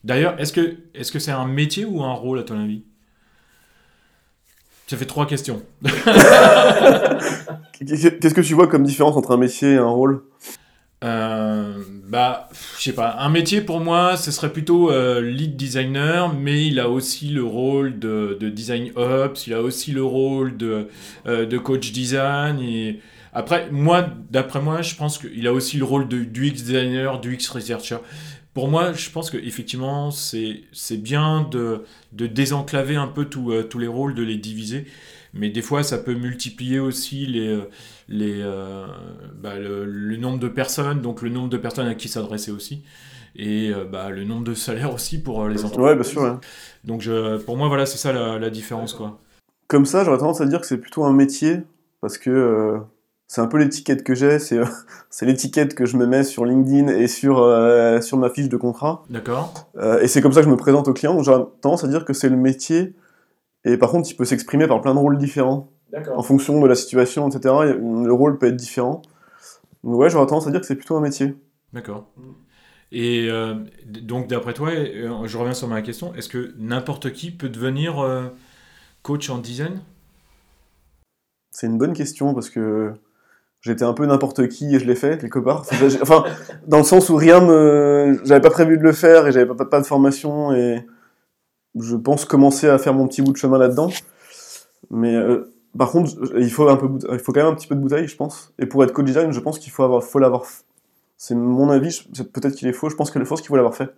D'ailleurs, 0.02 0.38
est-ce 0.40 0.52
que, 0.52 0.76
est-ce 0.94 1.12
que 1.12 1.20
c'est 1.20 1.30
un 1.30 1.46
métier 1.46 1.84
ou 1.84 2.02
un 2.02 2.12
rôle 2.12 2.40
à 2.40 2.42
ton 2.42 2.58
avis? 2.58 2.82
Ça 4.86 4.96
fait 4.96 5.06
trois 5.06 5.26
questions. 5.26 5.62
Qu'est-ce 7.72 8.34
que 8.34 8.40
tu 8.42 8.54
vois 8.54 8.66
comme 8.68 8.84
différence 8.84 9.16
entre 9.16 9.32
un 9.32 9.38
métier 9.38 9.72
et 9.72 9.78
un 9.78 9.88
rôle? 9.88 10.22
Euh, 11.04 11.82
bah, 12.08 12.48
je 12.78 12.84
sais 12.84 12.92
pas. 12.92 13.16
Un 13.18 13.28
métier 13.28 13.60
pour 13.60 13.80
moi, 13.80 14.16
ce 14.16 14.30
serait 14.30 14.52
plutôt 14.52 14.90
euh, 14.90 15.20
lead 15.20 15.56
designer, 15.56 16.32
mais 16.34 16.66
il 16.66 16.80
a 16.80 16.88
aussi 16.88 17.28
le 17.28 17.44
rôle 17.44 17.98
de, 17.98 18.38
design 18.40 18.90
ops, 18.96 19.46
il 19.46 19.54
a 19.54 19.60
aussi 19.60 19.92
le 19.92 20.02
rôle 20.02 20.56
de, 20.56 20.88
euh, 21.26 21.44
de 21.44 21.58
coach 21.58 21.92
design. 21.92 22.58
Et 22.60 23.00
après, 23.34 23.68
moi, 23.70 24.06
d'après 24.30 24.62
moi, 24.62 24.80
je 24.80 24.94
pense 24.94 25.18
qu'il 25.18 25.46
a 25.46 25.52
aussi 25.52 25.76
le 25.76 25.84
rôle 25.84 26.08
de, 26.08 26.18
du 26.24 26.46
X 26.46 26.62
designer, 26.62 27.20
du 27.20 27.34
X 27.34 27.48
researcher. 27.48 27.98
Pour 28.54 28.68
moi, 28.68 28.92
je 28.92 29.10
pense 29.10 29.30
qu'effectivement, 29.30 30.10
c'est 30.10 30.96
bien 30.96 31.46
de, 31.50 31.84
de 32.12 32.26
désenclaver 32.26 32.96
un 32.96 33.08
peu 33.08 33.26
tous 33.26 33.78
les 33.78 33.86
rôles, 33.86 34.14
de 34.14 34.22
les 34.22 34.36
diviser 34.36 34.86
mais 35.34 35.50
des 35.50 35.62
fois 35.62 35.82
ça 35.82 35.98
peut 35.98 36.14
multiplier 36.14 36.78
aussi 36.78 37.26
les, 37.26 37.48
euh, 37.48 37.68
les, 38.08 38.40
euh, 38.40 38.86
bah, 39.36 39.58
le, 39.58 40.16
nombre 40.16 40.38
de 40.38 40.48
personnes, 40.48 41.02
donc 41.02 41.22
le 41.22 41.28
nombre 41.28 41.48
de 41.48 41.56
personnes 41.56 41.88
à 41.88 41.94
qui 41.94 42.08
s'adresser 42.08 42.52
aussi, 42.52 42.82
et 43.36 43.70
euh, 43.70 43.84
bah, 43.84 44.10
le 44.10 44.24
nombre 44.24 44.44
de 44.44 44.54
salaires 44.54 44.94
aussi 44.94 45.20
pour 45.20 45.46
les 45.48 45.64
entreprises. 45.64 45.84
Ouais, 45.84 45.94
bien 45.94 46.04
sûr. 46.04 46.40
Donc 46.84 47.02
je, 47.02 47.38
pour 47.38 47.56
moi, 47.56 47.68
voilà, 47.68 47.84
c'est 47.84 47.98
ça 47.98 48.12
la, 48.12 48.38
la, 48.38 48.50
différence. 48.50 48.94
Quoi. 48.94 49.20
Comme 49.66 49.86
ça, 49.86 50.04
j'aurais 50.04 50.18
tendance 50.18 50.40
à 50.40 50.46
dire 50.46 50.60
que 50.60 50.66
c'est 50.66 50.78
plutôt 50.78 51.04
un 51.04 51.12
métier, 51.12 51.58
parce 52.00 52.16
que 52.16 52.78
c'est 53.26 53.40
un 53.40 53.46
peu 53.46 53.58
l'étiquette 53.58 54.04
que 54.04 54.14
j'ai, 54.14 54.38
c'est, 54.38 54.60
c'est 55.10 55.26
l'étiquette 55.26 55.74
que 55.74 55.86
je 55.86 55.96
me 55.96 56.06
mets 56.06 56.24
sur 56.24 56.44
LinkedIn 56.44 56.88
et 56.88 57.08
sur, 57.08 57.36
sur 58.02 58.18
ma 58.18 58.30
fiche 58.30 58.48
de 58.48 58.56
contrat. 58.56 59.04
D'accord. 59.10 59.70
et 60.00 60.08
c'est 60.08 60.20
comme 60.20 60.32
ça 60.32 60.40
que 60.40 60.46
je 60.46 60.50
me 60.50 60.56
présente 60.56 60.88
aux 60.88 60.92
clients, 60.92 61.22
j'aurais 61.22 61.44
tendance 61.60 61.84
à 61.84 61.88
dire 61.88 62.04
que 62.04 62.12
c'est 62.12 62.28
le 62.28 62.36
métier 62.36 62.94
et 63.64 63.76
par 63.78 63.90
contre, 63.90 64.10
il 64.10 64.14
peut 64.14 64.24
s'exprimer 64.24 64.66
par 64.66 64.80
plein 64.80 64.94
de 64.94 64.98
rôles 64.98 65.18
différents. 65.18 65.70
En 66.16 66.22
fonction 66.22 66.60
de 66.60 66.66
la 66.66 66.74
situation, 66.74 67.28
etc. 67.28 67.54
Le 67.78 68.12
rôle 68.12 68.38
peut 68.38 68.46
être 68.46 68.56
différent. 68.56 69.02
Donc 69.84 69.96
ouais, 69.96 70.10
j'aurais 70.10 70.26
tendance 70.26 70.46
à 70.46 70.50
dire 70.50 70.60
que 70.60 70.66
c'est 70.66 70.74
plutôt 70.74 70.96
un 70.96 71.00
métier. 71.00 71.36
D'accord. 71.72 72.10
Et 72.90 73.28
euh, 73.30 73.54
donc, 73.86 74.28
d'après 74.28 74.54
toi, 74.54 74.70
euh, 74.70 75.26
je 75.26 75.38
reviens 75.38 75.54
sur 75.54 75.68
ma 75.68 75.82
question, 75.82 76.14
est-ce 76.14 76.28
que 76.28 76.54
n'importe 76.58 77.12
qui 77.12 77.30
peut 77.30 77.48
devenir 77.48 78.00
euh, 78.00 78.28
coach 79.02 79.30
en 79.30 79.38
design? 79.38 79.80
C'est 81.50 81.66
une 81.66 81.78
bonne 81.78 81.92
question 81.92 82.34
parce 82.34 82.50
que 82.50 82.92
j'étais 83.64 83.84
un 83.84 83.94
peu 83.94 84.06
n'importe 84.06 84.48
qui 84.48 84.74
et 84.74 84.78
je 84.78 84.84
l'ai 84.84 84.94
fait 84.94 85.18
quelque 85.20 85.38
part. 85.38 85.64
Enfin, 86.02 86.24
dans 86.66 86.78
le 86.78 86.84
sens 86.84 87.08
où 87.08 87.16
rien 87.16 87.40
me. 87.40 88.20
J'avais 88.24 88.40
pas 88.40 88.50
prévu 88.50 88.78
de 88.78 88.82
le 88.82 88.92
faire 88.92 89.26
et 89.26 89.32
j'avais 89.32 89.46
pas, 89.46 89.64
pas, 89.64 89.80
de 89.80 89.86
formation 89.86 90.52
et 90.52 90.86
je 91.80 91.96
pense 91.96 92.24
commencer 92.24 92.68
à 92.68 92.78
faire 92.78 92.94
mon 92.94 93.08
petit 93.08 93.22
bout 93.22 93.32
de 93.32 93.36
chemin 93.36 93.58
là-dedans. 93.58 93.90
Mais 94.90 95.14
euh, 95.16 95.52
par 95.76 95.90
contre, 95.90 96.12
il 96.36 96.50
faut, 96.50 96.66
quand 96.66 97.36
même 97.36 97.46
un 97.46 97.54
petit 97.54 97.66
peu 97.66 97.74
de 97.74 97.80
bouteille, 97.80 98.06
je 98.06 98.16
pense. 98.16 98.52
Et 98.58 98.66
pour 98.66 98.84
être 98.84 98.92
coach 98.92 99.06
design, 99.06 99.32
je 99.32 99.40
pense 99.40 99.58
qu'il 99.58 99.72
faut 99.72 99.82
avoir, 99.82 100.04
faut. 100.04 100.20
C'est 101.16 101.34
mon 101.34 101.70
avis, 101.70 102.06
peut-être 102.32 102.54
qu'il 102.54 102.68
est 102.68 102.72
faux, 102.72 102.90
je 102.90 102.96
pense 102.96 103.10
que 103.10 103.18
le 103.18 103.24
faux, 103.24 103.36
qu'il 103.36 103.46
faut 103.46 103.56
l'avoir 103.56 103.74
fait. 103.74 103.88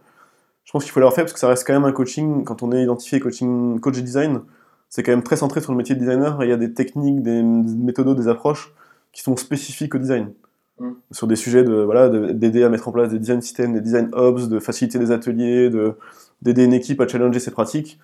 Je 0.65 0.73
pense 0.73 0.85
qu'il 0.85 0.93
faut 0.93 1.01
l'avoir 1.01 1.15
fait 1.15 1.23
parce 1.23 1.33
que 1.33 1.39
ça 1.39 1.49
reste 1.49 1.67
quand 1.67 1.73
même 1.73 1.85
un 1.85 1.93
coaching, 1.93 2.45
quand 2.45 2.63
on 2.63 2.73
est 2.73 2.83
identifié 2.83 3.19
coaching, 3.21 3.81
coach 3.81 3.99
design, 3.99 4.43
c'est 4.91 5.03
quand 5.03 5.13
même 5.13 5.23
très 5.23 5.37
centré 5.37 5.61
sur 5.61 5.73
le 5.73 5.79
métier 5.79 5.95
de 5.95 6.01
designer 6.01 6.41
et 6.43 6.47
il 6.47 6.51
y 6.51 6.53
a 6.53 6.57
des 6.57 6.73
techniques, 6.73 7.23
des 7.23 7.43
méthodes, 7.43 8.17
des 8.17 8.29
approches 8.29 8.73
qui 9.17 9.23
sont 9.23 9.37
spécifiques 9.37 9.95
au 9.95 9.99
design. 9.99 10.31
Mm. 10.79 10.91
Sur 11.11 11.27
des 11.27 11.37
sujets 11.37 11.65
de 11.65 11.73
voilà 11.73 12.11
d'aider 12.11 12.63
à 12.63 12.69
mettre 12.69 12.87
en 12.87 12.93
place 12.93 13.09
des 13.09 13.19
design 13.19 13.41
systems, 13.41 13.73
des 13.73 13.81
design 13.81 14.11
hubs, 14.15 14.49
de 14.49 14.59
faciliter 14.61 14.99
des 14.99 15.11
ateliers, 15.11 15.71
de 15.71 15.95
d'aider 16.43 16.65
une 16.65 16.75
équipe 16.75 17.01
à 17.01 17.09
challenger 17.09 17.41
ses 17.41 17.51
pratiques. 17.51 17.99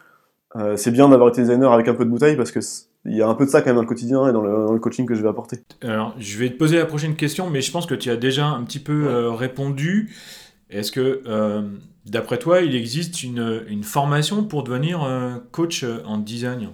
Euh, 0.57 0.77
c'est 0.79 0.91
bien 0.91 1.11
d'avoir 1.11 1.29
été 1.29 1.43
designer 1.43 1.71
avec 1.71 1.87
un 1.89 1.95
peu 1.95 2.07
de 2.07 2.11
bouteille 2.11 2.37
parce 2.37 2.51
que 2.51 2.61
il 3.05 3.15
y 3.15 3.21
a 3.21 3.29
un 3.29 3.35
peu 3.35 3.45
de 3.45 3.51
ça 3.51 3.61
quand 3.61 3.67
même 3.67 3.77
dans 3.77 3.83
le 3.83 3.89
quotidien 3.89 4.27
et 4.27 4.33
dans 4.33 4.41
le, 4.41 4.79
coaching 4.79 5.05
que 5.05 5.15
je 5.15 5.23
vais 5.23 5.29
apporter. 5.29 5.59
Alors, 5.83 6.15
je 6.19 6.39
vais 6.39 6.49
te 6.49 6.57
poser 6.57 6.79
la 6.79 6.87
prochaine 6.87 7.15
question, 7.15 7.51
mais 7.51 7.61
je 7.61 7.71
pense 7.73 7.85
que 7.85 7.95
tu 7.95 8.11
as 8.11 8.17
déjà 8.17 8.47
un 8.47 8.63
petit 8.63 8.79
peu 8.79 9.07
euh, 9.07 9.33
répondu. 9.33 10.15
Est-ce 10.71 10.93
que, 10.93 11.21
euh, 11.27 11.63
d'après 12.07 12.39
toi, 12.39 12.61
il 12.63 12.75
existe 12.75 13.23
une, 13.23 13.65
une 13.69 13.83
formation 13.83 14.45
pour 14.45 14.63
devenir 14.63 15.07
coach 15.51 15.85
en 16.07 16.17
design? 16.17 16.69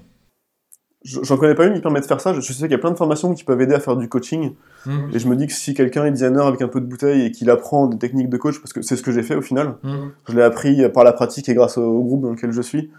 J'en 1.05 1.37
connais 1.37 1.55
pas 1.55 1.67
une 1.67 1.75
qui 1.75 1.81
permet 1.81 2.01
de 2.01 2.07
faire 2.07 2.21
ça. 2.21 2.35
Je 2.35 2.41
sais 2.41 2.63
qu'il 2.63 2.73
y 2.73 2.75
a 2.75 2.79
plein 2.79 2.91
de 2.91 2.97
formations 2.97 3.33
qui 3.33 3.45
peuvent 3.45 3.61
aider 3.61 3.75
à 3.75 3.79
faire 3.79 3.97
du 3.97 4.09
coaching. 4.09 4.55
Mmh. 4.85 5.11
Et 5.15 5.19
je 5.21 5.29
me 5.29 5.37
dis 5.37 5.47
que 5.47 5.53
si 5.53 5.73
quelqu'un 5.73 6.05
est 6.07 6.11
designer 6.11 6.45
avec 6.45 6.61
un 6.61 6.67
peu 6.67 6.81
de 6.81 6.87
bouteille 6.87 7.27
et 7.27 7.31
qu'il 7.31 7.49
apprend 7.51 7.87
des 7.87 7.99
techniques 7.99 8.29
de 8.29 8.37
coach, 8.37 8.59
parce 8.59 8.73
que 8.73 8.83
c'est 8.83 8.97
ce 8.97 9.03
que 9.03 9.13
j'ai 9.13 9.23
fait 9.23 9.37
au 9.37 9.43
final, 9.43 9.77
mmh. 9.85 9.97
je 10.29 10.35
l'ai 10.35 10.43
appris 10.43 10.89
par 10.91 11.05
la 11.05 11.13
pratique 11.13 11.49
et 11.49 11.55
grâce 11.55 11.79
au, 11.79 12.03
groupe 12.03 12.23
dans 12.23 12.31
lequel 12.31 12.51
je 12.51 12.63
suis. 12.63 12.91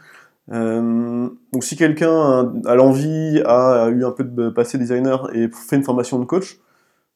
Euh, 0.51 1.29
donc 1.51 1.63
si 1.63 1.75
quelqu'un 1.75 2.53
a, 2.65 2.75
l'envie, 2.75 3.41
a, 3.45 3.89
eu 3.89 4.05
un 4.05 4.11
peu 4.11 4.23
de 4.23 4.49
passé 4.49 4.77
designer 4.77 5.29
et 5.35 5.49
fait 5.49 5.75
une 5.75 5.83
formation 5.83 6.19
de 6.19 6.25
coach, 6.25 6.59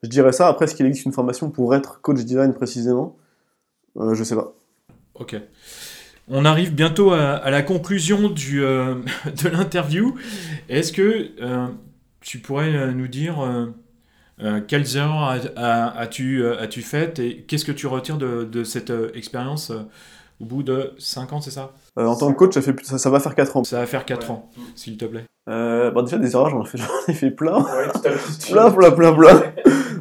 je 0.03 0.09
dirais 0.09 0.33
ça. 0.33 0.49
Après, 0.49 0.65
est-ce 0.65 0.75
qu'il 0.75 0.85
existe 0.85 1.05
une 1.05 1.13
formation 1.13 1.49
pour 1.49 1.73
être 1.73 2.01
coach 2.01 2.19
design 2.25 2.53
précisément? 2.53 3.15
Euh, 3.97 4.13
Je 4.15 4.23
sais 4.23 4.35
pas. 4.35 4.53
Ok. 5.15 5.35
On 6.29 6.45
arrive 6.45 6.73
bientôt 6.73 7.11
à, 7.11 7.49
la 7.49 7.61
conclusion 7.61 8.29
du, 8.29 8.63
euh, 8.63 8.95
de 9.43 9.49
l'interview. 9.49 10.15
Est-ce 10.69 10.93
que 10.93 11.29
euh, 11.41 11.67
tu 12.21 12.39
pourrais 12.39 12.73
euh, 12.73 12.91
nous 12.91 13.07
dire 13.07 13.35
quelles 14.67 14.97
erreurs 14.97 15.37
as-tu 15.55 16.45
as 16.45 16.67
faites 16.81 17.19
et 17.19 17.45
qu'est-ce 17.47 17.65
que 17.65 17.71
tu 17.71 17.87
retires 17.87 18.17
de, 18.17 18.63
cette 18.63 18.91
expérience 19.13 19.71
au 20.41 20.45
bout 20.45 20.63
de 20.63 20.93
5 20.97 21.33
ans, 21.33 21.41
c'est 21.41 21.51
ça? 21.51 21.71
En 21.95 22.15
tant 22.15 22.33
que 22.33 22.37
coach, 22.37 22.53
ça, 22.53 22.61
fait, 22.61 22.75
ça, 22.83 23.09
va 23.09 23.19
faire 23.19 23.35
4 23.35 23.57
ans. 23.57 23.63
Ça 23.63 23.79
va 23.79 23.85
faire 23.85 24.05
4 24.05 24.31
ans, 24.31 24.49
s'il 24.75 24.97
te 24.97 25.05
plaît. 25.05 25.25
bon, 25.47 26.01
déjà, 26.01 26.17
des 26.17 26.33
erreurs, 26.33 26.49
j'en 26.49 26.63
ai 26.63 26.67
fait, 26.67 26.79
ai 27.07 27.13
fait 27.13 27.31
plein. 27.31 27.65
plein, 28.49 28.71
plein, 28.71 28.91
plein, 28.91 29.13
plein. 29.13 29.43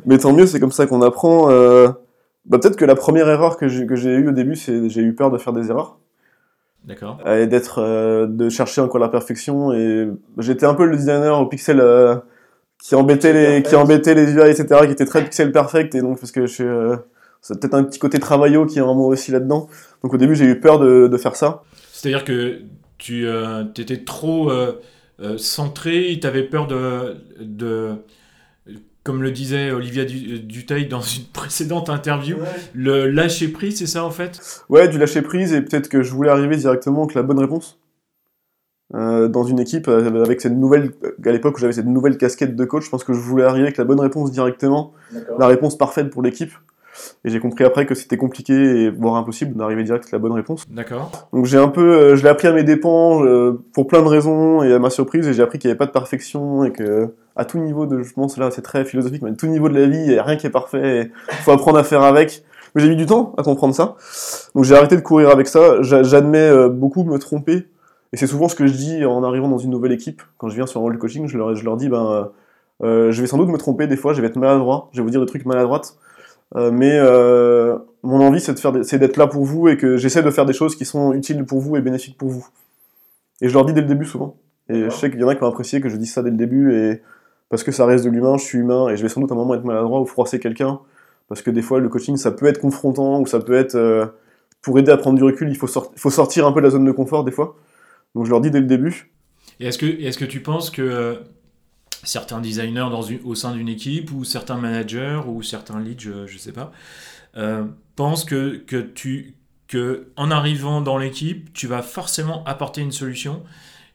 Mais 0.06 0.18
tant 0.18 0.32
mieux, 0.32 0.46
c'est 0.46 0.58
comme 0.58 0.72
ça 0.72 0.86
qu'on 0.86 1.02
apprend. 1.02 1.48
Bah, 2.44 2.58
Peut-être 2.58 2.76
que 2.76 2.84
la 2.84 2.96
première 2.96 3.28
erreur 3.28 3.56
que 3.56 3.68
j'ai 3.68 4.14
eue 4.14 4.28
au 4.28 4.32
début, 4.32 4.56
c'est 4.56 4.88
j'ai 4.88 5.02
eu 5.02 5.14
peur 5.14 5.30
de 5.30 5.38
faire 5.38 5.52
des 5.52 5.68
erreurs. 5.70 5.98
D'accord. 6.84 7.18
Et 7.26 7.46
d'être, 7.46 7.78
euh, 7.78 8.26
de 8.26 8.48
chercher 8.48 8.80
encore 8.80 9.00
la 9.00 9.08
perfection. 9.08 9.72
Et 9.72 10.08
j'étais 10.38 10.66
un 10.66 10.74
peu 10.74 10.86
le 10.86 10.96
designer 10.96 11.38
au 11.38 11.46
pixel 11.46 11.80
euh, 11.80 12.16
qui 12.82 12.94
embêtait 12.94 13.32
les, 13.32 13.62
qui 13.62 13.76
embêtait 13.76 14.14
les 14.14 14.32
UI, 14.32 14.50
etc., 14.50 14.66
qui 14.86 14.92
était 14.92 15.04
très 15.04 15.22
pixel 15.22 15.52
perfect. 15.52 15.94
Et 15.94 16.00
donc, 16.00 16.18
parce 16.18 16.32
que 16.32 16.46
je 16.46 16.52
suis, 16.52 16.64
euh, 16.64 16.96
c'est 17.40 17.60
peut-être 17.60 17.74
un 17.74 17.84
petit 17.84 17.98
côté 17.98 18.18
travaillot 18.18 18.66
qui 18.66 18.78
est 18.78 18.82
en 18.82 18.94
moi 18.94 19.08
aussi 19.08 19.30
là-dedans. 19.30 19.68
Donc, 20.02 20.14
au 20.14 20.16
début, 20.16 20.34
j'ai 20.34 20.46
eu 20.46 20.58
peur 20.58 20.80
de, 20.80 21.06
de 21.06 21.16
faire 21.16 21.36
ça. 21.36 21.62
C'est-à-dire 21.92 22.24
que 22.24 22.62
tu 22.98 23.26
étais 23.78 24.04
trop 24.04 24.50
centré, 25.36 26.18
tu 26.20 26.26
avais 26.26 26.42
peur 26.42 26.66
de, 26.66 27.16
de 27.40 27.96
comme 29.04 29.22
le 29.22 29.30
disait 29.30 29.72
Olivia 29.72 30.04
Duteil 30.04 30.86
dans 30.86 31.00
une 31.00 31.24
précédente 31.32 31.90
interview, 31.90 32.36
le 32.74 33.06
lâcher 33.08 33.48
prise, 33.48 33.78
c'est 33.78 33.86
ça 33.86 34.04
en 34.04 34.10
fait? 34.10 34.40
Ouais, 34.68 34.88
du 34.88 34.98
lâcher 34.98 35.22
prise 35.22 35.52
et 35.52 35.62
peut-être 35.62 35.88
que 35.88 36.02
je 36.02 36.12
voulais 36.12 36.30
arriver 36.30 36.56
directement 36.56 37.02
avec 37.02 37.14
la 37.14 37.22
bonne 37.22 37.38
réponse. 37.38 37.78
Euh, 38.94 39.26
dans 39.26 39.44
une 39.44 39.58
équipe 39.58 39.88
euh, 39.88 40.22
avec 40.22 40.42
cette 40.42 40.52
nouvelle, 40.52 40.90
à 41.24 41.32
l'époque 41.32 41.56
où 41.56 41.60
j'avais 41.60 41.72
cette 41.72 41.86
nouvelle 41.86 42.18
casquette 42.18 42.54
de 42.54 42.64
coach, 42.66 42.84
je 42.84 42.90
pense 42.90 43.04
que 43.04 43.14
je 43.14 43.20
voulais 43.20 43.44
arriver 43.44 43.64
avec 43.64 43.78
la 43.78 43.84
bonne 43.84 44.00
réponse 44.00 44.30
directement, 44.30 44.92
la 45.38 45.46
réponse 45.46 45.78
parfaite 45.78 46.10
pour 46.10 46.22
l'équipe. 46.22 46.52
Et 47.24 47.30
j'ai 47.30 47.40
compris 47.40 47.64
après 47.64 47.86
que 47.86 47.94
c'était 47.94 48.18
compliqué 48.18 48.52
et 48.52 48.90
voire 48.90 49.16
impossible 49.16 49.56
d'arriver 49.56 49.82
direct 49.82 50.04
avec 50.04 50.12
la 50.12 50.18
bonne 50.18 50.32
réponse. 50.32 50.66
D'accord. 50.68 51.10
Donc 51.32 51.46
j'ai 51.46 51.56
un 51.56 51.68
peu, 51.68 51.80
euh, 51.80 52.16
je 52.16 52.22
l'ai 52.22 52.28
appris 52.28 52.48
à 52.48 52.52
mes 52.52 52.64
dépens 52.64 53.22
pour 53.72 53.86
plein 53.86 54.02
de 54.02 54.08
raisons 54.08 54.62
et 54.62 54.74
à 54.74 54.78
ma 54.78 54.90
surprise 54.90 55.26
et 55.26 55.32
j'ai 55.32 55.42
appris 55.42 55.58
qu'il 55.58 55.68
n'y 55.68 55.72
avait 55.72 55.78
pas 55.78 55.86
de 55.86 55.92
perfection 55.92 56.64
et 56.64 56.70
que 56.70 57.14
à 57.36 57.44
tout 57.44 57.58
niveau 57.58 57.86
de, 57.86 58.02
je 58.02 58.12
pense 58.12 58.36
là 58.36 58.50
c'est 58.50 58.62
très 58.62 58.84
philosophique, 58.84 59.22
mais 59.22 59.30
à 59.30 59.34
tout 59.34 59.46
niveau 59.46 59.68
de 59.68 59.78
la 59.78 59.86
vie, 59.86 59.98
il 59.98 60.08
n'y 60.08 60.18
a 60.18 60.22
rien 60.22 60.36
qui 60.36 60.46
est 60.46 60.50
parfait, 60.50 61.10
il 61.30 61.36
faut 61.36 61.52
apprendre 61.52 61.78
à 61.78 61.84
faire 61.84 62.02
avec. 62.02 62.44
Mais 62.74 62.82
j'ai 62.82 62.88
mis 62.88 62.96
du 62.96 63.06
temps 63.06 63.34
à 63.36 63.42
comprendre 63.42 63.74
ça. 63.74 63.96
Donc 64.54 64.64
j'ai 64.64 64.74
arrêté 64.74 64.96
de 64.96 65.02
courir 65.02 65.30
avec 65.30 65.46
ça. 65.46 65.82
J'admets 65.82 66.38
euh, 66.38 66.68
beaucoup 66.68 67.04
me 67.04 67.18
tromper. 67.18 67.66
Et 68.12 68.16
c'est 68.16 68.26
souvent 68.26 68.48
ce 68.48 68.54
que 68.54 68.66
je 68.66 68.72
dis 68.72 69.04
en 69.04 69.22
arrivant 69.24 69.48
dans 69.48 69.58
une 69.58 69.70
nouvelle 69.70 69.92
équipe. 69.92 70.22
Quand 70.38 70.48
je 70.48 70.54
viens 70.54 70.66
sur 70.66 70.80
un 70.80 70.82
rôle 70.82 70.94
de 70.94 70.98
coaching, 70.98 71.26
je 71.28 71.38
leur, 71.38 71.54
je 71.54 71.64
leur 71.64 71.76
dis, 71.76 71.88
ben, 71.88 72.06
euh, 72.06 72.24
euh, 72.82 73.12
je 73.12 73.20
vais 73.20 73.26
sans 73.26 73.38
doute 73.38 73.48
me 73.48 73.58
tromper 73.58 73.86
des 73.86 73.96
fois, 73.96 74.12
je 74.12 74.20
vais 74.20 74.26
être 74.26 74.36
maladroit, 74.36 74.88
je 74.92 74.98
vais 74.98 75.04
vous 75.04 75.10
dire 75.10 75.20
des 75.20 75.26
trucs 75.26 75.46
maladroites. 75.46 75.96
mais 76.54 76.98
mon 78.02 78.20
envie, 78.20 78.40
c'est 78.40 78.98
d'être 78.98 79.16
là 79.16 79.26
pour 79.26 79.44
vous 79.44 79.68
et 79.68 79.76
que 79.76 79.96
j'essaie 79.96 80.22
de 80.22 80.30
faire 80.30 80.44
des 80.44 80.52
choses 80.52 80.76
qui 80.76 80.84
sont 80.84 81.12
utiles 81.12 81.44
pour 81.44 81.60
vous 81.60 81.76
et 81.76 81.80
bénéfiques 81.80 82.18
pour 82.18 82.28
vous. 82.28 82.46
Et 83.40 83.48
je 83.48 83.54
leur 83.54 83.64
dis 83.64 83.72
dès 83.72 83.80
le 83.80 83.86
début 83.86 84.04
souvent. 84.04 84.36
Et 84.68 84.84
je 84.84 84.90
sais 84.90 85.10
qu'il 85.10 85.20
y 85.20 85.24
en 85.24 85.28
a 85.28 85.34
qui 85.34 85.42
ont 85.42 85.48
apprécié 85.48 85.80
que 85.80 85.88
je 85.88 85.96
dise 85.96 86.12
ça 86.12 86.22
dès 86.22 86.30
le 86.30 86.36
début 86.36 86.74
et 86.74 87.02
parce 87.52 87.64
que 87.64 87.70
ça 87.70 87.84
reste 87.84 88.02
de 88.06 88.08
l'humain, 88.08 88.38
je 88.38 88.44
suis 88.44 88.56
humain, 88.56 88.88
et 88.88 88.96
je 88.96 89.02
vais 89.02 89.10
sans 89.10 89.20
doute 89.20 89.30
à 89.30 89.34
un 89.34 89.36
moment 89.36 89.52
être 89.52 89.64
maladroit 89.64 90.00
ou 90.00 90.06
froisser 90.06 90.40
quelqu'un, 90.40 90.80
parce 91.28 91.42
que 91.42 91.50
des 91.50 91.60
fois 91.60 91.80
le 91.80 91.90
coaching 91.90 92.16
ça 92.16 92.30
peut 92.30 92.46
être 92.46 92.58
confrontant, 92.58 93.20
ou 93.20 93.26
ça 93.26 93.40
peut 93.40 93.52
être... 93.52 93.74
Euh, 93.74 94.06
pour 94.62 94.78
aider 94.78 94.90
à 94.90 94.96
prendre 94.96 95.18
du 95.18 95.22
recul, 95.22 95.50
il 95.50 95.56
faut, 95.56 95.66
sortir 95.66 96.46
un 96.46 96.52
peu 96.52 96.60
de 96.60 96.64
la 96.64 96.70
zone 96.70 96.86
de 96.86 96.92
confort 96.92 97.24
des 97.24 97.30
fois. 97.30 97.58
Donc 98.14 98.24
je 98.24 98.30
leur 98.30 98.40
dis 98.40 98.50
dès 98.50 98.60
le 98.60 98.66
début. 98.66 99.12
Et 99.60 99.66
est-ce 99.66 99.76
que, 99.76 99.84
est 99.84 100.18
que 100.18 100.24
tu 100.24 100.40
penses 100.40 100.70
que 100.70 100.80
euh, 100.80 101.16
certains 102.04 102.40
designers 102.40 102.88
dans 102.90 103.02
au 103.22 103.34
sein 103.34 103.52
d'une 103.52 103.68
équipe, 103.68 104.12
ou 104.12 104.24
certains 104.24 104.56
managers, 104.56 105.20
ou 105.26 105.42
certains 105.42 105.78
leads, 105.78 106.00
je 106.00 106.32
ne 106.32 106.38
sais 106.38 106.52
pas, 106.52 106.72
euh, 107.36 107.64
pensent 107.96 108.24
que, 108.24 108.56
que, 108.56 108.80
tu, 108.80 109.34
que 109.68 110.06
en 110.16 110.30
arrivant 110.30 110.80
dans 110.80 110.96
l'équipe, 110.96 111.52
tu 111.52 111.66
vas 111.66 111.82
forcément 111.82 112.44
apporter 112.44 112.80
une 112.80 112.92
solution 112.92 113.42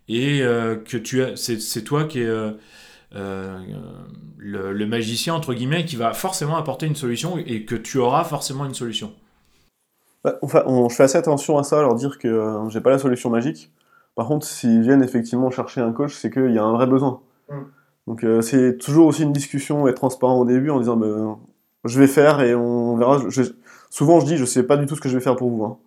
et 0.10 0.42
que 0.42 0.98
tu 0.98 1.24
c'est 1.36 1.84
toi 1.84 2.04
qui 2.04 2.20
es 2.20 2.30
euh, 3.16 3.58
le, 4.38 4.86
magicien, 4.86 5.34
entre 5.34 5.54
guillemets, 5.54 5.86
qui 5.86 5.96
va 5.96 6.14
forcément 6.14 6.58
apporter 6.58 6.86
une 6.86 6.96
solution 6.96 7.38
et 7.38 7.66
que 7.66 7.76
tu 7.76 7.98
auras 7.98 8.24
forcément 8.24 8.66
une 8.66 8.74
solution. 8.74 9.14
Bah, 10.24 10.38
enfin, 10.42 10.64
je 10.90 10.96
fais 10.96 11.04
assez 11.04 11.18
attention 11.18 11.58
à 11.58 11.64
ça, 11.64 11.82
leur 11.82 11.96
dire 11.96 12.18
que 12.18 12.28
euh, 12.28 12.70
j'ai 12.70 12.82
pas 12.82 12.90
la 12.90 13.00
solution 13.00 13.30
magique. 13.30 13.72
Par 14.16 14.28
contre, 14.28 14.46
s'ils 14.46 14.82
viennent 14.82 15.04
effectivement 15.04 15.52
chercher 15.52 15.82
un 15.82 15.92
coach, 15.92 16.14
c'est 16.14 16.32
qu'il 16.32 16.52
y 16.52 16.58
a 16.58 16.64
un 16.64 16.74
vrai 16.74 16.88
besoin. 16.88 17.22
Mm. 17.50 17.56
Donc 18.08 18.24
euh, 18.24 18.42
c'est 18.42 18.78
toujours 18.78 19.08
aussi 19.08 19.24
une 19.24 19.34
discussion, 19.34 19.88
être 19.88 19.96
transparent 19.96 20.40
au 20.40 20.46
début 20.46 20.70
en 20.70 20.80
disant 20.80 20.96
bah, 20.96 21.38
je 21.84 22.00
vais 22.00 22.08
faire 22.08 22.42
et 22.42 22.56
on 22.56 22.96
verra. 22.96 23.20
souvent 23.90 24.22
je 24.22 24.26
dis 24.26 24.38
je 24.38 24.46
sais 24.46 24.64
pas 24.64 24.78
du 24.78 24.86
tout 24.86 24.96
ce 24.96 25.02
que 25.02 25.10
je 25.10 25.16
vais 25.16 25.24
faire 25.24 25.36
pour 25.36 25.50
vous. 25.50 25.64
Hein. 25.66 25.78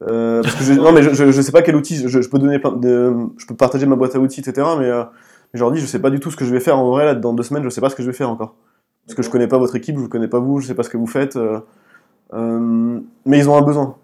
parce 0.00 0.54
que 0.54 0.72
non 0.80 0.92
mais 0.92 1.02
je, 1.02 1.30
je, 1.30 1.40
sais 1.42 1.52
pas 1.52 1.60
quel 1.60 1.76
outil, 1.76 2.08
je, 2.08 2.28
peux 2.30 2.38
donner 2.38 2.58
de, 2.58 3.14
je 3.36 3.46
peux 3.46 3.54
partager 3.54 3.84
ma 3.84 3.96
boîte 3.96 4.16
à 4.16 4.20
outils, 4.20 4.40
etc. 4.40 4.66
Mais 4.78 4.90
je 5.54 5.60
leur 5.60 5.72
dis, 5.72 5.80
je 5.80 5.86
sais 5.86 5.98
pas 5.98 6.10
du 6.10 6.20
tout 6.20 6.30
ce 6.30 6.36
que 6.36 6.44
je 6.44 6.52
vais 6.52 6.60
faire 6.60 6.78
en 6.78 6.88
vrai, 6.90 7.04
là, 7.04 7.14
dans 7.14 7.32
deux 7.32 7.42
semaines, 7.42 7.64
je 7.64 7.68
sais 7.68 7.80
pas 7.80 7.90
ce 7.90 7.96
que 7.96 8.02
je 8.02 8.08
vais 8.08 8.16
faire 8.16 8.30
encore. 8.30 8.54
Parce 9.06 9.16
que 9.16 9.22
je 9.22 9.30
connais 9.30 9.48
pas 9.48 9.58
votre 9.58 9.74
équipe, 9.76 9.96
je 9.96 10.00
vous 10.00 10.08
connais 10.08 10.28
pas 10.28 10.38
vous, 10.38 10.60
je 10.60 10.66
sais 10.66 10.74
pas 10.74 10.82
ce 10.82 10.90
que 10.90 10.96
vous 10.96 11.06
faites. 11.06 11.36
Euh, 11.36 11.60
euh, 12.32 13.00
mais 13.26 13.38
ils 13.38 13.48
ont 13.48 13.56
un 13.56 13.62
besoin. 13.62 13.96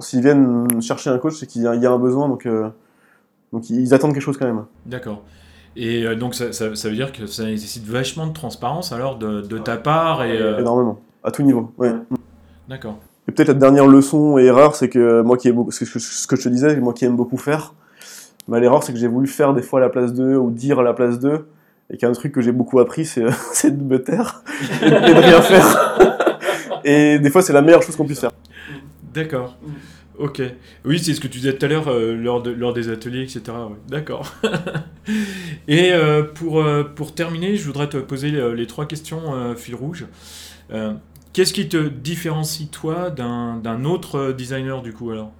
S'ils 0.00 0.22
viennent 0.22 0.80
chercher 0.80 1.10
un 1.10 1.18
coach, 1.18 1.34
c'est 1.34 1.46
qu'il 1.46 1.62
y, 1.62 1.66
a 1.66 1.92
un 1.92 1.98
besoin, 1.98 2.28
donc, 2.28 2.46
euh, 2.46 2.68
donc 3.52 3.68
ils 3.68 3.92
attendent 3.92 4.14
quelque 4.14 4.22
chose 4.22 4.38
quand 4.38 4.46
même. 4.46 4.64
D'accord. 4.86 5.22
Et 5.74 6.06
donc 6.16 6.34
ça, 6.34 6.52
ça, 6.52 6.68
veut 6.68 6.94
dire 6.94 7.12
que 7.12 7.26
ça 7.26 7.44
nécessite 7.44 7.84
vachement 7.84 8.26
de 8.26 8.32
transparence 8.32 8.92
alors 8.92 9.18
de, 9.18 9.42
de 9.42 9.58
ta 9.58 9.76
part 9.76 10.24
et 10.24 10.38
Énormément, 10.58 10.98
à 11.22 11.30
tout 11.30 11.42
niveau. 11.42 11.72
Ouais. 11.76 11.92
D'accord. 12.66 12.96
Et 13.28 13.32
peut-être 13.32 13.48
la 13.48 13.54
dernière 13.54 13.86
leçon 13.86 14.38
et 14.38 14.44
erreur, 14.44 14.74
c'est 14.74 14.88
que 14.88 15.20
moi 15.20 15.36
qui 15.36 15.48
ai 15.48 15.54
ce 15.70 16.26
que 16.26 16.36
je 16.36 16.42
te 16.42 16.48
disais, 16.48 16.76
moi 16.76 16.94
qui 16.94 17.04
aime 17.04 17.16
beaucoup 17.16 17.36
faire, 17.36 17.74
bah, 18.48 18.60
l'erreur, 18.60 18.82
c'est 18.82 18.92
que 18.92 18.98
j'ai 18.98 19.08
voulu 19.08 19.26
faire 19.26 19.54
des 19.54 19.62
fois 19.62 19.80
à 19.80 19.82
la 19.82 19.88
place 19.88 20.12
d'eux 20.12 20.36
ou 20.36 20.50
dire 20.50 20.78
à 20.78 20.82
la 20.82 20.92
place 20.92 21.18
d'eux. 21.18 21.48
Et 21.90 21.96
qu'un 21.96 22.12
truc 22.12 22.32
que 22.32 22.40
j'ai 22.40 22.52
beaucoup 22.52 22.80
appris, 22.80 23.04
c'est 23.04 23.22
de 23.70 23.82
me 23.82 24.02
taire 24.02 24.42
et, 24.82 24.90
de 24.90 25.20
rien 25.20 25.40
faire. 25.40 25.98
et 26.84 27.18
des 27.18 27.30
fois, 27.30 27.42
c'est 27.42 27.52
la 27.52 27.62
meilleure 27.62 27.82
chose 27.82 27.96
qu'on 27.96 28.06
puisse 28.06 28.20
faire. 28.20 28.32
D'accord. 29.14 29.56
Ok. 30.18 30.42
Oui, 30.84 30.98
c'est 30.98 31.14
ce 31.14 31.20
que 31.20 31.28
tu 31.28 31.38
disais 31.38 31.56
tout 31.56 31.64
à 31.64 31.68
l'heure 31.68 31.88
euh, 31.88 32.14
lors, 32.14 32.42
de, 32.42 32.50
lors 32.50 32.72
des 32.72 32.88
ateliers, 32.88 33.22
etc. 33.22 33.42
D'accord. 33.88 34.32
et 35.68 35.92
euh, 35.92 36.22
pour, 36.22 36.60
euh, 36.60 36.84
pour 36.84 37.14
terminer, 37.14 37.56
je 37.56 37.66
voudrais 37.66 37.88
te 37.88 37.98
poser 37.98 38.30
les, 38.30 38.66
trois 38.66 38.86
questions 38.86 39.54
fil 39.56 39.74
rouge. 39.74 40.06
Qu'est-ce 41.32 41.52
qui 41.52 41.68
te 41.68 41.88
différencie, 41.88 42.70
toi, 42.70 43.10
d'un 43.10 43.84
autre 43.84 44.32
designer, 44.32 44.82
du 44.82 44.92
coup, 44.92 45.10
alors? 45.10 45.32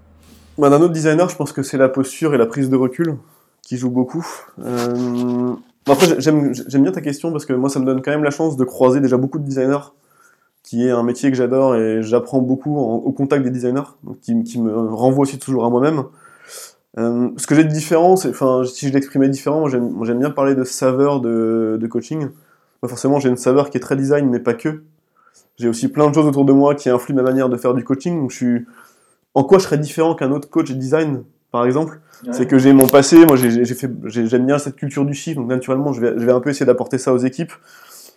Bah, 0.59 0.71
D'un 0.71 0.81
autre 0.81 0.93
designer, 0.93 1.29
je 1.29 1.37
pense 1.37 1.53
que 1.53 1.63
c'est 1.63 1.79
la 1.79 1.89
posture 1.89 2.35
et 2.35 2.39
la 2.39 2.47
prise 2.47 2.71
de 2.71 2.77
recul 2.77 3.17
qui 3.63 3.77
jouent 3.77 3.91
beaucoup. 3.91 4.27
Euh, 4.65 5.55
après, 5.89 6.21
j'aime 6.21 6.53
bien 6.53 6.93
ta 6.93 7.01
question 7.01 7.33
parce 7.33 7.47
que 7.47 7.53
moi, 7.53 7.69
ça 7.69 7.81
me 7.81 7.85
donne 7.85 8.03
quand 8.03 8.11
même 8.11 8.25
la 8.25 8.31
chance 8.31 8.57
de 8.57 8.65
croiser 8.65 9.01
déjà 9.01 9.17
beaucoup 9.17 9.39
de 9.39 9.45
designers, 9.45 9.93
qui 10.63 10.87
est 10.87 10.91
un 10.91 11.03
métier 11.03 11.31
que 11.31 11.37
j'adore 11.37 11.77
et 11.77 12.03
j'apprends 12.03 12.41
beaucoup 12.41 12.77
au 12.77 13.13
contact 13.13 13.45
des 13.45 13.51
designers, 13.51 13.89
qui, 14.23 14.43
qui, 14.45 14.61
me 14.61 14.73
renvoie 14.73 15.23
aussi 15.23 15.39
toujours 15.39 15.65
à 15.65 15.71
moi-même. 15.71 16.05
Euh, 16.99 17.29
ce 17.37 17.47
que 17.47 17.55
j'ai 17.55 17.65
de 17.65 17.73
différent, 17.73 18.13
enfin, 18.15 18.63
si 18.65 18.89
je 18.89 18.93
l'exprimais 18.93 19.29
différent, 19.29 19.69
j'aime 19.69 20.19
bien 20.19 20.31
parler 20.31 20.55
de 20.55 20.65
saveur 20.65 21.21
de, 21.21 21.77
de 21.81 21.87
coaching. 21.87 22.29
forcément, 22.85 23.19
j'ai 23.21 23.29
une 23.29 23.37
saveur 23.37 23.71
qui 23.71 23.77
est 23.77 23.81
très 23.81 23.97
design, 23.97 24.29
mais 24.29 24.41
pas 24.41 24.55
que. 24.55 24.83
J'ai 25.59 25.69
aussi 25.69 25.89
plein 25.89 26.09
de 26.09 26.15
choses 26.15 26.27
autour 26.27 26.45
de 26.45 26.53
moi 26.53 26.75
qui 26.75 26.91
influent 26.91 27.17
ma 27.17 27.23
manière 27.23 27.49
de 27.49 27.57
faire 27.57 27.75
du 27.75 27.83
coaching. 27.83 28.21
Donc, 28.21 28.31
je 28.31 28.37
suis, 28.37 28.67
en 29.37 29.45
quoi 29.45 29.59
je 29.59 29.65
serais 29.65 29.77
différent 29.77 30.15
qu'un 30.15 30.33
autre 30.33 30.49
coach 30.49 30.73
design, 30.73 31.23
par 31.53 31.67
exemple? 31.67 32.01
C'est 32.33 32.47
que 32.47 32.57
j'ai 32.57 32.73
mon 32.73 32.89
passé, 32.89 33.27
moi, 33.27 33.37
j'ai 33.37 33.65
fait, 33.67 33.91
j'aime 34.07 34.47
bien 34.47 34.59
cette 34.59 34.77
culture 34.77 35.05
du 35.05 35.13
chiffre, 35.13 35.39
donc 35.39 35.51
naturellement, 35.51 35.93
je 35.93 36.01
vais, 36.01 36.15
je 36.17 36.25
vais 36.25 36.33
un 36.33 36.41
peu 36.41 36.49
essayer 36.49 36.65
d'apporter 36.65 36.97
ça 36.97 37.13
aux 37.13 37.19
équipes. 37.19 37.53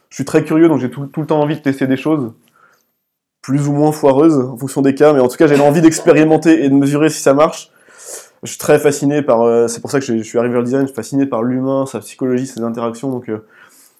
Je 0.09 0.15
suis 0.15 0.23
très 0.23 0.45
curieux, 0.45 0.69
donc 0.69 0.79
j'ai 0.79 0.89
tout, 0.89 1.07
tout 1.07 1.19
le 1.19 1.27
temps 1.27 1.41
envie 1.41 1.57
de 1.57 1.61
tester 1.61 1.87
des 1.87 1.97
choses 1.97 2.31
plus 3.41 3.67
ou 3.67 3.73
moins 3.73 3.91
foireuses 3.91 4.37
en 4.37 4.55
fonction 4.55 4.81
des 4.81 4.95
cas, 4.95 5.11
mais 5.11 5.19
en 5.19 5.27
tout 5.27 5.35
cas, 5.35 5.47
j'ai 5.47 5.59
envie 5.59 5.81
d'expérimenter 5.81 6.63
et 6.63 6.69
de 6.69 6.73
mesurer 6.73 7.09
si 7.09 7.21
ça 7.21 7.33
marche. 7.33 7.69
Je 8.43 8.51
suis 8.51 8.57
très 8.57 8.79
fasciné 8.79 9.21
par, 9.21 9.41
euh, 9.41 9.67
c'est 9.67 9.81
pour 9.81 9.91
ça 9.91 9.99
que 9.99 10.05
je, 10.05 10.23
suis 10.23 10.39
arrivé 10.39 10.57
au 10.57 10.63
design, 10.63 10.83
je 10.83 10.87
suis 10.87 10.95
fasciné 10.95 11.25
par 11.25 11.43
l'humain, 11.43 11.85
sa 11.85 11.99
psychologie, 11.99 12.47
ses 12.47 12.61
interactions, 12.61 13.11
donc 13.11 13.27
euh, 13.27 13.45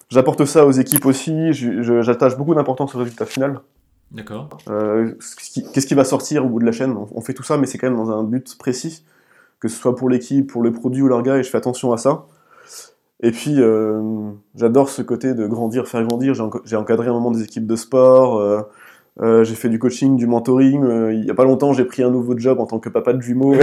j'apporte 0.08 0.46
ça 0.46 0.64
aux 0.64 0.72
équipes 0.72 1.04
aussi, 1.04 1.52
j'attache 1.52 2.38
beaucoup 2.38 2.54
d'importance 2.54 2.94
au 2.94 2.98
résultat 2.98 3.26
final. 3.26 3.60
D'accord. 4.12 4.48
Euh, 4.68 5.12
qu'est-ce 5.72 5.86
qui 5.86 5.94
va 5.94 6.04
sortir 6.04 6.44
au 6.44 6.48
bout 6.48 6.58
de 6.58 6.66
la 6.66 6.72
chaîne? 6.72 6.96
On, 7.12 7.20
fait 7.20 7.34
tout 7.34 7.42
ça, 7.42 7.56
mais 7.56 7.66
c'est 7.66 7.78
quand 7.78 7.88
même 7.88 7.96
dans 7.96 8.10
un 8.10 8.24
but 8.24 8.58
précis, 8.58 9.04
que 9.60 9.68
ce 9.68 9.76
soit 9.76 9.94
pour 9.94 10.08
l'équipe, 10.08 10.46
pour 10.46 10.62
le 10.62 10.72
produit 10.72 11.02
ou 11.02 11.08
l'orga, 11.08 11.38
et 11.38 11.42
je 11.42 11.50
fais 11.50 11.58
attention 11.58 11.92
à 11.92 11.96
ça. 11.96 12.26
Et 13.22 13.30
puis, 13.30 13.58
j'adore 14.56 14.88
ce 14.88 15.02
côté 15.02 15.34
de 15.34 15.46
grandir, 15.46 15.86
faire 15.86 16.04
grandir. 16.04 16.34
J'ai 16.64 16.76
encadré 16.76 17.08
un 17.08 17.12
moment 17.12 17.30
des 17.30 17.44
équipes 17.44 17.66
de 17.66 17.76
sport, 17.76 18.66
euh, 19.22 19.44
j'ai 19.44 19.54
fait 19.54 19.68
du 19.68 19.78
coaching, 19.78 20.16
du 20.16 20.26
mentoring. 20.26 20.82
Euh, 20.84 21.12
il 21.12 21.24
y 21.24 21.30
a 21.30 21.34
pas 21.34 21.44
longtemps, 21.44 21.72
j'ai 21.72 21.84
pris 21.84 22.02
un 22.02 22.10
nouveau 22.10 22.36
job 22.38 22.58
en 22.60 22.66
tant 22.66 22.78
que 22.78 22.88
papa 22.88 23.12
de 23.12 23.20
jumeaux. 23.20 23.54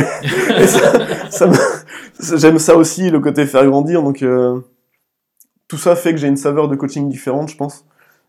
J'aime 2.19 2.59
ça 2.59 2.75
aussi, 2.75 3.09
le 3.09 3.19
côté 3.19 3.45
faire 3.45 3.65
grandir. 3.65 4.03
Donc, 4.03 4.21
euh, 4.21 4.59
tout 5.67 5.77
ça 5.77 5.95
fait 5.95 6.11
que 6.11 6.17
j'ai 6.17 6.27
une 6.27 6.37
saveur 6.37 6.67
de 6.67 6.75
coaching 6.75 7.09
différente, 7.09 7.49
je 7.49 7.57
pense. 7.57 7.85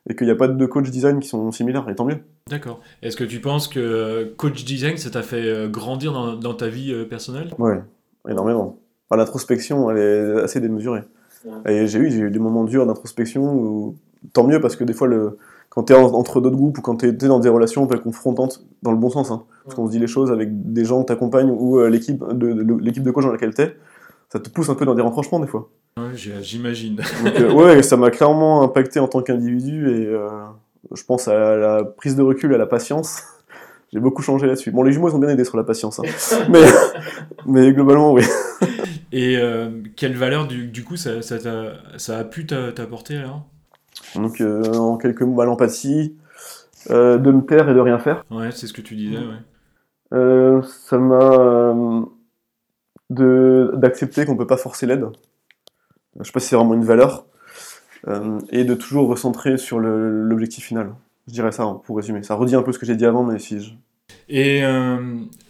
Et 0.09 0.17
qu'il 0.17 0.27
n'y 0.27 0.33
a 0.33 0.37
pas 0.37 0.49
de 0.49 0.67
coach 0.67 0.91
design 0.91 1.21
qui 1.21 1.29
sont 1.29 1.53
similaires, 1.53 1.89
et 1.89 1.95
tant 1.95 2.07
mieux. 2.07 2.19
D'accord. 2.49 2.81
Est-ce 3.03 3.17
que 3.17 3.25
tu 3.25 3.41
penses 3.41 3.69
que 3.69 4.33
coach 4.37 4.65
design, 4.65 4.97
ça 4.97 5.11
t'a 5.11 5.23
fait 5.23 5.69
grandir 5.71 6.13
dans, 6.13 6.55
ta 6.55 6.69
vie 6.69 6.95
personnelle? 7.05 7.51
Ouais, 7.59 7.81
énormément. 8.29 8.79
L'introspection, 9.11 9.91
elle 9.91 9.99
est 9.99 10.43
assez 10.43 10.61
démesurée. 10.61 11.03
Et 11.67 11.87
j'ai 11.87 11.99
eu, 11.99 12.11
eu 12.11 12.31
des 12.31 12.39
moments 12.39 12.65
durs 12.65 12.87
d'introspection, 12.87 13.95
tant 14.33 14.47
mieux 14.47 14.61
parce 14.61 14.77
que 14.77 14.85
des 14.85 14.93
fois, 14.95 15.09
le, 15.09 15.37
quand 15.69 15.85
tu 15.85 15.93
es 15.93 15.97
entre 15.97 16.41
d'autres 16.41 16.57
groupes 16.57 16.79
ou 16.79 16.83
quand 16.83 16.97
tu 16.97 17.09
es, 17.09 17.13
dans 17.13 17.41
des 17.41 17.49
relations 17.49 17.85
un 17.85 17.87
peu 17.87 17.99
confrontantes, 17.99 18.65
dans 18.83 18.91
le 18.91 18.97
bon 18.97 19.11
sens, 19.11 19.31
hein, 19.31 19.45
parce 19.65 19.77
qu'on 19.77 19.87
se 19.87 19.93
dit 19.93 19.99
les 19.99 20.07
choses 20.07 20.33
avec 20.33 20.73
des 20.73 20.85
gens 20.85 21.01
qui 21.01 21.07
t'accompagnent 21.07 21.51
ou 21.51 21.79
euh, 21.79 21.89
l'équipe 21.89 22.25
de, 22.33 22.77
l'équipe 22.81 23.03
de 23.03 23.11
coach 23.11 23.25
dans 23.25 23.33
laquelle 23.33 23.55
tu 23.55 23.63
es, 23.63 23.77
ça 24.29 24.41
te 24.41 24.49
pousse 24.49 24.69
un 24.69 24.75
peu 24.75 24.85
dans 24.85 24.95
des 24.95 25.03
renfroncements 25.03 25.41
des 25.41 25.47
fois. 25.47 25.71
Ouais, 25.97 26.15
j'imagine. 26.15 27.01
Euh, 27.25 27.53
ouais, 27.53 27.83
ça 27.83 27.97
m'a 27.97 28.11
clairement 28.11 28.63
impacté 28.63 29.01
en 29.01 29.09
tant 29.09 29.23
qu'individu 29.23 29.91
et 29.91 30.07
euh, 30.07 30.29
je 30.95 31.03
pense 31.03 31.29
à 31.29 31.57
la 31.57 31.85
prise 31.85 32.15
de 32.15 32.23
recul, 32.23 32.55
à 32.55 32.59
la 32.59 32.67
patience. 32.67 33.23
J'ai 33.93 34.01
beaucoup 34.01 34.23
changé 34.23 34.47
là-dessus. 34.47 34.71
Bon, 34.71 34.83
les 34.83 34.93
jumeaux 34.93 35.09
ils 35.09 35.15
ont 35.15 35.19
bien 35.19 35.31
aidé 35.31 35.45
sur 35.45 35.57
la 35.57 35.65
patience, 35.65 35.99
hein. 35.99 36.03
mais, 36.51 36.65
mais 37.47 37.73
globalement, 37.73 38.13
oui. 38.13 38.23
Et 39.13 39.39
quelle 39.97 40.15
valeur, 40.15 40.47
du, 40.47 40.69
du 40.69 40.85
coup, 40.85 40.97
ça, 40.97 41.23
ça, 41.23 41.39
ça, 41.97 42.19
a 42.19 42.25
pu 42.25 42.47
t'apporter 42.47 43.17
alors? 43.17 43.47
Donc, 44.15 44.41
euh, 44.41 44.63
en 44.75 44.97
quelques 44.97 45.23
mots, 45.23 45.43
l'empathie, 45.45 46.17
euh, 46.91 47.19
de 47.19 47.31
me 47.31 47.43
taire 47.43 47.69
et 47.69 47.75
de 47.75 47.81
rien 47.81 47.99
faire. 47.99 48.25
Ouais, 48.31 48.51
c'est 48.53 48.67
ce 48.67 48.73
que 48.73 48.81
tu 48.81 48.95
disais, 48.95 49.19
ouais. 49.19 49.43
Euh, 50.15 50.63
ça 50.63 50.97
m'a 50.97 51.75
d'accepter 53.11 54.27
qu'on 54.27 54.37
peut 54.37 54.47
pas 54.47 54.57
forcer 54.57 54.87
l'aide. 54.87 55.07
Je 56.19 56.25
sais 56.25 56.33
pas 56.33 56.41
si 56.41 56.49
c'est 56.49 56.57
vraiment 56.57 56.75
une 56.75 56.85
valeur. 56.85 57.27
et 58.51 58.65
de 58.65 58.75
toujours 58.75 59.09
recentrer 59.09 59.57
sur 59.57 59.79
l'objectif 59.79 60.65
final. 60.65 60.95
Je 61.27 61.33
dirais 61.33 61.53
ça, 61.53 61.65
hein, 61.65 61.81
pour 61.85 61.97
résumer. 61.97 62.23
Ça 62.23 62.35
redit 62.35 62.55
un 62.55 62.63
peu 62.63 62.73
ce 62.73 62.79
que 62.79 62.87
j'ai 62.87 62.97
dit 62.97 63.07
avant, 63.07 63.25
mais 63.25 63.39
si 63.39 63.61
je... 63.61 63.71
Et 64.31 64.61
la, 64.61 64.99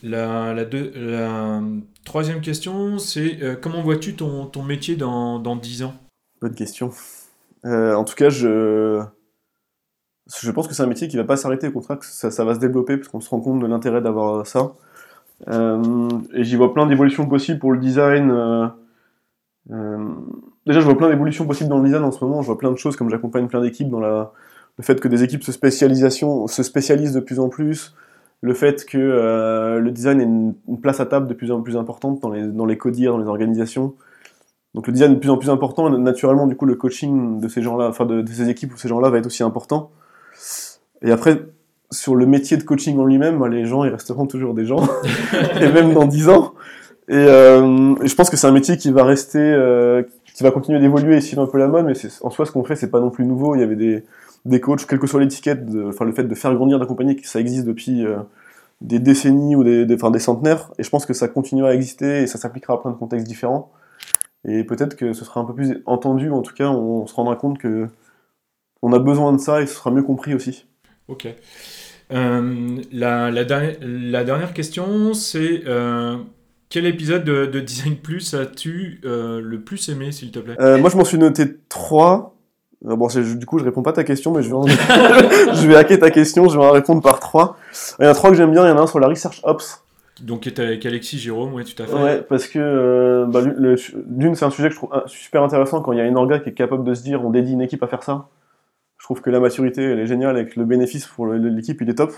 la, 0.03 0.55
la, 0.55 1.63
troisième 2.05 2.41
question, 2.41 2.99
c'est 2.99 3.39
comment 3.61 3.83
vois-tu 3.83 4.15
ton, 4.15 4.47
ton, 4.47 4.63
métier 4.63 4.97
dans, 4.97 5.39
dans 5.39 5.57
10 5.57 5.85
ans? 5.85 5.95
Bonne 6.41 6.55
question. 6.55 6.93
Euh, 7.65 7.95
en 7.95 8.05
tout 8.05 8.15
cas, 8.15 8.31
je, 8.31 9.03
je 10.41 10.51
pense 10.51 10.69
que 10.69 10.75
c'est 10.75 10.83
un 10.83 10.87
métier 10.87 11.09
qui 11.09 11.17
va 11.17 11.25
pas 11.25 11.37
s'arrêter, 11.37 11.69
au 11.69 11.73
contraire, 11.73 11.99
que 11.99 12.07
ça, 12.07 12.31
ça, 12.31 12.45
va 12.45 12.55
se 12.55 12.61
développer, 12.61 12.97
parce 12.97 13.09
qu'on 13.09 13.21
se 13.21 13.29
rend 13.31 13.41
compte 13.41 13.61
de 13.61 13.67
l'intérêt 13.67 14.01
d'avoir 14.01 14.47
ça. 14.47 14.73
Euh, 15.47 16.09
et 16.35 16.43
j'y 16.43 16.57
vois 16.57 16.75
plein 16.75 16.87
d'évolutions 16.87 17.27
possibles 17.27 17.59
pour 17.59 17.73
le 17.73 17.79
design. 17.79 18.31
Euh, 19.71 19.99
déjà, 20.67 20.81
je 20.81 20.85
vois 20.85 20.97
plein 20.97 21.09
d'évolutions 21.09 21.47
possibles 21.47 21.71
dans 21.71 21.79
le 21.79 21.85
design 21.85 22.03
en 22.03 22.11
ce 22.11 22.25
moment. 22.25 22.43
Je 22.43 22.47
vois 22.47 22.59
plein 22.59 22.73
de 22.73 22.77
choses, 22.77 22.97
comme 22.97 23.11
j'accompagne 23.11 23.47
plein 23.47 23.61
d'équipes 23.61 23.89
dans 23.89 24.01
le 24.01 24.27
fait 24.83 25.01
que 25.01 25.09
des 25.09 25.23
équipes 25.23 25.45
se, 25.45 25.53
spécialisation, 25.53 26.47
se 26.47 26.63
spécialisent 26.63 27.15
de 27.15 27.21
plus 27.21 27.39
en 27.39 27.49
plus, 27.49 27.95
le 28.41 28.55
fait 28.55 28.85
que 28.85 28.99
le 29.79 29.91
design 29.91 30.21
ait 30.21 30.25
une, 30.25 30.55
place 30.81 31.01
à 31.01 31.07
table 31.07 31.27
de 31.27 31.35
plus 31.35 31.51
en 31.53 31.63
plus 31.63 31.77
importante 31.77 32.21
dans 32.21 32.31
les, 32.31 32.47
dans 32.47 32.67
les 32.67 32.79
codires, 32.79 33.13
dans 33.13 33.19
les 33.19 33.29
organisations. 33.29 33.95
Donc 34.75 34.87
le 34.87 34.93
design 34.93 35.13
est 35.13 35.15
de 35.15 35.21
plus 35.21 35.31
en 35.31 35.39
plus 35.39 35.51
important, 35.51 35.91
naturellement 35.91 36.47
du 36.47 36.55
coup 36.55 36.67
le 36.67 36.75
coaching 36.75 37.41
de 37.41 37.49
ces 37.49 37.63
gens-là, 37.63 37.89
enfin 37.89 38.05
de, 38.05 38.25
ces 38.27 38.49
équipes 38.49 38.75
ou 38.75 38.77
ces 38.77 38.89
gens-là 38.89 39.11
va 39.11 39.19
être 39.19 39.27
aussi 39.27 39.43
important. 39.43 39.91
Et 41.03 41.11
après, 41.11 41.41
sur 41.91 42.15
le 42.15 42.27
métier 42.27 42.57
de 42.57 42.63
coaching 42.63 42.99
en 42.99 43.05
lui-même, 43.05 43.45
les 43.47 43.65
gens 43.65 43.85
ils 43.85 43.91
resteront 43.91 44.27
toujours 44.27 44.55
des 44.55 44.67
gens, 44.67 44.87
et 45.61 45.69
même 45.73 45.93
dans 45.95 46.07
10 46.07 46.29
ans. 46.29 46.55
Euh, 47.11 47.95
et, 48.03 48.09
je 48.09 48.15
pense 48.15 48.29
que 48.29 48.37
c'est 48.37 48.47
un 48.47 48.53
métier 48.53 48.77
qui 48.77 48.91
va 48.91 49.05
rester, 49.05 49.39
euh, 49.39 50.03
qui 50.35 50.43
va 50.43 50.51
continuer 50.51 50.79
d'évoluer 50.81 51.17
et 51.17 51.21
suivre 51.21 51.43
un 51.43 51.47
peu 51.47 51.59
la 51.59 51.69
mode, 51.69 51.87
mais 51.87 51.95
en 52.23 52.31
soi 52.31 52.45
ce 52.45 52.53
qu'on 52.53 52.65
fait 52.65 52.77
c'est 52.77 52.91
pas 52.91 53.01
non 53.01 53.11
plus 53.11 53.25
nouveau. 53.25 53.55
Il 53.55 53.61
y 53.61 53.65
avait 53.65 53.77
des, 53.77 54.05
des 54.45 54.61
coachs, 54.61 54.87
quelle 54.87 54.99
que 54.99 55.07
soit 55.07 55.21
l'étiquette, 55.21 55.63
enfin 55.87 56.05
le 56.05 56.13
fait 56.13 56.25
de 56.25 56.35
faire 56.35 56.55
grandir, 56.55 56.79
d'accompagner, 56.79 57.17
ça 57.25 57.41
existe 57.41 57.65
depuis 57.65 58.05
euh, 58.05 58.19
des 58.81 58.99
décennies 58.99 59.57
ou 59.57 59.65
des, 59.65 59.87
des, 59.87 60.19
centenaires, 60.19 60.71
et 60.79 60.83
je 60.83 60.91
pense 60.91 61.07
que 61.07 61.15
ça 61.15 61.29
continuera 61.29 61.71
à 61.71 61.75
exister 61.75 62.23
et 62.23 62.27
ça 62.27 62.39
s'appliquera 62.39 62.75
à 62.75 62.77
plein 62.79 62.91
de 62.91 62.97
contextes 62.97 63.27
différents. 63.27 63.73
Et 64.45 64.63
peut-être 64.65 64.95
que 64.95 65.13
ce 65.13 65.25
sera 65.25 65.41
un 65.41 65.45
peu 65.45 65.55
plus 65.55 65.83
entendu, 65.85 66.31
en 66.31 66.43
tout 66.43 66.55
cas, 66.55 66.69
on, 66.69 67.07
se 67.07 67.15
rendra 67.15 67.37
compte 67.37 67.59
que 67.59 67.89
on 68.83 68.93
a 68.93 69.01
besoin 69.01 69.33
de 69.33 69.39
ça 69.39 69.61
et 69.61 69.67
ce 69.67 69.75
sera 69.75 69.91
mieux 69.91 70.05
compris 70.05 70.35
aussi. 70.35 70.67
Ok. 71.09 71.27
Euh, 72.13 72.79
la, 72.91 73.31
la, 73.31 73.45
dernière 74.25 74.55
question, 74.55 75.15
c'est 75.15 75.63
euh, 75.67 76.17
quel 76.71 76.87
épisode 76.87 77.25
de, 77.25 77.61
Design 77.61 77.97
Plus 77.97 78.35
as-tu 78.35 79.01
euh, 79.05 79.41
le 79.43 79.61
plus 79.61 79.89
aimé, 79.89 80.13
s'il 80.13 80.31
te 80.31 80.39
plaît? 80.39 80.57
Moi, 80.79 80.91
je 80.91 80.97
m'en 80.97 81.05
suis 81.05 81.19
noté 81.19 81.45
trois. 81.69 82.35
Bon, 82.81 83.09
du 83.09 83.45
coup, 83.45 83.59
je 83.59 83.65
réponds 83.65 83.83
pas 83.83 83.91
à 83.91 83.95
ta 83.95 84.05
question, 84.05 84.33
mais 84.33 84.43
je 84.43 84.51
vais, 84.51 84.73
je 85.55 85.67
vais 85.67 85.75
hacker 85.75 85.99
ta 85.99 86.11
question, 86.11 86.49
je 86.49 86.57
vais 86.57 86.65
en 86.65 86.71
répondre 86.71 87.03
par 87.03 87.19
trois. 87.19 87.57
Il 87.99 88.05
y 88.05 88.09
en 88.09 88.11
a 88.11 88.15
trois 88.15 88.31
que 88.31 88.37
j'aime 88.37 88.53
bien, 88.53 88.65
il 88.65 88.69
y 88.69 88.73
en 88.73 88.79
a 88.79 88.83
un 88.83 88.87
sur 88.87 89.01
la 89.01 89.09
Research 89.09 89.41
Ops. 89.43 89.83
Donc, 90.23 90.41
qui 90.41 90.61
avec 90.61 90.85
Alexis 90.87 91.19
Jérôme, 91.19 91.55
oui, 91.55 91.65
tout 91.65 91.81
à 91.83 91.87
fait. 91.87 91.95
Ouais, 91.95 92.23
parce 92.23 92.47
que 92.47 93.25
bah, 93.29 93.41
d'une, 94.07 94.35
c'est 94.35 94.45
un 94.45 94.51
sujet 94.51 94.69
que 94.69 94.75
je 94.75 94.79
trouve 94.79 94.91
super 95.07 95.43
intéressant 95.43 95.81
quand 95.81 95.93
il 95.93 95.99
y 95.99 96.01
a 96.01 96.05
une 96.05 96.17
orga 96.17 96.39
qui 96.39 96.49
est 96.49 96.55
capable 96.55 96.85
de 96.85 96.95
se 96.95 97.03
dire 97.03 97.25
on 97.25 97.31
dédie 97.31 97.53
une 97.53 97.61
équipe 97.61 97.83
à 97.83 97.87
faire 97.87 98.03
ça. 98.03 98.27
Je 99.09 99.15
trouve 99.15 99.23
que 99.23 99.31
la 99.31 99.41
maturité, 99.41 99.83
elle 99.83 100.01
est 100.01 100.07
géniale 100.07 100.37
et 100.37 100.45
que 100.45 100.61
le 100.61 100.67
bénéfice 100.67 101.07
pour 101.07 101.27
l'équipe, 101.29 101.81
il 101.81 101.89
est 101.89 101.95
top. 101.95 102.13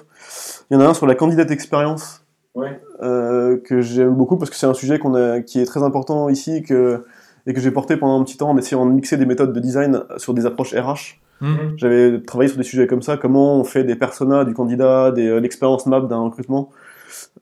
Il 0.69 0.75
y 0.75 0.77
en 0.77 0.81
a 0.81 0.89
un 0.89 0.93
sur 0.93 1.07
la 1.07 1.15
candidate 1.15 1.53
expérience 1.53 2.27
ouais. 2.57 2.81
euh, 3.01 3.59
que 3.59 3.81
j'aime 3.81 4.17
beaucoup 4.17 4.39
parce 4.39 4.51
que 4.51 4.57
c'est 4.57 4.67
un 4.67 4.75
sujet 4.75 4.99
qu'on 4.99 5.15
a, 5.15 5.41
qui 5.41 5.61
est 5.61 5.67
très 5.67 5.85
important 5.85 6.29
ici 6.29 6.65
que, 6.65 7.05
et 7.47 7.55
que 7.55 7.61
j'ai 7.61 7.71
porté 7.71 7.97
pendant 7.97 8.21
un 8.21 8.25
petit 8.25 8.37
temps 8.37 8.51
en 8.51 8.59
essayant 8.59 8.85
de 8.87 8.91
mixer 8.91 9.17
des 9.17 9.25
méthodes 9.25 9.53
de 9.53 9.61
design 9.61 10.03
sur 10.17 10.35
des 10.35 10.47
approches 10.47 10.75
RH. 10.75 11.21
Mhm. 11.41 11.75
J'avais 11.77 12.21
travaillé 12.23 12.49
sur 12.49 12.59
des 12.59 12.65
sujets 12.65 12.89
comme 12.89 13.03
ça, 13.03 13.17
comment 13.17 13.61
on 13.61 13.63
fait 13.63 13.85
des 13.85 13.95
personas 13.95 14.45
du 14.45 14.53
candidat, 14.53 15.13
des, 15.13 15.29
euh, 15.29 15.39
l'expérience 15.39 15.87
map 15.87 16.01
d'un 16.01 16.19
recrutement. 16.19 16.71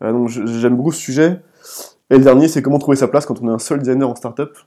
Euh, 0.03 0.13
donc 0.13 0.29
j'aime 0.29 0.77
beaucoup 0.77 0.93
ce 0.93 1.01
sujet. 1.01 1.41
Et 2.11 2.19
le 2.19 2.23
dernier, 2.23 2.49
c'est 2.49 2.61
comment 2.61 2.79
trouver 2.79 2.99
sa 2.99 3.09
place 3.09 3.25
quand 3.25 3.41
on 3.41 3.49
est 3.49 3.55
un 3.55 3.59
seul 3.59 3.79
designer 3.79 4.11
en 4.11 4.15
startup. 4.15 4.59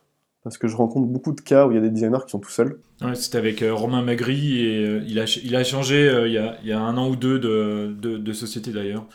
Parce 0.44 0.58
que 0.58 0.68
je 0.68 0.76
rencontre 0.76 1.08
beaucoup 1.08 1.34
de 1.34 1.42
cas 1.42 1.68
où 1.68 1.72
il 1.72 1.76
y 1.76 1.78
a 1.78 1.82
des 1.82 1.90
designers 1.90 2.24
qui 2.26 2.32
sont 2.32 2.40
tout 2.40 2.50
seuls. 2.50 2.80
Ouais, 3.02 3.14
C'était 3.14 3.38
avec 3.38 3.62
euh, 3.62 3.74
Romain 3.74 4.02
Magri 4.02 4.60
et 4.66 4.86
euh, 4.86 5.04
il, 5.08 5.20
a, 5.20 5.26
il 5.44 5.56
a 5.56 5.64
changé 5.64 6.12
il, 6.26 6.32
y 6.32 6.38
a, 6.38 6.58
il, 6.64 6.70
y 6.70 6.72
a, 6.72 6.80
un 6.80 6.98
an 6.98 7.10
ou 7.10 7.16
deux 7.16 7.38
de, 7.38 7.96
de, 8.00 8.34
société 8.34 8.72
d'ailleurs. 8.72 9.06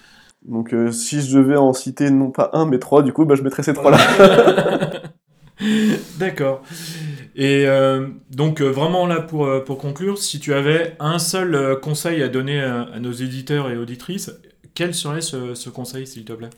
Donc 0.47 0.73
si 0.93 1.21
je 1.23 1.37
devais 1.37 1.57
en 1.57 1.73
citer 1.73 2.11
non 2.11 2.31
pas 2.31 2.51
un 2.53 2.67
mais 2.67 2.79
trois, 2.79 3.03
du 3.03 3.13
coup, 3.13 3.25
bah, 3.25 3.35
je 3.35 3.43
mettrais 3.43 3.65
ces 3.65 3.75
trois-là. 3.75 3.99
D'accord. 6.19 6.63
Et 7.35 7.67
donc 8.31 8.61
vraiment 8.61 9.07
là 9.07 9.21
pour, 9.21 9.49
pour 9.65 9.79
conclure, 9.79 10.19
si 10.19 10.39
tu 10.39 10.55
avais 10.55 10.95
un 11.01 11.19
seul 11.19 11.81
conseil 11.81 12.23
à 12.23 12.29
donner 12.29 12.61
à 12.61 13.01
nos 13.01 13.13
éditeurs 13.13 13.69
et 13.71 13.77
auditrices, 13.77 14.31
quel 14.77 14.95
serait 14.95 15.23
ce, 15.23 15.71
conseil, 15.71 16.07
s'il 16.07 16.25
te 16.25 16.35
plaît? 16.35 16.51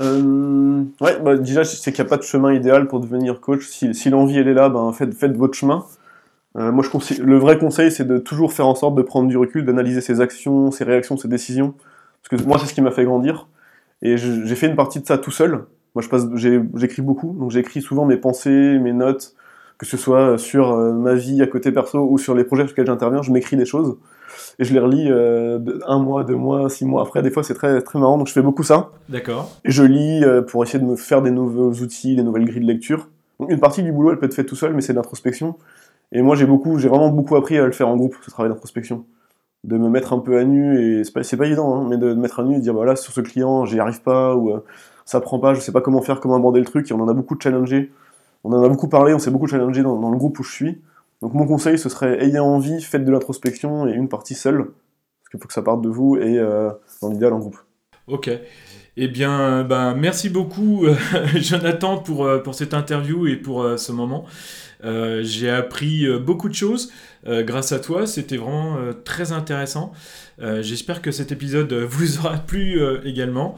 Euh, 0.00 0.82
ouais, 1.00 1.20
bah, 1.20 1.36
déjà, 1.36 1.64
c'est 1.64 1.92
qu'il 1.92 2.02
n'y 2.02 2.08
a 2.08 2.10
pas 2.10 2.16
de 2.16 2.22
chemin 2.22 2.52
idéal 2.52 2.88
pour 2.88 3.00
devenir 3.00 3.40
coach. 3.40 3.66
Si, 3.66 3.94
si 3.94 4.10
l'envie 4.10 4.38
elle 4.38 4.48
est 4.48 4.54
là, 4.54 4.68
ben, 4.68 4.92
faites, 4.92 5.14
faites 5.14 5.36
votre 5.36 5.54
chemin. 5.54 5.84
Euh, 6.56 6.72
moi, 6.72 6.84
je 6.84 6.90
conseille, 6.90 7.18
le 7.18 7.38
vrai 7.38 7.58
conseil, 7.58 7.90
c'est 7.90 8.06
de 8.06 8.18
toujours 8.18 8.52
faire 8.52 8.66
en 8.66 8.74
sorte 8.74 8.94
de 8.94 9.02
prendre 9.02 9.28
du 9.28 9.36
recul, 9.36 9.64
d'analyser 9.64 10.00
ses 10.00 10.20
actions, 10.20 10.70
ses 10.70 10.84
réactions, 10.84 11.16
ses 11.16 11.28
décisions. 11.28 11.74
Parce 12.22 12.42
que 12.42 12.48
moi, 12.48 12.58
c'est 12.58 12.66
ce 12.66 12.74
qui 12.74 12.80
m'a 12.80 12.90
fait 12.90 13.04
grandir. 13.04 13.48
Et 14.02 14.16
j'ai 14.16 14.54
fait 14.54 14.66
une 14.66 14.76
partie 14.76 15.00
de 15.00 15.06
ça 15.06 15.18
tout 15.18 15.30
seul. 15.30 15.64
Moi, 15.94 16.02
je 16.02 16.08
passe, 16.08 16.26
j'écris 16.34 17.02
beaucoup, 17.02 17.36
donc 17.38 17.52
j'écris 17.52 17.80
souvent 17.80 18.04
mes 18.04 18.16
pensées, 18.16 18.78
mes 18.78 18.92
notes, 18.92 19.34
que 19.78 19.86
ce 19.86 19.96
soit 19.96 20.38
sur 20.38 20.72
euh, 20.72 20.92
ma 20.92 21.14
vie 21.14 21.42
à 21.42 21.46
côté 21.46 21.72
perso 21.72 22.06
ou 22.08 22.18
sur 22.18 22.34
les 22.34 22.44
projets 22.44 22.62
sur 22.62 22.70
lesquels 22.70 22.86
j'interviens. 22.86 23.22
Je 23.22 23.32
m'écris 23.32 23.56
des 23.56 23.64
choses 23.66 23.96
et 24.58 24.64
je 24.64 24.72
les 24.72 24.80
relis 24.80 25.10
euh, 25.10 25.58
un 25.86 25.98
mois, 25.98 26.24
deux 26.24 26.36
mois, 26.36 26.68
six 26.68 26.84
mois 26.84 27.02
après. 27.02 27.22
Des 27.22 27.30
fois, 27.30 27.42
c'est 27.42 27.54
très 27.54 27.80
très 27.82 27.98
marrant. 27.98 28.18
Donc, 28.18 28.28
je 28.28 28.32
fais 28.32 28.42
beaucoup 28.42 28.62
ça. 28.62 28.90
D'accord. 29.08 29.50
Et 29.64 29.70
je 29.70 29.82
lis 29.82 30.24
euh, 30.24 30.42
pour 30.42 30.62
essayer 30.64 30.78
de 30.78 30.84
me 30.84 30.96
faire 30.96 31.22
des 31.22 31.30
nouveaux 31.30 31.72
outils, 31.72 32.16
des 32.16 32.22
nouvelles 32.22 32.44
grilles 32.44 32.60
de 32.60 32.66
lecture. 32.66 33.08
Donc, 33.40 33.50
une 33.50 33.60
partie 33.60 33.82
du 33.82 33.92
boulot, 33.92 34.12
elle 34.12 34.18
peut 34.18 34.26
être 34.26 34.34
faite 34.34 34.46
tout 34.46 34.56
seul, 34.56 34.74
mais 34.74 34.80
c'est 34.80 34.92
de 34.92 34.98
l'introspection. 34.98 35.56
Et 36.12 36.22
moi, 36.22 36.36
j'ai 36.36 36.46
beaucoup, 36.46 36.78
j'ai 36.78 36.88
vraiment 36.88 37.08
beaucoup 37.08 37.34
appris 37.34 37.58
à 37.58 37.66
le 37.66 37.72
faire 37.72 37.88
en 37.88 37.96
groupe, 37.96 38.14
ce 38.22 38.30
travail 38.30 38.52
d'introspection. 38.52 39.04
De 39.64 39.78
me 39.78 39.88
mettre 39.88 40.12
un 40.12 40.18
peu 40.18 40.38
à 40.38 40.44
nu, 40.44 41.00
et 41.00 41.04
c'est 41.04 41.12
pas, 41.12 41.22
pas 41.22 41.46
évident, 41.46 41.74
hein, 41.74 41.86
mais 41.88 41.96
de 41.96 42.08
me 42.08 42.14
mettre 42.14 42.40
à 42.40 42.44
nu 42.44 42.54
et 42.54 42.58
de 42.58 42.62
dire, 42.62 42.74
voilà, 42.74 42.94
sur 42.96 43.12
ce 43.12 43.20
client, 43.20 43.64
j'y 43.64 43.80
arrive 43.80 44.02
pas, 44.02 44.36
ou 44.36 44.50
euh, 44.50 44.60
ça 45.04 45.20
prend 45.20 45.38
pas, 45.40 45.54
je 45.54 45.60
sais 45.60 45.72
pas 45.72 45.80
comment 45.80 46.02
faire, 46.02 46.20
comment 46.20 46.36
aborder 46.36 46.60
le 46.60 46.66
truc, 46.66 46.88
et 46.90 46.94
on 46.94 47.00
en 47.00 47.08
a 47.08 47.14
beaucoup 47.14 47.36
challengé. 47.40 47.90
On 48.44 48.52
en 48.52 48.62
a 48.62 48.68
beaucoup 48.68 48.88
parlé, 48.88 49.14
on 49.14 49.18
s'est 49.18 49.30
beaucoup 49.30 49.46
challengé 49.46 49.82
dans, 49.82 50.10
le 50.10 50.18
groupe 50.18 50.38
où 50.38 50.42
je 50.42 50.52
suis. 50.52 50.82
Donc, 51.22 51.32
mon 51.32 51.46
conseil, 51.46 51.78
ce 51.78 51.88
serait, 51.88 52.22
ayez 52.22 52.38
envie, 52.38 52.82
faites 52.82 53.04
de 53.04 53.10
l'introspection, 53.10 53.88
et 53.88 53.92
une 53.92 54.08
partie 54.08 54.34
seule, 54.34 54.58
parce 54.58 55.30
qu'il 55.30 55.40
faut 55.40 55.48
que 55.48 55.54
ça 55.54 55.62
parte 55.62 55.80
de 55.80 55.88
vous, 55.88 56.16
et 56.16 56.38
euh, 56.38 56.70
dans 57.00 57.08
l'idéal, 57.08 57.32
en 57.32 57.38
groupe. 57.38 57.56
Ok. 58.06 58.30
Eh 58.96 59.08
bien, 59.08 59.64
ben, 59.64 59.94
merci 59.94 60.28
beaucoup, 60.28 60.84
Jonathan, 61.36 61.98
pour, 61.98 62.26
euh, 62.26 62.38
pour 62.38 62.54
cette 62.54 62.74
interview 62.74 63.26
et 63.26 63.36
pour 63.36 63.62
euh, 63.62 63.76
ce 63.78 63.90
moment. 63.92 64.26
J'ai 65.22 65.48
appris 65.48 66.06
beaucoup 66.18 66.50
de 66.50 66.54
choses 66.54 66.92
grâce 67.26 67.72
à 67.72 67.78
toi. 67.78 68.06
C'était 68.06 68.36
vraiment 68.36 68.76
très 69.02 69.32
intéressant. 69.32 69.92
J'espère 70.60 71.00
que 71.00 71.10
cet 71.10 71.32
épisode 71.32 71.72
vous 71.72 72.18
aura 72.18 72.36
plu 72.36 72.78
également. 73.02 73.54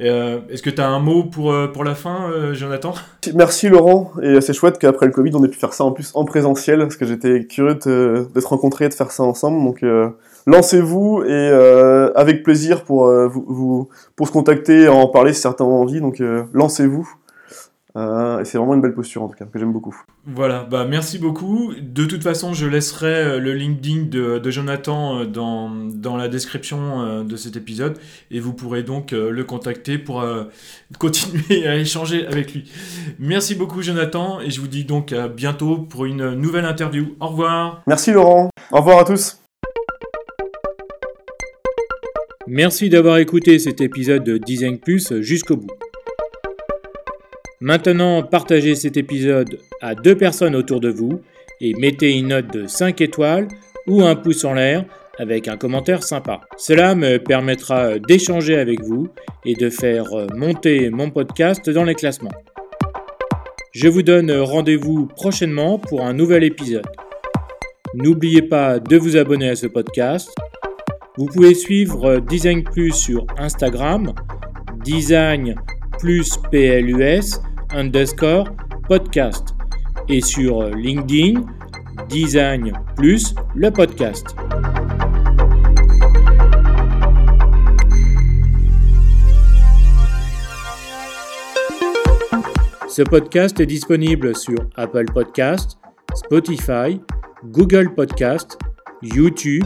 Euh, 0.00 0.40
Est-ce 0.50 0.62
que 0.62 0.70
tu 0.70 0.80
as 0.80 0.88
un 0.88 1.00
mot 1.00 1.24
pour, 1.24 1.52
euh, 1.52 1.68
pour 1.68 1.84
la 1.84 1.94
fin, 1.94 2.30
euh, 2.30 2.54
Jonathan? 2.54 2.94
Merci 3.34 3.68
Laurent, 3.68 4.12
et 4.22 4.40
c'est 4.40 4.52
chouette 4.54 4.78
qu'après 4.78 5.06
le 5.06 5.12
Covid 5.12 5.32
on 5.34 5.44
ait 5.44 5.48
pu 5.48 5.58
faire 5.58 5.74
ça 5.74 5.84
en 5.84 5.92
plus 5.92 6.10
en 6.14 6.24
présentiel, 6.24 6.78
parce 6.80 6.96
que 6.96 7.04
j'étais 7.04 7.44
curieux 7.44 7.78
te 7.78 8.26
rencontrer 8.46 8.86
et 8.86 8.88
de 8.88 8.94
faire 8.94 9.10
ça 9.10 9.22
ensemble, 9.22 9.62
donc 9.62 9.82
euh, 9.82 10.08
lancez-vous 10.46 11.22
et 11.24 11.28
euh, 11.30 12.10
avec 12.14 12.42
plaisir 12.42 12.84
pour, 12.84 13.06
euh, 13.06 13.28
vous, 13.28 13.44
vous- 13.46 13.88
pour 14.16 14.26
se 14.26 14.32
contacter, 14.32 14.88
en 14.88 15.06
parler 15.08 15.32
si 15.34 15.40
certains 15.42 15.64
ont 15.64 15.82
envie, 15.82 16.00
donc 16.00 16.22
lancez-vous. 16.52 17.08
Euh, 17.96 18.40
et 18.40 18.44
c'est 18.44 18.56
vraiment 18.56 18.74
une 18.74 18.80
belle 18.80 18.94
posture 18.94 19.22
en 19.22 19.28
tout 19.28 19.36
cas, 19.36 19.44
que 19.44 19.58
j'aime 19.58 19.72
beaucoup. 19.72 19.94
Voilà, 20.26 20.64
bah 20.64 20.86
merci 20.88 21.18
beaucoup. 21.18 21.74
De 21.78 22.06
toute 22.06 22.22
façon, 22.22 22.54
je 22.54 22.66
laisserai 22.66 23.14
euh, 23.14 23.38
le 23.38 23.52
LinkedIn 23.52 24.04
de, 24.04 24.38
de 24.38 24.50
Jonathan 24.50 25.18
euh, 25.18 25.24
dans, 25.26 25.70
dans 25.70 26.16
la 26.16 26.28
description 26.28 27.02
euh, 27.02 27.22
de 27.22 27.36
cet 27.36 27.56
épisode 27.56 27.98
et 28.30 28.40
vous 28.40 28.54
pourrez 28.54 28.82
donc 28.82 29.12
le 29.12 29.44
contacter 29.44 29.98
pour 29.98 30.22
euh, 30.22 30.44
continuer 30.98 31.66
à 31.66 31.76
échanger 31.76 32.26
avec 32.26 32.54
lui. 32.54 32.70
Merci 33.18 33.54
beaucoup 33.54 33.82
Jonathan 33.82 34.40
et 34.40 34.50
je 34.50 34.60
vous 34.60 34.68
dis 34.68 34.84
donc 34.84 35.12
à 35.12 35.28
bientôt 35.28 35.78
pour 35.78 36.06
une 36.06 36.34
nouvelle 36.34 36.64
interview. 36.64 37.14
Au 37.20 37.28
revoir. 37.28 37.82
Merci 37.86 38.12
Laurent, 38.12 38.48
au 38.70 38.76
revoir 38.78 39.00
à 39.00 39.04
tous. 39.04 39.38
Merci 42.46 42.88
d'avoir 42.88 43.18
écouté 43.18 43.58
cet 43.58 43.80
épisode 43.80 44.24
de 44.24 44.38
Design 44.38 44.78
Plus 44.78 45.20
jusqu'au 45.20 45.56
bout. 45.56 45.70
Maintenant, 47.62 48.24
partagez 48.24 48.74
cet 48.74 48.96
épisode 48.96 49.60
à 49.80 49.94
deux 49.94 50.16
personnes 50.16 50.56
autour 50.56 50.80
de 50.80 50.88
vous 50.90 51.20
et 51.60 51.74
mettez 51.74 52.10
une 52.18 52.26
note 52.26 52.52
de 52.52 52.66
5 52.66 53.00
étoiles 53.00 53.46
ou 53.86 54.02
un 54.02 54.16
pouce 54.16 54.44
en 54.44 54.54
l'air 54.54 54.84
avec 55.20 55.46
un 55.46 55.56
commentaire 55.56 56.02
sympa. 56.02 56.40
Cela 56.56 56.96
me 56.96 57.18
permettra 57.18 58.00
d'échanger 58.00 58.56
avec 58.56 58.82
vous 58.82 59.06
et 59.44 59.54
de 59.54 59.70
faire 59.70 60.08
monter 60.34 60.90
mon 60.90 61.10
podcast 61.10 61.70
dans 61.70 61.84
les 61.84 61.94
classements. 61.94 62.34
Je 63.70 63.86
vous 63.86 64.02
donne 64.02 64.32
rendez-vous 64.32 65.06
prochainement 65.06 65.78
pour 65.78 66.04
un 66.04 66.14
nouvel 66.14 66.42
épisode. 66.42 66.88
N'oubliez 67.94 68.42
pas 68.42 68.80
de 68.80 68.96
vous 68.96 69.16
abonner 69.16 69.50
à 69.50 69.54
ce 69.54 69.68
podcast 69.68 70.28
vous 71.18 71.26
pouvez 71.26 71.54
suivre 71.54 72.20
Design 72.20 72.64
Plus 72.64 72.92
sur 72.92 73.26
Instagram, 73.36 74.14
Design 74.82 75.54
plus 75.98 76.38
PLUS 76.50 77.38
underscore 77.74 78.48
podcast 78.88 79.54
et 80.08 80.20
sur 80.20 80.68
LinkedIn, 80.70 81.42
Design 82.08 82.72
plus 82.96 83.34
le 83.54 83.70
podcast. 83.70 84.34
Ce 92.88 93.00
podcast 93.00 93.58
est 93.58 93.66
disponible 93.66 94.36
sur 94.36 94.58
Apple 94.76 95.06
Podcast, 95.14 95.78
Spotify, 96.14 97.00
Google 97.46 97.94
Podcast, 97.94 98.58
YouTube, 99.00 99.64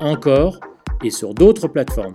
encore 0.00 0.58
et 1.04 1.10
sur 1.10 1.32
d'autres 1.32 1.68
plateformes. 1.68 2.14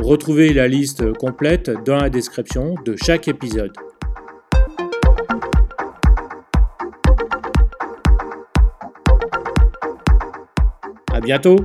Retrouvez 0.00 0.54
la 0.54 0.66
liste 0.66 1.12
complète 1.18 1.70
dans 1.84 1.96
la 1.96 2.08
description 2.08 2.74
de 2.84 2.96
chaque 2.96 3.28
épisode. 3.28 3.72
À 11.16 11.20
bientôt 11.20 11.56